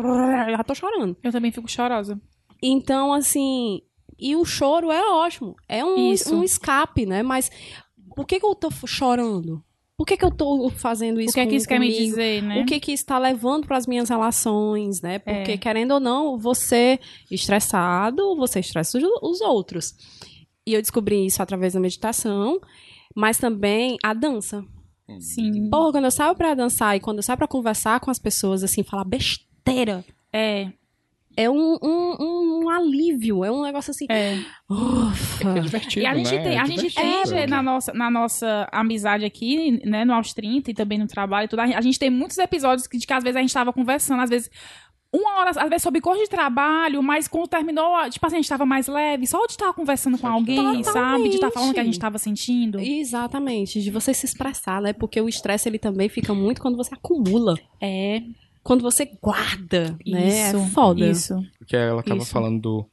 já 0.49 0.63
tô 0.65 0.75
chorando. 0.75 1.15
Eu 1.23 1.31
também 1.31 1.51
fico 1.51 1.69
chorosa. 1.71 2.19
Então, 2.61 3.13
assim. 3.13 3.81
E 4.19 4.35
o 4.35 4.45
choro 4.45 4.91
é 4.91 5.01
ótimo. 5.09 5.55
É 5.67 5.83
um, 5.83 6.11
Isso. 6.13 6.35
um 6.35 6.43
escape, 6.43 7.05
né? 7.07 7.23
Mas 7.23 7.49
por 8.15 8.25
que, 8.25 8.39
que 8.39 8.45
eu 8.45 8.53
tô 8.53 8.69
chorando? 8.85 9.63
Por 9.97 10.05
que, 10.05 10.17
que 10.17 10.25
eu 10.25 10.31
tô 10.31 10.69
fazendo 10.69 11.19
isso 11.21 11.31
o 11.31 11.33
que 11.35 11.39
é 11.39 11.45
que 11.45 11.55
isso 11.55 11.67
quer 11.67 11.79
me 11.79 11.87
comigo? 11.91 12.05
dizer, 12.05 12.41
né? 12.41 12.61
O 12.61 12.65
que 12.65 12.79
que 12.79 12.91
está 12.91 13.19
levando 13.19 13.67
para 13.67 13.77
as 13.77 13.85
minhas 13.85 14.09
relações, 14.09 14.99
né? 15.01 15.19
Porque, 15.19 15.51
É. 15.51 15.57
querendo 15.57 15.91
ou 15.91 15.99
não, 15.99 16.37
você 16.39 16.99
estressado, 17.29 18.35
você 18.35 18.59
estressa 18.59 18.97
os, 18.97 19.03
os 19.21 19.41
outros. 19.41 19.93
E 20.65 20.73
eu 20.73 20.81
descobri 20.81 21.25
isso 21.25 21.41
através 21.41 21.73
da 21.73 21.79
meditação, 21.79 22.59
mas 23.15 23.37
também 23.37 23.97
a 24.03 24.13
dança. 24.13 24.63
Sim. 25.19 25.69
Porra, 25.69 25.91
quando 25.91 26.05
eu 26.05 26.11
saio 26.11 26.35
pra 26.35 26.53
dançar 26.53 26.95
e 26.95 26.99
quando 26.99 27.17
eu 27.17 27.23
saio 27.23 27.37
pra 27.37 27.47
conversar 27.47 27.99
com 27.99 28.09
as 28.09 28.19
pessoas, 28.19 28.63
assim, 28.63 28.83
falar 28.83 29.03
besteira, 29.03 30.03
É, 30.33 30.71
é 31.37 31.49
um, 31.49 31.77
um, 31.81 32.61
um 32.63 32.69
alívio, 32.69 33.43
é 33.43 33.51
um 33.51 33.61
negócio 33.63 33.91
assim. 33.91 34.05
é. 34.09 34.37
Ufa. 34.69 35.57
É 35.57 35.59
divertido, 35.59 36.03
E 36.03 36.05
a 36.07 36.15
gente 36.15 36.31
né? 36.35 36.41
tem, 36.43 36.53
É 36.55 36.59
a 36.59 36.65
gente 36.65 36.95
tem 36.95 37.25
gente, 37.25 37.47
na 37.49 37.61
nossa, 37.63 37.93
na 37.93 38.09
nossa 38.11 38.67
amizade 38.71 39.25
aqui, 39.25 39.81
né, 39.85 40.05
no 40.05 40.13
Aos 40.13 40.33
30 40.33 40.71
e 40.71 40.73
também 40.73 40.97
no 40.97 41.07
trabalho 41.07 41.45
e 41.45 41.47
tudo, 41.47 41.59
a 41.59 41.81
gente- 41.81 41.99
tem 41.99 42.09
muitos 42.09 42.37
episódios 42.37 42.87
que, 42.87 42.97
de 42.97 43.05
que 43.07 43.13
às 43.13 43.23
vezes 43.23 43.35
a 43.37 43.41
gente 43.41 43.53
tava 43.53 43.73
conversando, 43.73 44.21
às 44.21 44.29
vezes 44.29 44.49
uma 45.13 45.39
hora, 45.39 45.49
às 45.49 45.69
vezes 45.69 45.83
sobre 45.83 45.99
coisa 45.99 46.23
de 46.23 46.29
trabalho, 46.29 47.03
mas 47.03 47.27
quando 47.27 47.45
terminou, 47.49 48.09
tipo 48.09 48.25
assim, 48.25 48.37
a 48.37 48.39
gente 48.41 48.47
tava 48.47 48.65
mais 48.65 48.87
leve, 48.87 49.27
só 49.27 49.45
de 49.45 49.51
estar 49.51 49.73
conversando 49.73 50.17
com 50.17 50.25
alguém, 50.25 50.81
sabe? 50.85 51.27
De 51.27 51.35
estar 51.35 51.51
falando 51.51 51.71
o 51.71 51.73
que 51.73 51.79
a 51.81 51.83
gente 51.83 51.99
tava 51.99 52.17
sentindo. 52.17 52.79
Exatamente, 52.79 53.81
de 53.81 53.91
você 53.91 54.13
se 54.13 54.25
expressar, 54.25 54.81
né? 54.81 54.93
Porque 54.93 55.19
o 55.19 55.27
estresse 55.27 55.67
ele 55.67 55.77
também 55.77 56.07
fica 56.07 56.33
muito 56.33 56.61
quando 56.61 56.77
você 56.77 56.93
acumula. 56.93 57.55
É, 57.81 58.21
Quando 58.63 58.81
você 58.81 59.05
guarda, 59.21 59.97
né? 60.05 60.27
isso. 60.49 60.57
É 60.57 60.67
foda. 60.69 61.05
Isso. 61.07 61.35
Porque 61.57 61.75
ela 61.75 62.03
tava 62.03 62.21
Isso. 62.21 62.31
falando 62.31 62.61
do. 62.61 62.85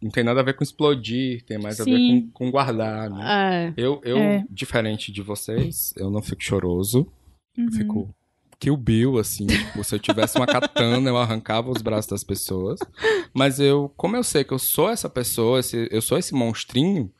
Não 0.00 0.10
tem 0.10 0.24
nada 0.24 0.40
a 0.40 0.42
ver 0.42 0.54
com 0.54 0.64
explodir, 0.64 1.44
tem 1.44 1.58
mais 1.58 1.80
a 1.80 1.84
ver 1.84 1.96
Sim. 1.96 2.22
com, 2.32 2.46
com 2.46 2.50
guardar, 2.50 3.08
né? 3.10 3.68
É. 3.68 3.74
Eu, 3.76 4.00
eu 4.04 4.16
É. 4.18 4.44
diferente 4.50 5.12
de 5.12 5.22
vocês, 5.22 5.92
eu 5.96 6.10
não 6.10 6.20
fico 6.22 6.42
choroso. 6.42 7.06
Eu 7.56 7.64
Uhum. 7.64 7.70
fico 7.72 8.14
Kill 8.58 8.76
Bill, 8.76 9.18
assim. 9.18 9.46
tipo, 9.46 9.84
se 9.84 9.94
eu 9.94 9.98
tivesse 10.00 10.36
uma 10.38 10.46
katana, 10.46 11.08
eu 11.10 11.16
arrancava 11.16 11.70
os 11.70 11.82
braços 11.82 12.10
das 12.10 12.24
pessoas. 12.24 12.80
Mas 13.34 13.60
eu, 13.60 13.92
como 13.96 14.16
eu 14.16 14.24
sei 14.24 14.42
que 14.44 14.52
eu 14.52 14.58
sou 14.58 14.88
essa 14.88 15.08
pessoa, 15.10 15.60
esse- 15.60 15.88
eu 15.90 16.00
sou 16.02 16.16
esse 16.18 16.32
monstrinho, 16.34 17.12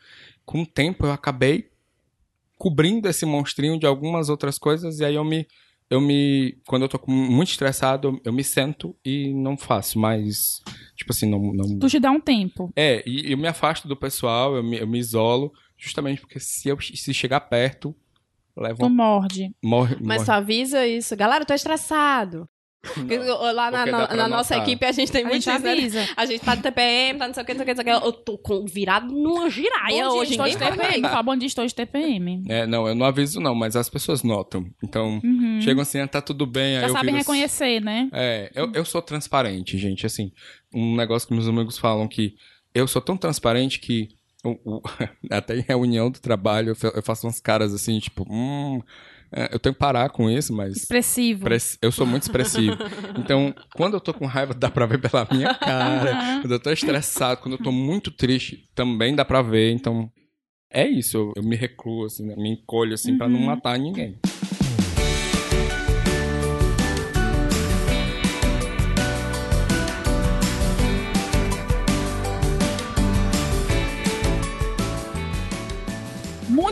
com 0.45 0.63
o 0.63 0.67
tempo 0.67 1.05
eu 1.07 1.13
acabei 1.13 1.69
cobrindo 2.59 3.09
esse 3.09 3.25
monstrinho 3.27 3.79
de 3.79 3.87
algumas 3.87 4.29
outras 4.29 4.59
coisas, 4.59 4.99
e 5.01 5.05
aí 5.05 5.15
eu 5.15 5.25
me. 5.25 5.47
Eu 5.93 6.01
me. 6.01 6.57
Quando 6.67 6.83
eu 6.83 6.89
tô 6.89 6.99
muito 7.07 7.51
estressado, 7.51 8.19
eu, 8.25 8.33
me 8.33 8.43
sento 8.43 8.97
e 9.05 9.33
não 9.35 9.57
faço 9.59 9.99
mais. 9.99 10.63
Tipo 10.97 11.13
assim, 11.13 11.29
não. 11.29 11.53
não 11.53 11.79
Tu 11.79 11.89
te 11.91 12.01
dá 12.01 12.11
um 12.11 12.21
tempo. 12.21 12.73
é, 12.75 13.03
e 13.07 13.31
eu 13.33 13.37
me 13.37 13.47
afasto 13.47 13.87
do 13.87 13.97
pessoal, 13.97 14.57
eu 14.57 14.63
me, 14.63 14.79
eu 14.79 14.87
me 14.87 14.99
isolo, 14.99 15.53
justamente 15.77 16.21
porque 16.23 16.41
se 16.41 16.69
eu 16.69 16.81
se 16.81 17.13
chegar 17.13 17.41
perto, 17.41 17.95
leva 18.57 18.79
Tu 18.79 18.89
morde. 18.89 19.55
morre, 19.63 19.97
Mas 20.01 20.19
morre. 20.23 20.25
tu 20.27 20.31
avisa 20.33 20.87
isso. 20.87 21.15
Galera, 21.15 21.43
eu 21.43 21.47
tô 21.47 21.53
estressado. 21.55 22.49
Porque 22.83 23.17
Lá 23.17 23.71
na, 23.71 23.87
na- 23.87 24.09
na 24.09 24.29
nossa 24.29 24.57
equipe 24.57 24.85
a 24.85 24.91
gente 24.91 25.13
tem 25.13 25.25
A 25.25 25.29
muito 25.29 25.43
gente 25.45 25.55
isso, 25.55 25.65
né? 25.65 25.73
avisa. 25.73 26.09
A 26.17 26.27
gente 26.27 26.41
tá 26.45 26.55
de 26.57 26.63
TPM, 26.63 27.17
tá 27.19 27.29
não 27.29 27.35
sei 27.35 27.43
o 27.45 27.47
que, 27.47 27.55
não 27.55 27.59
sei 27.59 27.63
o 27.63 27.67
que, 27.77 27.83
não 27.83 27.85
sei 27.85 27.95
o 27.97 28.01
que. 28.01 28.07
Eu 28.07 28.13
tô 28.13 28.39
com- 28.39 28.65
virado 28.67 29.07
numa 29.15 29.49
giraia 29.49 30.05
Bom 30.05 30.11
dia, 30.11 30.11
hoje. 30.11 30.31
estou 30.33 30.47
de 30.47 30.53
ninguém 30.55 30.69
fala 30.69 30.77
TPM. 30.83 31.03
Fala 31.09 31.23
bom 31.23 31.37
dia, 31.37 31.47
estou 31.47 31.65
de 31.67 31.75
TPM. 31.75 32.43
É, 32.49 32.67
não, 32.67 32.89
eu 32.89 32.95
não 32.97 33.07
aviso 33.07 33.41
não, 33.41 33.55
mas 33.55 33.77
as 33.77 33.89
pessoas 33.89 34.25
notam. 34.25 34.67
Então, 34.83 35.21
Uhum. 35.23 35.61
chegam 35.63 35.81
assim, 35.83 36.01
ah, 36.01 36.09
tá 36.09 36.21
tudo 36.21 36.45
bem, 36.45 36.75
Já 36.81 36.89
sabem 36.89 37.03
viro 37.07 37.19
reconhecer, 37.19 37.81
né? 37.81 38.09
É, 38.13 38.51
eu, 38.55 38.73
eu 38.75 38.85
sou 38.85 39.01
transparente, 39.01 39.79
gente, 39.79 40.05
assim, 40.05 40.33
um 40.75 40.97
negócio 40.97 41.29
que 41.29 41.35
meus 41.35 41.47
amigos 41.47 41.79
falam 41.79 42.09
que 42.09 42.35
eu 42.75 42.89
sou 42.89 43.01
tão 43.01 43.17
transparente 43.17 43.79
que 43.79 44.09
o- 44.45 44.59
o- 44.79 44.83
até 45.31 45.57
em 45.57 45.61
reunião 45.63 46.11
do 46.11 46.19
trabalho 46.19 46.71
eu 46.71 46.75
fa- 46.75 46.93
eu 46.97 47.03
faço 47.03 47.29
umas 47.29 47.39
caras 47.39 47.73
assim, 47.73 48.01
tipo, 48.01 48.27
hum, 48.29 48.83
eu 49.53 49.59
tenho 49.59 49.75
que 49.75 49.79
parar 49.79 50.09
com 50.11 50.29
isso, 50.31 50.53
mas 50.53 50.77
Expressivo. 50.77 51.45
Press- 51.45 51.79
Eu 51.81 51.91
sou 51.91 52.07
muito 52.07 52.23
expressivo. 52.25 52.77
Então, 53.19 53.55
quando 53.75 53.95
eu 53.95 54.01
tô 54.01 54.13
com 54.13 54.27
raiva, 54.27 54.53
dá 54.55 54.71
pra 54.71 54.85
ver 54.87 54.99
pela 54.99 55.27
minha 55.31 55.55
cara. 55.55 56.41
Quando 56.41 56.53
eu 56.53 56.61
tô 56.61 56.71
estressado, 56.71 57.41
quando 57.41 57.55
eu 57.55 57.63
tô 57.63 57.71
muito 57.73 58.11
triste, 58.11 58.69
também 58.75 59.15
dá 59.15 59.25
pra 59.25 59.43
ver. 59.43 59.71
Então, 59.73 60.11
é 60.71 60.87
isso. 60.89 61.17
Eu, 61.17 61.33
eu 61.37 61.43
me 61.43 61.57
recluo, 61.57 62.05
assim, 62.07 62.27
né? 62.27 62.35
me 62.37 62.51
encolho, 62.51 62.95
assim, 62.95 63.17
pra 63.17 63.29
não 63.29 63.41
Uhum. 63.41 63.47
matar 63.47 63.79
ninguém. 63.79 64.19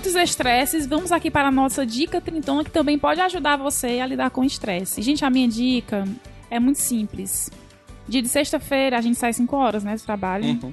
Muitos 0.01 0.15
estresses. 0.17 0.87
Vamos 0.87 1.13
aqui 1.13 1.31
para 1.31 1.49
a 1.49 1.51
nossa 1.51 1.85
dica 1.85 2.23
trintona, 2.23 2.65
que 2.65 2.71
também 2.71 2.99
pode 2.99 3.21
ajudar 3.21 3.59
você 3.59 4.01
a 4.01 4.07
lidar 4.07 4.31
com 4.31 4.41
o 4.41 4.45
estresse. 4.45 5.03
Gente, 5.03 5.27
a 5.27 5.29
minha 5.29 5.47
dica 5.47 6.09
é 6.51 6.59
muito 6.59 6.79
simples. 6.79 7.51
Dia 8.09 8.23
de 8.23 8.29
sexta-feira, 8.29 8.97
a 8.97 9.03
gente 9.03 9.19
sai 9.19 9.35
5 9.35 9.55
horas, 9.55 9.85
né, 9.85 9.95
do 9.95 10.01
trabalho. 10.01 10.47
Uhum. 10.47 10.73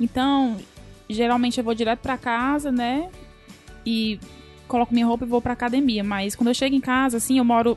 Então, 0.00 0.56
geralmente 1.08 1.58
eu 1.58 1.64
vou 1.64 1.74
direto 1.74 1.98
pra 1.98 2.16
casa, 2.16 2.70
né? 2.70 3.08
E 3.84 4.20
coloco 4.68 4.94
minha 4.94 5.04
roupa 5.04 5.24
e 5.24 5.28
vou 5.28 5.42
pra 5.42 5.52
academia. 5.52 6.04
Mas 6.04 6.36
quando 6.36 6.46
eu 6.46 6.54
chego 6.54 6.76
em 6.76 6.80
casa, 6.80 7.16
assim, 7.16 7.38
eu 7.38 7.44
moro 7.44 7.76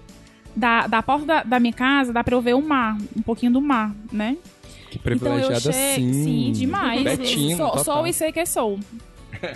da, 0.55 0.85
da 0.85 1.01
porta 1.01 1.25
da, 1.25 1.41
da 1.41 1.59
minha 1.59 1.73
casa 1.73 2.13
dá 2.13 2.23
pra 2.23 2.35
eu 2.35 2.41
ver 2.41 2.53
o 2.53 2.61
mar, 2.61 2.97
um 3.17 3.21
pouquinho 3.23 3.51
do 3.51 3.59
mar, 3.59 3.95
né? 4.11 4.37
Que 4.91 4.99
Então 4.99 5.39
eu 5.39 5.47
privilegiada 5.47 5.59
chego. 5.59 5.73
sim. 5.73 6.13
Sim, 6.23 6.51
demais. 6.51 7.01
Betinho, 7.01 7.57
sou, 7.57 7.83
sou 7.83 8.05
e 8.05 8.13
sei 8.13 8.31
que 8.31 8.45
sou. 8.45 8.77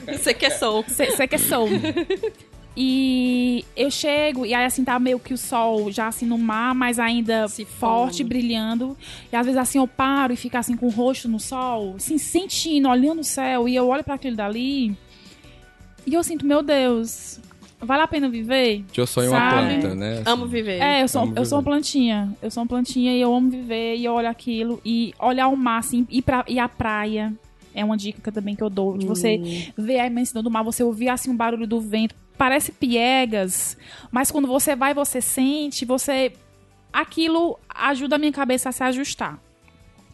Você 0.08 0.34
que 0.34 0.46
é 0.46 0.50
sou. 0.50 0.84
Sei, 0.88 1.12
sei 1.12 1.28
que 1.28 1.38
sou. 1.38 1.68
E 2.80 3.66
eu 3.76 3.90
chego, 3.90 4.46
e 4.46 4.54
aí 4.54 4.64
assim 4.64 4.84
tá 4.84 5.00
meio 5.00 5.20
que 5.20 5.34
o 5.34 5.38
sol 5.38 5.92
já 5.92 6.08
assim 6.08 6.28
no 6.28 6.38
mar, 6.38 6.76
mas 6.76 7.00
ainda 7.00 7.48
Se 7.48 7.66
forte, 7.66 8.24
brilhando. 8.24 8.96
E 9.34 9.36
às 9.36 9.44
vezes 9.48 9.60
assim 9.60 9.80
eu 9.80 9.88
paro 9.88 10.32
e 10.32 10.36
fico 10.36 10.58
assim 10.58 10.78
com 10.78 10.86
o 10.86 10.92
rosto 10.92 11.28
no 11.28 11.40
sol, 11.40 11.96
assim, 11.98 12.20
sentindo, 12.20 12.88
olhando 12.88 13.22
o 13.22 13.24
céu, 13.24 13.68
e 13.68 13.76
eu 13.76 13.88
olho 13.88 14.04
pra 14.04 14.14
aquilo 14.14 14.36
dali. 14.36 14.96
E 16.06 16.14
eu 16.14 16.24
sinto, 16.24 16.46
meu 16.46 16.62
Deus, 16.62 17.40
vale 17.82 18.04
a 18.04 18.08
pena 18.08 18.30
viver? 18.30 18.86
Eu 18.96 19.08
sou 19.08 19.24
uma 19.24 19.50
planta, 19.50 19.96
né? 19.96 20.22
Amo 20.24 20.46
viver. 20.46 20.80
É, 20.80 21.02
eu 21.02 21.08
sou, 21.08 21.24
Amo 21.24 21.34
eu 21.36 21.46
sou 21.46 21.58
uma 21.58 21.64
plantinha. 21.64 22.32
Eu 22.44 22.52
sou 22.52 22.62
uma 22.62 22.70
plantinha 22.70 23.12
e 23.12 23.20
eu 23.20 23.34
amo 23.34 23.50
viver 23.50 23.96
e 23.96 24.06
eu 24.06 24.14
olho 24.14 24.30
aquilo 24.30 24.80
e 24.86 25.16
olhar 25.20 25.48
o 25.48 25.58
mar, 25.58 25.80
assim, 25.80 26.06
ir, 26.12 26.22
pra, 26.22 26.46
ir 26.48 26.60
à 26.60 26.70
praia. 26.70 27.34
É 27.80 27.86
uma 27.86 27.96
dica 27.96 28.32
também 28.32 28.56
que 28.56 28.64
eu 28.64 28.70
dou. 28.70 28.98
De 28.98 29.06
você 29.06 29.38
Hum. 29.38 29.72
ver 29.84 30.00
a 30.00 30.08
imensidão 30.08 30.42
do 30.42 30.50
mar, 30.50 30.64
você 30.64 30.84
ouvir 30.84 31.10
assim 31.10 31.30
um 31.30 31.36
barulho 31.38 31.68
do 31.68 31.80
vento. 31.80 32.16
Parece 32.38 32.72
piegas, 32.72 33.78
mas 34.12 34.32
quando 34.32 34.48
você 34.48 34.76
vai, 34.76 34.94
você 34.94 35.22
sente, 35.22 35.86
você. 35.86 36.34
Aquilo 36.92 37.60
ajuda 37.70 38.16
a 38.16 38.20
minha 38.20 38.32
cabeça 38.32 38.70
a 38.70 38.72
se 38.72 38.84
ajustar. 38.84 39.40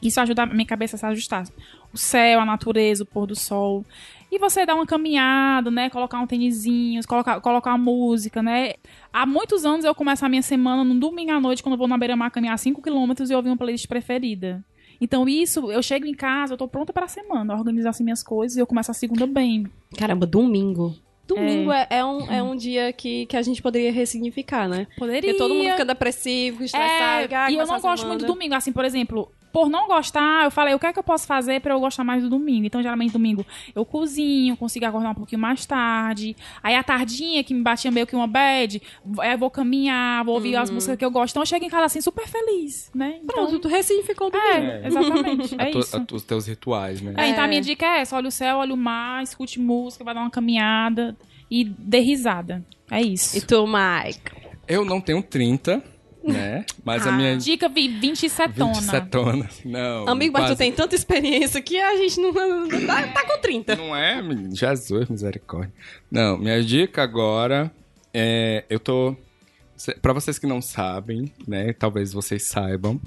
Isso 0.02 0.20
ajuda 0.20 0.44
a 0.44 0.46
minha 0.46 0.66
cabeça 0.66 0.96
a 0.98 1.00
se 1.00 1.06
ajustar. 1.06 1.46
O 1.94 1.98
céu, 1.98 2.42
a 2.42 2.46
natureza, 2.46 3.04
o 3.04 3.06
pôr 3.06 3.26
do 3.28 3.36
sol. 3.36 3.86
E 4.32 4.38
você 4.40 4.66
dá 4.66 4.74
uma 4.76 4.86
caminhada, 4.86 5.70
né? 5.72 5.90
Colocar 5.90 6.20
um 6.20 6.28
tênisinho, 6.28 7.00
colocar, 7.08 7.40
colocar 7.40 7.70
uma 7.72 7.78
música, 7.78 8.42
né? 8.42 8.74
Há 9.14 9.26
muitos 9.26 9.64
anos 9.64 9.86
eu 9.86 9.94
começo 9.96 10.26
a 10.26 10.30
minha 10.30 10.42
semana 10.42 10.84
num 10.84 10.98
domingo 10.98 11.32
à 11.32 11.40
noite, 11.40 11.62
quando 11.64 11.74
eu 11.74 11.78
vou 11.78 11.88
na 11.88 11.98
beira-mar 11.98 12.32
caminhar 12.32 12.58
5km 12.58 13.30
e 13.30 13.36
ouvir 13.36 13.50
uma 13.50 13.58
playlist 13.58 13.88
preferida. 13.88 14.64
Então, 15.00 15.28
isso, 15.28 15.72
eu 15.72 15.82
chego 15.82 16.06
em 16.06 16.14
casa, 16.14 16.54
eu 16.54 16.58
tô 16.58 16.68
pronta 16.68 16.94
pra 16.94 17.08
semana, 17.08 17.56
organizar 17.56 17.90
assim 17.90 18.04
minhas 18.04 18.24
coisas 18.24 18.58
e 18.58 18.60
eu 18.60 18.68
começo 18.68 18.92
a 18.92 18.94
segunda 18.94 19.28
bem. 19.28 19.68
Caramba, 19.98 20.26
domingo. 20.26 20.96
Domingo 21.26 21.72
é, 21.72 21.88
é 21.90 22.06
um, 22.06 22.32
é 22.32 22.44
um 22.44 22.56
dia 22.56 22.92
que, 22.92 23.26
que 23.28 23.38
a 23.38 23.42
gente 23.42 23.62
poderia 23.62 23.92
ressignificar, 23.92 24.68
né? 24.68 24.88
Poderia. 24.98 25.22
Porque 25.22 25.38
todo 25.38 25.54
mundo 25.54 25.70
fica 25.72 25.86
depressivo, 25.86 26.64
estressado. 26.64 27.34
É, 27.34 27.52
e 27.52 27.56
eu 27.56 27.66
não 27.66 27.80
gosto 27.80 28.02
semana. 28.02 28.08
muito 28.08 28.26
do 28.26 28.34
domingo. 28.34 28.54
Assim, 28.56 28.74
por 28.74 28.84
exemplo, 28.84 29.32
por 29.54 29.70
não 29.70 29.88
gostar, 29.88 30.46
eu 30.46 30.52
falei, 30.52 30.74
o 30.74 30.80
que 30.80 30.88
é 30.88 30.92
que 30.92 30.98
eu 30.98 31.04
posso 31.04 31.28
fazer 31.28 31.62
pra 31.62 31.76
eu 31.76 31.80
gostar 31.80 32.04
mais 32.04 32.24
do 32.24 32.30
domingo? 32.30 32.66
Então, 32.66 32.82
geralmente, 32.82 33.12
domingo 33.14 33.46
eu 33.76 33.86
cozinho, 33.86 34.58
consigo 34.58 34.84
acordar 34.88 35.12
um 35.12 35.14
pouquinho 35.16 35.40
mais 35.40 35.64
tarde. 35.64 36.36
Aí, 36.64 36.76
a 36.76 36.82
tardinha, 36.82 37.44
que 37.44 37.54
me 37.54 37.62
batia 37.62 37.92
meio 37.92 38.08
que 38.08 38.16
uma 38.16 38.26
bad, 38.26 38.82
aí 39.20 39.32
eu 39.32 39.38
vou 39.38 39.52
caminhar, 39.52 40.26
vou 40.26 40.34
ouvir 40.34 40.56
as 40.56 40.72
músicas 40.72 40.98
que 40.98 41.06
eu 41.06 41.12
gosto. 41.12 41.34
Então, 41.34 41.44
eu 41.44 41.46
chego 41.46 41.64
em 41.64 41.70
casa, 41.70 41.86
assim, 41.86 42.02
super 42.02 42.28
feliz, 42.28 42.90
né? 42.96 43.20
Então, 43.24 43.36
Pronto, 43.36 43.60
tu 43.60 43.68
ressignificou 43.68 44.28
o 44.28 44.32
domingo. 44.32 44.50
é, 44.74 44.88
exatamente. 44.88 45.56
É 45.60 45.70
isso. 45.70 45.96
a 45.96 46.04
os 46.16 46.24
teus 46.24 46.48
rituais, 46.48 47.00
né? 47.00 47.14
É, 47.16 47.30
então, 47.30 47.44
a 47.44 47.46
É. 47.46 47.50
minha 47.50 47.62
dica 47.62 47.86
é 47.86 48.00
essa. 48.00 48.16
Olha 48.16 48.30
o 48.30 48.32
céu, 48.32 48.58
olha 48.58 48.74
o 48.74 48.78
mar, 48.78 49.22
escute 49.22 49.60
música, 49.60 50.04
vai 50.04 50.16
dar 50.16 50.22
uma 50.22 50.32
caminhada 50.32 51.16
e 51.52 51.64
dê 51.64 52.00
risada. 52.00 52.66
É 52.90 53.02
isso. 53.02 53.38
E 53.38 53.42
tu, 53.42 53.68
Mike? 53.68 54.20
Eu 54.68 54.84
não 54.84 55.00
tenho 55.00 55.22
30, 55.22 55.84
né? 56.24 56.66
Mas 56.84 57.06
a 57.06 57.10
Ah. 57.10 57.14
minha 57.14 57.38
Dica 57.38 57.68
vi- 57.70 57.88
27 57.88 58.54
tona. 58.56 58.74
27 58.74 59.08
tona. 59.10 59.50
Não. 59.66 60.08
Amigo, 60.08 60.34
mas 60.34 60.44
tu 60.44 60.48
quase- 60.50 60.58
tem 60.58 60.72
tanta 60.72 60.96
experiência 60.96 61.62
que 61.62 61.80
a 61.80 61.96
gente 61.98 62.20
não, 62.20 62.32
não 62.32 62.68
tá, 62.88 63.08
tá 63.08 63.26
com 63.28 63.38
30. 63.40 63.76
Não 63.76 63.96
é, 63.96 64.22
menino? 64.22 64.56
Jesus, 64.56 65.10
misericórdia. 65.10 65.74
Não, 66.10 66.38
minha 66.38 66.64
dica 66.64 67.04
agora 67.04 67.72
é. 68.14 68.64
Eu 68.70 68.80
tô. 68.80 69.16
Pra 70.02 70.14
vocês 70.14 70.40
que 70.40 70.48
não 70.48 70.62
sabem, 70.62 71.32
né? 71.48 71.74
Talvez 71.74 72.14
vocês 72.14 72.44
saibam. 72.44 73.00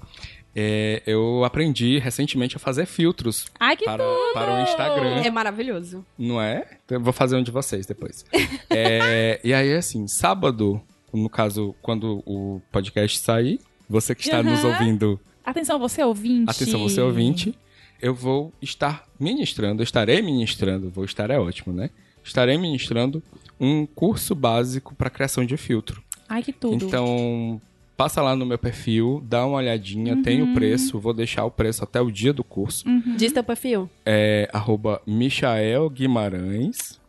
é, 0.58 1.02
eu 1.06 1.44
aprendi 1.44 1.98
recentemente 1.98 2.56
a 2.56 2.58
fazer 2.58 2.86
filtros 2.86 3.44
Ai, 3.60 3.76
que 3.76 3.84
para, 3.84 4.02
tudo! 4.02 4.32
para 4.32 4.54
o 4.54 4.62
Instagram. 4.62 5.22
É 5.22 5.30
maravilhoso. 5.30 6.02
Não 6.18 6.40
é? 6.40 6.64
Então 6.84 6.96
Eu 6.96 7.00
vou 7.02 7.12
fazer 7.12 7.36
um 7.36 7.42
de 7.42 7.50
vocês 7.50 7.84
depois. 7.86 8.24
É, 8.70 9.38
e 9.44 9.52
aí, 9.54 9.74
assim, 9.74 10.06
sábado, 10.08 10.80
no 11.16 11.28
caso, 11.28 11.74
quando 11.82 12.22
o 12.26 12.60
podcast 12.70 13.18
sair, 13.18 13.58
você 13.88 14.14
que 14.14 14.22
está 14.22 14.42
nos 14.42 14.60
Aham. 14.64 14.72
ouvindo, 14.72 15.20
Atenção, 15.44 15.78
você 15.78 16.00
é 16.00 16.06
ouvinte. 16.06 16.50
atenção, 16.50 16.80
você 16.80 17.00
ouvinte, 17.00 17.54
eu 18.02 18.14
vou 18.14 18.52
estar 18.60 19.04
ministrando, 19.18 19.80
eu 19.80 19.84
estarei 19.84 20.20
ministrando, 20.20 20.90
vou 20.90 21.04
estar 21.04 21.30
é 21.30 21.38
ótimo, 21.38 21.72
né? 21.72 21.90
Estarei 22.22 22.58
ministrando 22.58 23.22
um 23.60 23.86
curso 23.86 24.34
básico 24.34 24.94
para 24.94 25.08
criação 25.08 25.44
de 25.46 25.56
filtro. 25.56 26.02
Ai, 26.28 26.42
que 26.42 26.52
tudo. 26.52 26.74
Então, 26.84 27.60
passa 27.96 28.20
lá 28.20 28.34
no 28.34 28.44
meu 28.44 28.58
perfil, 28.58 29.22
dá 29.24 29.46
uma 29.46 29.58
olhadinha, 29.58 30.20
tem 30.22 30.42
Uhum. 30.42 30.50
o 30.50 30.54
preço, 30.54 30.98
vou 30.98 31.14
deixar 31.14 31.44
o 31.44 31.50
preço 31.50 31.84
até 31.84 32.00
o 32.00 32.10
dia 32.10 32.32
do 32.32 32.42
curso. 32.42 32.84
Diz 33.16 33.32
teu 33.32 33.44
perfil. 33.44 33.88
É 34.04 34.50
arroba 34.52 35.00
Michael 35.06 35.88
Guimarães. 35.90 37.00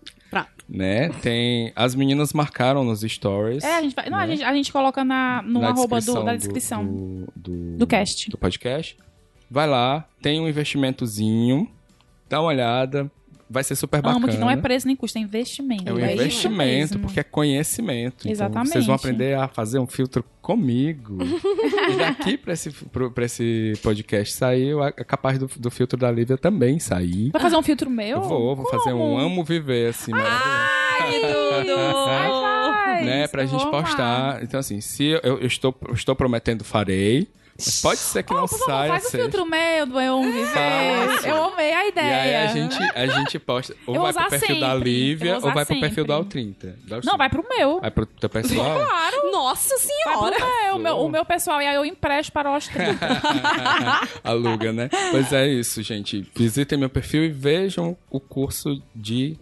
Né? 0.69 1.09
Tem. 1.21 1.71
As 1.75 1.95
meninas 1.95 2.33
marcaram 2.33 2.83
nos 2.83 3.01
stories. 3.01 3.63
É, 3.63 3.77
a 3.77 3.81
gente 3.81 3.95
vai. 3.95 4.09
Não, 4.09 4.17
a, 4.17 4.27
né? 4.27 4.35
gente, 4.35 4.43
a 4.43 4.53
gente 4.53 4.71
coloca 4.71 5.03
na, 5.03 5.41
no 5.41 5.61
na 5.61 5.69
arroba 5.69 6.01
do, 6.01 6.23
da 6.23 6.35
descrição. 6.35 6.85
Do, 6.85 7.27
do, 7.35 7.77
Do 7.77 7.87
cast. 7.87 8.29
do 8.29 8.37
podcast. 8.37 8.97
Vai 9.49 9.65
lá, 9.65 10.05
tem 10.21 10.41
um 10.41 10.47
investimentozinho, 10.47 11.69
dá 12.27 12.41
uma 12.41 12.49
olhada, 12.49 13.09
vai 13.49 13.63
ser 13.63 13.75
super 13.75 14.01
bacana. 14.01 14.17
Amo 14.25 14.27
que 14.31 14.37
não 14.37 14.49
é 14.49 14.57
preço 14.57 14.87
nem 14.87 14.95
custo, 14.95 15.17
é 15.17 15.21
investimento. 15.21 15.87
É 15.89 15.93
um 15.93 15.97
isso 15.99 16.11
investimento, 16.13 16.99
porque 16.99 17.19
é 17.19 17.23
conhecimento. 17.23 18.15
Então, 18.21 18.31
Exatamente. 18.31 18.69
vocês 18.71 18.85
vão 18.85 18.95
aprender 18.95 19.37
a 19.37 19.47
fazer 19.47 19.79
um 19.79 19.87
filtro 19.87 20.23
comigo. 20.41 21.17
e 21.91 21.95
daqui 21.97 22.37
pra 22.37 22.53
esse, 22.53 22.71
pro- 22.71 23.11
pra 23.11 23.25
esse 23.25 23.73
podcast 23.83 24.33
sair, 24.33 24.69
eu- 24.69 24.83
é 24.83 24.91
capaz 24.91 25.37
do, 25.39 25.47
do 25.57 25.69
filtro 25.71 25.97
da 25.97 26.11
Lívia 26.11 26.37
também 26.37 26.79
sair. 26.79 27.31
Vai 27.31 27.41
fazer 27.41 27.55
um 27.57 27.63
filtro 27.63 27.89
meu? 27.89 28.17
Eu 28.17 28.21
vou, 28.23 28.55
vou 28.55 28.69
fazer 28.69 28.93
um 28.93 28.97
Como? 28.99 29.19
amo 29.19 29.43
viver, 29.43 29.89
assim. 29.89 30.11
Ai, 30.13 31.11
que 31.11 31.19
tudo! 31.21 31.75
Ai, 32.07 32.29
faz. 32.85 33.05
né, 33.05 33.27
pra 33.27 33.45
gente 33.45 33.61
amar. 33.63 33.83
postar. 33.83 34.43
Então, 34.43 34.59
assim, 34.59 34.81
se 34.81 35.03
eu, 35.05 35.19
eu 35.39 35.45
estou, 35.47 35.75
eu 35.87 35.93
estou 35.93 36.15
prometendo, 36.15 36.63
farei. 36.63 37.27
Mas 37.57 37.81
pode 37.81 37.99
ser 37.99 38.23
que 38.23 38.33
Oh, 38.33 38.37
não 38.37 38.47
por 38.47 38.59
favor, 38.59 38.65
saia. 38.65 38.89
faz 38.89 39.05
o 39.05 39.09
filtro 39.11 39.45
meu 39.45 39.85
do 39.87 39.99
Eu 39.99 40.13
Amo 40.19 40.31
Viver. 40.31 41.27
Eu 41.29 41.43
amei 41.45 41.73
a 41.73 41.85
E 41.85 41.89
ideia. 41.89 42.21
aí 42.21 42.35
a 42.35 42.47
gente, 42.47 42.77
a 42.95 43.07
gente 43.07 43.39
posta. 43.39 43.75
Ou 43.87 43.95
Eu 43.95 44.01
vai 44.03 44.13
pro 44.13 44.29
perfil 44.29 44.59
da 44.59 44.67
sempre. 44.73 44.73
Eu 44.73 44.77
Lívia, 44.83 45.35
ou 45.35 45.41
vai 45.41 45.65
pro 45.65 45.79
perfil 45.79 46.05
do 46.05 46.13
sempre. 46.17 46.41
Al30. 46.41 46.75
Do 46.85 46.95
Al30. 46.97 47.05
Não, 47.05 47.17
vai 47.17 47.29
pro 47.29 47.45
meu. 47.49 47.79
Vai 47.81 47.91
pro 47.91 48.05
teu 48.05 48.29
pessoal? 48.29 48.77
Claro, 48.87 49.31
Nossa 49.31 49.69
vai 49.75 49.77
senhora! 49.79 50.35
pro 50.35 50.45
meu. 50.45 50.75
O 50.75 50.79
meu, 50.79 50.97
o 50.99 51.09
meu 51.09 51.25
pessoal. 51.25 51.61
E 51.61 51.65
aí 51.67 51.75
eu 51.75 51.85
empresto 51.85 52.31
para 52.31 52.49
o 52.49 52.53
Austríaco. 52.53 52.99
Aluga, 54.23 54.71
né? 54.73 54.89
Pois 55.11 55.31
é 55.33 55.47
isso, 55.47 55.81
gente. 55.81 56.29
Visitem 56.35 56.77
meu 56.77 56.89
perfil 56.89 57.23
e 57.25 57.29
vejam 57.29 57.97
o 58.09 58.19
curso 58.19 58.81
de 58.95 59.37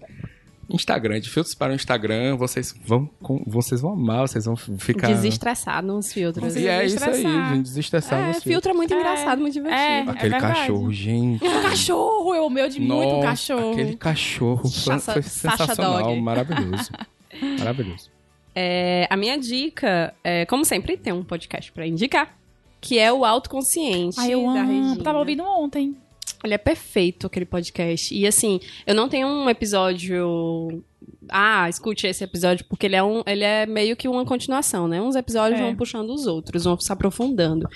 Instagram, 0.70 1.20
de 1.20 1.30
filtros 1.30 1.54
para 1.56 1.72
o 1.72 1.76
Instagram. 1.76 2.36
Vocês 2.36 2.74
vão, 2.86 3.08
com- 3.22 3.44
vocês 3.46 3.82
vão 3.82 3.94
amar, 3.94 4.28
vocês 4.28 4.46
vão 4.46 4.56
ficar. 4.56 5.08
Desestressar 5.08 5.84
nos 5.84 6.12
filtros. 6.12 6.56
E 6.56 6.68
é 6.68 6.86
isso 6.86 7.04
aí, 7.08 7.22
gente. 7.22 7.62
Desestressar 7.64 8.20
É, 8.20 8.28
nos 8.28 8.36
filtros. 8.38 8.52
filtro 8.54 8.72
é 8.72 8.74
muito 8.74 8.94
É, 8.94 8.98
engraçado, 8.98 9.40
muito 9.42 9.54
divertido. 9.54 9.80
é. 9.82 10.00
Aquele 10.02 10.30
verdade. 10.30 10.54
cachorro, 10.60 10.92
gente. 10.94 11.40
cachorro, 11.62 12.36
eu 12.36 12.46
amei 12.48 12.68
de 12.70 12.80
muito 12.80 12.94
Nossa, 13.16 13.28
cachorro. 13.28 13.72
Aquele 13.74 13.96
cachorro 13.96 14.68
foi, 14.70 15.00
Sacha- 15.00 15.14
foi 15.14 15.22
sensacional, 15.22 16.04
Dog. 16.04 16.22
maravilhoso. 16.22 16.90
Maravilhoso. 17.60 18.10
É, 18.56 19.06
a 19.10 19.18
minha 19.18 19.38
dica, 19.38 20.14
é, 20.24 20.46
como 20.46 20.64
sempre, 20.64 20.96
tem 20.96 21.12
um 21.12 21.24
podcast 21.24 21.72
pra 21.74 21.86
indicar, 21.86 22.38
que 22.80 22.98
é 22.98 23.12
o 23.12 23.26
Autoconsciente 23.26 24.16
Ai, 24.20 24.32
eu 24.34 24.44
da 24.54 24.62
amo. 24.62 24.72
Regina. 24.72 25.04
Tava 25.04 25.20
ouvindo 25.20 25.44
ontem. 25.44 25.96
Ele 26.46 26.54
é 26.54 26.58
perfeito, 26.58 27.28
aquele 27.28 27.46
podcast. 27.46 28.14
E 28.16 28.26
assim, 28.26 28.60
eu 28.86 28.94
não 28.96 29.10
tenho 29.10 29.28
um 29.28 29.50
episódio. 29.50 30.84
Ah, 31.30 31.68
escute 31.70 32.08
esse 32.08 32.24
episódio, 32.24 32.66
porque 32.66 32.86
ele 32.86 32.96
é, 32.96 33.04
um, 33.04 33.22
ele 33.26 33.44
é 33.44 33.66
meio 33.66 33.96
que 33.96 34.08
uma 34.08 34.26
continuação, 34.26 34.88
né? 34.88 35.02
Uns 35.02 35.16
episódios 35.16 35.60
É. 35.60 35.64
vão 35.64 35.76
puxando 35.76 36.10
os 36.12 36.26
outros, 36.28 36.64
vão 36.64 36.80
se 36.80 36.92
aprofundando. 36.92 37.68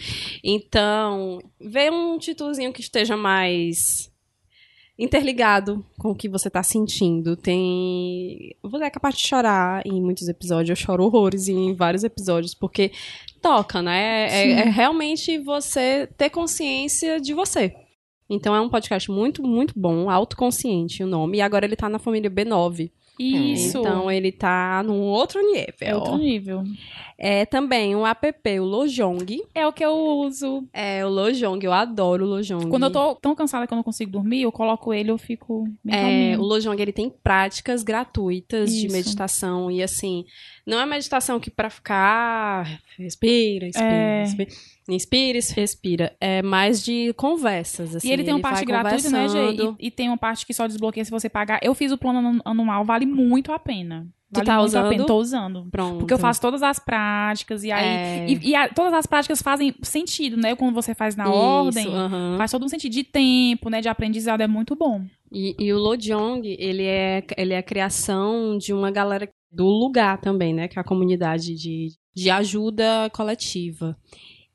Então, 0.43 1.39
vê 1.59 1.89
um 1.89 2.17
títulozinho 2.17 2.71
que 2.73 2.81
esteja 2.81 3.15
mais 3.17 4.09
interligado 4.97 5.83
com 5.97 6.09
o 6.11 6.15
que 6.15 6.27
você 6.27 6.49
tá 6.49 6.61
sentindo. 6.61 7.35
Tem. 7.37 8.55
Você 8.61 8.83
é 8.83 8.89
capaz 8.89 9.15
de 9.15 9.25
chorar 9.25 9.81
em 9.85 10.01
muitos 10.01 10.27
episódios. 10.27 10.69
Eu 10.69 10.75
choro 10.85 11.05
horrores 11.05 11.47
em 11.47 11.73
vários 11.73 12.03
episódios, 12.03 12.53
porque 12.53 12.91
toca, 13.41 13.81
né? 13.81 14.25
É, 14.25 14.43
Sim. 14.43 14.51
é 14.51 14.63
realmente 14.69 15.37
você 15.37 16.07
ter 16.17 16.29
consciência 16.29 17.19
de 17.21 17.33
você. 17.33 17.73
Então 18.29 18.55
é 18.55 18.61
um 18.61 18.69
podcast 18.69 19.09
muito, 19.09 19.41
muito 19.41 19.73
bom, 19.75 20.09
autoconsciente 20.09 21.03
o 21.03 21.07
nome. 21.07 21.37
E 21.37 21.41
agora 21.41 21.65
ele 21.65 21.75
tá 21.75 21.89
na 21.89 21.97
família 21.99 22.29
B9. 22.29 22.91
Isso. 23.19 23.79
Então 23.79 24.09
ele 24.09 24.31
tá 24.31 24.81
num 24.83 25.01
outro 25.01 25.41
nível. 25.41 25.97
outro 25.97 26.17
nível. 26.17 26.63
É 27.21 27.45
também 27.45 27.93
um 27.97 28.07
app, 28.07 28.33
o 28.61 28.63
Lojong. 28.63 29.41
É 29.53 29.67
o 29.67 29.73
que 29.73 29.83
eu 29.83 29.93
uso. 29.93 30.63
É, 30.71 31.05
o 31.05 31.09
Lojong, 31.09 31.59
eu 31.65 31.73
adoro 31.73 32.23
o 32.25 32.29
Lojong. 32.29 32.69
Quando 32.69 32.83
eu 32.83 32.91
tô 32.91 33.15
tão 33.15 33.35
cansada 33.35 33.67
que 33.67 33.73
eu 33.73 33.75
não 33.75 33.83
consigo 33.83 34.09
dormir, 34.09 34.43
eu 34.43 34.51
coloco 34.53 34.93
ele 34.93 35.09
e 35.09 35.11
eu 35.11 35.17
fico 35.17 35.65
bem 35.83 35.93
É, 35.95 35.99
calminha. 36.01 36.39
o 36.39 36.43
Lojong 36.43 36.81
ele 36.81 36.93
tem 36.93 37.09
práticas 37.09 37.83
gratuitas 37.83 38.73
de 38.73 38.87
Isso. 38.87 38.95
meditação 38.95 39.69
e 39.69 39.83
assim, 39.83 40.23
não 40.65 40.79
é 40.79 40.85
meditação 40.85 41.41
que 41.41 41.51
pra 41.51 41.69
ficar 41.69 42.79
respira, 42.97 43.65
respira, 43.65 43.85
É. 43.91 44.19
respira, 44.21 44.49
inspira, 44.89 45.39
respira, 45.55 46.15
é 46.21 46.41
mais 46.41 46.81
de 46.81 47.11
conversas 47.17 47.95
assim. 47.97 48.07
E 48.07 48.11
ele 48.13 48.23
tem 48.23 48.33
uma 48.33 48.39
parte 48.41 48.65
vai 48.65 48.81
gratuita, 48.81 49.09
né, 49.09 49.27
Gê? 49.27 49.51
E, 49.79 49.87
e 49.87 49.91
tem 49.91 50.07
uma 50.07 50.17
parte 50.17 50.45
que 50.45 50.53
só 50.53 50.65
desbloqueia 50.67 51.03
se 51.03 51.11
você 51.11 51.27
pagar. 51.27 51.59
Eu 51.61 51.73
fiz 51.75 51.91
o 51.91 51.97
plano 51.97 52.19
anu- 52.19 52.41
anual, 52.45 52.85
vale 52.85 53.05
muito 53.05 53.51
a 53.51 53.59
pena. 53.59 54.07
Tu 54.31 54.35
Vale 54.37 54.45
tá 54.45 54.61
usando? 54.61 55.05
Tô 55.07 55.17
usando. 55.17 55.67
Pronto. 55.71 55.97
Porque 55.99 56.13
eu 56.13 56.19
faço 56.19 56.39
todas 56.39 56.61
as 56.61 56.77
práticas 56.77 57.63
e 57.63 57.71
aí. 57.71 57.83
É. 57.85 58.29
E, 58.29 58.49
e 58.49 58.55
a- 58.55 58.69
todas 58.69 58.93
as 58.93 59.07
práticas 59.07 59.41
fazem 59.41 59.73
sentido, 59.81 60.37
né? 60.37 60.55
Quando 60.55 60.73
você 60.75 60.93
faz 60.93 61.15
na 61.15 61.23
Isso, 61.23 61.33
ordem. 61.33 61.87
aham. 61.87 62.35
Faz 62.37 62.51
todo 62.51 62.63
um 62.63 62.69
sentido 62.69 62.91
de 62.91 63.03
tempo, 63.03 63.69
né? 63.69 63.81
De 63.81 63.89
aprendizado, 63.89 64.41
é 64.41 64.47
muito 64.47 64.75
bom. 64.75 65.03
E, 65.31 65.55
e 65.57 65.73
o 65.73 65.79
Lojong, 65.79 66.41
ele 66.59 66.83
é, 66.83 67.23
ele 67.37 67.53
é 67.53 67.57
a 67.57 67.63
criação 67.63 68.55
de 68.57 68.71
uma 68.71 68.91
galera 68.91 69.27
do 69.51 69.65
lugar 69.65 70.19
também, 70.21 70.53
né? 70.53 70.67
Que 70.67 70.77
é 70.77 70.81
a 70.81 70.85
comunidade 70.85 71.55
de, 71.55 71.87
de 72.13 72.29
ajuda 72.29 73.09
coletiva. 73.11 73.97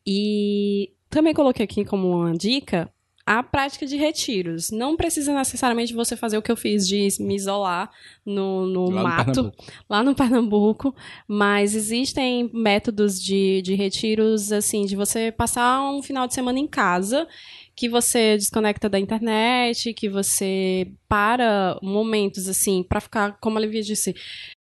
E 0.07 0.93
também 1.11 1.35
coloquei 1.35 1.65
aqui 1.65 1.85
como 1.85 2.09
uma 2.11 2.33
dica 2.33 2.89
a 3.27 3.43
prática 3.43 3.87
de 3.87 3.97
retiros. 3.97 4.71
Não 4.71 4.97
precisa 4.97 5.33
necessariamente 5.35 5.95
você 5.95 6.17
fazer 6.17 6.37
o 6.37 6.43
que 6.43 6.53
eu 6.53 6.57
fiz 6.57 6.87
de 6.87 7.09
me 7.21 7.35
isolar 7.35 7.91
no, 8.25 8.67
no 8.67 8.91
Lá 8.91 8.97
no 8.97 9.03
mato 9.03 9.25
Pernambuco. 9.25 9.65
lá 9.89 10.03
no 10.03 10.15
Pernambuco, 10.15 10.95
mas 11.27 11.75
existem 11.75 12.51
métodos 12.53 13.23
de, 13.23 13.63
de 13.63 13.75
retiros, 13.75 14.53
assim, 14.53 14.85
de 14.85 14.95
você 14.95 15.33
passar 15.33 15.83
um 15.91 16.03
final 16.03 16.27
de 16.27 16.35
semana 16.35 16.59
em 16.59 16.67
casa, 16.67 17.27
que 17.75 17.89
você 17.89 18.37
desconecta 18.37 18.89
da 18.89 18.99
internet, 18.99 19.95
que 19.95 20.09
você 20.09 20.93
para 21.09 21.79
momentos, 21.83 22.49
assim, 22.49 22.83
pra 22.83 23.01
ficar, 23.01 23.39
como 23.41 23.57
a 23.57 23.61
Olivia 23.61 23.83
disse, 23.83 24.15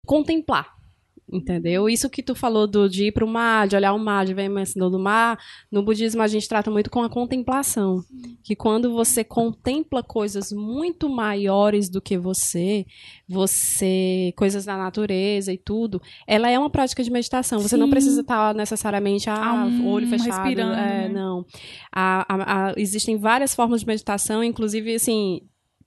contemplar. 0.07 0.81
Entendeu? 1.32 1.88
Isso 1.88 2.10
que 2.10 2.22
tu 2.22 2.34
falou 2.34 2.66
do, 2.66 2.88
de 2.90 3.06
ir 3.06 3.12
pro 3.12 3.26
mar, 3.26 3.66
de 3.66 3.74
olhar 3.74 3.94
o 3.94 3.98
mar, 3.98 4.26
de 4.26 4.34
ver 4.34 4.42
a 4.42 4.44
imensidão 4.44 4.90
do 4.90 4.98
mar, 4.98 5.38
no 5.70 5.82
budismo 5.82 6.20
a 6.20 6.26
gente 6.26 6.46
trata 6.46 6.70
muito 6.70 6.90
com 6.90 7.02
a 7.02 7.09
contemplação. 7.09 8.04
Que 8.44 8.54
quando 8.54 8.92
você 8.92 9.24
contempla 9.24 10.02
coisas 10.02 10.52
muito 10.52 11.09
maiores 11.09 11.88
do 11.88 12.02
que 12.02 12.18
você, 12.18 12.84
você, 13.46 14.32
coisas 14.36 14.64
da 14.66 14.76
natureza 14.76 15.52
e 15.52 15.56
tudo, 15.56 16.00
ela 16.26 16.50
é 16.50 16.59
uma 16.59 16.68
prática 16.70 17.02
de 17.02 17.10
meditação. 17.10 17.60
Você 17.60 17.76
não 17.78 17.86
Sim. 17.86 17.90
precisa 17.92 18.20
estar 18.20 18.54
necessariamente, 18.54 19.30
ah, 19.30 19.62
Ah, 19.62 19.64
um, 19.64 19.88
olho 19.88 20.06
fechado. 20.06 20.28
respirando, 20.44 20.74
é, 20.74 20.76
né? 20.76 21.09
Não. 21.09 21.44
A- 21.90 22.26
a- 22.28 22.68
a- 22.68 22.74
existem 22.76 23.16
várias 23.16 23.54
formas 23.54 23.80
de 23.80 23.86
meditação, 23.86 24.44
inclusive, 24.44 24.94
assim, 24.94 25.40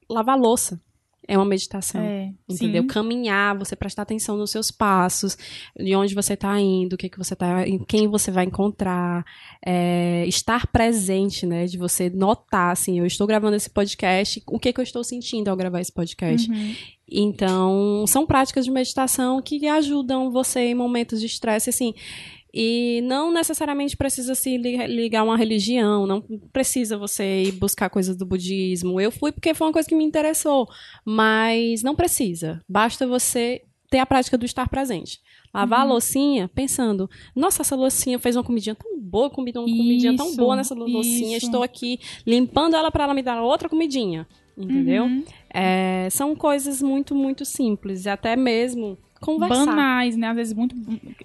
lavar 0.10 0.38
louça. 0.40 0.82
É 1.28 1.38
uma 1.38 1.46
meditação. 1.46 2.02
É. 2.02 2.32
Entendeu? 2.48 2.84
Sim. 2.84 2.88
Caminhar, 2.88 3.58
você 3.58 3.76
prestar 3.76 4.04
atenção 4.04 4.38
nos 4.38 4.52
seus 4.52 4.72
passos, 4.72 5.38
de 5.78 5.96
onde 5.96 6.14
você 6.14 6.34
está 6.34 6.60
indo, 6.60 6.94
o 6.94 6.98
que, 6.98 7.10
que 7.10 7.18
você 7.18 7.36
tá, 7.36 7.68
em 7.68 7.80
quem 7.80 8.08
você 8.08 8.32
vai 8.32 8.46
encontrar, 8.46 9.26
é, 9.66 10.26
estar 10.28 10.68
presente, 10.68 11.46
né? 11.46 11.66
De 11.66 11.78
você 11.78 12.10
notar, 12.10 12.72
assim, 12.72 13.00
eu 13.00 13.06
estou 13.06 13.26
gravando 13.26 13.56
esse 13.56 13.70
podcast, 13.70 14.42
o 14.48 14.60
que, 14.60 14.72
que 14.72 14.80
eu 14.80 14.84
estou 14.84 15.04
sentindo 15.04 15.50
ao 15.50 15.58
gravar 15.58 15.82
esse 15.82 15.92
podcast. 15.92 16.50
Uhum. 16.50 16.76
Então, 17.08 18.06
são 18.08 18.26
práticas 18.26 18.66
de 18.66 18.72
meditação 18.72 19.42
que 19.42 19.68
ajudam 19.68 20.32
você 20.32 20.62
em 20.62 20.76
momentos 20.76 21.20
de 21.20 21.28
estresse, 21.28 21.70
assim. 21.70 21.94
E 22.58 23.02
não 23.04 23.34
necessariamente 23.34 23.98
precisa 23.98 24.34
se 24.34 24.58
li- 24.58 24.88
ligar 24.88 25.20
a 25.20 25.24
uma 25.24 25.36
religião, 25.36 26.08
não 26.08 26.22
precisa 26.54 26.98
você 26.98 27.44
ir 27.44 27.52
buscar 27.52 27.90
coisas 27.90 28.16
do 28.16 28.26
budismo. 28.26 29.02
Eu 29.02 29.12
fui 29.12 29.34
porque 29.34 29.54
foi 29.54 29.68
uma 29.68 29.74
coisa 29.74 29.90
que 29.90 29.94
me 29.96 30.06
interessou, 30.06 30.66
mas 31.04 31.84
não 31.84 31.96
precisa. 31.96 32.62
Basta 32.70 33.06
você 33.06 33.62
ter 33.90 34.00
a 34.00 34.06
prática 34.06 34.38
do 34.38 34.46
estar 34.46 34.70
presente. 34.70 35.20
Lavar 35.54 35.82
a 35.82 35.84
loucinha 35.84 36.50
pensando, 36.54 37.10
nossa, 37.36 37.62
essa 37.62 37.76
loucinha 37.76 38.20
fez 38.20 38.36
uma 38.36 38.44
comidinha 38.44 38.76
tão 38.76 39.00
boa, 39.00 39.30
comi 39.30 39.52
uma 39.56 39.64
comidinha 39.66 40.16
tão 40.16 40.28
Isso, 40.28 40.38
boa 40.38 40.56
nessa 40.56 40.74
loucinha, 40.76 41.38
isso. 41.38 41.46
estou 41.46 41.62
aqui 41.64 42.00
limpando 42.26 42.76
ela 42.76 42.90
para 42.92 43.04
ela 43.06 43.14
me 43.14 43.22
dar 43.22 43.42
outra 43.42 43.68
comidinha. 43.68 44.26
Entendeu? 44.58 45.04
Uhum. 45.04 45.24
É, 45.54 46.08
são 46.10 46.34
coisas 46.36 46.82
muito, 46.82 47.14
muito 47.14 47.44
simples. 47.44 48.08
Até 48.08 48.38
mesmo 48.38 48.98
conversar. 49.26 49.66
Banais, 49.66 50.16
né? 50.16 50.28
Às 50.30 50.36
vezes 50.36 50.54
muito 50.54 50.76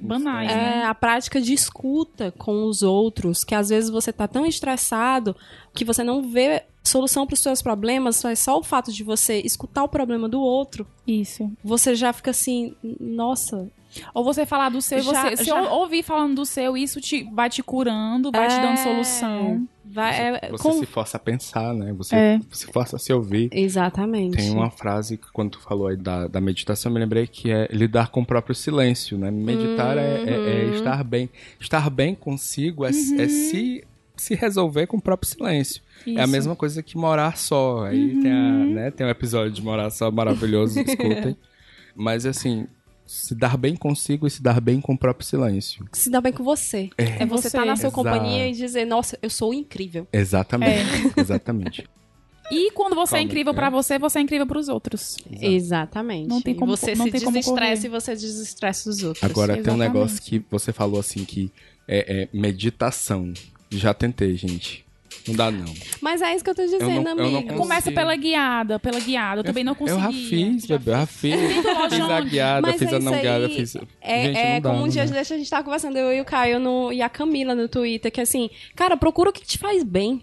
banais, 0.00 0.50
É, 0.50 0.54
né? 0.54 0.84
a 0.84 0.94
prática 0.94 1.40
de 1.40 1.52
escuta 1.52 2.32
com 2.38 2.64
os 2.64 2.82
outros, 2.82 3.44
que 3.44 3.54
às 3.54 3.68
vezes 3.68 3.90
você 3.90 4.12
tá 4.12 4.26
tão 4.26 4.46
estressado 4.46 5.36
que 5.74 5.84
você 5.84 6.02
não 6.02 6.22
vê 6.22 6.64
solução 6.82 7.26
para 7.26 7.34
os 7.34 7.40
seus 7.40 7.60
problemas, 7.62 8.22
mas 8.24 8.38
só 8.38 8.58
o 8.58 8.62
fato 8.62 8.90
de 8.92 9.04
você 9.04 9.40
escutar 9.40 9.84
o 9.84 9.88
problema 9.88 10.28
do 10.28 10.40
outro, 10.40 10.86
Isso. 11.06 11.50
você 11.62 11.94
já 11.94 12.12
fica 12.12 12.30
assim, 12.30 12.74
nossa, 12.98 13.70
Ou 14.14 14.22
você 14.22 14.46
falar 14.46 14.68
do 14.68 14.80
seu, 14.80 15.00
Já- 15.02 15.10
você, 15.30 15.36
se 15.38 15.44
já- 15.46 15.60
eu 15.64 15.68
ouvir 15.72 16.04
falando 16.04 16.36
do 16.36 16.46
seu, 16.46 16.76
isso 16.76 17.00
te, 17.00 17.24
vai 17.32 17.50
te 17.50 17.60
curando, 17.60 18.30
vai 18.30 18.46
te 18.46 18.54
É. 18.54 18.62
dando 18.62 18.76
solução. 18.76 19.66
Vai 19.92 20.36
é, 20.36 20.48
Você 20.50 20.62
com- 20.62 20.72
se 20.78 20.86
força 20.86 21.16
a 21.16 21.20
pensar, 21.20 21.74
né? 21.74 21.92
Você 21.94 22.14
É. 22.14 22.40
se 22.50 22.66
força 22.66 22.96
a 22.96 22.98
se 22.98 23.12
ouvir. 23.12 23.48
Exatamente. 23.52 24.36
Tem 24.36 24.50
uma 24.50 24.70
frase 24.70 25.16
que 25.16 25.30
quando 25.32 25.50
tu 25.52 25.60
falou 25.60 25.88
aí 25.88 25.96
da, 25.96 26.26
da 26.28 26.40
meditação, 26.40 26.90
eu 26.90 26.94
me 26.94 27.00
lembrei 27.00 27.26
que 27.26 27.50
é 27.50 27.66
lidar 27.70 28.08
com 28.10 28.20
o 28.22 28.26
próprio 28.26 28.54
silêncio, 28.54 29.18
né? 29.18 29.30
Meditar 29.30 29.96
é, 29.98 30.22
é- 30.24 30.62
é 30.62 30.64
Uhum. 30.66 30.74
estar 30.74 31.02
bem. 31.04 31.28
Estar 31.60 31.90
bem 31.90 32.14
consigo 32.14 32.84
é, 32.84 32.90
é 32.90 32.92
se, 32.92 33.84
se 34.16 34.34
resolver 34.34 34.86
com 34.86 34.96
o 34.96 35.00
próprio 35.02 35.28
silêncio. 35.30 35.82
É 36.06 36.10
a 36.10 36.12
Isso. 36.12 36.20
Uhum. 36.24 36.26
mesma 36.28 36.56
coisa 36.56 36.82
que 36.82 36.96
morar 36.96 37.36
só. 37.36 37.84
Aí 37.86 38.20
tem, 38.22 38.30
a, 38.32 38.52
né, 38.52 38.90
tem 38.90 39.06
um 39.06 39.10
episódio 39.10 39.52
de 39.52 39.62
morar 39.62 39.90
só 39.90 40.10
maravilhoso, 40.10 40.80
escutem. 40.80 41.36
Mas 41.94 42.24
assim, 42.24 42.66
se 43.12 43.34
dar 43.34 43.56
bem 43.56 43.74
consigo 43.74 44.24
e 44.24 44.30
se 44.30 44.40
dar 44.40 44.60
bem 44.60 44.80
com 44.80 44.92
o 44.92 44.98
próprio 44.98 45.26
silêncio. 45.26 45.84
Se 45.92 46.08
dá 46.08 46.20
bem 46.20 46.32
com 46.32 46.44
você. 46.44 46.90
É, 46.96 47.26
você 47.26 47.48
estar 47.48 47.58
Você. 47.62 47.66
na 47.66 47.74
sua 47.76 47.88
Exato. 47.88 47.92
companhia 47.94 48.46
e 48.48 48.52
dizer, 48.52 48.84
nossa, 48.84 49.18
eu 49.20 49.28
sou 49.28 49.52
incrível. 49.52 50.06
Exatamente. 50.12 50.88
Exatamente. 51.18 51.88
E 52.52 52.70
quando 52.70 52.94
você 52.94 53.16
é 53.16 53.18
Calma, 53.18 53.24
incrível 53.30 53.52
é. 53.52 53.56
pra 53.56 53.68
você, 53.68 53.98
você 53.98 54.18
é 54.20 54.22
incrível 54.22 54.46
pros 54.46 54.68
outros. 54.68 55.16
Exatamente. 55.40 56.28
Não 56.28 56.40
tem 56.40 56.54
como- 56.54 56.76
você 56.76 56.94
não 56.94 57.06
se 57.06 57.10
desestressa 57.10 57.86
e 57.86 57.90
você 57.90 58.12
desestressa 58.14 58.88
os 58.90 59.02
outros. 59.02 59.24
Agora 59.24 59.54
tem 59.54 59.60
um 59.62 59.64
Exatamente. 59.76 59.88
negócio 59.92 60.22
que 60.22 60.44
você 60.48 60.72
falou 60.72 61.00
assim 61.00 61.24
que 61.24 61.50
é, 61.88 62.22
é 62.22 62.28
meditação. 62.32 63.32
Já 63.70 63.92
tentei, 63.92 64.36
gente. 64.36 64.84
Não 65.28 65.34
dá, 65.34 65.50
não. 65.50 65.72
Mas 66.00 66.22
é 66.22 66.34
isso 66.34 66.42
que 66.42 66.50
eu 66.50 66.54
tô 66.54 66.62
dizendo, 66.62 66.82
Eu 66.82 66.88
não- 66.88 66.96
eu 66.96 67.02
não 67.16 67.22
amigo. 67.24 67.42
consigo. 67.42 67.56
Começa 67.58 67.92
pela 67.92 68.16
guiada, 68.16 68.78
pela 68.78 68.98
guiada. 69.00 69.40
Eu 69.40 69.44
também 69.44 69.62
não 69.62 69.74
consegui. 69.74 69.98
Eu 69.98 70.02
já 70.02 70.12
fiz, 70.12 70.66
bebê. 70.66 70.90
Eu 70.90 70.96
já 70.96 71.06
fiz. 71.06 71.34
Fiz 71.90 72.00
a 72.00 72.20
guiada, 72.20 72.66
Mas 72.66 72.78
fiz 72.78 72.92
é 72.92 72.96
a 72.96 72.98
não 72.98 73.12
guiada, 73.20 73.48
fiz. 73.48 73.76
É, 74.00 74.22
gente, 74.24 74.38
é 74.38 74.54
não 74.54 74.60
dá, 74.60 74.70
como 74.70 74.84
um 74.84 74.88
dia 74.88 75.06
desse 75.06 75.34
a 75.34 75.36
gente 75.36 75.50
tava 75.50 75.64
conversando, 75.64 75.96
eu 75.98 76.12
e 76.12 76.20
o 76.20 76.24
Caio 76.24 76.58
no, 76.58 76.92
e 76.92 77.02
a 77.02 77.08
Camila 77.08 77.54
no 77.54 77.68
Twitter, 77.68 78.10
que 78.10 78.20
assim, 78.20 78.48
cara, 78.74 78.96
procura 78.96 79.30
o 79.30 79.32
que 79.32 79.44
te 79.44 79.58
faz 79.58 79.82
bem. 79.84 80.22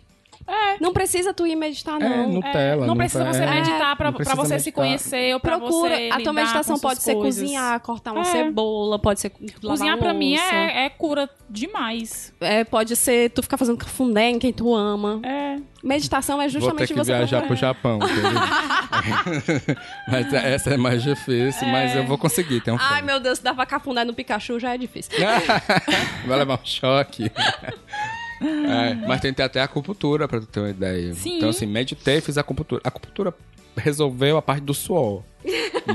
Não 0.79 0.93
precisa 0.93 1.33
tu 1.33 1.45
ir 1.47 1.55
meditar, 1.55 1.99
É, 2.01 2.07
não. 2.09 2.29
Nutella. 2.29 2.85
Não 2.85 2.95
precisa 2.95 3.25
você 3.25 3.43
é, 3.43 3.49
meditar 3.49 3.95
pra, 3.95 4.11
não 4.11 4.13
pra 4.13 4.25
precisa 4.25 4.35
você 4.35 4.59
se 4.59 4.65
meditar. 4.65 4.83
conhecer 4.85 5.33
ou 5.33 5.39
pra 5.39 5.57
Procura. 5.57 5.95
você 5.95 6.09
a 6.11 6.19
tua 6.21 6.33
meditação 6.33 6.79
pode 6.79 7.01
ser 7.01 7.15
coisas. 7.15 7.41
cozinhar, 7.41 7.79
cortar 7.81 8.11
uma 8.13 8.21
É. 8.21 8.25
cebola, 8.25 8.99
pode 8.99 9.19
ser 9.19 9.31
lavar 9.39 9.59
Cozinhar 9.61 9.97
pra 9.97 10.13
mim 10.13 10.35
é, 10.35 10.85
é 10.85 10.89
cura 10.89 11.29
demais. 11.49 12.33
É, 12.39 12.63
pode 12.63 12.95
ser 12.95 13.31
tu 13.31 13.41
ficar 13.41 13.57
fazendo 13.57 13.77
cafundé 13.77 14.29
em 14.29 14.39
quem 14.39 14.53
tu 14.53 14.73
ama. 14.75 15.19
É. 15.23 15.57
Meditação 15.83 16.41
é 16.41 16.47
Vou 16.47 16.53
ter 16.53 16.59
justamente 16.59 16.93
que 16.93 16.99
você. 16.99 17.13
viajar 17.15 17.41
pro 17.43 17.55
Japão. 17.55 17.99
mas 20.07 20.33
essa 20.33 20.73
é 20.73 20.77
mais 20.77 21.03
difícil, 21.03 21.67
mas 21.67 21.95
eu 21.95 22.05
vou 22.05 22.17
conseguir, 22.17 22.61
tem 22.61 22.73
um 22.73 22.77
Ai, 22.79 23.01
meu 23.01 23.19
Deus, 23.19 23.37
se 23.39 23.43
dá 23.43 23.53
pra 23.53 23.65
cafundé 23.65 24.03
no 24.03 24.13
Pikachu 24.13 24.59
já 24.59 24.73
é 24.73 24.77
difícil. 24.77 25.11
Vai 26.25 26.37
levar 26.39 26.55
um 26.55 26.65
choque. 26.65 27.31
É, 28.41 28.93
mas 29.07 29.22
tentei 29.22 29.45
até 29.45 29.61
a 29.61 29.64
acupuntura, 29.64 30.27
pra 30.27 30.39
tu 30.39 30.45
ter 30.45 30.59
uma 30.59 30.69
ideia. 30.69 31.14
Sim. 31.14 31.38
Então, 31.38 31.49
assim, 31.49 31.65
meditei, 31.65 32.22
fiz 32.22 32.38
a 32.38 32.41
acupuntura. 32.41 32.81
A 32.84 32.88
acupuntura 32.88 33.34
resolveu 33.76 34.38
a 34.38 34.41
parte 34.41 34.64
do 34.64 34.73
suor. 34.73 35.23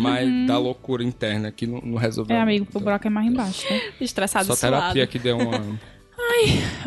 Mas 0.00 0.46
da 0.46 0.56
loucura 0.56 1.04
interna 1.04 1.52
que 1.52 1.66
não, 1.66 1.80
não 1.80 1.98
resolveu. 1.98 2.34
Uhum. 2.34 2.40
É, 2.40 2.42
amigo, 2.42 2.66
o 2.72 2.80
buraco 2.80 3.06
é 3.06 3.10
mais 3.10 3.26
embaixo, 3.26 3.66
tá? 3.68 3.74
Estressado 4.00 4.46
Só 4.46 4.54
e 4.54 4.56
suado. 4.56 4.76
terapia 4.76 5.06
que 5.06 5.18
deu 5.18 5.38
uma. 5.38 5.78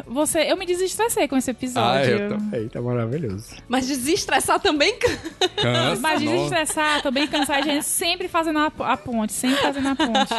Você, 0.08 0.40
eu 0.52 0.58
me 0.58 0.66
desestressei 0.66 1.28
com 1.28 1.38
esse 1.38 1.50
ah, 1.50 1.52
episódio. 1.52 2.12
eu 2.12 2.30
também, 2.30 2.68
tá 2.68 2.82
maravilhoso. 2.82 3.56
Mas 3.68 3.88
desestressar 3.88 4.60
também. 4.60 4.98
Cansa, 5.56 6.02
Mas 6.02 6.22
desestressar, 6.22 7.02
tô 7.02 7.12
bem 7.12 7.28
cansadinha, 7.28 7.82
sempre 7.82 8.28
fazendo 8.28 8.60
a, 8.60 8.72
a 8.80 8.98
ponte, 8.98 9.34
sempre 9.34 9.62
fazendo 9.62 9.88
a 9.90 9.96
ponte. 9.96 10.34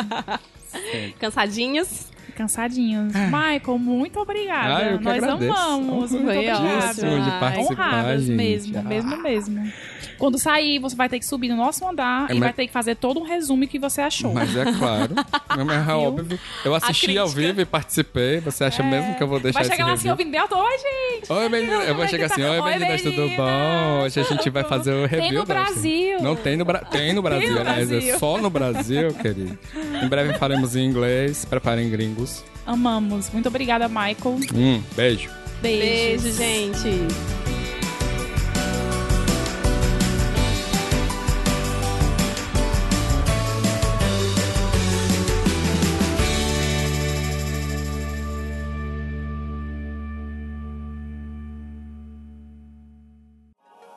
Cansadinhos. 1.20 2.08
Cansadinhos. 2.36 3.12
Michael, 3.14 3.78
muito 3.78 4.20
obrigada. 4.20 4.76
Ah, 4.76 4.82
eu 4.92 4.98
que 4.98 5.04
Nós 5.04 5.16
agradeço. 5.22 5.52
amamos. 5.52 6.10
Muito 6.12 6.24
Foi 6.24 6.36
obrigada. 6.50 6.94
de 6.94 7.30
participar, 7.40 8.18
gente. 8.18 8.30
mesmo, 8.36 8.78
Ah. 8.78 8.82
mesmo, 8.82 9.22
mesmo. 9.22 9.72
Quando 10.18 10.38
sair, 10.38 10.78
você 10.78 10.96
vai 10.96 11.08
ter 11.10 11.18
que 11.18 11.26
subir 11.26 11.48
no 11.50 11.56
nosso 11.56 11.86
andar 11.86 12.30
É, 12.30 12.32
e 12.32 12.38
mas- 12.38 12.40
vai 12.40 12.52
ter 12.52 12.66
que 12.66 12.72
fazer 12.72 12.94
todo 12.96 13.20
um 13.20 13.24
resumo 13.24 13.66
que 13.66 13.78
você 13.78 14.00
achou. 14.00 14.32
Mas 14.32 14.56
é 14.56 14.64
claro. 14.72 15.14
Mas 15.66 15.88
é 15.88 15.92
óbvio. 15.92 16.38
Eu 16.64 16.74
assisti 16.74 17.16
ao 17.18 17.28
vivo 17.28 17.60
e 17.60 17.64
participei. 17.64 18.40
Você 18.40 18.64
acha 18.64 18.82
mesmo 18.82 19.14
que 19.14 19.22
eu 19.22 19.26
vou 19.28 19.40
deixar 19.40 19.60
vai 19.60 19.68
chegar 19.68 19.86
lá 19.86 19.92
assim, 19.92 20.08
ouvindo 20.10 20.34
alto. 20.36 20.54
Oi, 20.56 20.72
gente! 20.78 21.32
Oi, 21.32 21.48
menina. 21.48 21.74
Eu 21.84 21.94
vou 21.94 22.04
é 22.04 22.08
chegar 22.08 22.26
assim. 22.26 22.42
Oi, 22.42 22.62
meninas, 22.62 23.02
tudo 23.02 23.28
bom? 23.36 24.02
Hoje 24.04 24.20
a 24.20 24.22
gente 24.22 24.48
vai 24.50 24.64
fazer 24.64 24.92
o 24.94 25.08
Tem 25.08 25.20
review. 25.20 25.40
no 25.40 25.46
da- 25.46 25.54
Brasil. 25.54 26.22
Não 26.22 26.34
tem 26.36 26.56
no, 26.56 26.64
Bra... 26.64 26.78
tem 26.80 27.12
no 27.12 27.20
Brasil, 27.22 27.52
no 27.52 27.60
aliás. 27.60 27.90
É 27.90 27.94
Brasil. 27.94 28.18
só 28.18 28.38
no 28.38 28.48
Brasil, 28.50 29.12
querido. 29.14 29.58
Em 30.02 30.08
breve 30.08 30.34
faremos 30.38 30.74
em 30.76 30.84
inglês. 30.86 31.44
Preparem 31.44 31.90
gringos. 31.90 32.25
Amamos. 32.66 33.30
Muito 33.30 33.48
obrigada, 33.48 33.88
Michael. 33.88 34.40
Hum, 34.54 34.82
beijo. 34.94 35.30
Beijos. 35.62 36.22
Beijo, 36.22 36.32
gente. 36.36 37.36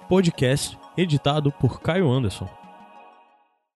Podcast 0.10 0.76
editado 0.98 1.52
por 1.52 1.80
Caio 1.82 2.10
Anderson. 2.12 2.50